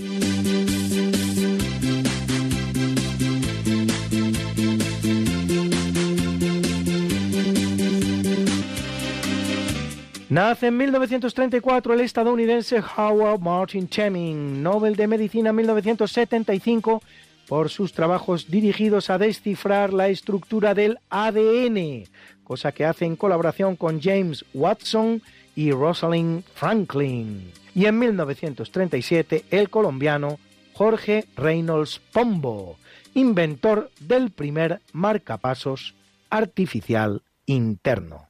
Nace 10.37 10.67
en 10.67 10.77
1934 10.77 11.95
el 11.95 12.01
estadounidense 12.01 12.83
Howard 12.95 13.39
Martin 13.39 13.89
Cheming, 13.89 14.61
Nobel 14.61 14.95
de 14.95 15.07
Medicina 15.07 15.49
en 15.49 15.55
1975 15.55 17.01
por 17.47 17.69
sus 17.69 17.91
trabajos 17.91 18.47
dirigidos 18.47 19.09
a 19.09 19.17
descifrar 19.17 19.93
la 19.93 20.09
estructura 20.09 20.75
del 20.75 20.99
ADN, 21.09 22.03
cosa 22.43 22.71
que 22.71 22.85
hace 22.85 23.05
en 23.05 23.15
colaboración 23.15 23.75
con 23.75 23.99
James 23.99 24.45
Watson 24.53 25.23
y 25.55 25.71
Rosalind 25.71 26.43
Franklin. 26.53 27.51
y 27.73 27.87
en 27.87 27.97
1937 27.97 29.45
el 29.49 29.71
colombiano 29.71 30.37
Jorge 30.73 31.25
Reynolds 31.35 31.99
Pombo, 32.13 32.77
inventor 33.15 33.89
del 34.01 34.29
primer 34.29 34.81
marcapasos 34.93 35.95
artificial 36.29 37.23
interno. 37.47 38.27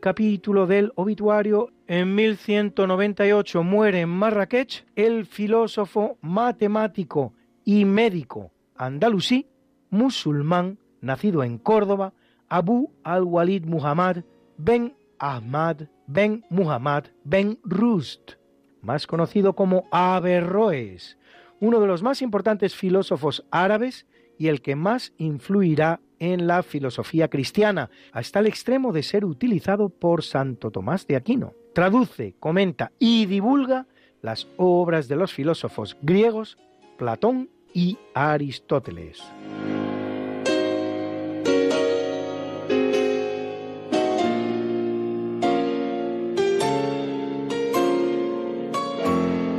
Capítulo 0.00 0.66
del 0.66 0.92
obituario, 0.96 1.70
en 1.86 2.14
1198 2.14 3.62
muere 3.62 4.00
en 4.00 4.08
Marrakech 4.08 4.86
el 4.96 5.26
filósofo, 5.26 6.18
matemático 6.20 7.32
y 7.64 7.84
médico 7.84 8.52
andalusí, 8.78 9.46
musulmán, 9.90 10.78
nacido 11.00 11.42
en 11.42 11.58
Córdoba, 11.58 12.14
Abu 12.48 12.92
al-Walid 13.02 13.66
Muhammad 13.66 14.18
ben 14.56 14.94
Ahmad 15.18 15.82
ben 16.06 16.44
Muhammad 16.48 17.04
ben 17.24 17.58
Rust, 17.62 18.32
más 18.80 19.06
conocido 19.06 19.54
como 19.54 19.86
Averroes, 19.90 21.18
uno 21.60 21.80
de 21.80 21.86
los 21.86 22.02
más 22.02 22.22
importantes 22.22 22.74
filósofos 22.74 23.44
árabes 23.50 24.06
y 24.38 24.46
el 24.48 24.62
que 24.62 24.76
más 24.76 25.12
influirá 25.18 26.00
en 26.18 26.46
la 26.46 26.62
filosofía 26.62 27.28
cristiana, 27.28 27.90
hasta 28.12 28.40
el 28.40 28.46
extremo 28.46 28.92
de 28.92 29.02
ser 29.02 29.24
utilizado 29.24 29.88
por 29.88 30.22
Santo 30.22 30.70
Tomás 30.70 31.06
de 31.06 31.16
Aquino. 31.16 31.54
Traduce, 31.74 32.34
comenta 32.40 32.92
y 32.98 33.26
divulga 33.26 33.86
las 34.22 34.48
obras 34.56 35.08
de 35.08 35.16
los 35.16 35.32
filósofos 35.32 35.96
griegos 36.02 36.58
Platón 36.96 37.50
y 37.72 37.96
Aristóteles. 38.14 39.22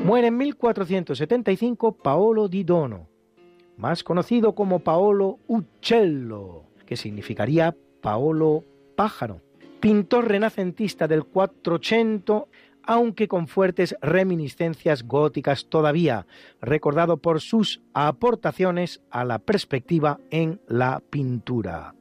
Muere 0.10 0.28
en 0.30 0.38
1475 0.38 1.92
Paolo 1.98 2.48
di 2.48 2.64
Dono, 2.64 3.10
más 3.80 4.04
conocido 4.04 4.54
como 4.54 4.80
Paolo 4.80 5.40
Uccello, 5.48 6.64
que 6.86 6.98
significaría 6.98 7.76
Paolo 8.02 8.66
Pájaro, 8.96 9.42
pintor 9.80 10.28
renacentista 10.28 11.08
del 11.08 11.24
480, 11.24 12.44
aunque 12.84 13.28
con 13.28 13.48
fuertes 13.48 13.96
reminiscencias 14.02 15.04
góticas 15.04 15.68
todavía, 15.70 16.28
recordado 16.62 17.18
por 17.18 17.40
sus 17.40 17.82
aportaciones 17.94 19.02
a 19.10 19.24
la 19.24 19.40
perspectiva 19.40 20.20
en 20.30 20.60
la 20.68 21.02
pintura. 21.10 21.96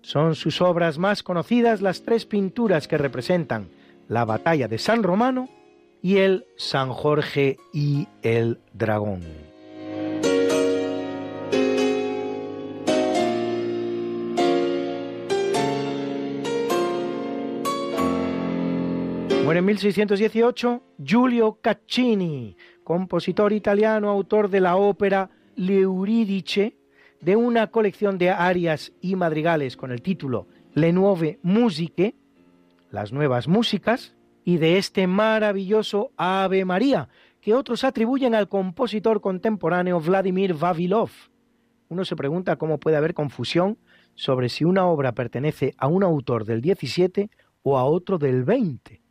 Son 0.00 0.34
sus 0.34 0.60
obras 0.60 0.98
más 0.98 1.22
conocidas 1.22 1.82
las 1.82 2.02
tres 2.02 2.26
pinturas 2.26 2.88
que 2.88 2.98
representan 2.98 3.68
la 4.08 4.24
batalla 4.24 4.66
de 4.66 4.78
San 4.78 5.04
Romano 5.04 5.48
y 6.02 6.16
el 6.16 6.46
San 6.56 6.90
Jorge 6.90 7.58
y 7.72 8.08
el 8.22 8.58
Dragón. 8.72 9.51
Muere 19.44 19.58
en 19.58 19.64
1618 19.64 20.82
Giulio 21.02 21.58
Caccini, 21.60 22.56
compositor 22.84 23.52
italiano, 23.52 24.08
autor 24.08 24.48
de 24.48 24.60
la 24.60 24.76
ópera 24.76 25.30
L'Euridice, 25.56 26.76
de 27.20 27.34
una 27.34 27.66
colección 27.66 28.18
de 28.18 28.30
arias 28.30 28.92
y 29.00 29.16
madrigales 29.16 29.76
con 29.76 29.90
el 29.90 30.00
título 30.00 30.46
Le 30.74 30.92
Nuove 30.92 31.40
Musiche, 31.42 32.14
las 32.92 33.12
nuevas 33.12 33.48
músicas, 33.48 34.14
y 34.44 34.58
de 34.58 34.78
este 34.78 35.08
maravilloso 35.08 36.12
Ave 36.16 36.64
María, 36.64 37.08
que 37.40 37.54
otros 37.54 37.82
atribuyen 37.82 38.36
al 38.36 38.48
compositor 38.48 39.20
contemporáneo 39.20 39.98
Vladimir 39.98 40.54
Vavilov. 40.54 41.10
Uno 41.88 42.04
se 42.04 42.14
pregunta 42.14 42.54
cómo 42.54 42.78
puede 42.78 42.96
haber 42.96 43.12
confusión 43.12 43.76
sobre 44.14 44.48
si 44.48 44.64
una 44.64 44.86
obra 44.86 45.12
pertenece 45.12 45.74
a 45.78 45.88
un 45.88 46.04
autor 46.04 46.44
del 46.44 46.60
17 46.60 47.28
o 47.64 47.76
a 47.76 47.84
otro 47.84 48.18
del 48.18 48.44
20 48.44 49.01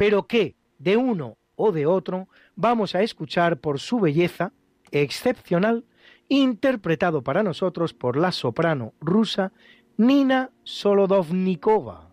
pero 0.00 0.26
que 0.26 0.56
de 0.78 0.96
uno 0.96 1.36
o 1.56 1.72
de 1.72 1.84
otro 1.84 2.26
vamos 2.56 2.94
a 2.94 3.02
escuchar 3.02 3.58
por 3.58 3.78
su 3.78 4.00
belleza 4.00 4.54
excepcional, 4.92 5.84
interpretado 6.26 7.20
para 7.22 7.42
nosotros 7.42 7.92
por 7.92 8.16
la 8.16 8.32
soprano 8.32 8.94
rusa 8.98 9.52
Nina 9.98 10.52
Solodovnikova. 10.64 12.09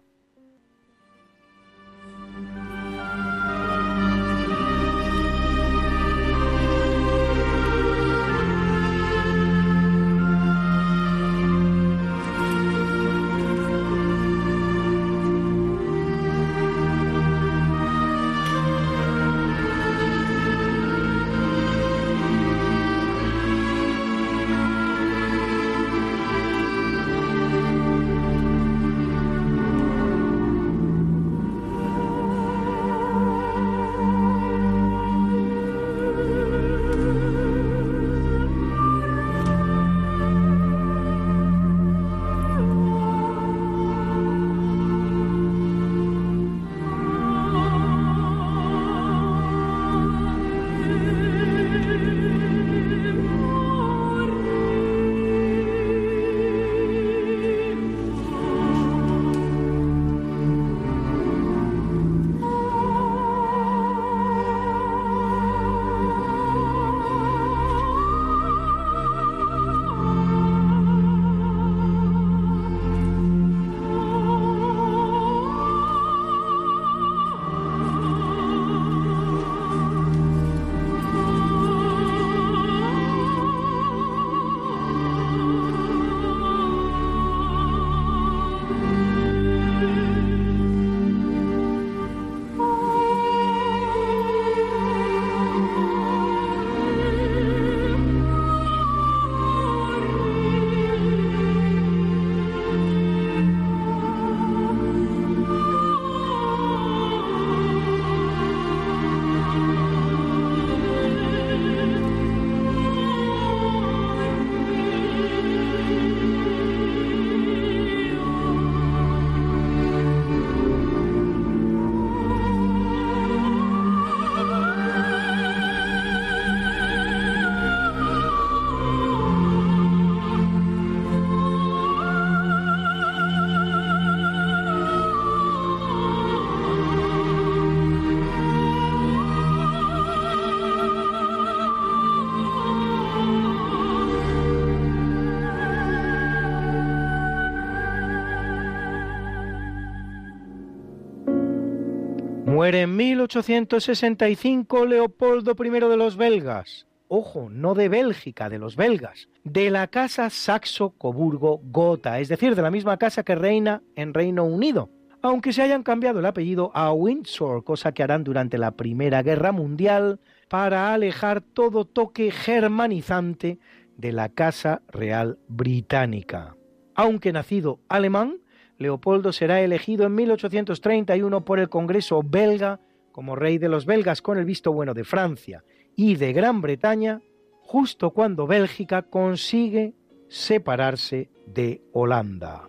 Muere 152.48 152.84
en 152.84 152.96
1865 152.96 154.86
Leopoldo 154.86 155.54
I 155.62 155.70
de 155.70 155.98
los 155.98 156.16
belgas. 156.16 156.88
Ojo, 157.10 157.50
no 157.50 157.74
de 157.76 157.90
Bélgica, 157.90 158.48
de 158.48 158.58
los 158.58 158.78
belgas. 158.78 159.28
De 159.44 159.70
la 159.70 159.88
casa 159.88 160.30
Saxo-Coburgo-Gotha, 160.30 162.22
es 162.22 162.30
decir, 162.30 162.56
de 162.56 162.62
la 162.62 162.72
misma 162.72 162.96
casa 162.96 163.24
que 163.24 163.36
reina 163.36 163.84
en 163.98 164.14
Reino 164.14 164.46
Unido. 164.46 164.90
Aunque 165.22 165.52
se 165.52 165.62
hayan 165.62 165.84
cambiado 165.84 166.20
el 166.20 166.26
apellido 166.26 166.72
a 166.74 166.94
Windsor, 166.94 167.66
cosa 167.66 167.92
que 167.92 168.02
harán 168.02 168.24
durante 168.24 168.58
la 168.58 168.72
Primera 168.72 169.24
Guerra 169.24 169.52
Mundial 169.52 170.22
para 170.48 170.94
alejar 170.94 171.42
todo 171.42 171.84
toque 171.84 172.32
germanizante 172.32 173.60
de 173.98 174.14
la 174.14 174.30
Casa 174.30 174.82
Real 174.88 175.38
Británica. 175.50 176.56
Aunque 176.96 177.34
nacido 177.34 177.82
alemán, 177.90 178.38
Leopoldo 178.78 179.32
será 179.32 179.62
elegido 179.62 180.06
en 180.06 180.16
1831 180.16 181.44
por 181.44 181.60
el 181.60 181.70
Congreso 181.70 182.22
belga 182.24 182.80
como 183.12 183.36
rey 183.36 183.58
de 183.58 183.70
los 183.70 183.86
belgas 183.86 184.22
con 184.22 184.38
el 184.38 184.46
visto 184.46 184.72
bueno 184.72 184.94
de 184.94 185.04
Francia 185.04 185.64
y 185.96 186.16
de 186.16 186.34
Gran 186.34 186.62
Bretaña, 186.62 187.22
justo 187.62 188.12
cuando 188.12 188.46
Bélgica 188.46 189.02
consigue 189.02 189.96
separarse 190.28 191.30
de 191.48 191.82
Holanda. 191.94 192.68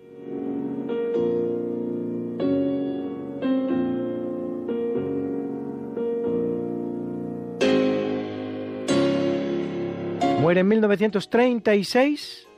Muere 10.40 10.60
en 10.60 10.68
1936 10.68 12.48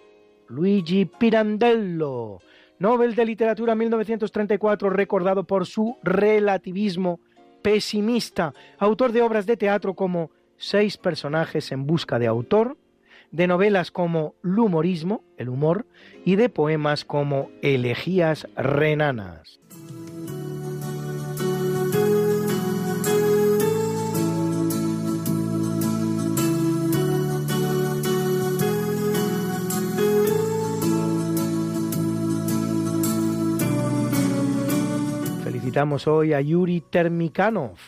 Luigi 0.46 1.06
Pirandello, 1.06 2.40
Nobel 2.80 3.14
de 3.14 3.26
Literatura 3.26 3.74
1934, 3.74 4.88
recordado 4.88 5.44
por 5.44 5.66
su 5.66 5.98
relativismo 6.02 7.20
pesimista, 7.60 8.54
autor 8.78 9.12
de 9.12 9.20
obras 9.20 9.44
de 9.44 9.58
teatro 9.58 9.94
como 9.94 10.30
Seis 10.56 10.96
personajes 10.96 11.72
en 11.72 11.86
busca 11.86 12.18
de 12.18 12.26
autor, 12.26 12.78
de 13.30 13.46
novelas 13.46 13.90
como 13.90 14.34
El 14.42 14.58
humorismo, 14.58 15.24
el 15.36 15.50
humor, 15.50 15.86
y 16.24 16.36
de 16.36 16.48
poemas 16.48 17.04
como 17.04 17.50
Elegías 17.60 18.46
renanas. 18.56 19.60
Hoy 35.80 36.34
a 36.34 36.42
Yuri 36.42 36.82
Termikanov, 36.82 37.78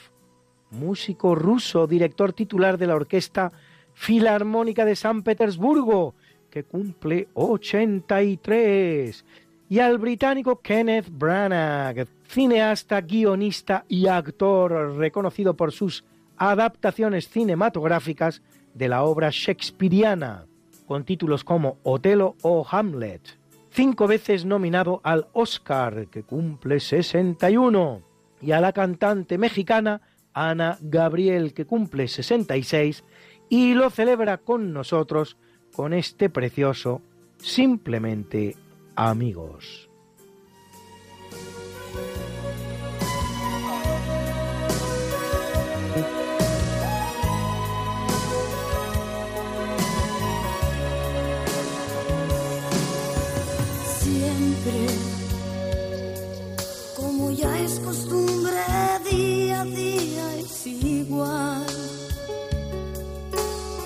músico 0.71 1.35
ruso, 1.35 1.87
director 1.87 2.33
titular 2.33 2.79
de 2.79 2.87
la 2.87 2.95
Orquesta 2.95 3.53
Filarmónica 3.93 4.87
de 4.87 4.97
San 4.97 5.23
Petersburgo, 5.23 6.15
que 6.49 6.65
cumple 6.65 7.29
83, 7.35 9.27
y 9.69 9.79
al 9.79 9.99
británico 9.99 10.63
Kenneth 10.63 11.11
Branagh, 11.11 12.07
cineasta, 12.29 13.03
guionista 13.03 13.85
y 13.89 14.07
actor 14.07 14.97
reconocido 14.97 15.55
por 15.55 15.71
sus 15.71 16.03
adaptaciones 16.39 17.29
cinematográficas 17.29 18.41
de 18.73 18.89
la 18.89 19.03
obra 19.03 19.29
shakespeariana, 19.31 20.47
con 20.87 21.05
títulos 21.05 21.45
como 21.45 21.77
Otelo 21.83 22.37
o 22.41 22.67
Hamlet 22.71 23.42
cinco 23.73 24.07
veces 24.07 24.45
nominado 24.45 25.01
al 25.03 25.29
Oscar, 25.33 26.07
que 26.09 26.23
cumple 26.23 26.79
61, 26.81 28.03
y 28.41 28.53
a 28.53 28.61
la 28.61 28.73
cantante 28.73 29.39
mexicana 29.39 30.03
Ana 30.35 30.79
Gabriel, 30.81 31.55
que 31.55 31.65
cumple 31.65 32.09
66, 32.09 33.05
y 33.49 33.75
lo 33.75 33.91
celebra 33.91 34.39
con 34.39 34.73
nosotros 34.73 35.37
con 35.75 35.93
este 35.93 36.31
precioso 36.31 37.03
Simplemente 37.39 38.57
Amigos. 38.95 39.92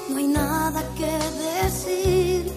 No 0.08 0.16
hay 0.16 0.28
nada 0.28 0.82
que 0.96 1.18
decir, 1.62 2.52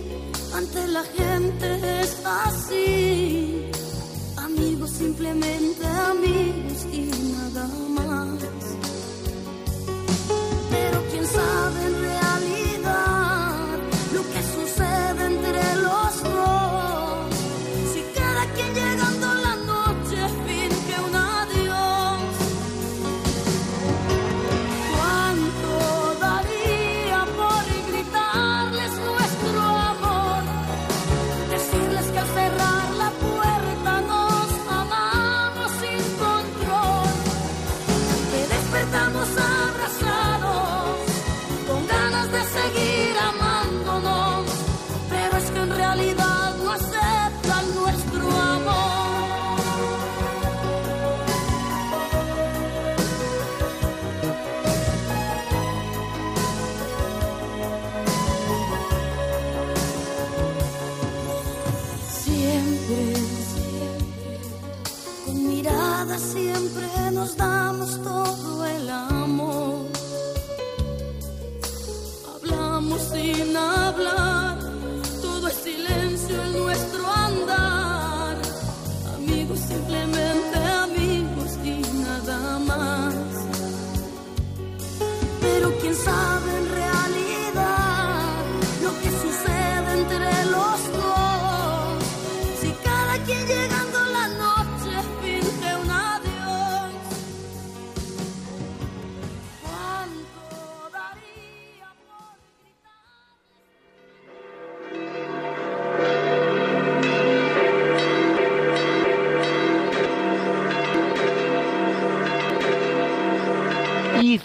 ante 0.54 0.88
la 0.88 1.04
gente 1.04 2.02
es 2.02 2.18
así. 2.26 3.72
Amigos, 4.38 4.92
simplemente 4.92 5.86
amigos 5.86 6.86
y 6.92 7.12
nada 7.34 7.68
más. 7.90 8.40
Pero 10.70 11.04
quién 11.12 11.26
sabe 11.26 11.86
en 11.86 12.02
realidad 12.02 12.69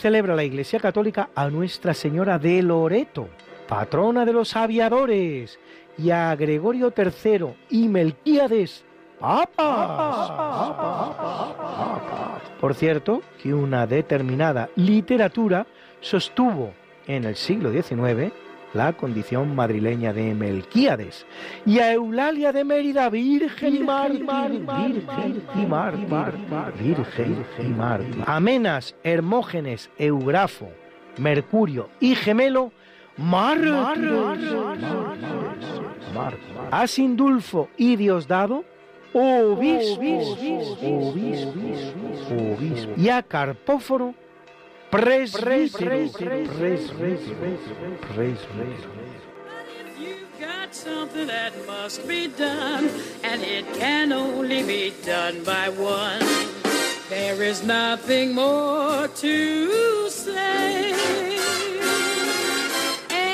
celebra 0.04 0.36
la 0.36 0.44
Iglesia 0.44 0.78
Católica 0.80 1.30
a 1.34 1.48
Nuestra 1.48 1.94
Señora 1.94 2.38
de 2.38 2.62
Loreto, 2.62 3.26
patrona 3.66 4.26
de 4.26 4.34
los 4.34 4.54
aviadores, 4.54 5.58
y 5.96 6.10
a 6.10 6.36
Gregorio 6.36 6.92
III 6.94 7.54
y 7.70 7.88
Melquíades, 7.88 8.84
papas. 9.18 10.30
Por 12.60 12.74
cierto, 12.74 13.22
que 13.42 13.54
una 13.54 13.86
determinada 13.86 14.68
literatura 14.76 15.66
sostuvo 16.02 16.74
en 17.06 17.24
el 17.24 17.34
siglo 17.34 17.72
XIX 17.72 18.30
la 18.74 18.92
condición 18.92 19.54
madrileña 19.54 20.12
de 20.12 20.34
Melquíades, 20.34 21.24
y 21.64 21.78
a 21.78 21.92
Eulalia 21.92 22.52
de 22.52 22.64
Mérida, 22.64 23.08
virgen 23.08 23.76
y 23.76 23.78
mártir, 23.78 24.26
virgen 24.26 25.42
y 25.54 25.66
mártir, 25.66 26.06
virgen 26.78 27.46
y 27.58 27.62
mártir. 27.68 28.24
Amenas, 28.26 28.94
Hermógenes, 29.04 29.90
Eugrafo, 29.96 30.68
Mercurio 31.16 31.88
y 32.00 32.14
Gemelo, 32.16 32.72
a 36.70 36.86
Sindulfo 36.86 37.68
y 37.76 37.96
Diosdado, 37.96 38.64
obispo, 39.12 40.00
obispo, 40.00 40.86
obispo, 42.56 42.92
y 42.96 43.08
a 43.08 43.22
Carpóforo, 43.22 44.14
presbítero, 44.94 46.08
got 50.40 50.74
something 50.74 51.26
that 51.26 51.52
must 51.66 52.06
be 52.06 52.28
done, 52.28 52.88
and 53.24 53.42
it 53.42 53.66
can 53.74 54.12
only 54.12 54.62
be 54.62 54.92
done 55.04 55.42
by 55.42 55.68
one. 55.68 56.20
There 57.08 57.42
is 57.42 57.64
nothing 57.64 58.34
more 58.34 59.08
to 59.08 60.10
say, 60.10 60.92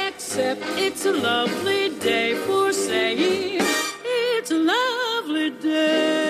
except 0.09 0.63
it's 0.77 1.05
a 1.05 1.13
lovely 1.13 1.91
day 1.99 2.35
for 2.47 2.73
saying 2.73 3.61
it's 4.05 4.51
a 4.51 4.59
lovely 4.59 5.51
day. 5.51 6.30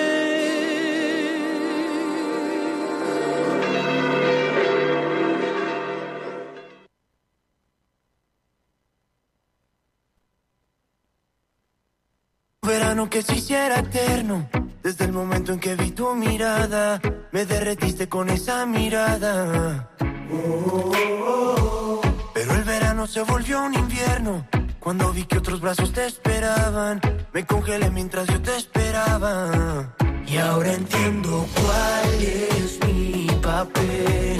Verano 12.63 13.09
que 13.09 13.23
se 13.23 13.37
hiciera 13.37 13.79
eterno. 13.79 14.47
Desde 14.83 15.05
el 15.05 15.11
momento 15.11 15.51
en 15.51 15.59
que 15.59 15.75
vi 15.75 15.89
tu 15.89 16.13
mirada, 16.13 17.01
me 17.31 17.43
derretiste 17.47 18.07
con 18.07 18.29
esa 18.29 18.67
mirada. 18.67 19.89
Oh, 20.31 20.35
oh, 20.35 20.91
oh. 21.25 22.01
Pero 22.35 22.53
el 22.53 22.63
verano 22.63 23.07
se 23.07 23.23
volvió 23.23 23.63
un 23.63 23.73
invierno. 23.73 24.45
Cuando 24.79 25.11
vi 25.11 25.25
que 25.25 25.39
otros 25.39 25.59
brazos 25.59 25.91
te 25.91 26.05
esperaban, 26.05 27.01
me 27.33 27.47
congelé 27.47 27.89
mientras 27.89 28.27
yo 28.27 28.39
te 28.39 28.55
esperaba. 28.55 29.95
Y 30.27 30.37
ahora 30.37 30.71
entiendo 30.73 31.47
cuál 31.55 32.21
es 32.21 32.79
mi 32.85 33.25
papel. 33.41 34.39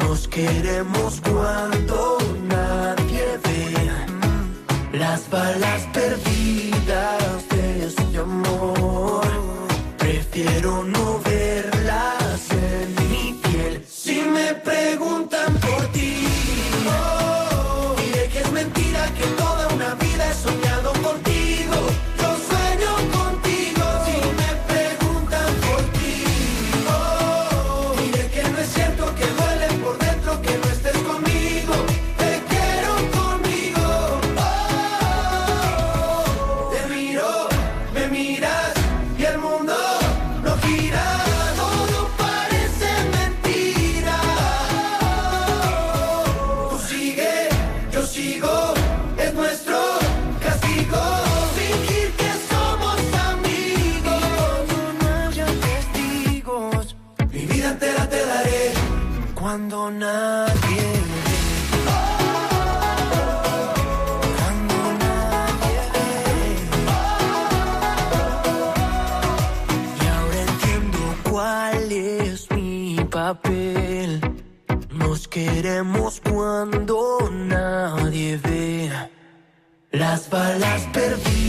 Nos 0.00 0.26
queremos 0.26 1.20
cuando 1.20 2.18
nadie 2.48 3.38
ve 3.44 4.98
las 4.98 5.30
balas 5.30 5.82
perdidas 5.92 6.69
de 6.90 7.86
este 7.86 8.18
amor. 8.18 9.24
Prefiero 9.96 10.82
no 10.82 11.20
verlas 11.20 12.40
en 12.50 13.08
mi 13.08 13.32
piel. 13.34 13.84
Si 13.88 14.20
me 14.22 14.54
preguntan 14.54 15.54
por 15.60 15.86
ti, 15.92 16.29
Cuando 59.50 59.90
nadie. 59.90 60.86
Cuando 64.36 64.76
nadie. 65.04 65.80
Y 70.00 70.06
ahora 70.06 70.40
entiendo 70.50 70.98
cuál 71.28 71.90
es 71.90 72.48
mi 72.52 73.04
papel. 73.10 74.20
Nos 74.92 75.26
queremos 75.26 76.20
cuando 76.20 77.28
nadie 77.32 78.36
ve 78.36 78.88
las 79.90 80.30
balas 80.30 80.82
perdidas 80.92 81.39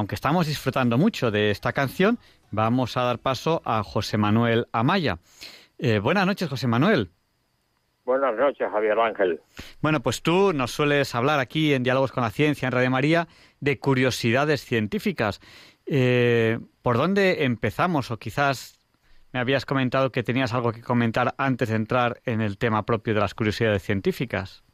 aunque 0.00 0.14
estamos 0.14 0.46
disfrutando 0.46 0.96
mucho 0.96 1.30
de 1.30 1.50
esta 1.50 1.74
canción, 1.74 2.18
vamos 2.50 2.96
a 2.96 3.02
dar 3.02 3.18
paso 3.18 3.60
a 3.66 3.82
José 3.82 4.16
Manuel 4.16 4.66
Amaya. 4.72 5.18
Eh, 5.78 5.98
buenas 5.98 6.26
noches, 6.26 6.48
José 6.48 6.66
Manuel. 6.66 7.10
Buenas 8.06 8.34
noches, 8.34 8.66
Javier 8.70 8.98
Ángel. 8.98 9.40
Bueno, 9.82 10.00
pues 10.00 10.22
tú 10.22 10.54
nos 10.54 10.70
sueles 10.70 11.14
hablar 11.14 11.38
aquí 11.38 11.74
en 11.74 11.82
Diálogos 11.82 12.12
con 12.12 12.22
la 12.22 12.30
Ciencia, 12.30 12.66
en 12.66 12.72
Radio 12.72 12.90
María, 12.90 13.28
de 13.60 13.78
curiosidades 13.78 14.64
científicas. 14.64 15.38
Eh, 15.84 16.58
¿Por 16.80 16.96
dónde 16.96 17.44
empezamos? 17.44 18.10
O 18.10 18.16
quizás 18.16 18.80
me 19.34 19.40
habías 19.40 19.66
comentado 19.66 20.10
que 20.10 20.22
tenías 20.22 20.54
algo 20.54 20.72
que 20.72 20.80
comentar 20.80 21.34
antes 21.36 21.68
de 21.68 21.76
entrar 21.76 22.22
en 22.24 22.40
el 22.40 22.56
tema 22.56 22.86
propio 22.86 23.12
de 23.12 23.20
las 23.20 23.34
curiosidades 23.34 23.82
científicas. 23.82 24.64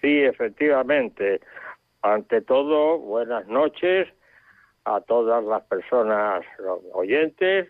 Sí, 0.00 0.20
efectivamente. 0.20 1.40
Ante 2.00 2.42
todo, 2.42 3.00
buenas 3.00 3.44
noches 3.48 4.08
a 4.94 5.00
todas 5.02 5.44
las 5.44 5.62
personas 5.64 6.44
oyentes 6.92 7.68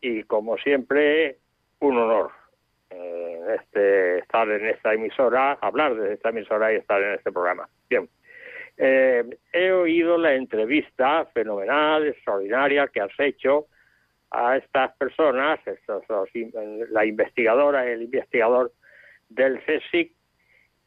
y, 0.00 0.24
como 0.24 0.56
siempre, 0.58 1.38
un 1.80 1.98
honor 1.98 2.30
eh, 2.90 3.40
este, 3.60 4.18
estar 4.18 4.50
en 4.50 4.66
esta 4.66 4.92
emisora, 4.94 5.52
hablar 5.60 5.94
de 5.94 6.14
esta 6.14 6.30
emisora 6.30 6.72
y 6.72 6.76
estar 6.76 7.00
en 7.02 7.14
este 7.14 7.30
programa. 7.30 7.68
Bien. 7.88 8.08
Eh, 8.76 9.24
he 9.52 9.72
oído 9.72 10.16
la 10.16 10.34
entrevista 10.34 11.26
fenomenal, 11.26 12.06
extraordinaria 12.06 12.88
que 12.88 13.00
has 13.00 13.12
hecho 13.18 13.66
a 14.30 14.56
estas 14.56 14.96
personas, 14.96 15.60
estos, 15.66 16.02
la 16.90 17.04
investigadora 17.04 17.86
y 17.86 17.92
el 17.92 18.02
investigador 18.02 18.72
del 19.28 19.60
CSIC 19.64 20.12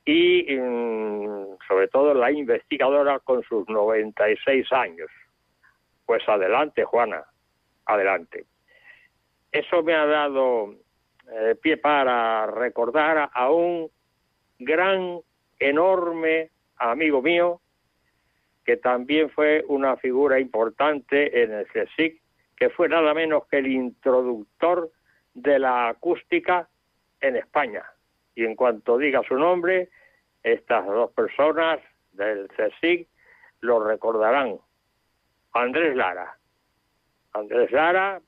y 0.05 0.55
mm, 0.55 1.57
sobre 1.67 1.87
todo 1.87 2.13
la 2.13 2.31
investigadora 2.31 3.19
con 3.19 3.43
sus 3.43 3.67
96 3.69 4.71
años. 4.71 5.09
Pues 6.05 6.27
adelante, 6.27 6.83
Juana, 6.83 7.23
adelante. 7.85 8.45
Eso 9.51 9.83
me 9.83 9.93
ha 9.93 10.05
dado 10.05 10.75
eh, 11.31 11.55
pie 11.61 11.77
para 11.77 12.47
recordar 12.47 13.29
a 13.33 13.49
un 13.49 13.89
gran, 14.59 15.19
enorme 15.59 16.49
amigo 16.77 17.21
mío, 17.21 17.61
que 18.65 18.77
también 18.77 19.29
fue 19.29 19.63
una 19.67 19.97
figura 19.97 20.39
importante 20.39 21.43
en 21.43 21.53
el 21.53 21.67
CSIC, 21.67 22.21
que 22.55 22.69
fue 22.69 22.89
nada 22.89 23.13
menos 23.13 23.45
que 23.47 23.57
el 23.57 23.67
introductor 23.67 24.91
de 25.33 25.59
la 25.59 25.89
acústica 25.89 26.67
en 27.19 27.35
España. 27.35 27.83
Y 28.35 28.45
en 28.45 28.55
cuanto 28.55 28.97
diga 28.97 29.21
su 29.27 29.35
nombre, 29.35 29.89
estas 30.43 30.85
dos 30.85 31.11
personas 31.11 31.79
del 32.11 32.47
CSIC 32.49 33.07
lo 33.61 33.83
recordarán. 33.83 34.59
Andrés 35.53 35.95
Lara. 35.95 36.37
Andrés 37.33 37.71
Lara 37.71 38.21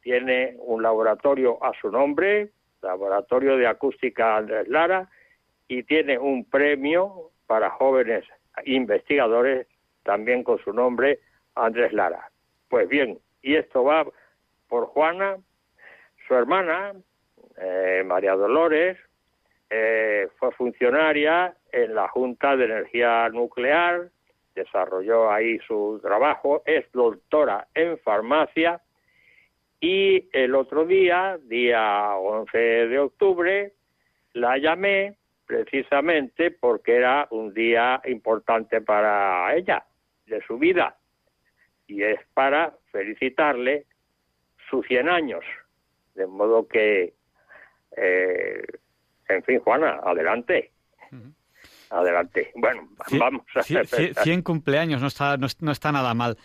tiene 0.00 0.56
un 0.58 0.82
laboratorio 0.82 1.62
a 1.62 1.72
su 1.80 1.90
nombre, 1.90 2.50
Laboratorio 2.82 3.56
de 3.56 3.66
Acústica 3.66 4.36
Andrés 4.36 4.68
Lara, 4.68 5.08
y 5.66 5.82
tiene 5.82 6.18
un 6.18 6.44
premio 6.44 7.30
para 7.46 7.70
jóvenes 7.70 8.24
investigadores 8.64 9.66
también 10.02 10.42
con 10.42 10.58
su 10.58 10.72
nombre, 10.72 11.20
Andrés 11.54 11.92
Lara. 11.92 12.30
Pues 12.68 12.88
bien, 12.88 13.18
y 13.42 13.56
esto 13.56 13.84
va 13.84 14.06
por 14.68 14.86
Juana, 14.86 15.36
su 16.26 16.34
hermana, 16.34 16.94
eh, 17.56 18.02
María 18.06 18.34
Dolores, 18.34 18.98
eh, 19.70 20.28
fue 20.38 20.52
funcionaria 20.52 21.54
en 21.72 21.94
la 21.94 22.08
Junta 22.08 22.56
de 22.56 22.64
Energía 22.64 23.28
Nuclear, 23.30 24.10
desarrolló 24.58 25.30
ahí 25.30 25.58
su 25.66 25.98
trabajo, 26.02 26.62
es 26.66 26.90
doctora 26.92 27.68
en 27.74 27.98
farmacia 27.98 28.80
y 29.80 30.28
el 30.32 30.54
otro 30.54 30.84
día, 30.84 31.38
día 31.44 32.16
11 32.16 32.58
de 32.58 32.98
octubre, 32.98 33.72
la 34.32 34.58
llamé 34.58 35.16
precisamente 35.46 36.50
porque 36.50 36.96
era 36.96 37.28
un 37.30 37.54
día 37.54 38.00
importante 38.04 38.80
para 38.80 39.54
ella, 39.54 39.84
de 40.26 40.42
su 40.42 40.58
vida, 40.58 40.96
y 41.86 42.02
es 42.02 42.20
para 42.34 42.74
felicitarle 42.90 43.86
sus 44.68 44.86
100 44.86 45.08
años. 45.08 45.44
De 46.14 46.26
modo 46.26 46.66
que, 46.66 47.14
eh, 47.96 48.62
en 49.28 49.42
fin, 49.44 49.60
Juana, 49.60 50.00
adelante. 50.02 50.72
Adelante. 51.90 52.50
Bueno, 52.54 52.88
vamos 53.18 53.42
a 53.54 53.60
hacer... 53.60 53.86
100 54.14 54.42
cumpleaños, 54.42 55.00
no 55.00 55.06
está, 55.08 55.36
no, 55.36 55.46
está 55.72 55.92
nada 55.92 56.12
mal. 56.14 56.36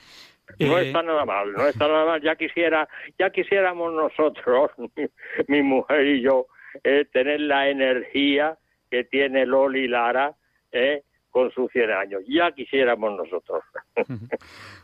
No 0.60 0.78
Eh, 0.78 0.88
está 0.88 1.02
nada 1.02 1.26
mal, 1.26 1.54
no 1.54 1.68
está 1.68 1.88
nada 1.88 2.06
mal. 2.06 2.22
Ya 2.22 2.36
quisiera, 2.36 2.88
ya 3.18 3.30
quisiéramos 3.30 3.94
nosotros, 3.94 4.72
mi, 4.78 5.06
mi 5.48 5.62
mujer 5.64 6.06
y 6.06 6.22
yo, 6.22 6.48
eh, 6.84 7.06
tener 7.12 7.40
la 7.42 7.70
energía 7.70 8.58
que 8.92 9.04
tiene 9.06 9.46
Loli 9.46 9.88
Lara 9.88 10.34
eh, 10.72 11.04
con 11.32 11.52
sus 11.52 11.72
100 11.72 11.92
años. 11.92 12.22
Ya 12.28 12.52
quisiéramos 12.52 13.18
nosotros. 13.18 13.64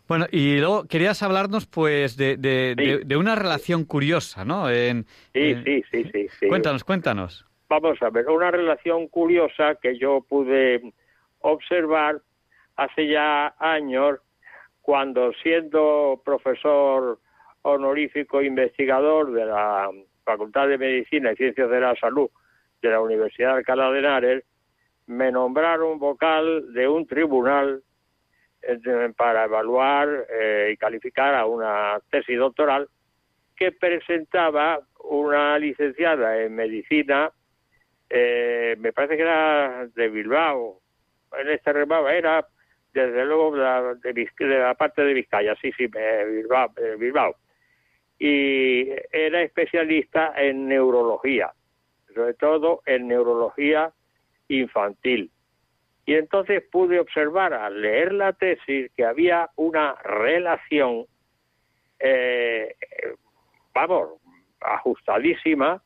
Bueno, 0.08 0.26
y 0.32 0.58
luego 0.58 0.86
querías 0.88 1.22
hablarnos, 1.22 1.68
pues, 1.68 2.18
de, 2.18 2.38
de, 2.38 2.74
de- 2.76 3.02
de 3.06 3.18
una 3.18 3.36
relación 3.36 3.86
curiosa, 3.86 4.46
¿no? 4.46 4.70
En, 4.70 5.06
Sí, 5.34 5.40
en- 5.52 5.64
sí, 5.64 5.84
sí, 5.92 6.04
sí, 6.12 6.28
sí. 6.40 6.48
Cuéntanos, 6.48 6.84
cuéntanos. 6.84 7.46
Vamos 7.70 8.02
a 8.02 8.10
ver, 8.10 8.28
una 8.28 8.50
relación 8.50 9.08
curiosa 9.10 9.76
que 9.76 9.96
yo 9.98 10.26
pude 10.28 10.92
observar 11.42 12.20
hace 12.76 13.08
ya 13.08 13.54
años 13.60 14.20
cuando 14.82 15.32
siendo 15.44 16.20
profesor 16.26 17.20
honorífico 17.62 18.42
investigador 18.42 19.32
de 19.34 19.46
la 19.46 19.88
Facultad 20.24 20.68
de 20.68 20.80
Medicina 20.80 21.32
y 21.32 21.36
Ciencias 21.36 21.70
de 21.70 21.80
la 21.80 21.96
Salud 21.96 22.30
de 22.82 22.90
la 22.90 23.02
Universidad 23.02 23.50
de 23.52 23.58
Alcalá 23.58 23.92
de 23.92 24.00
Henares, 24.00 24.44
me 25.06 25.32
nombraron 25.32 26.00
vocal 26.00 26.74
de 26.74 26.88
un 26.88 27.06
tribunal 27.06 27.84
eh, 28.64 28.80
para 29.16 29.46
evaluar 29.46 30.26
eh, 30.32 30.72
y 30.74 30.78
calificar 30.78 31.36
a 31.36 31.46
una 31.46 32.00
tesis 32.10 32.38
doctoral 32.38 32.88
que 33.56 33.72
presentaba 33.74 34.80
una 35.04 35.60
licenciada 35.60 36.42
en 36.42 36.56
medicina, 36.56 37.32
eh, 38.10 38.76
me 38.80 38.92
parece 38.92 39.16
que 39.16 39.22
era 39.24 39.88
de 39.88 40.10
Bilbao, 40.10 40.82
en 41.40 41.50
este 41.50 41.74
remado 41.74 42.10
era 42.10 42.46
desde 42.94 43.26
luego 43.26 43.56
la, 43.56 43.94
de 43.96 44.14
de 44.14 44.60
la 44.60 44.74
parte 44.74 45.04
de 45.04 45.14
Vizcaya, 45.14 45.56
sí, 45.62 45.72
sí, 45.74 45.88
Bilbao, 45.88 46.74
Bilbao. 46.98 47.36
Y 48.18 48.90
era 49.12 49.42
especialista 49.44 50.34
en 50.36 50.68
neurología, 50.68 51.54
sobre 52.14 52.34
todo 52.34 52.82
en 52.86 53.08
neurología 53.08 53.92
infantil. 54.48 55.32
Y 56.06 56.16
entonces 56.16 56.64
pude 56.72 57.00
observar 57.00 57.54
al 57.54 57.82
leer 57.82 58.14
la 58.14 58.34
tesis 58.34 58.92
que 58.98 59.06
había 59.06 59.50
una 59.56 59.94
relación, 60.04 61.06
eh, 62.00 62.76
vamos, 63.74 64.20
ajustadísima 64.60 65.82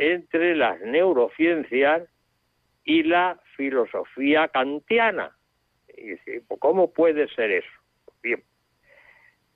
entre 0.00 0.56
las 0.56 0.80
neurociencias 0.80 2.08
y 2.84 3.02
la 3.02 3.38
filosofía 3.54 4.48
kantiana. 4.48 5.36
Y 5.94 6.12
dice, 6.12 6.42
¿cómo 6.58 6.90
puede 6.90 7.28
ser 7.28 7.50
eso? 7.50 7.68
Bien. 8.22 8.42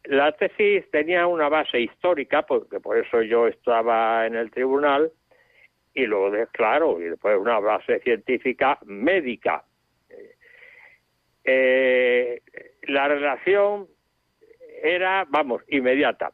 La 0.04 0.32
tesis 0.32 0.84
tenía 0.90 1.26
una 1.26 1.48
base 1.48 1.80
histórica, 1.80 2.42
porque 2.42 2.78
por 2.78 2.98
eso 2.98 3.22
yo 3.22 3.46
estaba 3.46 4.26
en 4.26 4.34
el 4.34 4.50
tribunal, 4.50 5.10
y 5.94 6.04
luego, 6.04 6.36
claro, 6.52 7.00
y 7.00 7.04
después 7.04 7.38
una 7.38 7.58
base 7.60 8.00
científica 8.00 8.78
médica. 8.84 9.64
Eh, 11.42 12.42
la 12.82 13.08
relación 13.08 13.86
era, 14.82 15.24
vamos, 15.26 15.62
inmediata. 15.68 16.32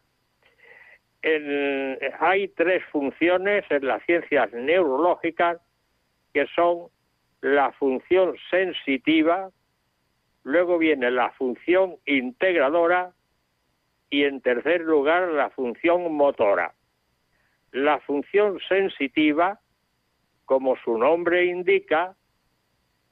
Hay 1.23 2.49
tres 2.49 2.83
funciones 2.91 3.65
en 3.71 3.87
las 3.87 4.03
ciencias 4.05 4.53
neurológicas 4.53 5.59
que 6.33 6.47
son 6.55 6.89
la 7.43 7.73
función 7.73 8.37
sensitiva, 8.51 9.51
luego 10.45 10.79
viene 10.79 11.11
la 11.11 11.31
función 11.33 11.97
integradora 12.07 13.13
y 14.09 14.25
en 14.25 14.41
tercer 14.41 14.83
lugar 14.83 15.29
la 15.29 15.51
función 15.51 16.13
motora. 16.15 16.75
La 17.73 18.01
función 18.01 18.59
sensitiva, 18.69 19.61
como 20.45 20.77
su 20.77 20.99
nombre 20.99 21.45
indica, 21.45 22.17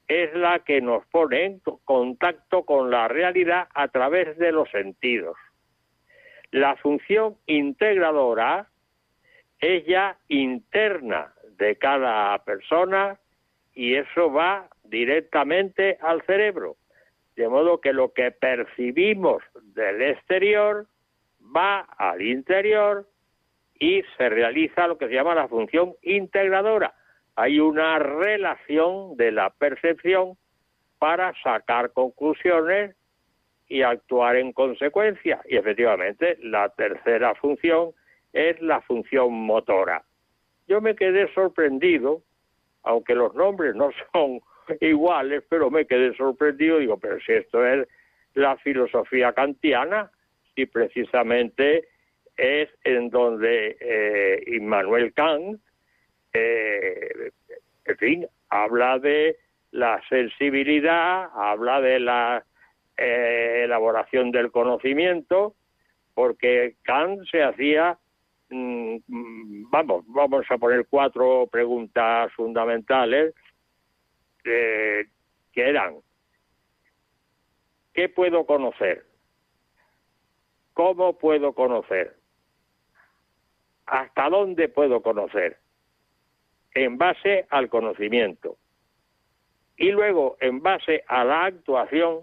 es 0.08 0.34
la 0.34 0.60
que 0.60 0.80
nos 0.80 1.06
pone 1.06 1.44
en 1.44 1.60
contacto 1.84 2.64
con 2.64 2.90
la 2.90 3.08
realidad 3.08 3.68
a 3.74 3.88
través 3.88 4.36
de 4.38 4.52
los 4.52 4.68
sentidos. 4.70 5.36
La 6.50 6.76
función 6.76 7.36
integradora 7.46 8.68
es 9.60 9.84
ya 9.86 10.16
interna 10.28 11.32
de 11.58 11.76
cada 11.76 12.38
persona 12.44 13.18
y 13.74 13.94
eso 13.94 14.32
va 14.32 14.68
directamente 14.84 15.98
al 16.00 16.22
cerebro. 16.22 16.76
De 17.36 17.48
modo 17.48 17.80
que 17.80 17.92
lo 17.92 18.12
que 18.12 18.30
percibimos 18.30 19.42
del 19.74 20.02
exterior 20.02 20.86
va 21.56 21.80
al 21.80 22.22
interior 22.22 23.06
y 23.78 24.02
se 24.16 24.28
realiza 24.28 24.88
lo 24.88 24.98
que 24.98 25.08
se 25.08 25.14
llama 25.14 25.34
la 25.34 25.48
función 25.48 25.94
integradora. 26.02 26.94
Hay 27.36 27.60
una 27.60 27.98
relación 27.98 29.16
de 29.16 29.30
la 29.32 29.50
percepción 29.50 30.36
para 30.98 31.32
sacar 31.42 31.92
conclusiones 31.92 32.96
y 33.68 33.82
actuar 33.82 34.36
en 34.36 34.52
consecuencia. 34.52 35.40
Y 35.48 35.56
efectivamente, 35.56 36.38
la 36.42 36.68
tercera 36.70 37.34
función 37.34 37.90
es 38.32 38.60
la 38.60 38.80
función 38.80 39.32
motora. 39.32 40.02
Yo 40.66 40.80
me 40.80 40.94
quedé 40.94 41.32
sorprendido, 41.34 42.22
aunque 42.82 43.14
los 43.14 43.34
nombres 43.34 43.74
no 43.74 43.90
son 44.12 44.40
iguales, 44.80 45.44
pero 45.48 45.70
me 45.70 45.86
quedé 45.86 46.14
sorprendido, 46.16 46.78
digo, 46.78 46.98
pero 46.98 47.18
si 47.20 47.32
esto 47.32 47.64
es 47.66 47.88
la 48.34 48.56
filosofía 48.58 49.32
kantiana, 49.32 50.10
si 50.54 50.66
precisamente 50.66 51.88
es 52.36 52.68
en 52.84 53.10
donde 53.10 53.76
eh, 53.80 54.44
Immanuel 54.46 55.12
Kant, 55.12 55.60
eh, 56.32 57.30
en 57.84 57.96
fin, 57.96 58.26
habla 58.50 58.98
de 58.98 59.36
la 59.72 60.00
sensibilidad, 60.08 61.30
habla 61.34 61.80
de 61.80 62.00
la 62.00 62.44
eh, 62.98 63.62
elaboración 63.64 64.32
del 64.32 64.50
conocimiento, 64.50 65.54
porque 66.14 66.76
Kant 66.82 67.24
se 67.30 67.44
hacía, 67.44 67.96
mm, 68.50 68.96
mm, 69.06 69.70
vamos, 69.70 70.04
vamos 70.08 70.44
a 70.50 70.58
poner 70.58 70.86
cuatro 70.90 71.46
preguntas 71.46 72.32
fundamentales, 72.32 73.34
eh, 74.44 75.06
que 75.52 75.68
eran, 75.68 75.98
¿qué 77.94 78.08
puedo 78.08 78.44
conocer? 78.44 79.04
¿Cómo 80.74 81.18
puedo 81.18 81.52
conocer? 81.52 82.16
¿Hasta 83.86 84.28
dónde 84.28 84.68
puedo 84.68 85.02
conocer? 85.02 85.58
En 86.74 86.98
base 86.98 87.46
al 87.50 87.68
conocimiento. 87.68 88.56
Y 89.76 89.92
luego, 89.92 90.36
en 90.40 90.60
base 90.60 91.04
a 91.06 91.24
la 91.24 91.44
actuación, 91.44 92.22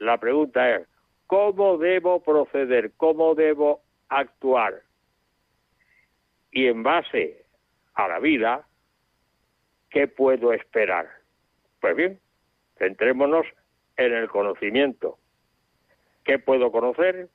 la 0.00 0.18
pregunta 0.18 0.76
es, 0.76 0.88
¿cómo 1.26 1.78
debo 1.78 2.20
proceder? 2.22 2.92
¿Cómo 2.96 3.34
debo 3.34 3.82
actuar? 4.08 4.82
Y 6.50 6.66
en 6.66 6.82
base 6.82 7.44
a 7.94 8.08
la 8.08 8.18
vida, 8.18 8.66
¿qué 9.90 10.08
puedo 10.08 10.52
esperar? 10.52 11.06
Pues 11.80 11.94
bien, 11.94 12.18
centrémonos 12.78 13.46
en 13.96 14.14
el 14.14 14.28
conocimiento. 14.28 15.18
¿Qué 16.24 16.38
puedo 16.38 16.72
conocer? 16.72 17.28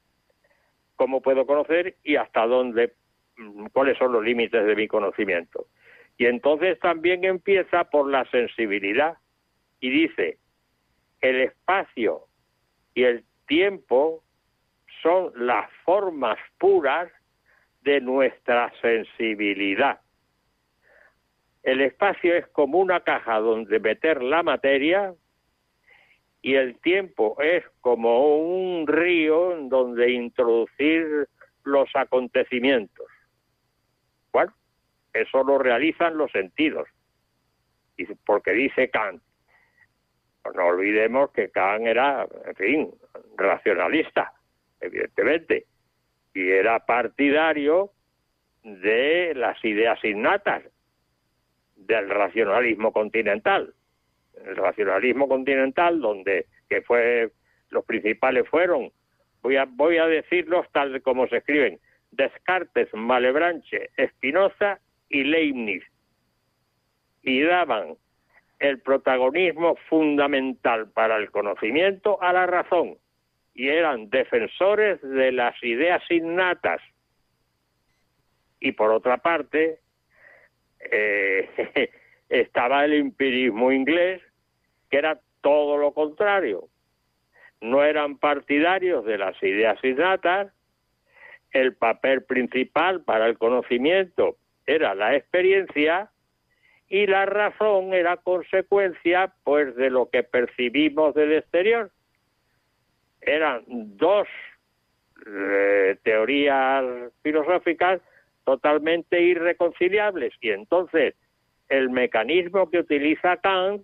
¿Cómo 0.96 1.22
puedo 1.22 1.46
conocer? 1.46 1.96
Y 2.04 2.16
hasta 2.16 2.48
dónde, 2.48 2.94
mm, 3.38 3.68
cuáles 3.68 3.98
son 3.98 4.12
los 4.12 4.24
límites 4.24 4.66
de 4.66 4.76
mi 4.76 4.88
conocimiento. 4.88 5.68
Y 6.18 6.26
entonces 6.26 6.80
también 6.80 7.26
empieza 7.26 7.84
por 7.86 8.10
la 8.10 8.26
sensibilidad 8.32 9.18
y 9.80 9.90
dice, 9.90 10.40
el 11.22 11.42
espacio 11.42 12.28
y 12.96 13.04
el 13.04 13.24
tiempo 13.46 14.24
son 15.04 15.32
las 15.36 15.70
formas 15.84 16.40
puras 16.58 17.12
de 17.82 18.02
nuestra 18.02 18.74
sensibilidad. 18.82 20.02
El 21.62 21.82
espacio 21.82 22.36
es 22.36 22.48
como 22.48 22.80
una 22.80 23.02
caja 23.02 23.40
donde 23.40 23.80
meter 23.80 24.24
la 24.24 24.42
materia 24.42 25.14
y 26.42 26.56
el 26.56 26.80
tiempo 26.80 27.38
es 27.42 27.64
como 27.82 28.38
un 28.38 28.88
río 28.88 29.56
en 29.56 29.70
donde 29.70 30.12
introducir 30.12 31.28
los 31.64 31.90
acontecimientos. 31.96 33.08
Bueno, 34.32 34.54
eso 35.14 35.44
lo 35.44 35.58
realizan 35.58 36.18
los 36.18 36.32
sentidos, 36.32 36.88
porque 38.26 38.52
dice 38.52 38.90
Kant. 38.90 39.22
No 40.54 40.68
olvidemos 40.68 41.32
que 41.32 41.50
Kant 41.50 41.88
era, 41.88 42.28
en 42.46 42.56
fin, 42.56 42.92
racionalista, 43.36 44.34
evidentemente, 44.80 45.66
y 46.34 46.50
era 46.50 46.86
partidario 46.86 47.92
de 48.64 49.34
las 49.36 49.64
ideas 49.64 50.04
innatas 50.04 50.64
del 51.76 52.10
racionalismo 52.10 52.92
continental. 52.92 53.74
El 54.46 54.56
racionalismo 54.56 55.28
continental, 55.28 56.00
donde 56.00 56.48
que 56.70 56.82
fue 56.82 57.32
los 57.70 57.86
principales 57.86 58.48
fueron, 58.50 58.92
voy 59.42 59.58
a, 59.58 59.66
voy 59.66 59.98
a 59.98 60.08
decirlos 60.08 60.68
tal 60.72 61.02
como 61.02 61.28
se 61.28 61.38
escriben, 61.38 61.80
Descartes, 62.12 62.94
Malebranche, 62.94 63.90
Spinoza 64.10 64.80
y 65.10 65.24
Leibniz. 65.24 65.84
Y 67.22 67.42
daban 67.42 67.98
el 68.60 68.80
protagonismo 68.80 69.76
fundamental 69.90 70.90
para 70.90 71.18
el 71.18 71.32
conocimiento 71.32 72.22
a 72.22 72.34
la 72.34 72.46
razón 72.46 72.98
y 73.54 73.70
eran 73.70 74.10
defensores 74.10 75.02
de 75.02 75.32
las 75.32 75.56
ideas 75.64 76.04
innatas. 76.12 76.82
Y 78.60 78.74
por 78.74 78.92
otra 78.92 79.18
parte, 79.18 79.80
eh, 80.92 81.90
estaba 82.30 82.84
el 82.84 82.94
empirismo 82.94 83.72
inglés, 83.72 84.22
que 84.90 84.98
era 84.98 85.20
todo 85.42 85.78
lo 85.78 85.94
contrario. 85.94 86.68
No 87.62 87.84
eran 87.84 88.18
partidarios 88.18 89.06
de 89.06 89.18
las 89.18 89.42
ideas 89.42 89.82
innatas, 89.84 90.52
el 91.52 91.74
papel 91.74 92.24
principal 92.24 93.04
para 93.04 93.28
el 93.28 93.38
conocimiento 93.38 94.36
era 94.66 94.94
la 94.94 95.16
experiencia 95.16 96.12
y 96.88 97.08
la 97.08 97.26
razón 97.26 97.94
era 97.94 98.18
consecuencia 98.18 99.34
pues 99.44 99.76
de 99.76 99.90
lo 99.90 100.10
que 100.10 100.24
percibimos 100.24 101.16
del 101.16 101.34
exterior. 101.34 101.92
Eran 103.22 103.64
dos 103.68 104.28
eh, 105.26 105.98
teorías 106.04 106.84
filosóficas 107.24 108.02
totalmente 108.44 109.22
irreconciliables 109.22 110.34
y 110.42 110.52
entonces 110.52 111.16
el 111.70 111.90
mecanismo 111.90 112.70
que 112.70 112.80
utiliza 112.80 113.38
Kant 113.38 113.82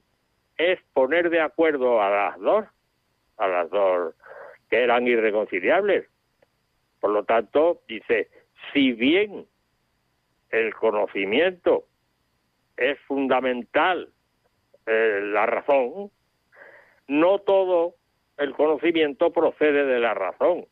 es 0.57 0.79
poner 0.93 1.31
de 1.31 1.41
acuerdo 1.41 2.01
a 2.01 2.09
las 2.09 2.39
dos, 2.39 2.65
a 3.37 3.47
las 3.47 3.69
dos 3.71 4.13
que 4.69 4.83
eran 4.83 5.07
irreconciliables. 5.07 6.07
Por 6.99 7.09
lo 7.09 7.23
tanto, 7.23 7.81
dice, 7.87 8.29
si 8.71 8.91
bien 8.91 9.47
el 10.51 10.75
conocimiento 10.75 11.85
es 12.81 12.99
fundamental 13.01 14.09
eh, 14.85 15.19
la 15.23 15.45
razón, 15.45 16.11
no 17.07 17.39
todo 17.39 17.95
el 18.37 18.53
conocimiento 18.53 19.31
procede 19.31 19.85
de 19.85 19.99
la 19.99 20.13
razón. 20.13 20.65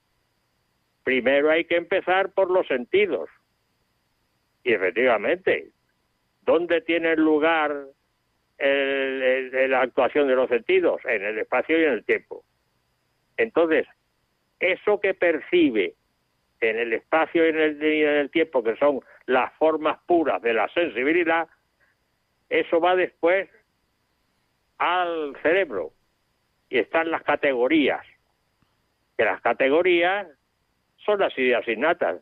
Primero 1.04 1.52
hay 1.52 1.66
que 1.66 1.76
empezar 1.76 2.32
por 2.32 2.50
los 2.50 2.68
sentidos. 2.68 3.30
Y 4.64 4.74
efectivamente, 4.74 5.70
¿dónde 6.42 6.82
tiene 6.82 7.16
lugar 7.16 7.86
la 8.58 9.82
actuación 9.82 10.28
de 10.28 10.36
los 10.36 10.50
sentidos? 10.50 11.02
En 11.06 11.24
el 11.24 11.38
espacio 11.38 11.80
y 11.80 11.84
en 11.84 11.94
el 11.94 12.04
tiempo. 12.04 12.44
Entonces, 13.38 13.88
eso 14.60 15.00
que 15.00 15.14
percibe 15.14 15.94
en 16.60 16.78
el 16.78 16.94
espacio 16.94 17.46
y 17.46 17.50
en 17.50 17.60
el, 17.60 17.84
y 17.84 18.04
en 18.04 18.16
el 18.16 18.30
tiempo, 18.30 18.64
que 18.64 18.76
son 18.76 19.00
las 19.28 19.54
formas 19.54 20.00
puras 20.06 20.42
de 20.42 20.54
la 20.54 20.68
sensibilidad, 20.70 21.48
eso 22.50 22.80
va 22.80 22.96
después 22.96 23.50
al 24.78 25.36
cerebro 25.42 25.92
y 26.70 26.80
están 26.80 27.12
las 27.12 27.24
categorías, 27.24 28.06
que 29.18 29.26
las 29.26 29.42
categorías 29.42 30.28
son 31.06 31.20
las 31.20 31.38
ideas 31.38 31.68
innatas, 31.68 32.22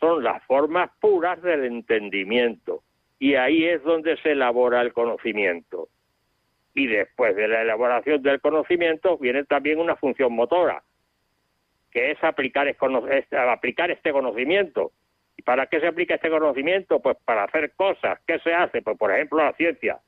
son 0.00 0.22
las 0.22 0.42
formas 0.44 0.90
puras 1.00 1.40
del 1.42 1.64
entendimiento 1.64 2.82
y 3.18 3.34
ahí 3.34 3.64
es 3.64 3.82
donde 3.82 4.16
se 4.18 4.32
elabora 4.32 4.80
el 4.80 4.92
conocimiento. 4.92 5.88
Y 6.74 6.86
después 6.86 7.34
de 7.34 7.48
la 7.48 7.62
elaboración 7.62 8.22
del 8.22 8.40
conocimiento 8.40 9.18
viene 9.18 9.44
también 9.44 9.80
una 9.80 9.96
función 9.96 10.32
motora, 10.32 10.82
que 11.90 12.12
es 12.12 12.22
aplicar, 12.22 12.72
aplicar 13.32 13.90
este 13.90 14.12
conocimiento. 14.12 14.92
¿Y 15.38 15.42
para 15.42 15.66
qué 15.66 15.78
se 15.78 15.86
aplica 15.86 16.16
este 16.16 16.30
conocimiento? 16.30 17.00
Pues 17.00 17.16
para 17.24 17.44
hacer 17.44 17.70
cosas. 17.76 18.18
¿Qué 18.26 18.40
se 18.40 18.52
hace? 18.52 18.82
Pues 18.82 18.98
por 18.98 19.12
ejemplo 19.12 19.38
la 19.38 19.52
ciencia, 19.52 19.98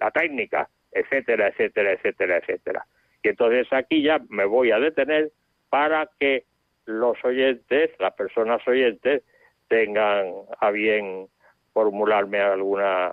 la 0.00 0.10
técnica, 0.10 0.68
etcétera, 0.90 1.48
etcétera, 1.48 1.92
etcétera, 1.92 2.38
etcétera. 2.38 2.86
Y 3.22 3.28
entonces 3.28 3.70
aquí 3.70 4.02
ya 4.02 4.18
me 4.30 4.46
voy 4.46 4.70
a 4.70 4.78
detener 4.78 5.30
para 5.68 6.08
que 6.18 6.44
los 6.86 7.22
oyentes, 7.22 7.90
las 7.98 8.14
personas 8.14 8.66
oyentes, 8.66 9.22
tengan 9.68 10.32
a 10.58 10.70
bien 10.70 11.28
formularme 11.74 12.40
alguna 12.40 13.12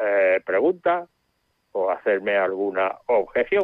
eh, 0.00 0.40
pregunta 0.44 1.06
o 1.70 1.88
hacerme 1.88 2.36
alguna 2.36 2.96
objeción. 3.06 3.62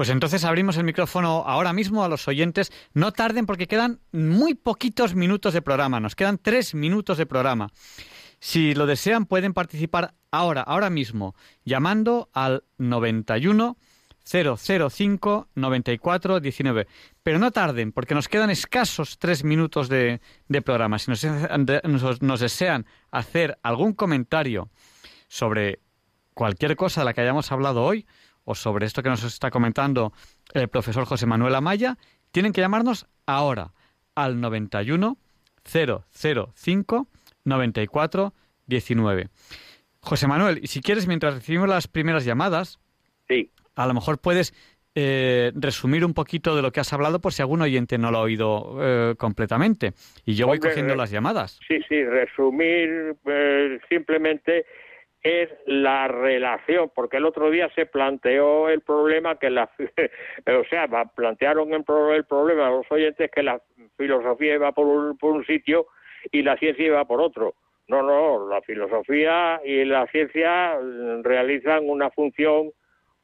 Pues 0.00 0.08
entonces 0.08 0.44
abrimos 0.46 0.78
el 0.78 0.84
micrófono 0.84 1.44
ahora 1.46 1.74
mismo 1.74 2.02
a 2.02 2.08
los 2.08 2.26
oyentes. 2.26 2.72
No 2.94 3.12
tarden 3.12 3.44
porque 3.44 3.66
quedan 3.66 4.00
muy 4.12 4.54
poquitos 4.54 5.14
minutos 5.14 5.52
de 5.52 5.60
programa. 5.60 6.00
Nos 6.00 6.14
quedan 6.14 6.38
tres 6.38 6.74
minutos 6.74 7.18
de 7.18 7.26
programa. 7.26 7.68
Si 8.38 8.72
lo 8.72 8.86
desean 8.86 9.26
pueden 9.26 9.52
participar 9.52 10.14
ahora, 10.30 10.62
ahora 10.62 10.88
mismo, 10.88 11.34
llamando 11.66 12.30
al 12.32 12.64
91 12.78 13.76
005 14.24 15.48
94 15.54 16.40
19. 16.40 16.86
Pero 17.22 17.38
no 17.38 17.50
tarden, 17.50 17.92
porque 17.92 18.14
nos 18.14 18.28
quedan 18.28 18.48
escasos 18.48 19.18
tres 19.18 19.44
minutos 19.44 19.90
de, 19.90 20.22
programa. 20.64 20.98
Si 20.98 21.10
nos, 21.10 22.40
desean 22.40 22.86
hacer 23.10 23.58
algún 23.62 23.92
comentario 23.92 24.70
sobre 25.28 25.80
cualquier 26.32 26.74
cosa 26.74 27.02
de 27.02 27.04
la 27.04 27.12
que 27.12 27.20
hayamos 27.20 27.52
hablado 27.52 27.84
hoy, 27.84 28.06
o 28.44 28.54
sobre 28.54 28.86
esto 28.86 29.02
que 29.02 29.08
nos 29.08 29.24
está 29.24 29.50
comentando 29.50 30.12
el 30.54 30.68
profesor 30.68 31.04
José 31.04 31.26
Manuel 31.26 31.54
Amaya, 31.54 31.96
tienen 32.32 32.52
que 32.52 32.60
llamarnos 32.60 33.06
ahora 33.26 33.72
al 34.14 34.40
91 34.40 35.16
005 35.64 37.08
94 37.44 38.34
19. 38.66 39.28
José 40.00 40.26
Manuel, 40.26 40.60
y 40.62 40.68
si 40.68 40.80
quieres, 40.80 41.06
mientras 41.06 41.34
recibimos 41.34 41.68
las 41.68 41.86
primeras 41.86 42.24
llamadas, 42.24 42.78
sí 43.28 43.50
a 43.80 43.86
lo 43.86 43.94
mejor 43.94 44.20
puedes 44.20 44.52
eh, 44.94 45.52
resumir 45.54 46.04
un 46.04 46.14
poquito 46.14 46.56
de 46.56 46.62
lo 46.62 46.72
que 46.72 46.80
has 46.80 46.92
hablado 46.92 47.20
por 47.20 47.32
si 47.32 47.42
algún 47.42 47.62
oyente 47.62 47.96
no 47.96 48.10
lo 48.10 48.18
ha 48.18 48.22
oído 48.22 48.76
eh, 48.80 49.14
completamente. 49.16 49.92
Y 50.26 50.34
yo 50.34 50.46
voy 50.46 50.58
cogiendo 50.58 50.94
las 50.94 51.10
llamadas. 51.10 51.60
Sí, 51.66 51.78
sí, 51.88 52.04
resumir 52.04 53.16
eh, 53.26 53.78
simplemente 53.88 54.66
es 55.22 55.50
la 55.66 56.08
relación, 56.08 56.90
porque 56.94 57.18
el 57.18 57.26
otro 57.26 57.50
día 57.50 57.68
se 57.74 57.86
planteó 57.86 58.68
el 58.68 58.80
problema 58.80 59.38
que 59.38 59.50
la, 59.50 59.70
o 60.46 60.64
sea, 60.70 60.88
plantearon 61.14 61.72
el, 61.74 61.84
problema 61.84 62.66
a 62.66 62.70
los 62.70 62.90
oyentes 62.90 63.30
que 63.30 63.42
la 63.42 63.60
filosofía 63.96 64.54
iba 64.54 64.72
por 64.72 64.86
un, 64.86 65.18
por 65.18 65.32
un 65.32 65.44
sitio 65.44 65.86
y 66.30 66.42
la 66.42 66.56
ciencia 66.56 66.86
iba 66.86 67.04
por 67.04 67.20
otro. 67.20 67.54
No, 67.88 68.02
no, 68.02 68.48
la 68.48 68.62
filosofía 68.62 69.60
y 69.64 69.84
la 69.84 70.06
ciencia 70.06 70.78
realizan 71.22 71.88
una 71.88 72.10
función 72.10 72.70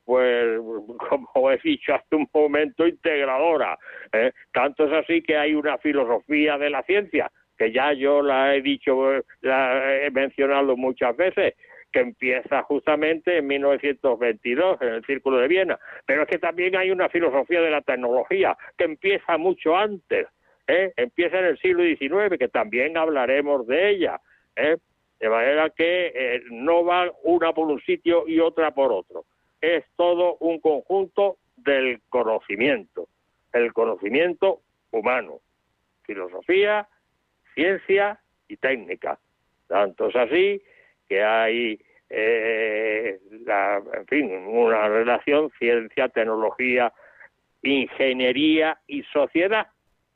pues 0.07 0.59
como 1.33 1.51
he 1.51 1.59
dicho 1.59 1.95
hace 1.95 2.15
un 2.17 2.29
momento, 2.33 2.87
integradora. 2.87 3.79
¿eh? 4.13 4.33
Tanto 4.53 4.87
es 4.87 4.93
así 4.93 5.21
que 5.21 5.37
hay 5.37 5.55
una 5.55 5.77
filosofía 5.79 6.57
de 6.57 6.71
la 6.71 6.83
ciencia, 6.85 7.31
que 7.59 7.73
ya 7.73 7.93
yo 7.93 8.23
la 8.23 8.55
he 8.55 8.63
dicho, 8.63 9.13
la 9.41 9.97
he 10.03 10.11
mencionado 10.11 10.77
muchas 10.77 11.15
veces, 11.17 11.55
que 11.97 12.03
empieza 12.03 12.63
justamente 12.65 13.39
en 13.39 13.47
1922 13.47 14.83
en 14.83 14.89
el 14.89 15.05
Círculo 15.07 15.39
de 15.39 15.49
Viena. 15.49 15.79
Pero 16.05 16.25
es 16.25 16.29
que 16.29 16.39
también 16.39 16.77
hay 16.77 16.91
una 16.91 17.09
filosofía 17.09 17.63
de 17.63 17.71
la 17.71 17.81
tecnología 17.81 18.55
que 18.77 18.85
empieza 18.85 19.39
mucho 19.39 19.75
antes, 19.75 20.27
¿eh? 20.67 20.93
empieza 20.99 21.39
en 21.39 21.47
el 21.47 21.59
siglo 21.59 21.85
XIX, 21.85 22.39
que 22.39 22.49
también 22.49 22.99
hablaremos 22.99 23.67
de 23.67 23.89
ella. 23.89 24.21
¿eh? 24.57 24.77
De 25.19 25.29
manera 25.31 25.71
que 25.71 26.13
eh, 26.15 26.43
no 26.51 26.85
va 26.85 27.11
una 27.23 27.55
por 27.55 27.67
un 27.67 27.81
sitio 27.81 28.29
y 28.29 28.41
otra 28.41 28.73
por 28.73 28.93
otro. 28.93 29.25
Es 29.63 29.83
todo 29.97 30.37
un 30.41 30.61
conjunto 30.61 31.39
del 31.57 32.03
conocimiento, 32.11 33.09
el 33.55 33.73
conocimiento 33.73 34.61
humano, 34.91 35.41
filosofía, 36.03 36.89
ciencia 37.55 38.21
y 38.49 38.59
técnica. 38.59 39.19
Tanto 39.67 40.09
es 40.09 40.17
así 40.17 40.63
que 41.09 41.23
hay, 41.23 41.81
eh, 42.11 43.19
la, 43.45 43.83
en 43.95 44.07
fin, 44.07 44.33
una 44.33 44.89
relación 44.89 45.51
ciencia, 45.59 46.09
tecnología, 46.09 46.93
ingeniería 47.63 48.79
y 48.87 49.03
sociedad. 49.05 49.69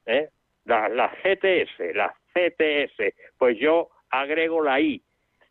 ¿eh? 0.07 0.29
La, 0.65 0.89
la 0.89 1.11
CTS, 1.23 1.95
la 1.95 2.15
CTS, 2.33 3.15
pues 3.39 3.59
yo 3.59 3.89
agrego 4.11 4.62
la 4.62 4.81
I, 4.81 5.03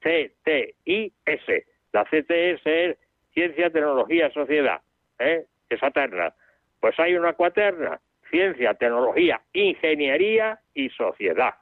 C-T-I-S. 0.02 1.66
La 1.92 2.06
CTS 2.06 2.62
es 2.66 2.98
Ciencia, 3.34 3.70
Tecnología, 3.70 4.32
Sociedad, 4.32 4.82
¿eh? 5.20 5.46
esa 5.70 5.92
terna. 5.92 6.34
Pues 6.80 6.98
hay 7.00 7.16
una 7.16 7.34
cuaterna, 7.34 8.00
Ciencia, 8.30 8.74
Tecnología, 8.76 9.42
Ingeniería 9.54 10.60
y 10.74 10.90
Sociedad, 10.90 11.56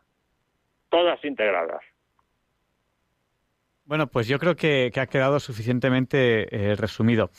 todas 0.90 1.24
integradas. 1.24 1.82
Bueno, 3.88 4.07
pues 4.07 4.27
yo 4.27 4.38
creo 4.38 4.55
que, 4.55 4.91
que 4.93 4.99
ha 4.99 5.07
quedado 5.07 5.39
suficientemente 5.39 6.47
eh, 6.55 6.76
resumido. 6.76 7.31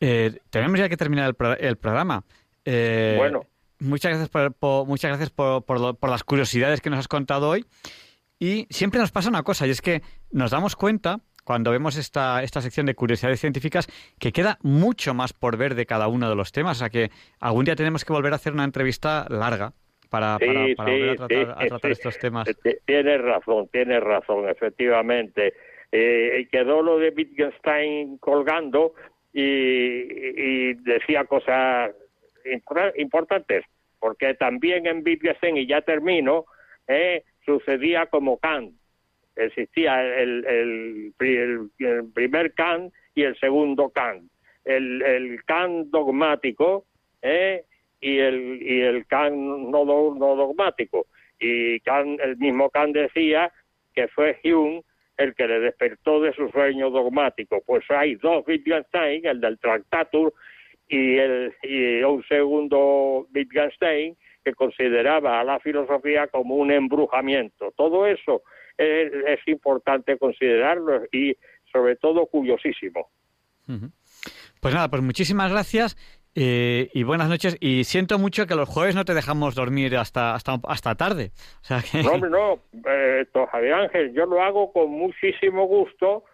Eh, 0.00 0.38
tenemos 0.50 0.78
ya 0.78 0.88
que 0.88 0.96
terminar 0.96 1.28
el, 1.28 1.34
pro- 1.34 1.56
el 1.56 1.76
programa. 1.76 2.24
Eh, 2.64 3.14
Bueno. 3.16 3.46
Muchas 3.78 4.10
gracias, 4.10 4.28
por, 4.28 4.52
por- 4.52 4.86
muchas 4.86 5.08
gracias 5.10 5.30
por, 5.30 5.64
por 5.64 5.80
lo- 5.80 5.94
por 5.94 6.08
las 6.10 6.22
curiosidades 6.22 6.80
que 6.80 6.90
nos 6.90 6.98
has 7.00 7.08
contado 7.08 7.48
hoy. 7.48 7.64
Y 8.38 8.66
siempre 8.70 9.00
nos 9.00 9.10
pasa 9.12 9.28
una 9.28 9.42
cosa, 9.44 9.66
y 9.66 9.70
es 9.70 9.80
que 9.80 10.02
nos 10.32 10.50
damos 10.52 10.74
cuenta, 10.76 11.20
cuando 11.44 11.70
vemos 11.72 11.96
esta, 11.96 12.42
esta 12.44 12.60
sección 12.60 12.86
de 12.86 12.94
curiosidades 12.94 13.40
científicas, 13.40 13.88
que 14.20 14.30
queda 14.32 14.58
mucho 14.62 15.14
más 15.14 15.32
por 15.32 15.56
ver 15.56 15.74
de 15.76 15.86
cada 15.86 16.06
uno 16.08 16.28
de 16.28 16.34
los 16.36 16.52
temas. 16.52 16.76
O 16.76 16.80
sea 16.80 16.90
que 16.90 17.10
algún 17.40 17.64
día 17.64 17.74
tenemos 17.76 18.04
que 18.04 18.12
volver 18.12 18.32
a 18.32 18.36
hacer 18.36 18.52
una 18.52 18.64
entrevista 18.64 19.26
larga 19.28 19.72
para, 20.10 20.38
Sí, 20.38 20.46
para, 20.46 20.66
para 20.76 20.90
sí, 20.92 20.98
volver 21.00 21.10
a 21.10 21.16
tratar, 21.68 21.88
a 21.88 21.92
estos 21.92 22.18
temas. 22.18 22.48
Tienes 22.86 23.20
razón, 23.22 23.68
tienes 23.72 24.00
razón, 24.02 24.48
efectivamente. 24.48 25.54
Eh, 25.94 26.48
quedó 26.50 26.80
lo 26.82 26.98
de 26.98 27.10
Wittgenstein 27.10 28.16
colgando 28.18 28.94
y, 29.32 29.42
y 29.42 30.74
decía 30.74 31.24
cosas 31.26 31.90
impor- 32.46 32.94
importantes, 32.96 33.64
porque 34.00 34.34
también 34.34 34.86
en 34.86 35.02
Wittgenstein, 35.04 35.58
y 35.58 35.66
ya 35.66 35.82
termino, 35.82 36.46
eh, 36.88 37.24
sucedía 37.44 38.06
como 38.06 38.38
Kant. 38.38 38.74
Existía 39.36 40.02
el, 40.18 40.44
el 40.46 41.12
pri- 41.16 41.36
el- 41.36 41.70
el 41.78 42.12
primer 42.12 42.52
Kant 42.54 42.92
y 43.14 43.22
el 43.22 43.38
segundo 43.38 43.90
Kant. 43.90 44.24
El, 44.64 45.02
el 45.02 45.44
Kant 45.44 45.88
dogmático 45.88 46.84
eh, 47.20 47.64
y 48.00 48.18
el, 48.18 48.62
y 48.62 48.80
el 48.80 49.06
Kant 49.06 49.34
no, 49.34 49.84
no 49.84 50.36
dogmático. 50.36 51.06
Y 51.38 51.80
Kant, 51.80 52.20
el 52.20 52.36
mismo 52.38 52.70
Kant 52.70 52.94
decía 52.94 53.52
que 53.94 54.08
fue 54.08 54.38
Hume 54.44 54.82
el 55.16 55.34
que 55.34 55.46
le 55.46 55.60
despertó 55.60 56.20
de 56.20 56.32
su 56.34 56.48
sueño 56.48 56.90
dogmático. 56.90 57.62
Pues 57.66 57.84
hay 57.90 58.16
dos 58.16 58.44
Wittgenstein, 58.46 59.26
el 59.26 59.40
del 59.40 59.58
Tractatus 59.58 60.32
y, 60.88 61.16
el, 61.16 61.54
y 61.62 62.02
un 62.02 62.24
segundo 62.24 63.26
Wittgenstein 63.34 64.16
que 64.44 64.54
consideraba 64.54 65.40
a 65.40 65.44
la 65.44 65.60
filosofía 65.60 66.26
como 66.26 66.56
un 66.56 66.72
embrujamiento. 66.72 67.72
Todo 67.76 68.06
eso 68.06 68.42
es, 68.76 69.40
importante 69.46 70.18
considerarlo 70.18 71.02
y 71.12 71.36
sobre 71.70 71.96
todo 71.96 72.26
curiosísimo. 72.26 73.08
Pues 74.60 74.74
nada, 74.74 74.88
pues 74.88 75.02
muchísimas 75.02 75.50
gracias 75.50 75.96
eh, 76.34 76.88
y 76.94 77.02
buenas 77.02 77.28
noches. 77.28 77.56
Y 77.60 77.84
siento 77.84 78.18
mucho 78.18 78.46
que 78.46 78.54
los 78.54 78.68
jueves 78.68 78.94
no 78.94 79.04
te 79.04 79.14
dejamos 79.14 79.54
dormir 79.54 79.96
hasta 79.96 80.34
hasta, 80.34 80.58
hasta 80.66 80.94
tarde. 80.94 81.32
O 81.60 81.64
sea 81.64 81.82
que... 81.82 82.02
No, 82.02 82.16
no, 82.16 82.60
eh, 82.88 83.26
Javier 83.50 83.74
Ángel, 83.74 84.12
yo 84.14 84.26
lo 84.26 84.42
hago 84.42 84.72
con 84.72 84.90
muchísimo 84.90 85.66
gusto 85.66 86.24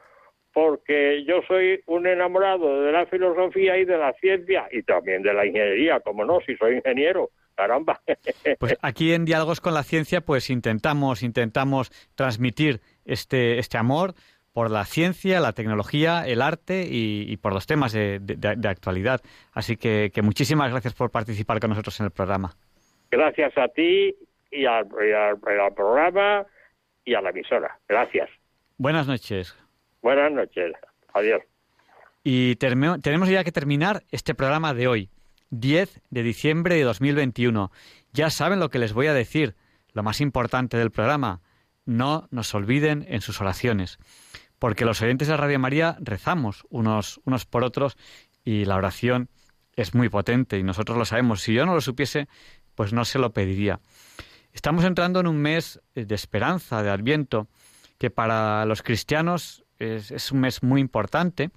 porque 0.52 1.24
yo 1.24 1.40
soy 1.46 1.80
un 1.86 2.06
enamorado 2.06 2.82
de 2.82 2.92
la 2.92 3.06
filosofía 3.06 3.76
y 3.76 3.84
de 3.84 3.96
la 3.96 4.12
ciencia 4.14 4.68
y 4.72 4.82
también 4.82 5.22
de 5.22 5.32
la 5.32 5.46
ingeniería, 5.46 6.00
como 6.00 6.24
no, 6.24 6.40
si 6.40 6.56
soy 6.56 6.76
ingeniero, 6.76 7.30
caramba. 7.54 8.00
Pues 8.58 8.76
aquí 8.82 9.12
en 9.12 9.24
Diálogos 9.24 9.60
con 9.60 9.74
la 9.74 9.82
Ciencia, 9.82 10.20
pues 10.20 10.50
intentamos, 10.50 11.22
intentamos 11.22 11.90
transmitir 12.16 12.80
este, 13.04 13.58
este 13.58 13.78
amor 13.78 14.14
por 14.58 14.72
la 14.72 14.84
ciencia, 14.86 15.38
la 15.38 15.52
tecnología, 15.52 16.26
el 16.26 16.42
arte 16.42 16.82
y, 16.90 17.30
y 17.32 17.36
por 17.36 17.52
los 17.54 17.64
temas 17.68 17.92
de, 17.92 18.18
de- 18.20 18.56
de 18.56 18.68
actualidad. 18.68 19.20
Así 19.52 19.76
que, 19.76 20.10
que 20.12 20.20
muchísimas 20.20 20.72
gracias 20.72 20.94
por 20.94 21.12
participar 21.12 21.60
con 21.60 21.70
nosotros 21.70 22.00
en 22.00 22.06
el 22.06 22.10
programa. 22.10 22.56
Gracias 23.08 23.56
a 23.56 23.68
ti 23.68 24.16
y 24.50 24.64
al, 24.66 24.86
y 24.86 25.12
al- 25.12 25.38
y 25.46 25.60
al 25.60 25.72
programa 25.74 26.44
y 27.04 27.14
a 27.14 27.20
la 27.20 27.30
emisora. 27.30 27.78
Gracias. 27.88 28.28
Buenas 28.78 29.06
noches. 29.06 29.54
Buenas 30.02 30.32
noches. 30.32 30.72
Adiós. 31.14 31.40
Y 32.24 32.56
tenemos 32.56 33.28
ya 33.28 33.44
que 33.44 33.52
terminar 33.52 34.02
este 34.10 34.34
programa 34.34 34.74
de 34.74 34.88
hoy, 34.88 35.08
10 35.50 36.00
de 36.10 36.22
diciembre 36.24 36.74
de 36.74 36.82
2021. 36.82 37.70
Ya 38.12 38.28
saben 38.30 38.58
lo 38.58 38.70
que 38.70 38.80
les 38.80 38.92
voy 38.92 39.06
a 39.06 39.14
decir, 39.14 39.54
lo 39.92 40.02
más 40.02 40.20
importante 40.20 40.76
del 40.76 40.90
programa. 40.90 41.42
No 41.86 42.26
nos 42.32 42.54
olviden 42.56 43.06
en 43.08 43.20
sus 43.20 43.40
oraciones, 43.40 43.98
porque 44.58 44.84
los 44.84 45.00
oyentes 45.02 45.28
de 45.28 45.36
Radio 45.36 45.58
María 45.58 45.96
rezamos 46.00 46.64
unos, 46.70 47.20
unos 47.24 47.46
por 47.46 47.64
otros 47.64 47.96
y 48.44 48.64
la 48.64 48.76
oración 48.76 49.28
es 49.76 49.94
muy 49.94 50.08
potente 50.08 50.58
y 50.58 50.62
nosotros 50.62 50.98
lo 50.98 51.04
sabemos. 51.04 51.42
Si 51.42 51.54
yo 51.54 51.64
no 51.64 51.74
lo 51.74 51.80
supiese, 51.80 52.28
pues 52.74 52.92
no 52.92 53.04
se 53.04 53.18
lo 53.18 53.32
pediría. 53.32 53.80
Estamos 54.52 54.84
entrando 54.84 55.20
en 55.20 55.26
un 55.26 55.36
mes 55.36 55.80
de 55.94 56.14
esperanza, 56.14 56.82
de 56.82 56.90
Adviento, 56.90 57.48
que 57.98 58.10
para 58.10 58.64
los 58.64 58.82
cristianos 58.82 59.64
es, 59.78 60.32
un 60.32 60.40
mes 60.40 60.62
muy 60.62 60.80
importante 60.80 61.50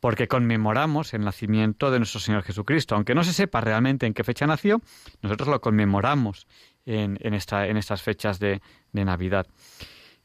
porque 0.00 0.28
conmemoramos 0.28 1.14
el 1.14 1.24
nacimiento 1.24 1.90
de 1.90 1.98
nuestro 1.98 2.20
Señor 2.20 2.42
Jesucristo. 2.42 2.94
Aunque 2.94 3.14
no 3.14 3.24
se 3.24 3.32
sepa 3.32 3.62
realmente 3.62 4.06
en 4.06 4.12
qué 4.12 4.24
fecha 4.24 4.46
nació, 4.46 4.82
nosotros 5.22 5.48
lo 5.48 5.60
conmemoramos 5.60 6.46
en, 6.84 7.18
en, 7.20 7.32
esta, 7.32 7.66
en 7.66 7.78
estas 7.78 8.02
fechas 8.02 8.38
de 8.38 8.60
Navidad. 8.92 9.46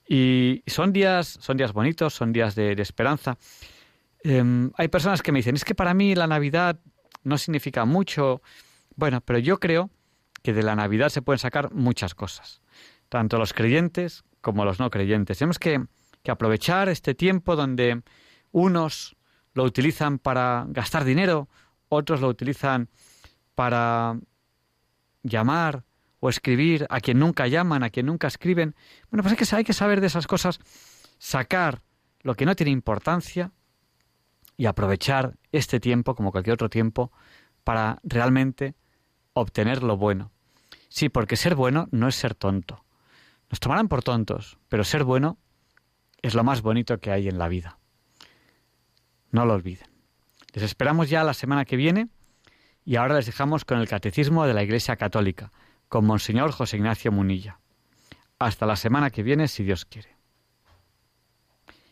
Y 0.07 0.63
son 0.67 0.91
días, 0.93 1.37
son 1.39 1.57
días 1.57 1.73
bonitos, 1.73 2.13
son 2.13 2.33
días 2.33 2.55
de, 2.55 2.73
esperanza. 2.73 3.37
Em, 4.23 4.71
hay 4.77 4.87
personas 4.87 5.21
que 5.21 5.31
me 5.31 5.39
dicen, 5.39 5.55
es 5.55 5.65
que 5.65 5.75
para 5.75 5.93
mí 5.93 6.15
la 6.15 6.27
Navidad 6.27 6.79
no 7.23 7.37
significa 7.37 7.85
mucho. 7.85 8.41
Bueno, 8.95 9.21
pero 9.21 9.39
yo 9.39 9.59
creo 9.59 9.89
que 10.43 10.53
de 10.53 10.63
la 10.63 10.75
Navidad 10.75 11.09
se 11.09 11.21
pueden 11.21 11.39
sacar 11.39 11.71
muchas 11.73 12.15
cosas, 12.15 12.61
tanto 13.09 13.37
los 13.37 13.53
creyentes 13.53 14.23
como 14.41 14.65
los 14.65 14.79
no 14.79 14.89
creyentes. 14.89 15.37
Tenemos 15.37 15.59
que, 15.59 15.85
que 16.23 16.31
aprovechar 16.31 16.89
este 16.89 17.13
tiempo 17.13 17.55
donde 17.55 18.01
unos 18.51 19.15
lo 19.53 19.63
utilizan 19.63 20.17
para 20.17 20.65
gastar 20.69 21.03
dinero, 21.03 21.47
otros 21.89 22.21
lo 22.21 22.27
utilizan 22.27 22.89
para 23.55 24.17
llamar 25.23 25.83
o 26.21 26.29
escribir 26.29 26.87
a 26.89 27.01
quien 27.01 27.19
nunca 27.19 27.47
llaman, 27.47 27.83
a 27.83 27.89
quien 27.89 28.05
nunca 28.05 28.27
escriben. 28.27 28.75
Bueno, 29.09 29.23
pues 29.23 29.33
hay 29.33 29.45
que, 29.45 29.55
hay 29.57 29.63
que 29.65 29.73
saber 29.73 29.99
de 29.99 30.07
esas 30.07 30.27
cosas, 30.27 30.59
sacar 31.17 31.81
lo 32.21 32.35
que 32.35 32.45
no 32.45 32.55
tiene 32.55 32.71
importancia 32.71 33.51
y 34.55 34.67
aprovechar 34.67 35.33
este 35.51 35.79
tiempo, 35.79 36.15
como 36.15 36.31
cualquier 36.31 36.53
otro 36.53 36.69
tiempo, 36.69 37.11
para 37.63 37.99
realmente 38.03 38.75
obtener 39.33 39.81
lo 39.81 39.97
bueno. 39.97 40.31
Sí, 40.89 41.09
porque 41.09 41.35
ser 41.35 41.55
bueno 41.55 41.87
no 41.91 42.07
es 42.07 42.15
ser 42.15 42.35
tonto. 42.35 42.85
Nos 43.49 43.59
tomarán 43.59 43.87
por 43.87 44.03
tontos, 44.03 44.59
pero 44.69 44.83
ser 44.83 45.03
bueno 45.03 45.39
es 46.21 46.35
lo 46.35 46.43
más 46.43 46.61
bonito 46.61 46.99
que 46.99 47.11
hay 47.11 47.27
en 47.27 47.39
la 47.39 47.47
vida. 47.47 47.79
No 49.31 49.45
lo 49.45 49.53
olviden. 49.53 49.87
Les 50.53 50.63
esperamos 50.63 51.09
ya 51.09 51.23
la 51.23 51.33
semana 51.33 51.65
que 51.65 51.77
viene 51.77 52.09
y 52.85 52.97
ahora 52.97 53.15
les 53.15 53.25
dejamos 53.25 53.65
con 53.65 53.79
el 53.79 53.87
Catecismo 53.87 54.45
de 54.45 54.53
la 54.53 54.61
Iglesia 54.61 54.97
Católica, 54.97 55.51
con 55.91 56.05
Monseñor 56.05 56.53
José 56.53 56.77
Ignacio 56.77 57.11
Munilla. 57.11 57.59
Hasta 58.39 58.65
la 58.65 58.77
semana 58.77 59.09
que 59.09 59.23
viene, 59.23 59.49
si 59.49 59.65
Dios 59.65 59.83
quiere. 59.83 60.15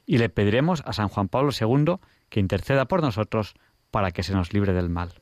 Y 0.06 0.20
le 0.20 0.30
pediremos 0.30 0.82
a 0.86 0.94
San 0.94 1.10
Juan 1.10 1.28
Pablo 1.28 1.52
II 1.52 1.98
que 2.30 2.40
interceda 2.40 2.86
por 2.86 3.02
nosotros 3.02 3.56
para 3.92 4.12
que 4.12 4.24
se 4.24 4.34
nos 4.34 4.54
libre 4.54 4.72
del 4.72 4.88
mal. 4.88 5.22